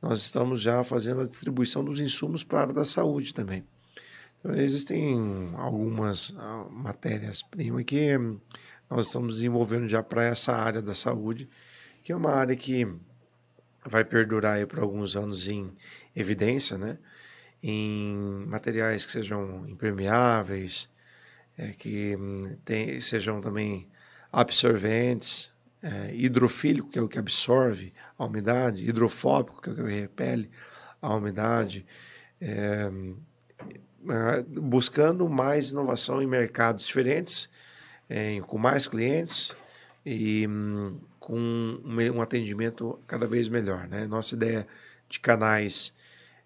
nós 0.00 0.20
estamos 0.20 0.60
já 0.60 0.84
fazendo 0.84 1.22
a 1.22 1.26
distribuição 1.26 1.82
dos 1.84 2.00
insumos 2.00 2.44
para 2.44 2.58
a 2.58 2.62
área 2.62 2.74
da 2.74 2.84
saúde 2.84 3.32
também. 3.32 3.64
Então, 4.40 4.54
existem 4.56 5.52
algumas 5.56 6.34
ah, 6.36 6.66
matérias-primas 6.70 7.84
que 7.84 8.16
hum, 8.18 8.38
nós 8.92 9.06
estamos 9.06 9.36
desenvolvendo 9.36 9.88
já 9.88 10.02
para 10.02 10.24
essa 10.24 10.52
área 10.54 10.82
da 10.82 10.94
saúde, 10.94 11.48
que 12.02 12.12
é 12.12 12.16
uma 12.16 12.30
área 12.30 12.54
que 12.54 12.86
vai 13.86 14.04
perdurar 14.04 14.56
aí 14.56 14.66
por 14.66 14.80
alguns 14.80 15.16
anos 15.16 15.48
em 15.48 15.72
evidência, 16.14 16.76
né? 16.76 16.98
Em 17.62 18.44
materiais 18.46 19.06
que 19.06 19.12
sejam 19.12 19.66
impermeáveis, 19.66 20.90
é, 21.56 21.68
que 21.68 22.14
hum, 22.16 22.56
tem- 22.64 23.00
sejam 23.00 23.40
também 23.40 23.88
absorventes, 24.30 25.50
é, 25.82 26.14
hidrofílico, 26.14 26.90
que 26.90 26.98
é 26.98 27.02
o 27.02 27.08
que 27.08 27.18
absorve 27.18 27.94
a 28.18 28.24
umidade, 28.26 28.86
hidrofóbico, 28.88 29.60
que 29.62 29.70
é 29.70 29.72
o 29.72 29.76
que 29.76 29.82
repele 29.82 30.50
a 31.00 31.14
umidade, 31.14 31.86
é, 32.40 32.90
ah, 34.08 34.44
buscando 34.46 35.28
mais 35.28 35.70
inovação 35.70 36.20
em 36.20 36.26
mercados 36.26 36.86
diferentes, 36.86 37.48
em- 38.12 38.42
com 38.42 38.58
mais 38.58 38.86
clientes 38.86 39.54
e 40.04 40.46
hum, 40.46 40.98
com 41.18 41.38
um, 41.38 42.00
um 42.14 42.20
atendimento 42.22 42.98
cada 43.06 43.26
vez 43.26 43.48
melhor. 43.48 43.88
Né? 43.88 44.06
Nossa 44.06 44.34
ideia 44.34 44.66
de 45.08 45.18
canais 45.20 45.94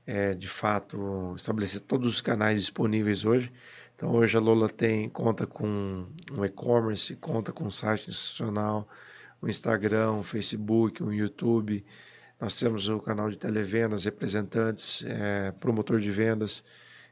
é, 0.06 0.34
de 0.34 0.46
fato, 0.48 1.34
estabelecer 1.36 1.80
todos 1.80 2.08
os 2.08 2.20
canais 2.20 2.60
disponíveis 2.60 3.24
hoje. 3.24 3.52
Então, 3.96 4.12
hoje 4.14 4.36
a 4.36 4.40
Lola 4.40 4.68
tem, 4.68 5.08
conta 5.08 5.46
com 5.46 6.06
um 6.30 6.44
e-commerce, 6.44 7.16
conta 7.16 7.50
com 7.52 7.64
um 7.64 7.70
site 7.70 8.10
institucional, 8.10 8.86
um 9.42 9.48
Instagram, 9.48 10.12
um 10.12 10.22
Facebook, 10.22 11.02
um 11.02 11.12
YouTube. 11.12 11.84
Nós 12.40 12.56
temos 12.58 12.88
o 12.88 13.00
canal 13.00 13.30
de 13.30 13.38
televendas, 13.38 14.04
representantes, 14.04 15.02
é, 15.06 15.50
promotor 15.52 15.98
de 15.98 16.10
vendas. 16.10 16.62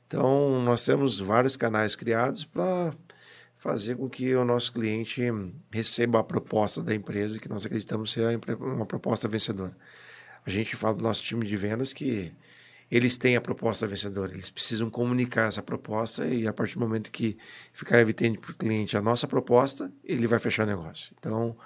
Então, 0.06 0.62
nós 0.62 0.84
temos 0.84 1.18
vários 1.18 1.56
canais 1.56 1.96
criados 1.96 2.44
para 2.44 2.94
fazer 3.64 3.96
com 3.96 4.10
que 4.10 4.34
o 4.34 4.44
nosso 4.44 4.70
cliente 4.74 5.22
receba 5.72 6.20
a 6.20 6.22
proposta 6.22 6.82
da 6.82 6.94
empresa, 6.94 7.40
que 7.40 7.48
nós 7.48 7.64
acreditamos 7.64 8.12
ser 8.12 8.38
uma 8.60 8.84
proposta 8.84 9.26
vencedora. 9.26 9.74
A 10.44 10.50
gente 10.50 10.76
fala 10.76 10.94
do 10.94 11.02
nosso 11.02 11.22
time 11.22 11.46
de 11.46 11.56
vendas 11.56 11.90
que 11.90 12.30
eles 12.90 13.16
têm 13.16 13.36
a 13.36 13.40
proposta 13.40 13.86
vencedora, 13.86 14.32
eles 14.32 14.50
precisam 14.50 14.90
comunicar 14.90 15.48
essa 15.48 15.62
proposta 15.62 16.26
e 16.26 16.46
a 16.46 16.52
partir 16.52 16.74
do 16.74 16.80
momento 16.80 17.10
que 17.10 17.38
ficar 17.72 17.98
evidente 18.00 18.38
para 18.38 18.50
o 18.50 18.54
cliente 18.54 18.98
a 18.98 19.00
nossa 19.00 19.26
proposta, 19.26 19.90
ele 20.04 20.26
vai 20.26 20.38
fechar 20.38 20.64
o 20.64 20.66
negócio. 20.66 21.14
Então, 21.18 21.56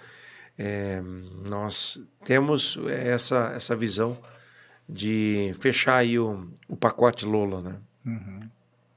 é, 0.56 1.02
nós 1.48 2.00
temos 2.24 2.78
essa, 2.86 3.50
essa 3.56 3.74
visão 3.74 4.16
de 4.88 5.52
fechar 5.58 5.96
aí 5.96 6.16
o, 6.16 6.48
o 6.68 6.76
pacote 6.76 7.26
Lola, 7.26 7.60
né? 7.60 7.76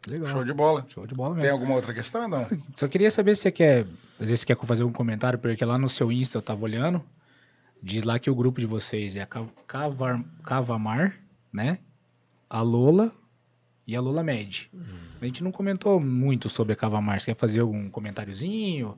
Legal. 0.08 0.28
Show 0.28 0.44
de 0.44 0.54
bola. 0.54 0.86
Show 0.88 1.06
de 1.06 1.14
bola 1.16 1.34
Tem 1.36 1.44
mesmo. 1.44 1.58
alguma 1.58 1.76
outra 1.76 1.94
questão, 1.94 2.28
não? 2.28 2.48
Só 2.76 2.88
queria 2.88 3.12
saber 3.12 3.36
se 3.36 3.44
você 3.44 3.52
quer. 3.52 3.82
Às 4.20 4.28
vezes 4.30 4.40
você 4.42 4.46
quer 4.48 4.58
fazer 4.66 4.84
um 4.84 4.92
comentário, 4.92 5.38
porque 5.40 5.64
lá 5.64 5.78
no 5.78 5.90
seu 5.90 6.12
Insta 6.12 6.38
eu 6.38 6.42
tava 6.42 6.64
olhando. 6.64 7.04
Diz 7.84 8.04
lá 8.04 8.20
que 8.20 8.30
o 8.30 8.36
grupo 8.36 8.60
de 8.60 8.66
vocês 8.66 9.16
é 9.16 9.22
a 9.22 9.26
Ca- 9.26 9.46
Cavar, 9.68 10.24
Cavamar, 10.44 11.18
né? 11.52 11.80
A 12.50 12.62
Lola 12.62 13.12
e 13.88 13.96
a 13.96 14.02
Lola 14.02 14.22
Med. 14.24 14.70
A 15.20 15.26
gente 15.26 15.44
não 15.44 15.52
comentou 15.52 16.00
muito 16.00 16.48
sobre 16.50 16.74
a 16.74 16.76
Cavamar. 16.76 17.20
Você 17.20 17.28
quer 17.34 17.38
fazer 17.40 17.62
algum 17.62 17.90
comentáriozinho? 17.90 18.98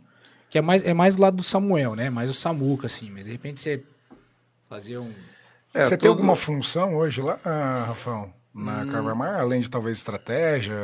Que 0.49 0.57
é 0.57 0.61
mais, 0.61 0.83
é 0.83 0.93
mais 0.93 1.15
do 1.15 1.21
lado 1.21 1.37
do 1.37 1.43
Samuel, 1.43 1.95
né? 1.95 2.09
Mais 2.09 2.29
o 2.29 2.33
Samuca, 2.33 2.87
assim. 2.87 3.09
Mas 3.09 3.25
de 3.25 3.31
repente 3.31 3.59
você 3.61 3.83
fazer 4.69 4.97
um. 4.99 5.11
É, 5.73 5.83
Você 5.85 5.97
tem 5.97 6.09
alguma 6.09 6.35
função 6.35 6.95
hoje 6.95 7.21
lá, 7.21 7.39
ah, 7.45 7.85
Rafão? 7.87 8.33
Na 8.53 8.85
Carvamar, 8.85 9.39
além 9.39 9.61
de 9.61 9.69
talvez 9.69 9.97
estratégia? 9.97 10.75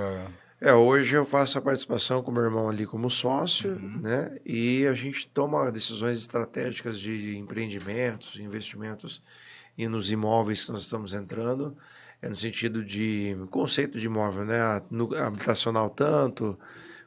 É, 0.62 0.74
hoje 0.74 1.16
eu 1.16 1.24
faço 1.26 1.58
a 1.58 1.62
participação 1.62 2.22
com 2.22 2.32
meu 2.32 2.44
irmão 2.44 2.68
ali 2.68 2.86
como 2.86 3.10
sócio, 3.10 3.80
né? 4.02 4.38
E 4.46 4.86
a 4.88 4.94
gente 4.94 5.28
toma 5.30 5.72
decisões 5.72 6.18
estratégicas 6.20 7.00
de 7.00 7.38
empreendimentos, 7.38 8.38
investimentos 8.40 9.22
e 9.78 9.88
nos 9.88 10.12
imóveis 10.12 10.64
que 10.66 10.72
nós 10.72 10.82
estamos 10.82 11.14
entrando, 11.14 11.78
é 12.22 12.28
no 12.28 12.36
sentido 12.36 12.84
de 12.84 13.38
conceito 13.50 13.98
de 13.98 14.08
imóvel, 14.08 14.44
né? 14.46 14.82
No- 14.92 15.16
habitacional 15.16 15.90
tanto, 15.90 16.60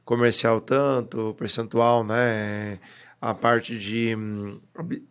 comercial 0.05 0.61
tanto, 0.61 1.35
percentual, 1.39 2.03
né? 2.05 2.79
A 3.21 3.35
parte 3.35 3.79
de 3.79 4.17
hum, 4.17 4.59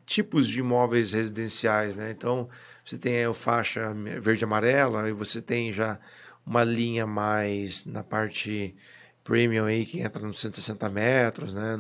tipos 0.05 0.47
de 0.47 0.59
imóveis 0.59 1.13
residenciais, 1.13 1.95
né? 1.95 2.09
Então, 2.09 2.49
você 2.85 2.97
tem 2.97 3.25
a 3.25 3.33
faixa 3.33 3.93
verde 4.19 4.43
amarela 4.43 5.09
e 5.09 5.13
você 5.13 5.41
tem 5.41 5.71
já 5.71 5.99
uma 6.45 6.63
linha 6.63 7.05
mais 7.05 7.85
na 7.85 8.03
parte 8.03 8.75
premium 9.23 9.65
aí 9.65 9.85
que 9.85 9.99
entra 9.99 10.25
nos 10.25 10.39
160 10.39 10.89
metros, 10.89 11.53
né? 11.53 11.77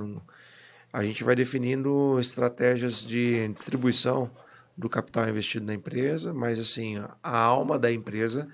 A 0.93 1.03
gente 1.03 1.23
vai 1.23 1.35
definindo 1.35 2.19
estratégias 2.19 3.05
de 3.05 3.47
distribuição 3.49 4.29
do 4.77 4.89
capital 4.89 5.27
investido 5.27 5.65
na 5.65 5.73
empresa, 5.73 6.33
mas 6.33 6.59
assim, 6.59 6.97
a 7.23 7.37
alma 7.37 7.79
da 7.79 7.91
empresa 7.91 8.47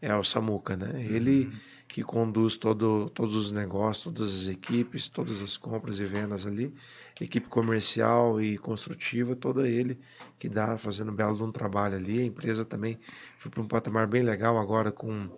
é 0.00 0.14
o 0.14 0.22
Samuca, 0.22 0.76
né? 0.76 1.04
Ele 1.04 1.44
uhum. 1.44 1.52
Que 1.88 2.02
conduz 2.02 2.58
todo, 2.58 3.08
todos 3.14 3.34
os 3.34 3.50
negócios, 3.50 4.04
todas 4.04 4.42
as 4.42 4.48
equipes, 4.48 5.08
todas 5.08 5.40
as 5.40 5.56
compras 5.56 5.98
e 5.98 6.04
vendas 6.04 6.46
ali, 6.46 6.72
equipe 7.18 7.48
comercial 7.48 8.40
e 8.40 8.58
construtiva, 8.58 9.34
toda 9.34 9.66
ele 9.66 9.98
que 10.38 10.48
dá 10.48 10.76
fazendo 10.76 11.10
um 11.10 11.14
belo 11.14 11.42
um 11.44 11.50
trabalho 11.50 11.96
ali. 11.96 12.20
A 12.20 12.24
empresa 12.24 12.64
também 12.64 12.98
foi 13.38 13.50
para 13.50 13.62
um 13.62 13.66
patamar 13.66 14.06
bem 14.06 14.22
legal 14.22 14.58
agora 14.58 14.92
com 14.92 15.28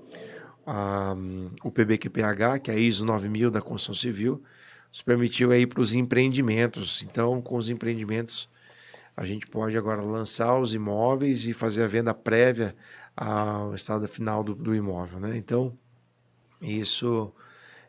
a, 0.67 1.15
o 1.63 1.71
PBQPH, 1.71 2.59
que 2.65 2.71
é 2.71 2.75
a 2.75 2.79
ISO 2.79 3.05
9000 3.05 3.51
da 3.51 3.63
construção 3.63 3.95
civil, 3.95 4.43
nos 4.89 5.03
permitiu 5.03 5.53
aí 5.53 5.67
para 5.67 5.81
os 5.81 5.95
empreendimentos. 5.95 7.03
Então, 7.03 7.41
com 7.41 7.57
os 7.57 7.69
empreendimentos, 7.69 8.51
a 9.17 9.25
gente 9.25 9.47
pode 9.47 9.79
agora 9.79 10.03
lançar 10.03 10.59
os 10.59 10.75
imóveis 10.75 11.47
e 11.47 11.53
fazer 11.53 11.85
a 11.85 11.87
venda 11.87 12.13
prévia 12.13 12.75
ao 13.17 13.73
estado 13.73 14.09
final 14.09 14.43
do, 14.43 14.55
do 14.55 14.75
imóvel, 14.75 15.21
né? 15.21 15.37
Então, 15.37 15.79
isso 16.61 17.33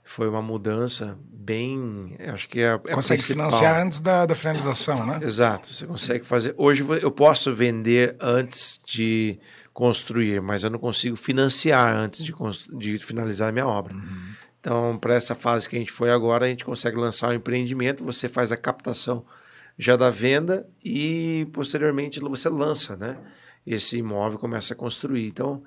foi 0.04 0.28
uma 0.28 0.42
mudança 0.42 1.18
bem, 1.24 2.16
acho 2.20 2.50
que 2.50 2.60
é, 2.60 2.74
é 2.74 2.78
consegue 2.78 3.22
principal. 3.22 3.50
financiar 3.50 3.86
antes 3.86 4.00
da, 4.00 4.26
da 4.26 4.36
finalização, 4.36 5.06
né? 5.06 5.20
Exato, 5.24 5.72
você 5.72 5.86
consegue 5.86 6.26
fazer. 6.26 6.54
Hoje 6.58 6.86
eu 7.02 7.12
posso 7.12 7.54
vender 7.54 8.16
antes 8.20 8.80
de 8.86 9.40
construir, 9.74 10.42
mas 10.42 10.64
eu 10.64 10.70
não 10.70 10.80
consigo 10.80 11.16
financiar 11.16 11.96
antes 11.96 12.24
de, 12.24 12.34
de 12.78 12.98
finalizar 13.00 13.50
a 13.50 13.52
minha 13.52 13.68
obra. 13.68 13.94
Uhum. 13.94 14.32
Então, 14.60 14.98
para 15.00 15.16
essa 15.16 15.34
fase 15.34 15.68
que 15.68 15.76
a 15.76 15.80
gente 15.80 15.92
foi 15.92 16.12
agora, 16.12 16.46
a 16.46 16.50
gente 16.50 16.66
consegue 16.66 16.98
lançar 16.98 17.30
um 17.30 17.34
empreendimento, 17.34 18.04
você 18.04 18.30
faz 18.30 18.52
a 18.52 18.58
captação 18.58 19.26
já 19.78 19.96
da 19.96 20.10
venda 20.10 20.68
e 20.84 21.48
posteriormente 21.52 22.20
você 22.20 22.50
lança, 22.50 22.96
né? 22.96 23.18
Esse 23.66 23.98
imóvel 23.98 24.38
começa 24.38 24.74
a 24.74 24.78
construir. 24.78 25.28
Então, 25.28 25.64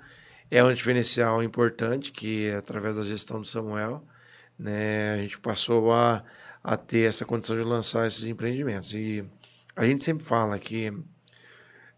é 0.50 0.62
um 0.62 0.72
diferencial 0.72 1.42
importante 1.42 2.12
que, 2.12 2.50
através 2.52 2.96
da 2.96 3.02
gestão 3.02 3.40
do 3.40 3.46
Samuel, 3.46 4.04
né, 4.58 5.14
a 5.14 5.16
gente 5.18 5.38
passou 5.38 5.92
a, 5.92 6.24
a 6.62 6.76
ter 6.76 7.08
essa 7.08 7.24
condição 7.24 7.56
de 7.56 7.62
lançar 7.62 8.06
esses 8.06 8.24
empreendimentos. 8.24 8.94
E 8.94 9.24
a 9.74 9.84
gente 9.84 10.04
sempre 10.04 10.24
fala 10.24 10.58
que 10.58 10.92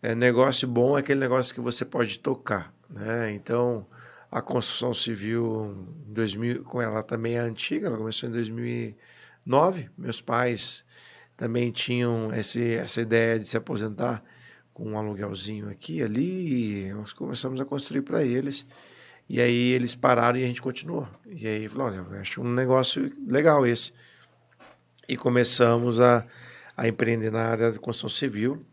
é, 0.02 0.14
negócio 0.14 0.66
bom 0.68 0.97
é 0.97 1.01
aquele 1.01 1.20
negócio 1.20 1.55
que 1.55 1.60
você 1.60 1.85
pode 1.85 2.18
tocar, 2.18 2.73
né? 2.89 3.32
Então, 3.32 3.86
a 4.31 4.40
construção 4.40 4.93
civil, 4.94 5.86
2000, 6.06 6.64
com 6.64 6.81
ela 6.81 7.02
também 7.02 7.36
é 7.36 7.40
antiga, 7.40 7.89
ela 7.89 7.97
começou 7.97 8.28
em 8.28 8.32
2009. 8.32 9.90
Meus 9.97 10.20
pais 10.20 10.85
também 11.36 11.70
tinham 11.70 12.32
esse, 12.35 12.74
essa 12.74 13.01
ideia 13.01 13.39
de 13.39 13.47
se 13.47 13.56
aposentar 13.56 14.23
com 14.76 14.90
um 14.90 14.98
aluguelzinho 14.98 15.70
aqui 15.70 16.02
ali, 16.02 16.84
e 16.84 16.92
nós 16.92 17.10
começamos 17.10 17.58
a 17.58 17.64
construir 17.64 18.02
para 18.02 18.22
eles. 18.22 18.66
E 19.26 19.40
aí 19.40 19.72
eles 19.72 19.94
pararam 19.94 20.38
e 20.38 20.44
a 20.44 20.46
gente 20.46 20.60
continuou. 20.60 21.08
E 21.24 21.46
aí 21.46 21.66
falou, 21.66 21.86
olha, 21.86 22.20
acho 22.20 22.42
um 22.42 22.52
negócio 22.52 23.10
legal 23.26 23.66
esse. 23.66 23.94
E 25.08 25.16
começamos 25.16 25.98
a, 25.98 26.26
a 26.76 26.86
empreender 26.86 27.32
na 27.32 27.44
área 27.44 27.72
de 27.72 27.80
construção 27.80 28.10
civil. 28.10 28.66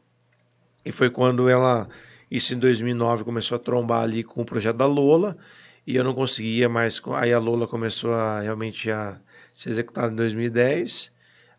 E 0.84 0.92
foi 0.92 1.10
quando 1.10 1.48
ela, 1.48 1.88
isso 2.30 2.54
em 2.54 2.60
2009, 2.60 3.24
começou 3.24 3.56
a 3.56 3.60
trombar 3.60 4.04
ali 4.04 4.26
com 4.26 4.42
o 4.42 4.46
projeto 4.46 4.76
da 4.76 4.86
Lola. 4.86 5.38
E 5.88 5.96
eu 5.96 6.04
não 6.04 6.14
conseguia 6.14 6.68
mais. 6.68 7.02
Aí 7.16 7.32
a 7.32 7.40
Lola 7.40 7.66
começou 7.66 8.14
a 8.14 8.42
realmente 8.42 8.92
a 8.92 9.22
ser 9.56 9.70
executada 9.70 10.12
em 10.12 10.18
2010, 10.18 11.13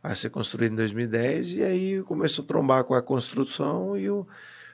a 0.04 0.14
ser 0.14 0.28
construída 0.28 0.74
em 0.74 0.76
2010. 0.76 1.54
E 1.54 1.62
aí 1.62 2.02
começou 2.02 2.44
a 2.44 2.46
trombar 2.46 2.84
com 2.84 2.94
a 2.94 3.00
construção. 3.00 3.96
E 3.96 4.04
eu 4.04 4.28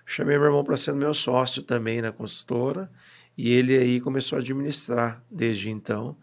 chamei 0.05 0.36
meu 0.36 0.47
irmão 0.47 0.65
para 0.65 0.77
ser 0.77 0.93
meu 0.93 1.15
sócio 1.15 1.62
também 1.62 2.02
na 2.02 2.11
construtora. 2.11 2.90
E 3.39 3.48
ele 3.48 3.78
aí 3.78 4.01
começou 4.01 4.36
a 4.36 4.40
administrar 4.40 5.23
desde 5.31 5.70
então. 5.70 6.16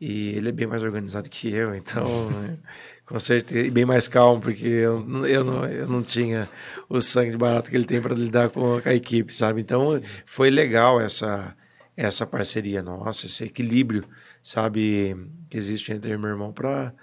E 0.00 0.30
ele 0.30 0.48
é 0.48 0.52
bem 0.52 0.66
mais 0.66 0.82
organizado 0.82 1.28
que 1.28 1.50
eu, 1.50 1.74
então, 1.74 2.04
né, 2.30 2.56
com 3.04 3.18
certeza, 3.18 3.66
e 3.66 3.70
bem 3.70 3.84
mais 3.84 4.06
calmo, 4.06 4.40
porque 4.40 4.66
eu, 4.66 5.26
eu, 5.26 5.44
não, 5.44 5.66
eu 5.66 5.88
não 5.88 6.02
tinha 6.02 6.48
o 6.88 7.00
sangue 7.00 7.32
de 7.32 7.36
barato 7.36 7.68
que 7.68 7.76
ele 7.76 7.84
tem 7.84 8.00
para 8.00 8.14
lidar 8.14 8.48
com 8.48 8.80
a 8.84 8.94
equipe, 8.94 9.34
sabe? 9.34 9.60
Então, 9.60 9.98
Sim. 9.98 10.04
foi 10.24 10.50
legal 10.50 11.00
essa, 11.00 11.54
essa 11.96 12.24
parceria 12.24 12.80
nossa, 12.80 13.26
esse 13.26 13.42
equilíbrio, 13.42 14.04
sabe, 14.40 15.16
que 15.50 15.56
existe 15.56 15.92
entre 15.92 16.16
meu 16.16 16.30
irmão 16.30 16.52
para 16.52 16.94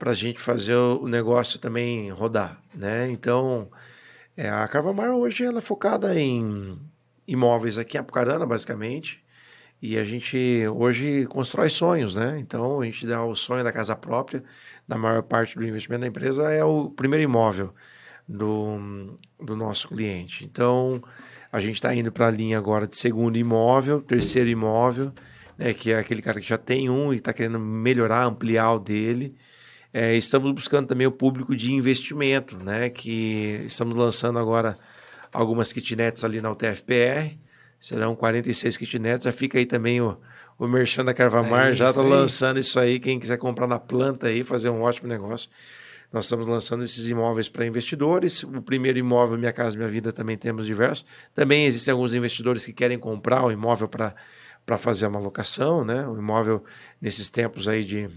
a 0.00 0.14
gente 0.14 0.40
fazer 0.40 0.76
o 0.76 1.06
negócio 1.08 1.58
também 1.58 2.10
rodar, 2.10 2.60
né? 2.74 3.10
Então, 3.10 3.70
é, 4.36 4.48
a 4.48 4.66
Carvamar 4.66 5.10
hoje 5.10 5.44
ela 5.44 5.58
é 5.58 5.60
focada 5.60 6.18
em 6.18 6.78
imóveis 7.26 7.78
aqui 7.78 7.96
em 7.96 8.00
Apucarana, 8.00 8.44
basicamente. 8.44 9.22
E 9.80 9.98
a 9.98 10.04
gente 10.04 10.66
hoje 10.68 11.26
constrói 11.26 11.68
sonhos, 11.68 12.16
né? 12.16 12.38
Então 12.38 12.80
a 12.80 12.84
gente 12.84 13.06
dá 13.06 13.24
o 13.24 13.34
sonho 13.34 13.62
da 13.62 13.72
casa 13.72 13.94
própria. 13.94 14.42
Na 14.88 14.96
maior 14.96 15.22
parte 15.22 15.56
do 15.56 15.64
investimento 15.64 16.02
da 16.02 16.06
empresa 16.06 16.50
é 16.50 16.64
o 16.64 16.90
primeiro 16.90 17.22
imóvel 17.22 17.74
do, 18.26 19.16
do 19.38 19.54
nosso 19.54 19.88
cliente. 19.88 20.44
Então 20.44 21.02
a 21.52 21.60
gente 21.60 21.74
está 21.74 21.94
indo 21.94 22.10
para 22.10 22.28
a 22.28 22.30
linha 22.30 22.58
agora 22.58 22.86
de 22.86 22.96
segundo 22.96 23.36
imóvel, 23.36 24.00
terceiro 24.00 24.48
imóvel, 24.48 25.12
né? 25.58 25.74
Que 25.74 25.92
é 25.92 25.98
aquele 25.98 26.22
cara 26.22 26.40
que 26.40 26.48
já 26.48 26.58
tem 26.58 26.88
um 26.88 27.12
e 27.12 27.16
está 27.16 27.32
querendo 27.32 27.60
melhorar, 27.60 28.24
ampliar 28.24 28.72
o 28.72 28.78
dele. 28.78 29.36
É, 29.96 30.16
estamos 30.16 30.50
buscando 30.50 30.88
também 30.88 31.06
o 31.06 31.12
público 31.12 31.54
de 31.54 31.72
investimento, 31.72 32.56
né? 32.64 32.90
Que 32.90 33.62
estamos 33.64 33.96
lançando 33.96 34.40
agora 34.40 34.76
algumas 35.32 35.72
kitnets 35.72 36.24
ali 36.24 36.40
na 36.40 36.50
UTFPR. 36.50 37.38
Serão 37.78 38.16
46 38.16 38.76
kitnets. 38.76 39.24
Já 39.24 39.30
fica 39.30 39.56
aí 39.56 39.64
também 39.64 40.00
o, 40.00 40.18
o 40.58 40.66
Merchan 40.66 41.04
da 41.04 41.14
Carvamar. 41.14 41.68
É 41.68 41.74
já 41.76 41.90
está 41.90 42.02
lançando 42.02 42.58
isso 42.58 42.80
aí. 42.80 42.98
Quem 42.98 43.20
quiser 43.20 43.36
comprar 43.38 43.68
na 43.68 43.78
planta 43.78 44.26
aí, 44.26 44.42
fazer 44.42 44.68
um 44.68 44.82
ótimo 44.82 45.06
negócio. 45.08 45.48
Nós 46.12 46.24
estamos 46.24 46.48
lançando 46.48 46.82
esses 46.82 47.08
imóveis 47.08 47.48
para 47.48 47.64
investidores. 47.64 48.42
O 48.42 48.60
primeiro 48.62 48.98
imóvel, 48.98 49.38
Minha 49.38 49.52
Casa 49.52 49.76
Minha 49.76 49.88
Vida, 49.88 50.12
também 50.12 50.36
temos 50.36 50.66
diversos. 50.66 51.06
Também 51.32 51.66
existem 51.66 51.92
alguns 51.92 52.14
investidores 52.14 52.64
que 52.64 52.72
querem 52.72 52.98
comprar 52.98 53.44
o 53.44 53.52
imóvel 53.52 53.86
para 53.86 54.12
para 54.66 54.78
fazer 54.78 55.06
uma 55.06 55.18
locação, 55.18 55.84
né? 55.84 56.06
O 56.08 56.16
imóvel 56.16 56.64
nesses 57.00 57.28
tempos 57.28 57.68
aí 57.68 57.84
de, 57.84 58.08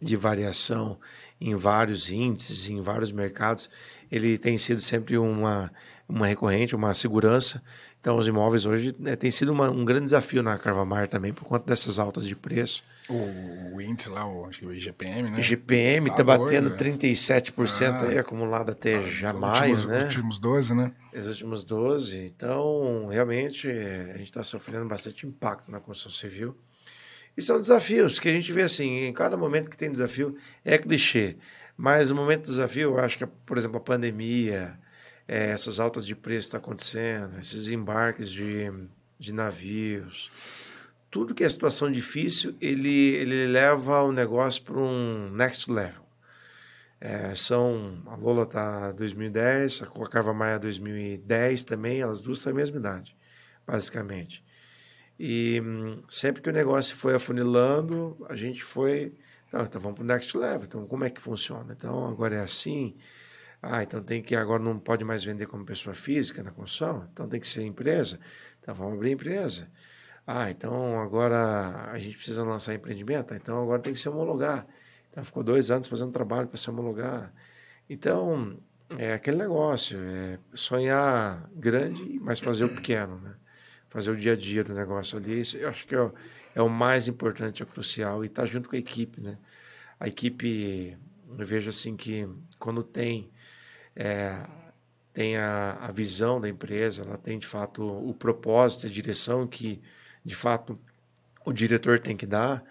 de 0.00 0.16
variação 0.16 0.98
em 1.40 1.54
vários 1.54 2.10
índices, 2.10 2.68
em 2.68 2.80
vários 2.80 3.12
mercados, 3.12 3.70
ele 4.10 4.36
tem 4.38 4.58
sido 4.58 4.80
sempre 4.80 5.16
uma 5.16 5.70
uma 6.08 6.26
recorrente, 6.26 6.74
uma 6.74 6.94
segurança. 6.94 7.62
Então, 8.00 8.16
os 8.16 8.26
imóveis 8.26 8.64
hoje 8.64 8.94
né, 8.98 9.16
tem 9.16 9.30
sido 9.30 9.52
uma, 9.52 9.68
um 9.70 9.84
grande 9.84 10.06
desafio 10.06 10.42
na 10.42 10.56
Carvamar 10.56 11.08
também, 11.08 11.32
por 11.32 11.44
conta 11.44 11.66
dessas 11.66 11.98
altas 11.98 12.24
de 12.26 12.34
preço. 12.34 12.82
O, 13.08 13.74
o 13.74 13.80
índice 13.82 14.08
lá, 14.08 14.26
o, 14.26 14.46
o 14.46 14.72
IGPM, 14.72 15.30
né? 15.30 15.40
IGPM 15.40 16.08
está 16.08 16.18
tá 16.18 16.24
batendo 16.24 16.70
37% 16.70 17.82
ah, 17.82 18.04
aí, 18.06 18.18
acumulado 18.18 18.70
até 18.70 18.96
ah, 18.96 19.02
já 19.02 19.32
maio, 19.32 19.74
últimos, 19.74 19.84
né? 19.84 19.98
Os 19.98 20.04
últimos 20.04 20.38
12, 20.38 20.74
né? 20.74 20.92
Os 21.12 21.26
últimos 21.26 21.64
12. 21.64 22.24
Então, 22.24 23.08
realmente, 23.08 23.68
a 23.68 24.16
gente 24.16 24.24
está 24.24 24.44
sofrendo 24.44 24.86
bastante 24.86 25.26
impacto 25.26 25.70
na 25.70 25.80
construção 25.80 26.12
civil. 26.12 26.56
E 27.38 27.42
são 27.42 27.60
desafios 27.60 28.18
que 28.18 28.28
a 28.28 28.32
gente 28.32 28.50
vê 28.52 28.62
assim, 28.62 29.04
em 29.04 29.12
cada 29.12 29.36
momento 29.36 29.70
que 29.70 29.76
tem 29.76 29.92
desafio, 29.92 30.36
é 30.64 30.76
clichê. 30.76 31.36
Mas 31.76 32.10
o 32.10 32.14
momento 32.16 32.40
do 32.40 32.50
desafio, 32.50 32.90
eu 32.90 32.98
acho 32.98 33.16
que, 33.16 33.24
por 33.46 33.56
exemplo, 33.56 33.76
a 33.76 33.80
pandemia, 33.80 34.76
é, 35.28 35.50
essas 35.50 35.78
altas 35.78 36.04
de 36.04 36.16
preço 36.16 36.48
que 36.48 36.56
estão 36.56 36.60
tá 36.60 36.66
acontecendo, 36.66 37.38
esses 37.38 37.68
embarques 37.68 38.28
de, 38.28 38.72
de 39.20 39.32
navios, 39.32 40.32
tudo 41.12 41.32
que 41.32 41.44
é 41.44 41.48
situação 41.48 41.92
difícil, 41.92 42.56
ele, 42.60 43.14
ele 43.14 43.46
leva 43.46 44.02
o 44.02 44.10
negócio 44.10 44.60
para 44.64 44.76
um 44.76 45.30
next 45.30 45.70
level. 45.70 46.02
É, 47.00 47.36
são, 47.36 48.02
a 48.06 48.16
Lola 48.16 48.42
está 48.42 48.90
2010, 48.90 49.84
a 49.84 49.86
Coca 49.86 50.20
Maia 50.32 50.58
2010 50.58 51.62
também, 51.62 52.00
elas 52.00 52.20
duas 52.20 52.42
têm 52.42 52.50
a 52.52 52.56
mesma 52.56 52.78
idade, 52.78 53.16
basicamente. 53.64 54.42
E 55.18 55.60
hum, 55.60 56.02
sempre 56.08 56.40
que 56.40 56.48
o 56.48 56.52
negócio 56.52 56.94
foi 56.96 57.14
afunilando, 57.14 58.16
a 58.28 58.36
gente 58.36 58.62
foi, 58.62 59.14
então, 59.48 59.62
então 59.62 59.80
vamos 59.80 59.96
para 59.96 60.04
o 60.04 60.06
next 60.06 60.36
level, 60.36 60.64
então 60.64 60.86
como 60.86 61.04
é 61.04 61.10
que 61.10 61.20
funciona? 61.20 61.74
Então 61.76 62.06
agora 62.06 62.36
é 62.36 62.40
assim, 62.40 62.96
ah, 63.60 63.82
então 63.82 64.02
tem 64.02 64.22
que 64.22 64.36
agora 64.36 64.62
não 64.62 64.78
pode 64.78 65.04
mais 65.04 65.24
vender 65.24 65.46
como 65.46 65.64
pessoa 65.64 65.94
física 65.94 66.42
na 66.42 66.52
construção, 66.52 67.08
então 67.12 67.28
tem 67.28 67.40
que 67.40 67.48
ser 67.48 67.64
empresa. 67.64 68.20
Então 68.60 68.74
vamos 68.74 68.94
abrir 68.94 69.10
empresa. 69.12 69.68
Ah, 70.26 70.50
então 70.50 71.00
agora 71.00 71.90
a 71.90 71.98
gente 71.98 72.16
precisa 72.16 72.44
lançar 72.44 72.74
empreendimento, 72.74 73.34
então 73.34 73.60
agora 73.62 73.82
tem 73.82 73.92
que 73.92 73.98
se 73.98 74.08
homologar. 74.08 74.66
Então 75.10 75.24
ficou 75.24 75.42
dois 75.42 75.70
anos 75.70 75.88
fazendo 75.88 76.12
trabalho 76.12 76.46
para 76.46 76.56
se 76.56 76.70
homologar. 76.70 77.32
Então 77.90 78.56
é 78.96 79.14
aquele 79.14 79.38
negócio, 79.38 79.98
é 79.98 80.38
sonhar 80.54 81.48
grande, 81.54 82.18
mas 82.20 82.38
fazer 82.38 82.64
o 82.64 82.68
pequeno, 82.68 83.18
né? 83.20 83.34
Fazer 83.88 84.10
o 84.10 84.16
dia 84.16 84.32
a 84.32 84.36
dia 84.36 84.62
do 84.62 84.74
negócio 84.74 85.18
ali. 85.18 85.40
Isso 85.40 85.56
eu 85.56 85.68
acho 85.68 85.86
que 85.86 85.94
é 85.94 86.00
o, 86.00 86.12
é 86.54 86.62
o 86.62 86.68
mais 86.68 87.08
importante, 87.08 87.62
é 87.62 87.66
crucial 87.66 88.22
e 88.24 88.26
estar 88.26 88.42
tá 88.42 88.48
junto 88.48 88.68
com 88.68 88.76
a 88.76 88.78
equipe, 88.78 89.20
né? 89.20 89.38
A 89.98 90.06
equipe, 90.08 90.96
eu 91.38 91.46
vejo 91.46 91.70
assim 91.70 91.96
que 91.96 92.28
quando 92.58 92.82
tem 92.82 93.30
é, 93.96 94.46
tem 95.12 95.36
a, 95.36 95.72
a, 95.80 95.90
visão 95.90 96.40
da 96.40 96.48
empresa, 96.48 97.02
ela 97.02 97.18
tem 97.18 97.38
de 97.38 97.46
fato 97.46 97.82
o, 97.82 98.10
o 98.10 98.14
propósito, 98.14 98.86
a 98.86 98.90
direção 98.90 99.46
que 99.46 99.82
de 100.24 100.34
fato 100.36 100.78
o 101.44 101.52
diretor 101.52 101.98
tem 101.98 102.16
que 102.16 102.26
dar 102.26 102.62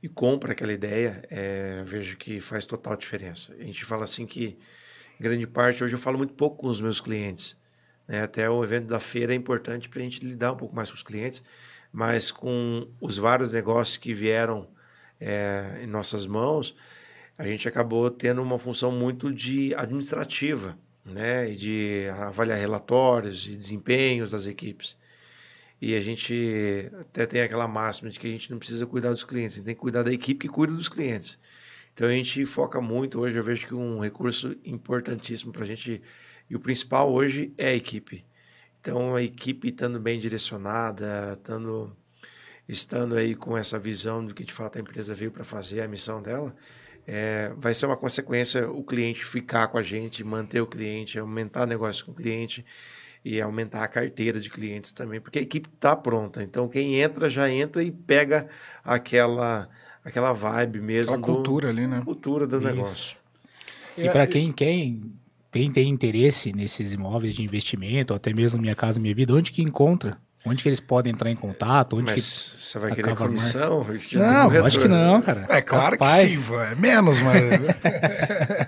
e 0.00 0.08
compra 0.08 0.52
aquela 0.52 0.72
ideia, 0.72 1.24
é, 1.28 1.82
vejo 1.82 2.16
que 2.16 2.40
faz 2.40 2.64
total 2.64 2.96
diferença. 2.96 3.52
A 3.54 3.64
gente 3.64 3.84
fala 3.84 4.04
assim 4.04 4.24
que 4.24 4.56
grande 5.18 5.46
parte 5.46 5.82
hoje 5.82 5.94
eu 5.94 5.98
falo 5.98 6.18
muito 6.18 6.34
pouco 6.34 6.58
com 6.58 6.68
os 6.68 6.80
meus 6.80 7.00
clientes, 7.00 7.58
né? 8.06 8.22
Até 8.22 8.48
o 8.48 8.62
evento 8.62 8.86
da 8.86 9.00
feira 9.00 9.32
é 9.32 9.36
importante 9.36 9.88
para 9.88 10.00
a 10.00 10.02
gente 10.02 10.24
lidar 10.24 10.52
um 10.52 10.56
pouco 10.56 10.74
mais 10.74 10.90
com 10.90 10.96
os 10.96 11.02
clientes, 11.02 11.42
mas 11.92 12.30
com 12.30 12.88
os 13.00 13.16
vários 13.18 13.52
negócios 13.52 13.96
que 13.96 14.12
vieram 14.14 14.68
é, 15.20 15.80
em 15.82 15.86
nossas 15.86 16.26
mãos, 16.26 16.76
a 17.38 17.46
gente 17.46 17.68
acabou 17.68 18.10
tendo 18.10 18.42
uma 18.42 18.58
função 18.58 18.90
muito 18.90 19.32
de 19.32 19.74
administrativa, 19.74 20.78
né, 21.04 21.50
e 21.50 21.56
de 21.56 22.08
avaliar 22.10 22.58
relatórios 22.58 23.46
e 23.46 23.56
desempenhos 23.56 24.32
das 24.32 24.46
equipes. 24.46 24.96
E 25.80 25.94
a 25.94 26.00
gente 26.00 26.90
até 27.00 27.26
tem 27.26 27.42
aquela 27.42 27.68
máxima 27.68 28.10
de 28.10 28.18
que 28.18 28.26
a 28.26 28.30
gente 28.30 28.50
não 28.50 28.58
precisa 28.58 28.86
cuidar 28.86 29.10
dos 29.10 29.24
clientes, 29.24 29.54
a 29.54 29.56
gente 29.58 29.66
tem 29.66 29.74
que 29.74 29.80
cuidar 29.80 30.02
da 30.02 30.12
equipe 30.12 30.48
que 30.48 30.52
cuida 30.52 30.72
dos 30.72 30.88
clientes. 30.88 31.38
Então 31.94 32.08
a 32.08 32.10
gente 32.10 32.44
foca 32.44 32.80
muito 32.80 33.20
hoje, 33.20 33.38
eu 33.38 33.42
vejo 33.42 33.66
que 33.66 33.74
um 33.74 34.00
recurso 34.00 34.56
importantíssimo 34.64 35.52
para 35.52 35.62
a 35.62 35.66
gente, 35.66 36.02
e 36.48 36.56
o 36.56 36.60
principal 36.60 37.12
hoje 37.12 37.52
é 37.56 37.68
a 37.68 37.74
equipe. 37.74 38.24
Então 38.80 39.14
a 39.14 39.22
equipe 39.22 39.68
estando 39.68 39.98
bem 39.98 40.18
direcionada, 40.18 41.34
estando, 41.38 41.96
estando 42.68 43.16
aí 43.16 43.34
com 43.34 43.56
essa 43.56 43.78
visão 43.78 44.24
do 44.24 44.34
que 44.34 44.44
de 44.44 44.52
fato 44.52 44.78
a 44.78 44.80
empresa 44.80 45.14
veio 45.14 45.30
para 45.30 45.44
fazer, 45.44 45.80
a 45.80 45.88
missão 45.88 46.22
dela, 46.22 46.54
é, 47.06 47.52
vai 47.56 47.72
ser 47.72 47.86
uma 47.86 47.96
consequência 47.96 48.68
o 48.70 48.82
cliente 48.82 49.24
ficar 49.24 49.68
com 49.68 49.78
a 49.78 49.82
gente, 49.82 50.24
manter 50.24 50.60
o 50.60 50.66
cliente, 50.66 51.18
aumentar 51.18 51.62
o 51.62 51.66
negócio 51.66 52.04
com 52.04 52.12
o 52.12 52.14
cliente 52.14 52.64
e 53.24 53.40
aumentar 53.40 53.82
a 53.82 53.88
carteira 53.88 54.38
de 54.38 54.48
clientes 54.48 54.92
também, 54.92 55.20
porque 55.20 55.40
a 55.40 55.42
equipe 55.42 55.68
está 55.72 55.96
pronta. 55.96 56.44
Então, 56.44 56.68
quem 56.68 57.00
entra, 57.00 57.28
já 57.28 57.50
entra 57.50 57.82
e 57.82 57.90
pega 57.90 58.48
aquela, 58.84 59.68
aquela 60.04 60.32
vibe 60.32 60.80
mesmo. 60.80 61.12
Aquela 61.12 61.34
cultura 61.34 61.70
ali, 61.70 61.88
né? 61.88 62.02
Cultura 62.04 62.46
do 62.46 62.58
Isso. 62.58 62.64
negócio. 62.64 63.16
E 63.98 64.08
para 64.10 64.28
quem 64.28 64.52
quer, 64.52 64.92
quem 65.56 65.72
tem 65.72 65.88
interesse 65.88 66.52
nesses 66.52 66.92
imóveis 66.92 67.34
de 67.34 67.42
investimento, 67.42 68.12
até 68.14 68.32
mesmo 68.32 68.60
Minha 68.60 68.74
Casa 68.74 69.00
Minha 69.00 69.14
Vida, 69.14 69.34
onde 69.34 69.50
que 69.50 69.62
encontra? 69.62 70.18
Onde 70.44 70.62
que 70.62 70.68
eles 70.68 70.80
podem 70.80 71.12
entrar 71.12 71.30
em 71.30 71.34
contato? 71.34 71.96
Onde 71.96 72.12
mas 72.12 72.52
que 72.54 72.62
você 72.62 72.78
vai 72.78 72.94
querer 72.94 73.16
comissão? 73.16 73.84
Não, 74.12 74.66
acho 74.66 74.78
que 74.78 74.86
não, 74.86 75.20
cara. 75.20 75.46
É 75.48 75.60
claro 75.60 75.98
Capaz. 75.98 76.22
que 76.22 76.30
sim, 76.30 76.54
é 76.54 76.74
menos, 76.76 77.18
mas... 77.20 77.42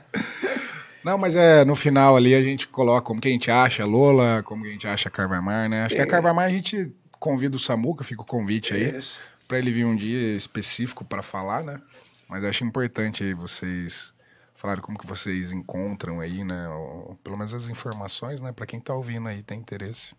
não, 1.05 1.17
mas 1.17 1.37
é, 1.37 1.65
no 1.65 1.77
final 1.77 2.17
ali 2.17 2.35
a 2.35 2.43
gente 2.43 2.67
coloca 2.67 3.03
como 3.03 3.21
que 3.21 3.29
a 3.29 3.31
gente 3.31 3.49
acha 3.49 3.85
a 3.85 3.87
Lola, 3.87 4.43
como 4.43 4.65
que 4.65 4.71
a 4.71 4.73
gente 4.73 4.89
acha 4.89 5.09
a 5.09 5.13
Carvamar, 5.13 5.69
né? 5.69 5.85
Acho 5.85 5.95
é. 5.95 5.99
que 5.99 6.03
a 6.03 6.07
Carvamar 6.07 6.47
a 6.47 6.51
gente 6.51 6.93
convida 7.21 7.57
o 7.57 7.61
Samuca, 7.61 8.03
fica 8.03 8.23
o 8.23 8.27
convite 8.27 8.75
aí, 8.75 8.97
Isso. 8.97 9.21
pra 9.47 9.59
ele 9.59 9.71
vir 9.71 9.85
um 9.85 9.95
dia 9.95 10.35
específico 10.35 11.05
para 11.05 11.23
falar, 11.23 11.63
né? 11.63 11.81
Mas 12.29 12.45
acho 12.45 12.65
importante 12.65 13.23
aí 13.23 13.35
vocês 13.35 14.13
falarem 14.59 14.83
como 14.83 14.99
que 14.99 15.07
vocês 15.07 15.53
encontram 15.53 16.21
aí, 16.21 16.45
né? 16.45 16.69
Ou, 16.69 17.17
pelo 17.23 17.37
menos 17.37 17.55
as 17.55 17.69
informações, 17.69 18.41
né? 18.41 18.53
Para 18.53 18.67
quem 18.67 18.81
tá 18.81 18.93
ouvindo 18.93 19.29
aí, 19.29 19.43
tem 19.43 19.59
interesse. 19.59 20.15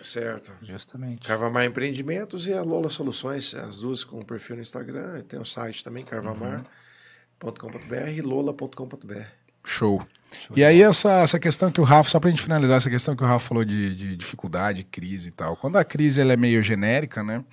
Certo. 0.00 0.52
Justamente. 0.62 1.26
Carvamar 1.26 1.64
Empreendimentos 1.64 2.46
e 2.46 2.52
a 2.52 2.62
Lola 2.62 2.88
Soluções, 2.88 3.54
as 3.54 3.78
duas 3.78 4.04
com 4.04 4.20
o 4.20 4.24
perfil 4.24 4.56
no 4.56 4.62
Instagram. 4.62 5.20
Tem 5.22 5.40
o 5.40 5.44
site 5.44 5.82
também, 5.82 6.04
carvamar.com.br 6.04 8.10
e 8.14 8.20
lola.com.br. 8.20 9.24
Show. 9.64 10.02
Show. 10.38 10.56
E 10.56 10.64
aí, 10.64 10.82
essa, 10.82 11.20
essa 11.20 11.38
questão 11.38 11.72
que 11.72 11.80
o 11.80 11.84
Rafa, 11.84 12.10
só 12.10 12.20
pra 12.20 12.30
gente 12.30 12.42
finalizar, 12.42 12.76
essa 12.76 12.90
questão 12.90 13.16
que 13.16 13.24
o 13.24 13.26
Rafa 13.26 13.48
falou 13.48 13.64
de, 13.64 13.94
de 13.94 14.16
dificuldade, 14.16 14.84
crise 14.84 15.28
e 15.28 15.32
tal. 15.32 15.56
Quando 15.56 15.76
a 15.76 15.84
crise 15.84 16.20
ela 16.20 16.32
é 16.32 16.36
meio 16.36 16.62
genérica, 16.62 17.22
né? 17.22 17.44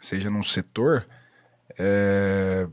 Seja 0.00 0.28
num 0.28 0.42
setor, 0.42 1.06
é... 1.78 2.68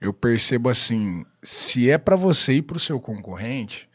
eu 0.00 0.12
percebo 0.12 0.68
assim: 0.68 1.24
se 1.42 1.90
é 1.90 1.98
para 1.98 2.16
você 2.16 2.54
ir 2.54 2.62
para 2.62 2.76
o 2.76 2.80
seu 2.80 2.98
concorrente, 3.00 3.88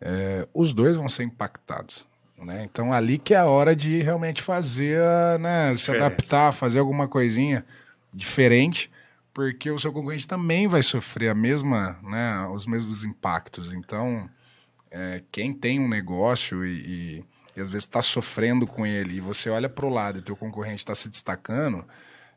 é... 0.00 0.48
os 0.54 0.72
dois 0.72 0.96
vão 0.96 1.08
ser 1.08 1.24
impactados. 1.24 2.06
Né? 2.38 2.64
Então 2.64 2.92
ali 2.92 3.18
que 3.18 3.34
é 3.34 3.38
a 3.38 3.46
hora 3.46 3.74
de 3.74 4.02
realmente 4.02 4.42
fazer, 4.42 5.00
né, 5.38 5.76
se 5.76 5.92
adaptar, 5.92 6.52
fazer 6.52 6.80
alguma 6.80 7.06
coisinha 7.06 7.64
diferente, 8.12 8.90
porque 9.32 9.70
o 9.70 9.78
seu 9.78 9.92
concorrente 9.92 10.26
também 10.26 10.66
vai 10.66 10.82
sofrer 10.82 11.28
a 11.28 11.34
mesma, 11.34 11.98
né, 12.02 12.46
os 12.52 12.66
mesmos 12.66 13.04
impactos. 13.04 13.72
Então, 13.72 14.28
é, 14.90 15.22
quem 15.30 15.54
tem 15.54 15.80
um 15.80 15.88
negócio 15.88 16.66
e, 16.66 16.80
e, 16.80 17.24
e 17.56 17.60
às 17.60 17.68
vezes 17.68 17.84
está 17.84 18.02
sofrendo 18.02 18.66
com 18.66 18.84
ele 18.84 19.14
e 19.14 19.20
você 19.20 19.48
olha 19.48 19.68
para 19.68 19.86
o 19.86 19.90
lado 19.90 20.18
e 20.18 20.22
teu 20.22 20.36
concorrente 20.36 20.80
está 20.80 20.94
se 20.94 21.08
destacando, 21.08 21.84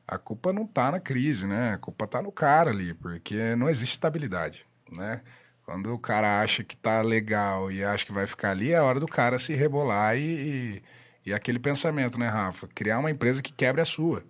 a 0.08 0.18
culpa 0.18 0.54
não 0.54 0.64
está 0.64 0.92
na 0.92 1.00
crise, 1.00 1.48
né? 1.48 1.74
A 1.74 1.78
culpa 1.78 2.06
está 2.06 2.22
no 2.22 2.32
cara 2.32 2.70
ali, 2.70 2.94
porque 2.94 3.56
não 3.56 3.70
existe 3.70 3.94
estabilidade, 3.94 4.66
né? 4.98 5.22
Quando 5.64 5.92
o 5.94 6.00
cara 6.00 6.42
acha 6.42 6.64
que 6.64 6.78
tá 6.78 7.02
legal 7.02 7.72
e 7.72 7.84
acha 7.84 8.06
que 8.06 8.12
vai 8.12 8.28
ficar 8.28 8.52
ali, 8.52 8.72
é 8.72 8.80
hora 8.80 9.00
do 9.00 9.08
cara 9.08 9.40
se 9.40 9.54
rebolar 9.56 10.16
e, 10.16 10.22
e, 10.22 10.84
e 11.28 11.34
aquele 11.34 11.58
pensamento, 11.58 12.20
né, 12.20 12.28
Rafa? 12.28 12.68
Criar 12.68 13.00
uma 13.00 13.10
empresa 13.10 13.42
que 13.42 13.52
quebre 13.52 13.82
a 13.82 13.86
sua, 13.86 14.24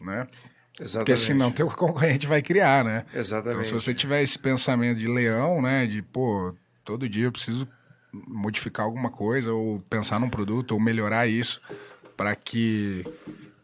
né? 0.00 0.26
Exatamente. 0.80 1.06
Porque 1.06 1.16
senão 1.16 1.52
teu 1.52 1.68
concorrente 1.68 2.26
vai 2.26 2.40
criar, 2.40 2.82
né? 2.82 3.04
Exatamente. 3.12 3.66
Então, 3.66 3.78
se 3.78 3.84
você 3.84 3.92
tiver 3.92 4.22
esse 4.22 4.38
pensamento 4.38 4.98
de 4.98 5.06
leão, 5.06 5.60
né? 5.60 5.86
De, 5.86 6.00
pô, 6.00 6.54
todo 6.82 7.08
dia 7.08 7.24
eu 7.24 7.32
preciso 7.32 7.68
modificar 8.12 8.86
alguma 8.86 9.10
coisa 9.10 9.52
ou 9.52 9.80
pensar 9.90 10.18
num 10.18 10.30
produto 10.30 10.72
ou 10.72 10.80
melhorar 10.80 11.26
isso 11.26 11.60
para 12.16 12.34
que 12.34 13.04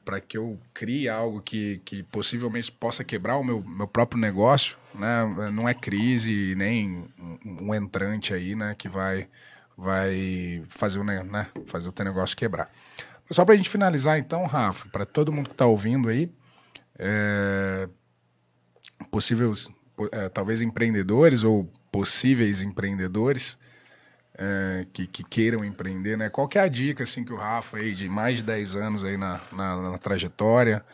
para 0.07 0.21
que 0.21 0.39
eu 0.39 0.57
crie 0.73 1.09
algo 1.09 1.43
que, 1.43 1.83
que 1.85 2.05
possivelmente 2.05 2.71
possa 2.71 3.03
quebrar 3.03 3.37
o 3.39 3.43
meu, 3.43 3.61
meu 3.61 3.89
próprio 3.89 4.21
negócio, 4.21 4.77
né? 4.95 5.51
Não 5.53 5.69
é 5.69 5.75
crise 5.75 6.55
nem 6.57 7.05
um, 7.19 7.65
um 7.65 7.75
entrante 7.75 8.33
aí, 8.33 8.55
né? 8.55 8.73
Que 8.79 8.89
vai, 8.89 9.29
vai 9.77 10.63
fazer, 10.69 11.01
o, 11.01 11.05
né? 11.05 11.49
fazer 11.67 11.89
o 11.89 11.93
teu 11.93 12.05
negócio 12.05 12.37
quebrar. 12.37 12.71
Só 13.29 13.45
para 13.45 13.55
a 13.55 13.57
gente 13.57 13.69
finalizar, 13.69 14.17
então, 14.17 14.47
Rafa, 14.47 14.89
para 14.91 15.05
todo 15.05 15.33
mundo 15.33 15.49
que 15.49 15.55
está 15.55 15.67
ouvindo 15.67 16.09
aí, 16.09 16.31
é, 16.97 17.89
possíveis, 19.11 19.69
é, 20.13 20.29
talvez 20.29 20.63
empreendedores 20.63 21.43
ou 21.43 21.69
possíveis 21.91 22.63
empreendedores, 22.63 23.59
é, 24.39 24.87
que, 24.93 25.07
que, 25.07 25.25
queiram 25.25 25.65
empreender, 25.65 26.17
né? 26.17 26.29
Qual 26.29 26.47
que 26.47 26.59
é 26.59 26.61
a 26.61 26.69
dica, 26.69 27.05
assim, 27.05 27.25
que 27.25 27.33
o 27.33 27.37
Rafa 27.37 27.79
aí, 27.79 27.95
de 27.95 28.09
mais 28.09 28.39
de 28.39 28.45
10 28.45 28.77
anos 28.77 29.05
aí 29.05 29.17
na, 29.17 29.41
na, 29.51 29.91
na 29.91 29.99
trajetória, 29.99 30.85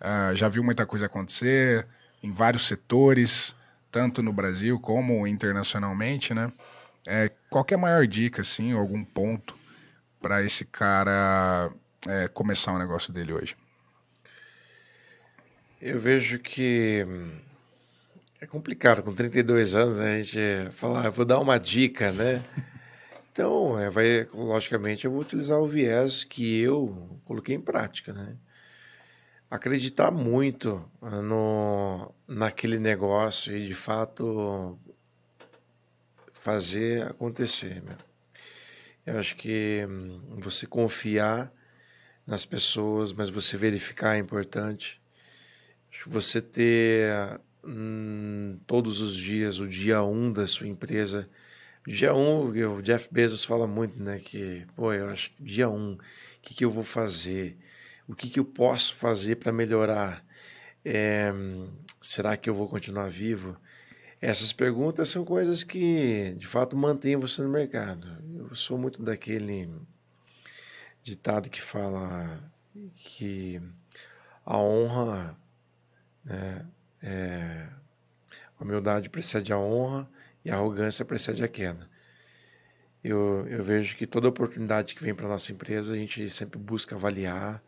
uh, 0.00 0.34
já 0.36 0.48
viu 0.48 0.62
muita 0.62 0.86
coisa 0.86 1.06
acontecer 1.06 1.86
em 2.22 2.30
vários 2.30 2.66
setores, 2.66 3.54
tanto 3.90 4.22
no 4.22 4.32
Brasil 4.32 4.78
como 4.78 5.26
internacionalmente, 5.26 6.32
né? 6.32 6.52
É, 7.04 7.32
qual 7.50 7.64
que 7.64 7.74
é 7.74 7.76
a 7.76 7.80
maior 7.80 8.06
dica, 8.06 8.42
assim, 8.42 8.72
algum 8.72 9.02
ponto 9.02 9.56
para 10.20 10.40
esse 10.44 10.64
cara 10.64 11.72
é, 12.06 12.28
começar 12.28 12.72
o 12.72 12.78
negócio 12.78 13.12
dele 13.12 13.32
hoje? 13.32 13.56
Eu 15.80 15.98
vejo 15.98 16.38
que 16.38 17.04
é 18.40 18.46
complicado, 18.46 19.02
com 19.02 19.12
32 19.12 19.74
anos, 19.74 19.96
né, 19.96 20.14
a 20.14 20.22
gente 20.22 20.70
falar, 20.70 21.06
ah, 21.06 21.10
vou 21.10 21.24
dar 21.24 21.40
uma 21.40 21.58
dica, 21.58 22.12
né? 22.12 22.40
Então, 23.32 23.78
é, 23.78 23.88
vai, 23.88 24.28
logicamente, 24.34 25.06
eu 25.06 25.10
vou 25.10 25.22
utilizar 25.22 25.58
o 25.58 25.66
viés 25.66 26.22
que 26.22 26.60
eu 26.60 27.18
coloquei 27.24 27.54
em 27.54 27.60
prática, 27.60 28.12
né? 28.12 28.36
Acreditar 29.50 30.10
muito 30.10 30.84
ah, 31.00 31.22
no, 31.22 32.14
naquele 32.28 32.78
negócio 32.78 33.56
e, 33.56 33.66
de 33.66 33.74
fato, 33.74 34.78
fazer 36.34 37.06
acontecer. 37.06 37.82
Meu. 37.82 37.96
Eu 39.06 39.18
acho 39.18 39.34
que 39.36 39.86
hum, 39.88 40.20
você 40.36 40.66
confiar 40.66 41.50
nas 42.26 42.44
pessoas, 42.44 43.14
mas 43.14 43.30
você 43.30 43.56
verificar 43.56 44.16
é 44.16 44.18
importante. 44.18 45.00
Você 46.06 46.42
ter 46.42 47.40
hum, 47.64 48.58
todos 48.66 49.00
os 49.00 49.16
dias 49.16 49.58
o 49.58 49.66
dia 49.66 50.02
um 50.02 50.30
da 50.30 50.46
sua 50.46 50.68
empresa 50.68 51.28
Dia 51.86 52.14
1, 52.14 52.18
um, 52.18 52.76
o 52.76 52.82
Jeff 52.82 53.08
Bezos 53.12 53.44
fala 53.44 53.66
muito, 53.66 54.00
né? 54.00 54.18
Que, 54.20 54.64
pô, 54.76 54.92
eu 54.92 55.08
acho 55.08 55.30
que 55.32 55.42
dia 55.42 55.68
1, 55.68 55.74
um, 55.74 55.92
o 55.94 55.98
que, 56.40 56.54
que 56.54 56.64
eu 56.64 56.70
vou 56.70 56.84
fazer? 56.84 57.58
O 58.06 58.14
que, 58.14 58.30
que 58.30 58.38
eu 58.38 58.44
posso 58.44 58.94
fazer 58.94 59.36
para 59.36 59.52
melhorar? 59.52 60.24
É, 60.84 61.32
será 62.00 62.36
que 62.36 62.48
eu 62.48 62.54
vou 62.54 62.68
continuar 62.68 63.08
vivo? 63.08 63.56
Essas 64.20 64.52
perguntas 64.52 65.08
são 65.08 65.24
coisas 65.24 65.64
que, 65.64 66.34
de 66.38 66.46
fato, 66.46 66.76
mantêm 66.76 67.16
você 67.16 67.42
no 67.42 67.48
mercado. 67.48 68.06
Eu 68.36 68.54
sou 68.54 68.78
muito 68.78 69.02
daquele 69.02 69.68
ditado 71.02 71.50
que 71.50 71.60
fala 71.60 72.40
que 72.94 73.60
a 74.46 74.56
honra, 74.56 75.36
né, 76.24 76.64
é, 77.02 77.66
a 78.58 78.62
humildade 78.62 79.10
precede 79.10 79.52
a 79.52 79.58
honra, 79.58 80.08
e 80.44 80.50
a 80.50 80.54
arrogância 80.54 81.04
precede 81.04 81.42
a 81.42 81.48
queda. 81.48 81.88
Eu, 83.02 83.46
eu 83.48 83.62
vejo 83.62 83.96
que 83.96 84.06
toda 84.06 84.28
oportunidade 84.28 84.94
que 84.94 85.02
vem 85.02 85.14
para 85.14 85.28
nossa 85.28 85.50
empresa, 85.52 85.92
a 85.92 85.96
gente 85.96 86.30
sempre 86.30 86.58
busca 86.58 86.94
avaliar, 86.94 87.62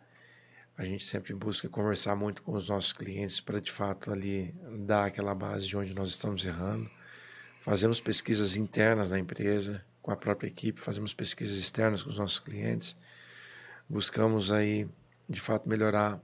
A 0.77 0.85
gente 0.85 1.07
sempre 1.07 1.33
busca 1.35 1.69
conversar 1.69 2.17
muito 2.17 2.43
com 2.43 2.53
os 2.53 2.69
nossos 2.69 2.93
clientes 2.93 3.39
para, 3.41 3.61
de 3.61 3.71
fato, 3.71 4.13
ali 4.13 4.53
dar 4.85 5.07
aquela 5.07 5.33
base 5.33 5.69
de 5.69 5.77
onde 5.77 5.95
nós 5.95 6.09
estamos 6.09 6.45
errando. 6.45 6.91
Fazemos 7.61 8.01
pesquisas 8.01 8.57
internas 8.57 9.13
na 9.13 9.19
empresa, 9.19 9.85
com 10.03 10.11
a 10.11 10.17
própria 10.17 10.49
equipe, 10.49 10.81
fazemos 10.81 11.15
pesquisas 11.15 11.57
externas 11.57 12.03
com 12.03 12.11
os 12.11 12.19
nossos 12.19 12.41
clientes. 12.41 12.97
Buscamos 13.89 14.51
aí, 14.51 14.89
de 15.29 15.41
fato, 15.41 15.69
melhorar 15.69 16.21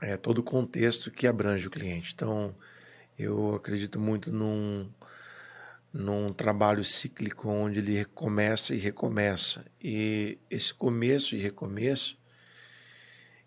é, 0.00 0.16
todo 0.16 0.38
o 0.38 0.44
contexto 0.44 1.10
que 1.10 1.26
abrange 1.26 1.66
o 1.66 1.70
cliente. 1.70 2.12
Então, 2.14 2.54
eu 3.18 3.56
acredito 3.56 3.98
muito 3.98 4.32
num, 4.32 4.88
num 5.96 6.32
trabalho 6.32 6.84
cíclico 6.84 7.48
onde 7.48 7.80
ele 7.80 8.04
começa 8.04 8.74
e 8.74 8.78
recomeça. 8.78 9.64
E 9.82 10.38
esse 10.50 10.72
começo 10.72 11.34
e 11.34 11.38
recomeço 11.38 12.18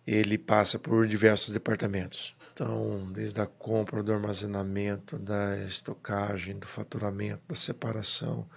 ele 0.06 0.38
passa 0.38 0.80
por 0.80 1.08
diversos 1.08 1.54
departamentos. 1.54 2.36
Então, 2.52 3.08
desde 3.14 3.40
a 3.40 3.46
compra, 3.46 4.02
do 4.02 4.12
armazenamento, 4.12 5.18
da 5.18 5.60
estocagem, 5.60 6.58
do 6.58 6.66
faturamento, 6.66 7.42
da 7.48 7.56
separação, 7.56 8.50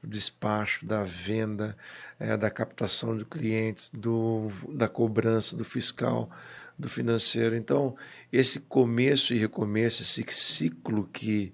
do 0.00 0.08
despacho, 0.08 0.86
da 0.86 1.02
venda, 1.02 1.76
é, 2.18 2.36
da 2.36 2.48
captação 2.50 3.16
de 3.16 3.24
clientes, 3.24 3.90
do, 3.92 4.50
da 4.72 4.88
cobrança, 4.88 5.56
do 5.56 5.64
fiscal, 5.64 6.30
do 6.78 6.88
financeiro. 6.88 7.56
Então, 7.56 7.96
esse 8.32 8.60
começo 8.60 9.34
e 9.34 9.38
recomeço, 9.38 10.02
esse 10.02 10.24
ciclo 10.30 11.08
que 11.12 11.52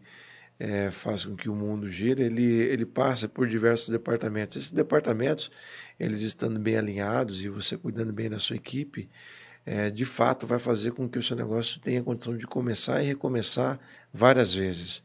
é, 0.58 0.90
faz 0.90 1.24
com 1.24 1.36
que 1.36 1.48
o 1.48 1.54
mundo 1.54 1.88
gire, 1.88 2.22
ele, 2.22 2.44
ele 2.44 2.86
passa 2.86 3.28
por 3.28 3.46
diversos 3.46 3.88
departamentos. 3.88 4.56
Esses 4.56 4.70
departamentos, 4.70 5.50
eles 6.00 6.20
estando 6.20 6.58
bem 6.58 6.76
alinhados 6.76 7.42
e 7.42 7.48
você 7.48 7.76
cuidando 7.76 8.12
bem 8.12 8.30
da 8.30 8.38
sua 8.38 8.56
equipe, 8.56 9.08
é, 9.64 9.90
de 9.90 10.04
fato 10.04 10.46
vai 10.46 10.58
fazer 10.58 10.92
com 10.92 11.08
que 11.08 11.18
o 11.18 11.22
seu 11.22 11.36
negócio 11.36 11.80
tenha 11.80 12.02
condição 12.02 12.36
de 12.36 12.46
começar 12.46 13.02
e 13.02 13.06
recomeçar 13.06 13.78
várias 14.12 14.54
vezes. 14.54 15.02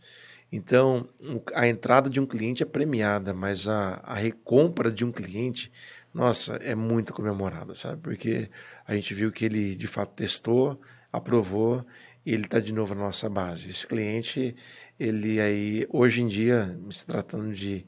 Então, 0.52 1.08
a 1.54 1.68
entrada 1.68 2.10
de 2.10 2.20
um 2.20 2.26
cliente 2.26 2.62
é 2.62 2.66
premiada, 2.66 3.34
mas 3.34 3.68
a, 3.68 4.02
a 4.04 4.16
recompra 4.16 4.92
de 4.92 5.06
um 5.06 5.12
cliente, 5.12 5.72
nossa, 6.14 6.56
é 6.58 6.76
muito 6.76 7.14
comemorada, 7.14 7.74
sabe? 7.74 8.02
Porque 8.02 8.50
a 8.86 8.94
gente 8.94 9.14
viu 9.14 9.32
que 9.32 9.46
ele 9.46 9.76
de 9.76 9.88
fato 9.88 10.14
testou, 10.14 10.80
aprovou 11.12 11.86
ele 12.26 12.46
está 12.46 12.60
de 12.60 12.74
novo 12.74 12.94
na 12.94 13.02
nossa 13.02 13.30
base. 13.30 13.70
Esse 13.70 13.88
cliente, 13.88 14.56
ele 15.00 15.40
aí, 15.40 15.88
hoje 15.90 16.22
em 16.22 16.28
dia, 16.28 16.78
se 16.90 17.06
tratando 17.06 17.54
de 17.54 17.86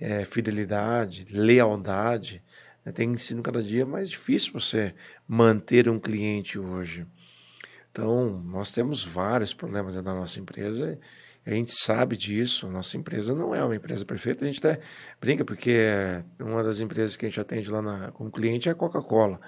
é, 0.00 0.24
fidelidade, 0.24 1.26
lealdade, 1.30 2.42
né, 2.84 2.92
tem 2.92 3.16
sido 3.16 3.42
cada 3.42 3.62
dia 3.62 3.84
mais 3.84 4.10
difícil 4.10 4.52
você 4.52 4.94
manter 5.26 5.88
um 5.88 5.98
cliente 5.98 6.58
hoje. 6.58 7.06
Então, 7.90 8.42
nós 8.46 8.70
temos 8.72 9.04
vários 9.04 9.52
problemas 9.52 9.94
da 9.94 10.02
nossa 10.02 10.40
empresa. 10.40 10.98
A 11.44 11.50
gente 11.50 11.72
sabe 11.72 12.16
disso. 12.16 12.68
Nossa 12.68 12.96
empresa 12.96 13.34
não 13.34 13.54
é 13.54 13.62
uma 13.62 13.76
empresa 13.76 14.04
perfeita. 14.04 14.44
A 14.44 14.46
gente 14.46 14.64
até 14.64 14.80
brinca, 15.20 15.44
porque 15.44 15.76
uma 16.38 16.62
das 16.62 16.80
empresas 16.80 17.16
que 17.16 17.26
a 17.26 17.28
gente 17.28 17.40
atende 17.40 17.70
lá 17.70 17.82
na, 17.82 18.12
como 18.12 18.30
cliente 18.30 18.68
é 18.68 18.72
a 18.72 18.74
Coca-Cola. 18.74 19.38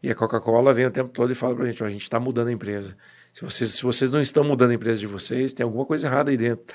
E 0.00 0.10
a 0.10 0.14
Coca-Cola 0.14 0.72
vem 0.72 0.86
o 0.86 0.90
tempo 0.92 1.10
todo 1.10 1.32
e 1.32 1.34
fala 1.34 1.56
para 1.56 1.64
a 1.64 1.66
gente: 1.66 1.82
a 1.82 1.90
gente 1.90 2.02
está 2.02 2.20
mudando 2.20 2.48
a 2.48 2.52
empresa. 2.52 2.96
Se 3.38 3.44
vocês, 3.44 3.70
se 3.70 3.82
vocês 3.84 4.10
não 4.10 4.20
estão 4.20 4.42
mudando 4.42 4.72
a 4.72 4.74
empresa 4.74 4.98
de 4.98 5.06
vocês, 5.06 5.52
tem 5.52 5.62
alguma 5.62 5.86
coisa 5.86 6.08
errada 6.08 6.28
aí 6.28 6.36
dentro. 6.36 6.74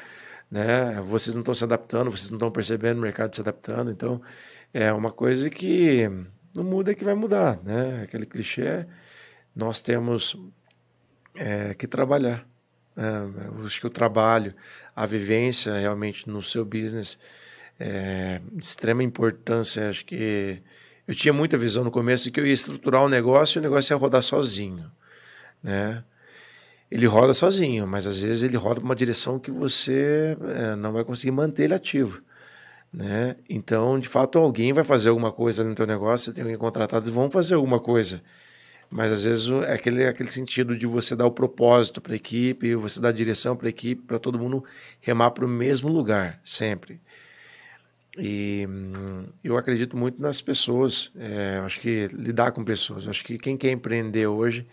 Né? 0.49 1.02
Vocês 1.02 1.35
não 1.35 1.41
estão 1.41 1.53
se 1.53 1.61
adaptando, 1.65 2.10
vocês 2.10 2.31
não 2.31 2.38
estão 2.38 2.49
percebendo 2.49 2.99
o 2.99 3.02
mercado 3.02 3.35
se 3.35 3.41
adaptando. 3.41 3.91
Então, 3.91 4.22
é 4.73 4.94
uma 4.94 5.11
coisa 5.11 5.49
que 5.49 6.10
não 6.53 6.64
muda 6.64 6.94
é 6.94 6.95
que 6.95 7.03
vai 7.03 7.15
mudar, 7.15 7.60
né? 7.65 8.03
Aquele 8.03 8.26
clichê, 8.26 8.85
nós 9.53 9.81
temos 9.81 10.38
é, 11.35 11.73
que 11.73 11.85
trabalhar. 11.85 12.48
É, 12.95 13.65
acho 13.65 13.81
que 13.81 13.88
o 13.88 13.90
trabalho, 13.90 14.56
a 14.95 15.06
vivência 15.06 15.77
realmente 15.77 16.30
no 16.30 16.41
seu 16.41 16.64
business 16.64 17.19
é 17.77 18.40
de 18.53 18.64
extrema 18.64 19.03
importância. 19.03 19.90
Acho 19.90 20.06
que 20.06 20.61
eu 21.06 21.14
tinha 21.14 21.34
muita 21.34 21.57
visão 21.57 21.84
no 21.84 21.91
começo 21.91 22.23
de 22.23 22.31
que 22.31 22.40
eu 22.40 22.48
ia 22.48 22.53
estruturar 22.53 23.02
o 23.02 23.07
um 23.07 23.10
negócio 23.10 23.57
e 23.57 23.60
o 23.60 23.64
negócio 23.64 23.94
ia 23.94 23.98
rodar 23.98 24.23
sozinho, 24.23 24.90
né? 25.61 26.06
Ele 26.94 27.07
roda 27.07 27.34
sozinho, 27.34 27.88
mas 27.88 28.06
às 28.06 28.22
vezes 28.22 28.44
ele 28.44 28.56
roda 28.56 28.76
para 28.76 28.86
uma 28.86 28.95
direção 28.95 29.40
que 29.40 29.49
você 29.49 30.38
é, 30.56 30.76
não 30.76 30.94
vai 30.94 31.03
conseguir 31.03 31.32
manter 31.32 31.64
ele 31.64 31.74
ativo. 31.74 32.22
Né? 32.94 33.36
Então, 33.49 33.99
de 33.99 34.07
fato, 34.07 34.38
alguém 34.38 34.72
vai 34.72 34.84
fazer 34.84 35.10
alguma 35.10 35.32
coisa 35.32 35.64
no 35.64 35.74
teu 35.74 35.88
negócio, 35.88 36.26
você 36.26 36.34
tem 36.34 36.44
alguém 36.44 36.56
contratado, 36.56 37.11
vão 37.11 37.32
fazer 37.32 37.56
alguma 37.56 37.80
coisa. 37.80 38.22
Mas 38.91 39.11
às 39.11 39.24
vezes 39.24 39.49
é 39.68 39.74
aquele, 39.74 40.06
aquele 40.06 40.30
sentido 40.30 40.78
de 40.78 40.86
você 40.86 41.15
dar 41.15 41.26
o 41.26 41.32
propósito 41.32 41.99
para 41.99 42.14
a 42.14 42.15
equipe, 42.15 42.76
você 42.76 43.02
dar 43.02 43.10
a 43.10 43.11
direção 43.11 43.56
para 43.56 43.65
a 43.65 43.72
equipe, 43.72 44.03
para 44.03 44.20
todo 44.20 44.38
mundo 44.38 44.64
remar 45.02 45.32
para 45.32 45.45
o 45.45 45.49
mesmo 45.49 45.90
lugar, 45.90 46.40
sempre. 46.44 47.02
E 48.20 48.68
hum, 48.70 49.26
eu 49.44 49.57
acredito 49.57 49.98
muito 49.98 50.22
nas 50.22 50.41
pessoas, 50.41 51.11
é, 51.18 51.60
acho 51.65 51.80
que 51.80 52.07
lidar 52.14 52.52
com 52.52 52.64
pessoas. 52.64 53.07
Acho 53.07 53.26
que 53.26 53.40
quem 53.40 53.57
quer 53.57 53.72
empreender 53.72 54.28
hoje 54.28 54.68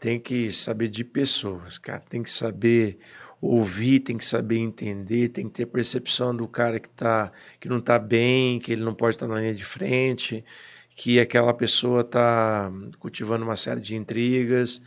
tem 0.00 0.18
que 0.20 0.50
saber 0.50 0.88
de 0.88 1.04
pessoas, 1.04 1.78
cara, 1.78 2.02
tem 2.08 2.22
que 2.22 2.30
saber 2.30 2.98
ouvir, 3.40 4.00
tem 4.00 4.16
que 4.16 4.24
saber 4.24 4.58
entender, 4.58 5.28
tem 5.28 5.48
que 5.48 5.54
ter 5.54 5.66
percepção 5.66 6.34
do 6.34 6.46
cara 6.48 6.80
que, 6.80 6.88
tá, 6.88 7.32
que 7.60 7.68
não 7.68 7.78
está 7.78 7.98
bem, 7.98 8.58
que 8.58 8.72
ele 8.72 8.82
não 8.82 8.94
pode 8.94 9.16
estar 9.16 9.26
tá 9.26 9.34
na 9.34 9.40
linha 9.40 9.54
de 9.54 9.64
frente, 9.64 10.44
que 10.90 11.20
aquela 11.20 11.54
pessoa 11.54 12.00
está 12.00 12.70
cultivando 12.98 13.44
uma 13.44 13.56
série 13.56 13.80
de 13.80 13.94
intrigas, 13.96 14.82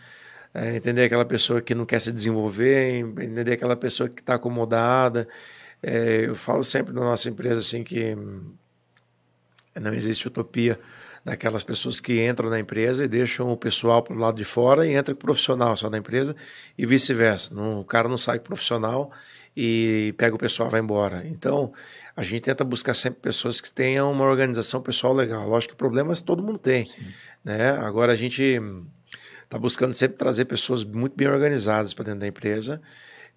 é, 0.54 0.76
entender 0.76 1.06
aquela 1.06 1.26
pessoa 1.26 1.62
que 1.62 1.74
não 1.74 1.86
quer 1.86 2.02
se 2.02 2.12
desenvolver, 2.12 3.00
entender 3.00 3.54
aquela 3.54 3.76
pessoa 3.76 4.10
que 4.10 4.20
está 4.22 4.36
acomodada. 4.36 5.28
É, 5.82 6.26
eu 6.28 6.36
falo 6.36 6.64
sempre 6.64 6.94
na 6.94 7.02
nossa 7.02 7.30
empresa 7.30 7.60
assim 7.62 7.84
que 7.84 8.16
não 9.80 9.94
existe 9.94 10.28
utopia 10.28 10.78
daquelas 11.24 11.64
pessoas 11.64 12.00
que 12.00 12.26
entram 12.26 12.50
na 12.50 12.60
empresa 12.60 13.06
e 13.06 13.08
deixam 13.08 13.52
o 13.52 13.58
pessoal 13.58 14.02
para 14.02 14.16
o 14.16 14.18
lado 14.18 14.38
de 14.38 14.44
fora 14.44 14.88
e 14.88 14.94
entra 14.94 15.14
com 15.14 15.20
o 15.20 15.24
profissional 15.24 15.76
só 15.78 15.90
na 15.90 15.98
empresa 15.98 16.36
e 16.78 16.86
vice-versa. 16.86 17.54
O 17.56 17.84
cara 17.84 18.10
não 18.10 18.18
sai 18.18 18.40
profissional 18.40 19.12
e 19.56 20.14
pega 20.18 20.36
o 20.36 20.40
pessoal 20.40 20.70
e 20.70 20.72
vai 20.72 20.82
embora. 20.82 21.24
Então, 21.28 21.72
a 22.16 22.24
gente 22.24 22.42
tenta 22.42 22.64
buscar 22.64 22.94
sempre 22.94 23.20
pessoas 23.20 23.62
que 23.62 23.72
tenham 23.72 24.12
uma 24.12 24.26
organização 24.26 24.82
pessoal 24.82 25.14
legal. 25.14 25.48
Lógico 25.48 25.74
que 25.74 25.78
problemas 25.78 26.22
todo 26.22 26.42
mundo 26.42 26.58
tem. 26.58 26.86
Né? 27.44 27.72
Agora, 27.72 28.14
a 28.14 28.16
gente 28.16 28.60
está 29.44 29.60
buscando 29.60 29.94
sempre 29.94 30.18
trazer 30.18 30.46
pessoas 30.46 30.84
muito 30.84 31.16
bem 31.16 31.28
organizadas 31.28 31.94
para 31.94 32.06
dentro 32.06 32.22
da 32.22 32.28
empresa. 32.28 32.82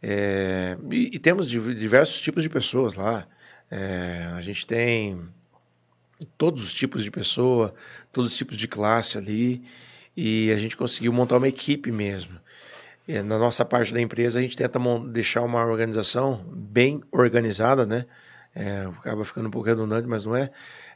É, 0.03 0.77
e, 0.91 1.17
e, 1.17 1.19
temos 1.19 1.49
diversos 1.49 2.21
tipos 2.21 2.43
de 2.43 2.49
pessoas 2.49 2.95
lá. 2.95 3.27
É, 3.71 4.31
a 4.35 4.41
gente 4.41 4.67
tem 4.67 5.21
todos 6.37 6.65
os 6.65 6.75
tipos 6.75 7.03
de 7.03 7.11
pessoa, 7.11 7.75
todos 8.13 8.33
os 8.33 8.37
tipos 8.37 8.57
de 8.57 8.69
classe 8.69 9.19
ali, 9.19 9.63
e 10.17 10.51
a 10.53 10.57
gente 10.57 10.77
conseguiu 10.77 11.13
montar 11.13 11.37
uma 11.37 11.49
equipe 11.49 11.91
mesmo. 11.91 12.39
E 13.07 13.21
na 13.23 13.39
nossa 13.39 13.65
parte 13.65 13.93
da 13.93 14.01
empresa, 14.01 14.39
a 14.39 14.43
gente 14.43 14.57
tenta 14.57 14.79
deixar 15.11 15.43
uma 15.43 15.65
organização 15.65 16.45
bem 16.51 17.03
organizada, 17.13 17.85
né? 17.85 18.07
É, 18.55 18.87
acaba 18.99 19.25
ficando 19.25 19.49
um 19.49 19.51
pouco 19.51 19.67
redundante, 19.69 20.07
mas 20.09 20.25
não 20.25 20.35
é. 20.35 20.51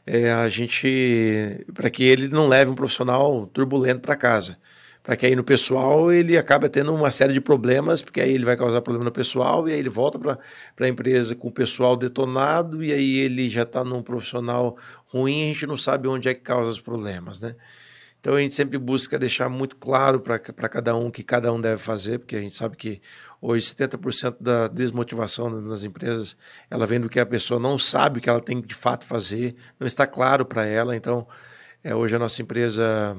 é 0.05 0.31
a 0.31 0.47
gente, 0.47 1.65
para 1.73 1.89
que 1.89 2.03
ele 2.03 2.27
não 2.29 2.47
leve 2.47 2.71
um 2.71 2.75
profissional 2.75 3.45
turbulento 3.47 4.01
para 4.01 4.15
casa 4.15 4.57
para 5.09 5.15
que 5.15 5.25
aí 5.25 5.35
no 5.35 5.43
pessoal 5.43 6.11
ele 6.11 6.37
acaba 6.37 6.69
tendo 6.69 6.93
uma 6.93 7.09
série 7.09 7.33
de 7.33 7.41
problemas, 7.41 8.01
porque 8.01 8.21
aí 8.21 8.31
ele 8.31 8.45
vai 8.45 8.55
causar 8.55 8.81
problema 8.81 9.05
no 9.05 9.11
pessoal 9.11 9.67
e 9.67 9.73
aí 9.73 9.79
ele 9.79 9.89
volta 9.89 10.19
para 10.19 10.37
a 10.79 10.87
empresa 10.87 11.35
com 11.35 11.47
o 11.47 11.51
pessoal 11.51 11.95
detonado 11.95 12.83
e 12.83 12.93
aí 12.93 13.17
ele 13.17 13.49
já 13.49 13.63
está 13.63 13.83
num 13.83 14.03
profissional 14.03 14.77
ruim 15.11 15.43
a 15.43 15.53
gente 15.53 15.67
não 15.67 15.77
sabe 15.77 16.07
onde 16.07 16.29
é 16.29 16.33
que 16.33 16.41
causa 16.41 16.71
os 16.71 16.81
problemas, 16.81 17.39
né? 17.39 17.55
Então 18.19 18.35
a 18.35 18.41
gente 18.41 18.53
sempre 18.53 18.77
busca 18.77 19.17
deixar 19.17 19.47
muito 19.47 19.77
claro 19.77 20.19
para 20.19 20.39
cada 20.39 20.95
um 20.95 21.07
o 21.07 21.11
que 21.11 21.23
cada 21.23 21.51
um 21.53 21.59
deve 21.59 21.81
fazer, 21.81 22.19
porque 22.19 22.35
a 22.35 22.41
gente 22.41 22.55
sabe 22.55 22.75
que 22.75 23.01
hoje 23.41 23.65
70% 23.65 24.35
da 24.41 24.67
desmotivação 24.67 25.49
nas 25.49 25.85
empresas 25.85 26.35
ela 26.69 26.85
vem 26.85 26.99
do 26.99 27.07
que 27.07 27.19
a 27.19 27.25
pessoa 27.25 27.59
não 27.59 27.77
sabe 27.77 28.19
o 28.19 28.21
que 28.21 28.29
ela 28.29 28.41
tem 28.41 28.59
de 28.61 28.75
fato 28.75 29.05
fazer, 29.05 29.55
não 29.79 29.87
está 29.87 30.05
claro 30.05 30.45
para 30.45 30.65
ela. 30.65 30.95
Então, 30.97 31.25
é, 31.81 31.95
hoje 31.95 32.15
a 32.15 32.19
nossa 32.19 32.41
empresa 32.41 33.15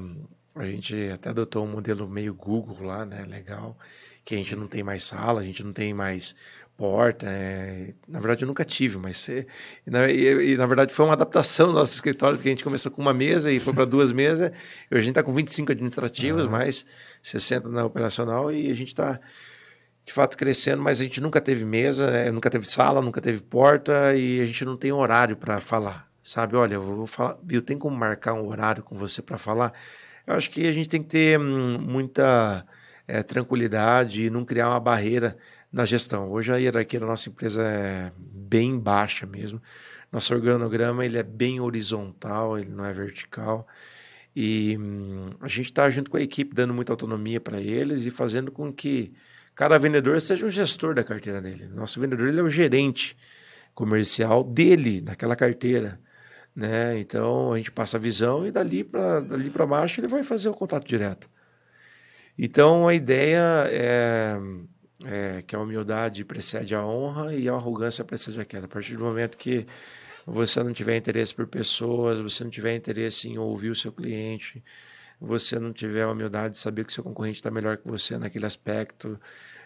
a 0.54 0.66
gente 0.66 1.08
até 1.10 1.30
adotou 1.30 1.64
um 1.64 1.70
modelo 1.70 2.06
meio 2.08 2.34
Google 2.34 2.82
lá, 2.82 3.06
né? 3.06 3.24
Legal. 3.24 3.78
Que 4.22 4.34
a 4.34 4.38
gente 4.38 4.54
não 4.54 4.66
tem 4.66 4.82
mais 4.82 5.04
sala, 5.04 5.40
a 5.40 5.44
gente 5.44 5.64
não 5.64 5.72
tem 5.72 5.94
mais 5.94 6.36
porta. 6.80 7.26
É... 7.28 7.92
Na 8.08 8.18
verdade, 8.18 8.42
eu 8.42 8.48
nunca 8.48 8.64
tive, 8.64 8.96
mas. 8.96 9.28
E 9.28 9.46
na, 9.86 10.08
e, 10.08 10.54
e, 10.54 10.56
na 10.56 10.64
verdade, 10.64 10.94
foi 10.94 11.04
uma 11.04 11.12
adaptação 11.12 11.66
do 11.66 11.74
nosso 11.74 11.92
escritório, 11.92 12.38
porque 12.38 12.48
a 12.48 12.52
gente 12.52 12.64
começou 12.64 12.90
com 12.90 13.02
uma 13.02 13.12
mesa 13.12 13.52
e 13.52 13.60
foi 13.60 13.74
para 13.74 13.84
duas 13.84 14.10
mesas. 14.10 14.50
E 14.90 14.96
a 14.96 14.98
gente 14.98 15.10
está 15.10 15.22
com 15.22 15.34
25 15.34 15.72
administrativos, 15.72 16.46
uhum. 16.46 16.50
mais 16.50 16.86
60 17.22 17.68
na 17.68 17.84
operacional, 17.84 18.50
e 18.50 18.70
a 18.70 18.74
gente 18.74 18.88
está 18.88 19.20
de 20.06 20.12
fato 20.12 20.38
crescendo, 20.38 20.82
mas 20.82 21.00
a 21.00 21.04
gente 21.04 21.20
nunca 21.20 21.38
teve 21.38 21.66
mesa, 21.66 22.10
né? 22.10 22.30
nunca 22.30 22.48
teve 22.48 22.66
sala, 22.66 23.02
nunca 23.02 23.20
teve 23.20 23.42
porta 23.42 24.16
e 24.16 24.40
a 24.40 24.46
gente 24.46 24.64
não 24.64 24.76
tem 24.76 24.90
horário 24.90 25.36
para 25.36 25.60
falar. 25.60 26.08
Sabe, 26.22 26.56
olha, 26.56 26.74
eu 26.74 26.82
vou 26.82 27.06
falar, 27.06 27.38
viu, 27.42 27.60
tem 27.60 27.78
como 27.78 27.94
marcar 27.94 28.32
um 28.32 28.48
horário 28.48 28.82
com 28.82 28.96
você 28.96 29.20
para 29.20 29.36
falar? 29.36 29.72
Eu 30.26 30.34
acho 30.34 30.50
que 30.50 30.66
a 30.66 30.72
gente 30.72 30.88
tem 30.88 31.02
que 31.02 31.08
ter 31.10 31.38
hum, 31.38 31.78
muita 31.78 32.64
é, 33.06 33.22
tranquilidade 33.22 34.24
e 34.24 34.30
não 34.30 34.44
criar 34.44 34.70
uma 34.70 34.80
barreira 34.80 35.36
na 35.72 35.84
gestão. 35.84 36.30
Hoje 36.30 36.52
a 36.52 36.56
hierarquia 36.56 37.00
da 37.00 37.06
nossa 37.06 37.28
empresa 37.28 37.62
é 37.62 38.12
bem 38.18 38.78
baixa 38.78 39.26
mesmo. 39.26 39.62
Nosso 40.10 40.34
organograma 40.34 41.04
ele 41.04 41.18
é 41.18 41.22
bem 41.22 41.60
horizontal, 41.60 42.58
ele 42.58 42.70
não 42.70 42.84
é 42.84 42.92
vertical. 42.92 43.66
E 44.34 44.76
hum, 44.78 45.30
a 45.40 45.48
gente 45.48 45.66
está 45.66 45.88
junto 45.90 46.10
com 46.10 46.16
a 46.16 46.20
equipe 46.20 46.54
dando 46.54 46.74
muita 46.74 46.92
autonomia 46.92 47.40
para 47.40 47.60
eles 47.60 48.04
e 48.04 48.10
fazendo 48.10 48.50
com 48.50 48.72
que 48.72 49.12
cada 49.54 49.78
vendedor 49.78 50.20
seja 50.20 50.46
um 50.46 50.50
gestor 50.50 50.94
da 50.94 51.04
carteira 51.04 51.40
dele. 51.40 51.66
Nosso 51.68 52.00
vendedor 52.00 52.28
ele 52.28 52.40
é 52.40 52.42
o 52.42 52.50
gerente 52.50 53.16
comercial 53.74 54.42
dele, 54.42 55.00
daquela 55.00 55.36
carteira. 55.36 56.00
Né? 56.54 56.98
Então 56.98 57.52
a 57.52 57.56
gente 57.56 57.70
passa 57.70 57.96
a 57.96 58.00
visão 58.00 58.46
e 58.46 58.50
dali 58.50 58.82
para 58.82 59.20
dali 59.20 59.48
baixo 59.50 60.00
ele 60.00 60.08
vai 60.08 60.22
fazer 60.22 60.48
o 60.48 60.54
contato 60.54 60.86
direto. 60.86 61.30
Então 62.36 62.88
a 62.88 62.94
ideia 62.94 63.66
é, 63.68 64.36
é, 65.04 65.42
que 65.42 65.56
a 65.56 65.60
humildade 65.60 66.24
precede 66.24 66.74
a 66.74 66.84
honra 66.84 67.34
e 67.34 67.48
a 67.48 67.54
arrogância 67.54 68.04
precede 68.04 68.40
a 68.40 68.44
queda. 68.44 68.66
A 68.66 68.68
partir 68.68 68.96
do 68.96 69.04
momento 69.04 69.36
que 69.36 69.66
você 70.26 70.62
não 70.62 70.72
tiver 70.72 70.96
interesse 70.96 71.34
por 71.34 71.46
pessoas, 71.46 72.20
você 72.20 72.44
não 72.44 72.50
tiver 72.50 72.74
interesse 72.74 73.28
em 73.28 73.38
ouvir 73.38 73.70
o 73.70 73.74
seu 73.74 73.92
cliente, 73.92 74.62
você 75.20 75.58
não 75.58 75.72
tiver 75.72 76.02
a 76.02 76.10
humildade 76.10 76.54
de 76.54 76.58
saber 76.58 76.84
que 76.84 76.90
o 76.90 76.94
seu 76.94 77.04
concorrente 77.04 77.38
está 77.38 77.50
melhor 77.50 77.76
que 77.76 77.88
você 77.88 78.18
naquele 78.18 78.46
aspecto, 78.46 79.18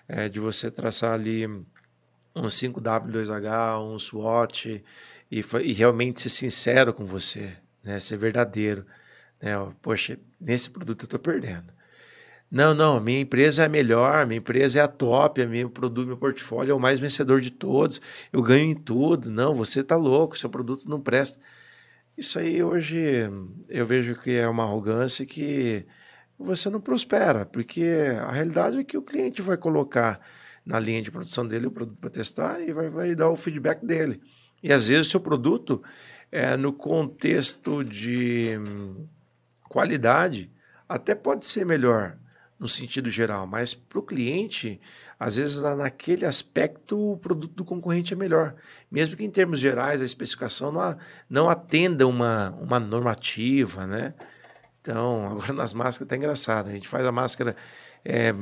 é, 0.09 0.29
de 0.29 0.41
você 0.41 0.71
traçar 0.71 1.15
ali 1.15 1.47
um 1.47 2.47
5W2H, 2.47 3.81
um 3.83 3.99
SWOT 3.99 4.85
e, 5.31 5.45
e 5.63 5.73
realmente 5.73 6.21
ser 6.21 6.29
sincero 6.29 6.93
com 6.93 7.05
você, 7.05 7.57
né? 7.83 8.01
ser 8.01 8.17
verdadeiro. 8.17 8.85
Né? 9.41 9.53
Poxa, 9.81 10.19
nesse 10.41 10.71
produto 10.71 11.03
eu 11.03 11.07
estou 11.07 11.21
perdendo. 11.21 11.73
Não, 12.55 12.73
não, 12.73 13.01
minha 13.01 13.19
empresa 13.19 13.65
é 13.65 13.67
a 13.67 13.69
melhor, 13.69 14.25
minha 14.29 14.39
empresa 14.39 14.79
é 14.79 14.83
a 14.83 14.87
top, 14.87 15.45
meu 15.45 15.69
produto, 15.69 16.07
meu 16.07 16.17
portfólio 16.17 16.71
é 16.71 16.75
o 16.75 16.79
mais 16.79 17.01
vencedor 17.01 17.41
de 17.41 17.51
todos, 17.51 18.01
eu 18.33 18.41
ganho 18.41 18.71
em 18.71 18.77
tudo. 18.77 19.29
Não, 19.29 19.53
você 19.53 19.81
está 19.81 19.97
louco, 19.97 20.39
seu 20.39 20.49
produto 20.49 20.89
não 20.89 21.01
presta. 21.01 21.41
Isso 22.17 22.39
aí 22.39 22.63
hoje 22.63 23.29
eu 23.69 23.85
vejo 23.85 24.15
que 24.15 24.31
é 24.37 24.47
uma 24.47 24.63
arrogância 24.63 25.27
que 25.27 25.85
você 26.39 26.71
não 26.71 26.81
prospera, 26.81 27.45
porque 27.45 27.83
a 28.21 28.31
realidade 28.31 28.79
é 28.79 28.85
que 28.85 28.97
o 28.97 29.03
cliente 29.03 29.43
vai 29.43 29.57
colocar 29.57 30.21
na 30.65 30.79
linha 30.79 31.03
de 31.03 31.11
produção 31.11 31.45
dele 31.45 31.67
o 31.67 31.73
produto 31.73 31.99
para 32.01 32.11
testar 32.11 32.61
e 32.61 32.73
vai, 32.73 32.89
vai 32.89 33.17
dar 33.17 33.31
o 33.31 33.37
feedback 33.37 33.85
dele. 33.85 34.21
E 34.63 34.73
às 34.73 34.87
vezes 34.87 35.09
o 35.09 35.11
seu 35.11 35.21
produto, 35.21 35.83
é, 36.31 36.57
no 36.57 36.73
contexto 36.73 37.83
de 37.83 38.57
hum, 38.59 39.09
qualidade, 39.69 40.53
até 40.89 41.17
pode 41.17 41.47
ser 41.47 41.67
melhor, 41.67 42.17
no 42.59 42.69
sentido 42.69 43.11
geral, 43.11 43.47
mas 43.47 43.75
para 43.75 43.99
o 43.99 44.03
cliente, 44.03 44.81
às 45.19 45.37
vezes 45.37 45.61
naquele 45.63 46.25
aspecto 46.25 47.13
o 47.13 47.17
produto 47.17 47.53
do 47.53 47.65
concorrente 47.65 48.13
é 48.13 48.17
melhor. 48.17 48.55
Mesmo 48.91 49.17
que 49.17 49.25
em 49.25 49.31
termos 49.31 49.59
gerais 49.59 50.01
a 50.01 50.05
especificação 50.05 50.71
não, 50.71 50.97
não 51.29 51.51
atenda 51.51 52.07
uma, 52.07 52.51
uma 52.61 52.79
normativa, 52.79 53.87
né? 53.87 54.15
Então, 54.81 55.29
agora 55.33 55.53
nas 55.53 55.73
máscaras 55.73 56.09
tá 56.09 56.17
engraçado. 56.17 56.69
A 56.69 56.73
gente 56.73 56.89
faz 56.89 57.07
a 57.07 57.13
máscara 57.13 57.57
é, 58.05 58.35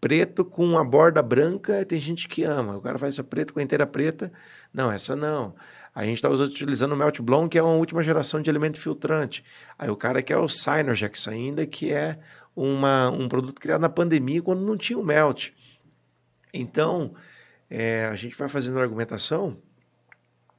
preto 0.00 0.44
com 0.44 0.76
a 0.76 0.84
borda 0.84 1.22
branca, 1.22 1.84
tem 1.84 1.98
gente 1.98 2.28
que 2.28 2.42
ama. 2.42 2.76
O 2.76 2.80
cara 2.80 2.98
faz 2.98 3.14
essa 3.14 3.24
preto 3.24 3.54
com 3.54 3.60
a 3.60 3.62
inteira 3.62 3.86
preta. 3.86 4.32
Não, 4.72 4.90
essa 4.90 5.14
não. 5.14 5.54
A 5.94 6.04
gente 6.04 6.16
está 6.16 6.28
utilizando 6.28 6.92
o 6.92 6.96
Melt 6.96 7.20
Blown, 7.20 7.48
que 7.48 7.56
é 7.56 7.62
uma 7.62 7.72
última 7.72 8.02
geração 8.02 8.42
de 8.42 8.50
elemento 8.50 8.78
filtrante. 8.78 9.42
Aí 9.78 9.88
o 9.88 9.96
cara 9.96 10.22
quer 10.22 10.36
o 10.36 10.46
Synergex 10.46 11.26
ainda, 11.26 11.64
que 11.66 11.90
é 11.90 12.18
uma, 12.56 13.10
um 13.10 13.28
produto 13.28 13.60
criado 13.60 13.82
na 13.82 13.88
pandemia, 13.88 14.42
quando 14.42 14.62
não 14.62 14.76
tinha 14.76 14.98
o 14.98 15.04
Melt. 15.04 15.50
Então, 16.52 17.14
é, 17.70 18.06
a 18.06 18.14
gente 18.14 18.34
vai 18.34 18.48
fazendo 18.48 18.80
argumentação 18.80 19.58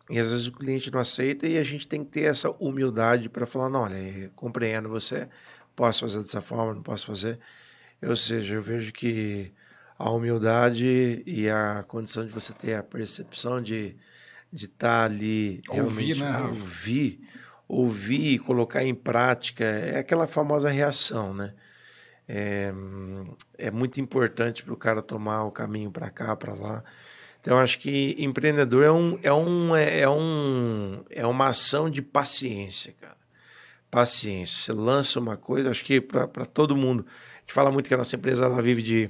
e 0.10 0.20
às 0.20 0.30
vezes 0.30 0.48
o 0.48 0.52
cliente 0.52 0.92
não 0.92 1.00
aceita 1.00 1.48
e 1.48 1.58
a 1.58 1.64
gente 1.64 1.88
tem 1.88 2.04
que 2.04 2.12
ter 2.12 2.24
essa 2.24 2.52
humildade 2.52 3.28
para 3.28 3.46
falar, 3.46 3.70
não, 3.70 3.82
olha, 3.82 4.32
compreendo 4.36 4.88
você, 4.88 5.28
posso 5.76 6.02
fazer 6.02 6.22
dessa 6.22 6.40
forma, 6.40 6.76
não 6.76 6.84
posso 6.84 7.08
fazer. 7.08 7.40
Ou 8.02 8.16
seja, 8.16 8.54
eu 8.54 8.62
vejo 8.62 8.94
que 8.94 9.52
a 9.98 10.10
humildade 10.12 11.24
e 11.26 11.50
a 11.50 11.84
condição 11.88 12.26
de 12.26 12.32
você 12.32 12.54
ter 12.54 12.76
a 12.76 12.84
percepção 12.84 13.62
de 13.62 13.98
de 14.52 14.66
estar 14.66 15.00
tá 15.00 15.06
ali 15.06 15.62
ouvir, 15.70 16.16
realmente 16.16 16.20
né, 16.20 16.42
ouvir, 16.48 17.20
ouvir 17.68 18.34
e 18.34 18.40
colocar 18.40 18.84
em 18.84 18.96
prática 18.96 19.64
é 19.64 20.00
aquela 20.00 20.28
famosa 20.28 20.70
reação, 20.70 21.34
né? 21.34 21.54
É, 22.28 22.74
é 23.58 23.72
muito 23.72 24.02
importante 24.02 24.64
para 24.64 24.74
o 24.74 24.78
cara 24.78 25.02
tomar 25.02 25.44
o 25.44 25.52
caminho 25.52 25.90
para 25.90 26.10
cá, 26.10 26.36
para 26.36 26.54
lá. 26.54 26.84
Então, 27.40 27.58
acho 27.58 27.80
que 27.80 28.16
empreendedor 28.20 28.84
é, 28.84 28.92
um, 28.92 29.20
é, 29.24 29.32
um, 29.32 29.76
é, 29.76 30.02
é, 30.02 30.10
um, 30.10 31.04
é 31.10 31.26
uma 31.26 31.48
ação 31.48 31.90
de 31.90 32.02
paciência, 32.02 32.94
cara. 33.00 33.16
Paciência. 33.90 34.58
Você 34.58 34.74
lança 34.74 35.20
uma 35.20 35.38
coisa, 35.38 35.70
acho 35.70 35.86
que 35.86 36.02
para 36.02 36.46
todo 36.46 36.76
mundo. 36.76 37.06
A 37.08 37.40
gente 37.40 37.54
fala 37.54 37.72
muito 37.72 37.88
que 37.88 37.94
a 37.94 37.98
nossa 37.98 38.18
empresa 38.18 38.44
ela 38.44 38.62
vive 38.62 38.82
de. 38.82 39.10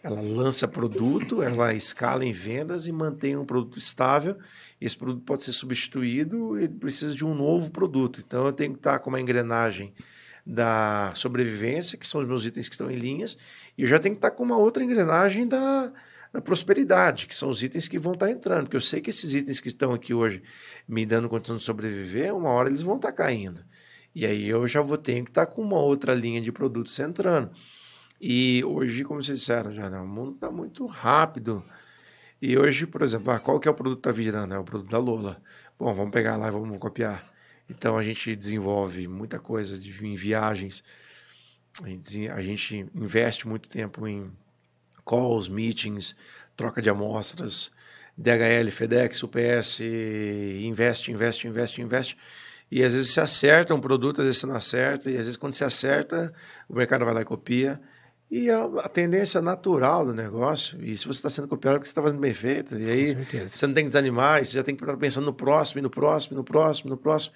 Ela 0.00 0.20
lança 0.20 0.66
produto, 0.66 1.42
ela 1.42 1.74
escala 1.74 2.24
em 2.24 2.32
vendas 2.32 2.86
e 2.86 2.92
mantém 2.92 3.36
um 3.36 3.44
produto 3.44 3.78
estável. 3.78 4.36
Esse 4.80 4.96
produto 4.96 5.24
pode 5.24 5.44
ser 5.44 5.52
substituído 5.52 6.60
e 6.60 6.68
precisa 6.68 7.14
de 7.14 7.24
um 7.24 7.34
novo 7.34 7.70
produto. 7.70 8.22
Então, 8.24 8.46
eu 8.46 8.52
tenho 8.52 8.72
que 8.72 8.78
estar 8.78 8.98
com 9.00 9.10
uma 9.10 9.20
engrenagem 9.20 9.92
da 10.44 11.12
sobrevivência, 11.14 11.96
que 11.96 12.06
são 12.06 12.20
os 12.20 12.26
meus 12.26 12.44
itens 12.44 12.68
que 12.68 12.74
estão 12.74 12.90
em 12.90 12.96
linhas, 12.96 13.36
e 13.76 13.82
eu 13.82 13.88
já 13.88 13.98
tenho 13.98 14.14
que 14.14 14.18
estar 14.18 14.32
com 14.32 14.42
uma 14.42 14.56
outra 14.56 14.82
engrenagem 14.82 15.46
da, 15.46 15.92
da 16.32 16.40
prosperidade, 16.40 17.26
que 17.26 17.34
são 17.34 17.48
os 17.48 17.62
itens 17.62 17.86
que 17.86 17.98
vão 17.98 18.14
estar 18.14 18.30
entrando, 18.30 18.64
porque 18.64 18.76
eu 18.76 18.80
sei 18.80 19.00
que 19.00 19.10
esses 19.10 19.34
itens 19.34 19.60
que 19.60 19.68
estão 19.68 19.92
aqui 19.92 20.12
hoje 20.12 20.42
me 20.88 21.06
dando 21.06 21.28
condição 21.28 21.56
de 21.56 21.62
sobreviver, 21.62 22.34
uma 22.34 22.50
hora 22.50 22.68
eles 22.68 22.82
vão 22.82 22.96
estar 22.96 23.12
caindo. 23.12 23.62
E 24.14 24.26
aí 24.26 24.48
eu 24.48 24.66
já 24.66 24.82
vou 24.82 24.98
ter 24.98 25.22
que 25.22 25.30
estar 25.30 25.46
com 25.46 25.62
uma 25.62 25.78
outra 25.78 26.14
linha 26.14 26.40
de 26.40 26.52
produtos 26.52 26.98
entrando. 26.98 27.50
E 28.20 28.62
hoje, 28.64 29.04
como 29.04 29.22
vocês 29.22 29.40
disseram, 29.40 29.72
já, 29.72 29.90
né, 29.90 29.98
o 29.98 30.06
mundo 30.06 30.32
está 30.34 30.50
muito 30.50 30.86
rápido. 30.86 31.64
E 32.40 32.56
hoje, 32.58 32.86
por 32.86 33.02
exemplo, 33.02 33.32
ah, 33.32 33.38
qual 33.38 33.58
que 33.58 33.66
é 33.66 33.70
o 33.70 33.74
produto 33.74 34.00
que 34.00 34.08
está 34.08 34.12
virando? 34.12 34.54
É 34.54 34.58
o 34.58 34.64
produto 34.64 34.90
da 34.90 34.98
Lola. 34.98 35.42
Bom, 35.78 35.92
vamos 35.94 36.12
pegar 36.12 36.36
lá 36.36 36.48
e 36.48 36.50
vamos 36.50 36.78
copiar. 36.78 37.31
Então 37.76 37.96
a 37.96 38.02
gente 38.02 38.36
desenvolve 38.36 39.08
muita 39.08 39.38
coisa 39.38 39.78
de, 39.78 39.90
em 40.06 40.14
viagens. 40.14 40.84
A 41.82 41.88
gente, 41.88 42.28
a 42.28 42.42
gente 42.42 42.86
investe 42.94 43.48
muito 43.48 43.68
tempo 43.68 44.06
em 44.06 44.30
calls, 45.04 45.48
meetings, 45.48 46.14
troca 46.54 46.82
de 46.82 46.90
amostras, 46.90 47.70
DHL, 48.16 48.70
FedEx, 48.70 49.22
UPS, 49.22 49.80
investe, 50.62 51.10
investe, 51.10 51.48
investe, 51.48 51.80
investe. 51.80 52.16
E 52.70 52.82
às 52.82 52.92
vezes 52.92 53.10
se 53.12 53.20
acerta 53.20 53.74
um 53.74 53.80
produto, 53.80 54.20
às 54.20 54.26
vezes 54.26 54.40
você 54.40 54.46
não 54.46 54.54
acerta, 54.54 55.10
e 55.10 55.16
às 55.16 55.24
vezes 55.24 55.36
quando 55.36 55.54
se 55.54 55.64
acerta, 55.64 56.32
o 56.68 56.74
mercado 56.74 57.04
vai 57.04 57.14
lá 57.14 57.22
e 57.22 57.24
copia. 57.24 57.80
E 58.32 58.48
a, 58.48 58.64
a 58.64 58.88
tendência 58.88 59.42
natural 59.42 60.06
do 60.06 60.14
negócio, 60.14 60.82
e 60.82 60.96
se 60.96 61.04
você 61.04 61.18
está 61.18 61.28
sendo 61.28 61.46
copiado, 61.46 61.76
é 61.76 61.78
porque 61.78 61.86
você 61.86 61.90
está 61.90 62.00
fazendo 62.00 62.18
bem 62.18 62.32
feito. 62.32 62.78
E 62.78 62.90
aí 62.90 63.14
você 63.46 63.66
não 63.66 63.74
tem 63.74 63.84
que 63.84 63.88
desanimar, 63.88 64.42
você 64.42 64.56
já 64.56 64.64
tem 64.64 64.74
que 64.74 64.82
estar 64.82 64.96
pensando 64.96 65.26
no 65.26 65.34
próximo, 65.34 65.82
no 65.82 65.90
próximo, 65.90 66.38
no 66.38 66.42
próximo, 66.42 66.88
no 66.88 66.96
próximo. 66.96 67.34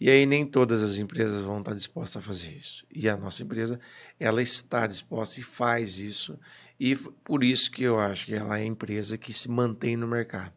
E 0.00 0.08
aí 0.08 0.24
nem 0.24 0.46
todas 0.46 0.82
as 0.82 0.96
empresas 0.96 1.42
vão 1.42 1.58
estar 1.58 1.74
dispostas 1.74 2.22
a 2.22 2.26
fazer 2.26 2.48
isso. 2.48 2.86
E 2.90 3.10
a 3.10 3.14
nossa 3.14 3.42
empresa, 3.42 3.78
ela 4.18 4.40
está 4.40 4.86
disposta 4.86 5.38
e 5.38 5.42
faz 5.42 5.98
isso. 5.98 6.38
E 6.80 6.96
por 6.96 7.44
isso 7.44 7.70
que 7.70 7.82
eu 7.82 8.00
acho 8.00 8.24
que 8.24 8.34
ela 8.34 8.58
é 8.58 8.62
a 8.62 8.64
empresa 8.64 9.18
que 9.18 9.34
se 9.34 9.50
mantém 9.50 9.98
no 9.98 10.08
mercado. 10.08 10.54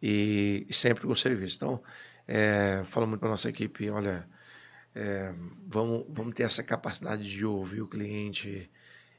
E, 0.00 0.64
e 0.68 0.72
sempre 0.72 1.08
com 1.08 1.14
serviço. 1.16 1.56
Então, 1.56 1.82
é, 2.28 2.82
falo 2.84 3.04
muito 3.04 3.18
para 3.18 3.30
a 3.30 3.32
nossa 3.32 3.48
equipe, 3.48 3.90
olha, 3.90 4.28
é, 4.94 5.34
vamos, 5.66 6.04
vamos 6.08 6.34
ter 6.34 6.44
essa 6.44 6.62
capacidade 6.62 7.28
de 7.28 7.44
ouvir 7.44 7.82
o 7.82 7.88
cliente, 7.88 8.70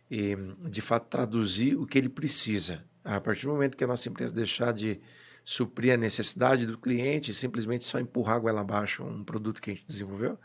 e, 0.10 0.36
de 0.69 0.82
fato, 0.82 1.07
traduzir 1.07 1.76
o 1.76 1.86
que 1.86 1.98
ele 1.98 2.10
precisa. 2.10 2.84
A 3.03 3.19
partir 3.19 3.45
do 3.45 3.53
momento 3.53 3.77
que 3.77 3.84
a 3.84 3.88
nossa 3.88 4.07
empresa 4.10 4.34
deixar 4.34 4.73
de 4.73 4.99
suprir 5.44 5.94
a 5.94 5.98
necessidade 5.98 6.65
do 6.65 6.77
cliente, 6.77 7.34
simplesmente 7.34 7.86
só 7.86 7.99
empurrar 7.99 8.38
a 8.38 8.40
goela 8.40 8.61
abaixo 8.61 9.03
um 9.03 9.23
produto 9.23 9.61
que 9.61 9.72
a 9.72 9.73
gente 9.73 9.86
desenvolveu, 9.86 10.40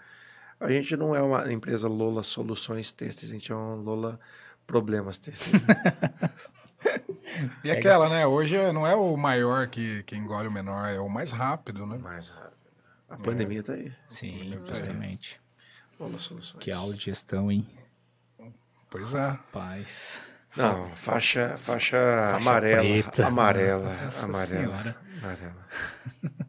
a 0.61 0.70
gente 0.70 0.95
não 0.95 1.16
é 1.16 1.23
uma 1.23 1.51
empresa 1.51 1.89
Lola 1.89 2.23
Soluções 2.23 2.93
Têxteis, 2.93 3.31
a 3.31 3.35
gente 3.35 3.51
é 3.51 3.55
uma 3.55 3.77
Lola 3.77 4.20
Problemas 4.66 5.16
Têxteis. 5.16 5.62
e 7.65 7.70
aquela, 7.70 8.11
né? 8.11 8.27
Hoje 8.27 8.57
não 8.73 8.87
é 8.87 8.95
o 8.95 9.16
maior 9.16 9.69
que, 9.69 10.03
que 10.03 10.15
engole 10.15 10.49
o 10.49 10.53
menor, 10.53 10.87
é 10.91 11.01
o 11.01 11.09
mais 11.09 11.32
rápido, 11.32 11.87
né? 11.87 11.97
Mais 11.97 12.28
rápido. 12.28 12.51
A 13.09 13.16
pandemia 13.16 13.61
está 13.61 13.73
aí. 13.73 13.91
Sim, 14.07 14.61
justamente. 14.66 15.41
Lola 15.99 16.19
Soluções. 16.19 16.62
Que 16.62 16.70
aula 16.70 16.95
de 16.95 17.07
gestão, 17.07 17.51
hein? 17.51 17.66
Pois 18.90 19.14
é. 19.14 19.38
Paz. 19.52 20.20
Não, 20.56 20.90
faixa, 20.96 21.50
faixa, 21.56 21.56
faixa 21.56 22.36
amarela, 22.36 22.80
preta. 22.82 23.26
amarela, 23.26 23.94
Nossa 24.04 24.24
amarela, 24.24 24.46
senhora. 24.46 24.96
amarela. 25.22 25.66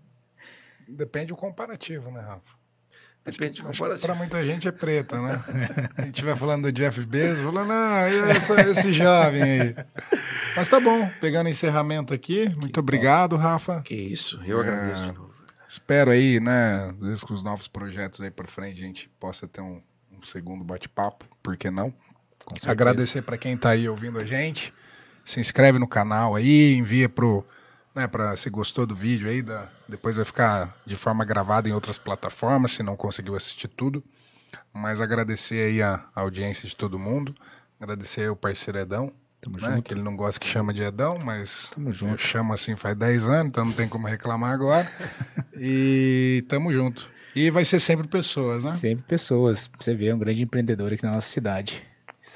Depende 0.87 1.27
do 1.27 1.35
comparativo, 1.37 2.09
né, 2.11 2.19
Rafa? 2.19 2.59
Depende 3.23 3.61
que 3.61 3.67
comparação. 3.67 4.07
pra 4.07 4.15
muita 4.15 4.43
gente 4.43 4.67
é 4.67 4.71
preta, 4.71 5.21
né? 5.21 5.39
A 5.95 6.01
gente 6.05 6.25
vai 6.25 6.35
falando 6.35 6.63
do 6.63 6.71
Jeff 6.71 7.05
Bezos, 7.05 7.43
falando, 7.43 7.67
não, 7.67 8.31
essa- 8.31 8.59
esse 8.61 8.91
jovem 8.91 9.43
aí. 9.43 9.75
Mas 10.55 10.67
tá 10.67 10.79
bom, 10.79 11.07
pegando 11.21 11.47
encerramento 11.47 12.11
aqui. 12.15 12.49
Muito 12.55 12.79
obrigado, 12.79 13.35
Rafa. 13.35 13.81
Que 13.83 13.93
isso, 13.93 14.41
eu 14.43 14.59
agradeço 14.59 15.03
de 15.05 15.11
novo. 15.11 15.31
Espero 15.67 16.09
aí, 16.09 16.39
né, 16.39 16.89
às 16.89 16.97
vezes 17.07 17.23
com 17.23 17.33
os 17.35 17.43
novos 17.43 17.67
projetos 17.67 18.19
aí 18.19 18.31
por 18.31 18.47
frente, 18.47 18.81
a 18.83 18.85
gente 18.87 19.07
possa 19.19 19.47
ter 19.47 19.61
um, 19.61 19.81
um 20.11 20.21
segundo 20.23 20.63
bate-papo, 20.65 21.25
por 21.43 21.55
que 21.55 21.69
não? 21.69 21.93
Agradecer 22.65 23.21
para 23.21 23.37
quem 23.37 23.57
tá 23.57 23.71
aí 23.71 23.87
ouvindo 23.87 24.19
a 24.19 24.25
gente. 24.25 24.73
Se 25.23 25.39
inscreve 25.39 25.79
no 25.79 25.87
canal 25.87 26.35
aí, 26.35 26.73
envia 26.73 27.07
pro, 27.07 27.45
né, 27.95 28.07
para 28.07 28.35
se 28.35 28.49
gostou 28.49 28.85
do 28.85 28.95
vídeo 28.95 29.29
aí, 29.29 29.41
da, 29.41 29.69
depois 29.87 30.15
vai 30.15 30.25
ficar 30.25 30.75
de 30.85 30.95
forma 30.95 31.23
gravada 31.23 31.69
em 31.69 31.73
outras 31.73 31.99
plataformas, 31.99 32.71
se 32.71 32.83
não 32.83 32.95
conseguiu 32.95 33.35
assistir 33.35 33.67
tudo. 33.67 34.03
Mas 34.73 34.99
agradecer 35.01 35.67
aí 35.67 35.81
a, 35.81 36.05
a 36.15 36.21
audiência 36.21 36.67
de 36.67 36.75
todo 36.75 36.97
mundo, 36.97 37.35
agradecer 37.79 38.21
aí 38.21 38.29
o 38.29 38.35
parceiro 38.35 38.79
Edão, 38.79 39.13
Tamo 39.41 39.57
né, 39.59 39.75
junto. 39.75 39.81
que 39.83 39.93
ele 39.93 40.03
não 40.03 40.15
gosta 40.15 40.39
que 40.39 40.47
chama 40.47 40.73
de 40.73 40.83
Edão, 40.83 41.17
mas 41.17 41.71
Tamo 41.73 41.91
junto. 41.91 42.13
eu 42.13 42.17
chamo 42.17 42.53
assim 42.53 42.75
faz 42.75 42.95
10 42.95 43.25
anos, 43.25 43.51
então 43.51 43.65
não 43.65 43.73
tem 43.73 43.87
como 43.87 44.07
reclamar 44.07 44.53
agora. 44.53 44.89
e 45.57 46.45
tamo 46.47 46.71
junto. 46.71 47.09
E 47.35 47.49
vai 47.49 47.65
ser 47.65 47.79
sempre 47.79 48.07
pessoas, 48.07 48.63
né? 48.63 48.71
Sempre 48.73 49.05
pessoas. 49.07 49.69
Você 49.79 49.95
ver, 49.95 50.07
é 50.07 50.15
um 50.15 50.19
grande 50.19 50.43
empreendedor 50.43 50.93
aqui 50.93 51.03
na 51.03 51.13
nossa 51.13 51.27
cidade. 51.27 51.81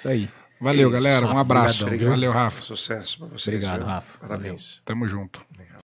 Isso 0.06 0.10
aí. 0.10 0.30
Valeu, 0.62 0.90
Isso, 0.90 0.92
galera. 0.92 1.26
Um 1.26 1.38
abraço. 1.38 1.86
Valeu, 1.86 2.32
Rafa. 2.32 2.62
Sucesso 2.62 3.18
pra 3.18 3.28
vocês. 3.28 3.56
Obrigado, 3.56 3.80
viu? 3.80 3.88
Rafa. 3.88 4.20
Parabéns. 4.20 4.82
Tamo 4.86 5.08
junto. 5.08 5.44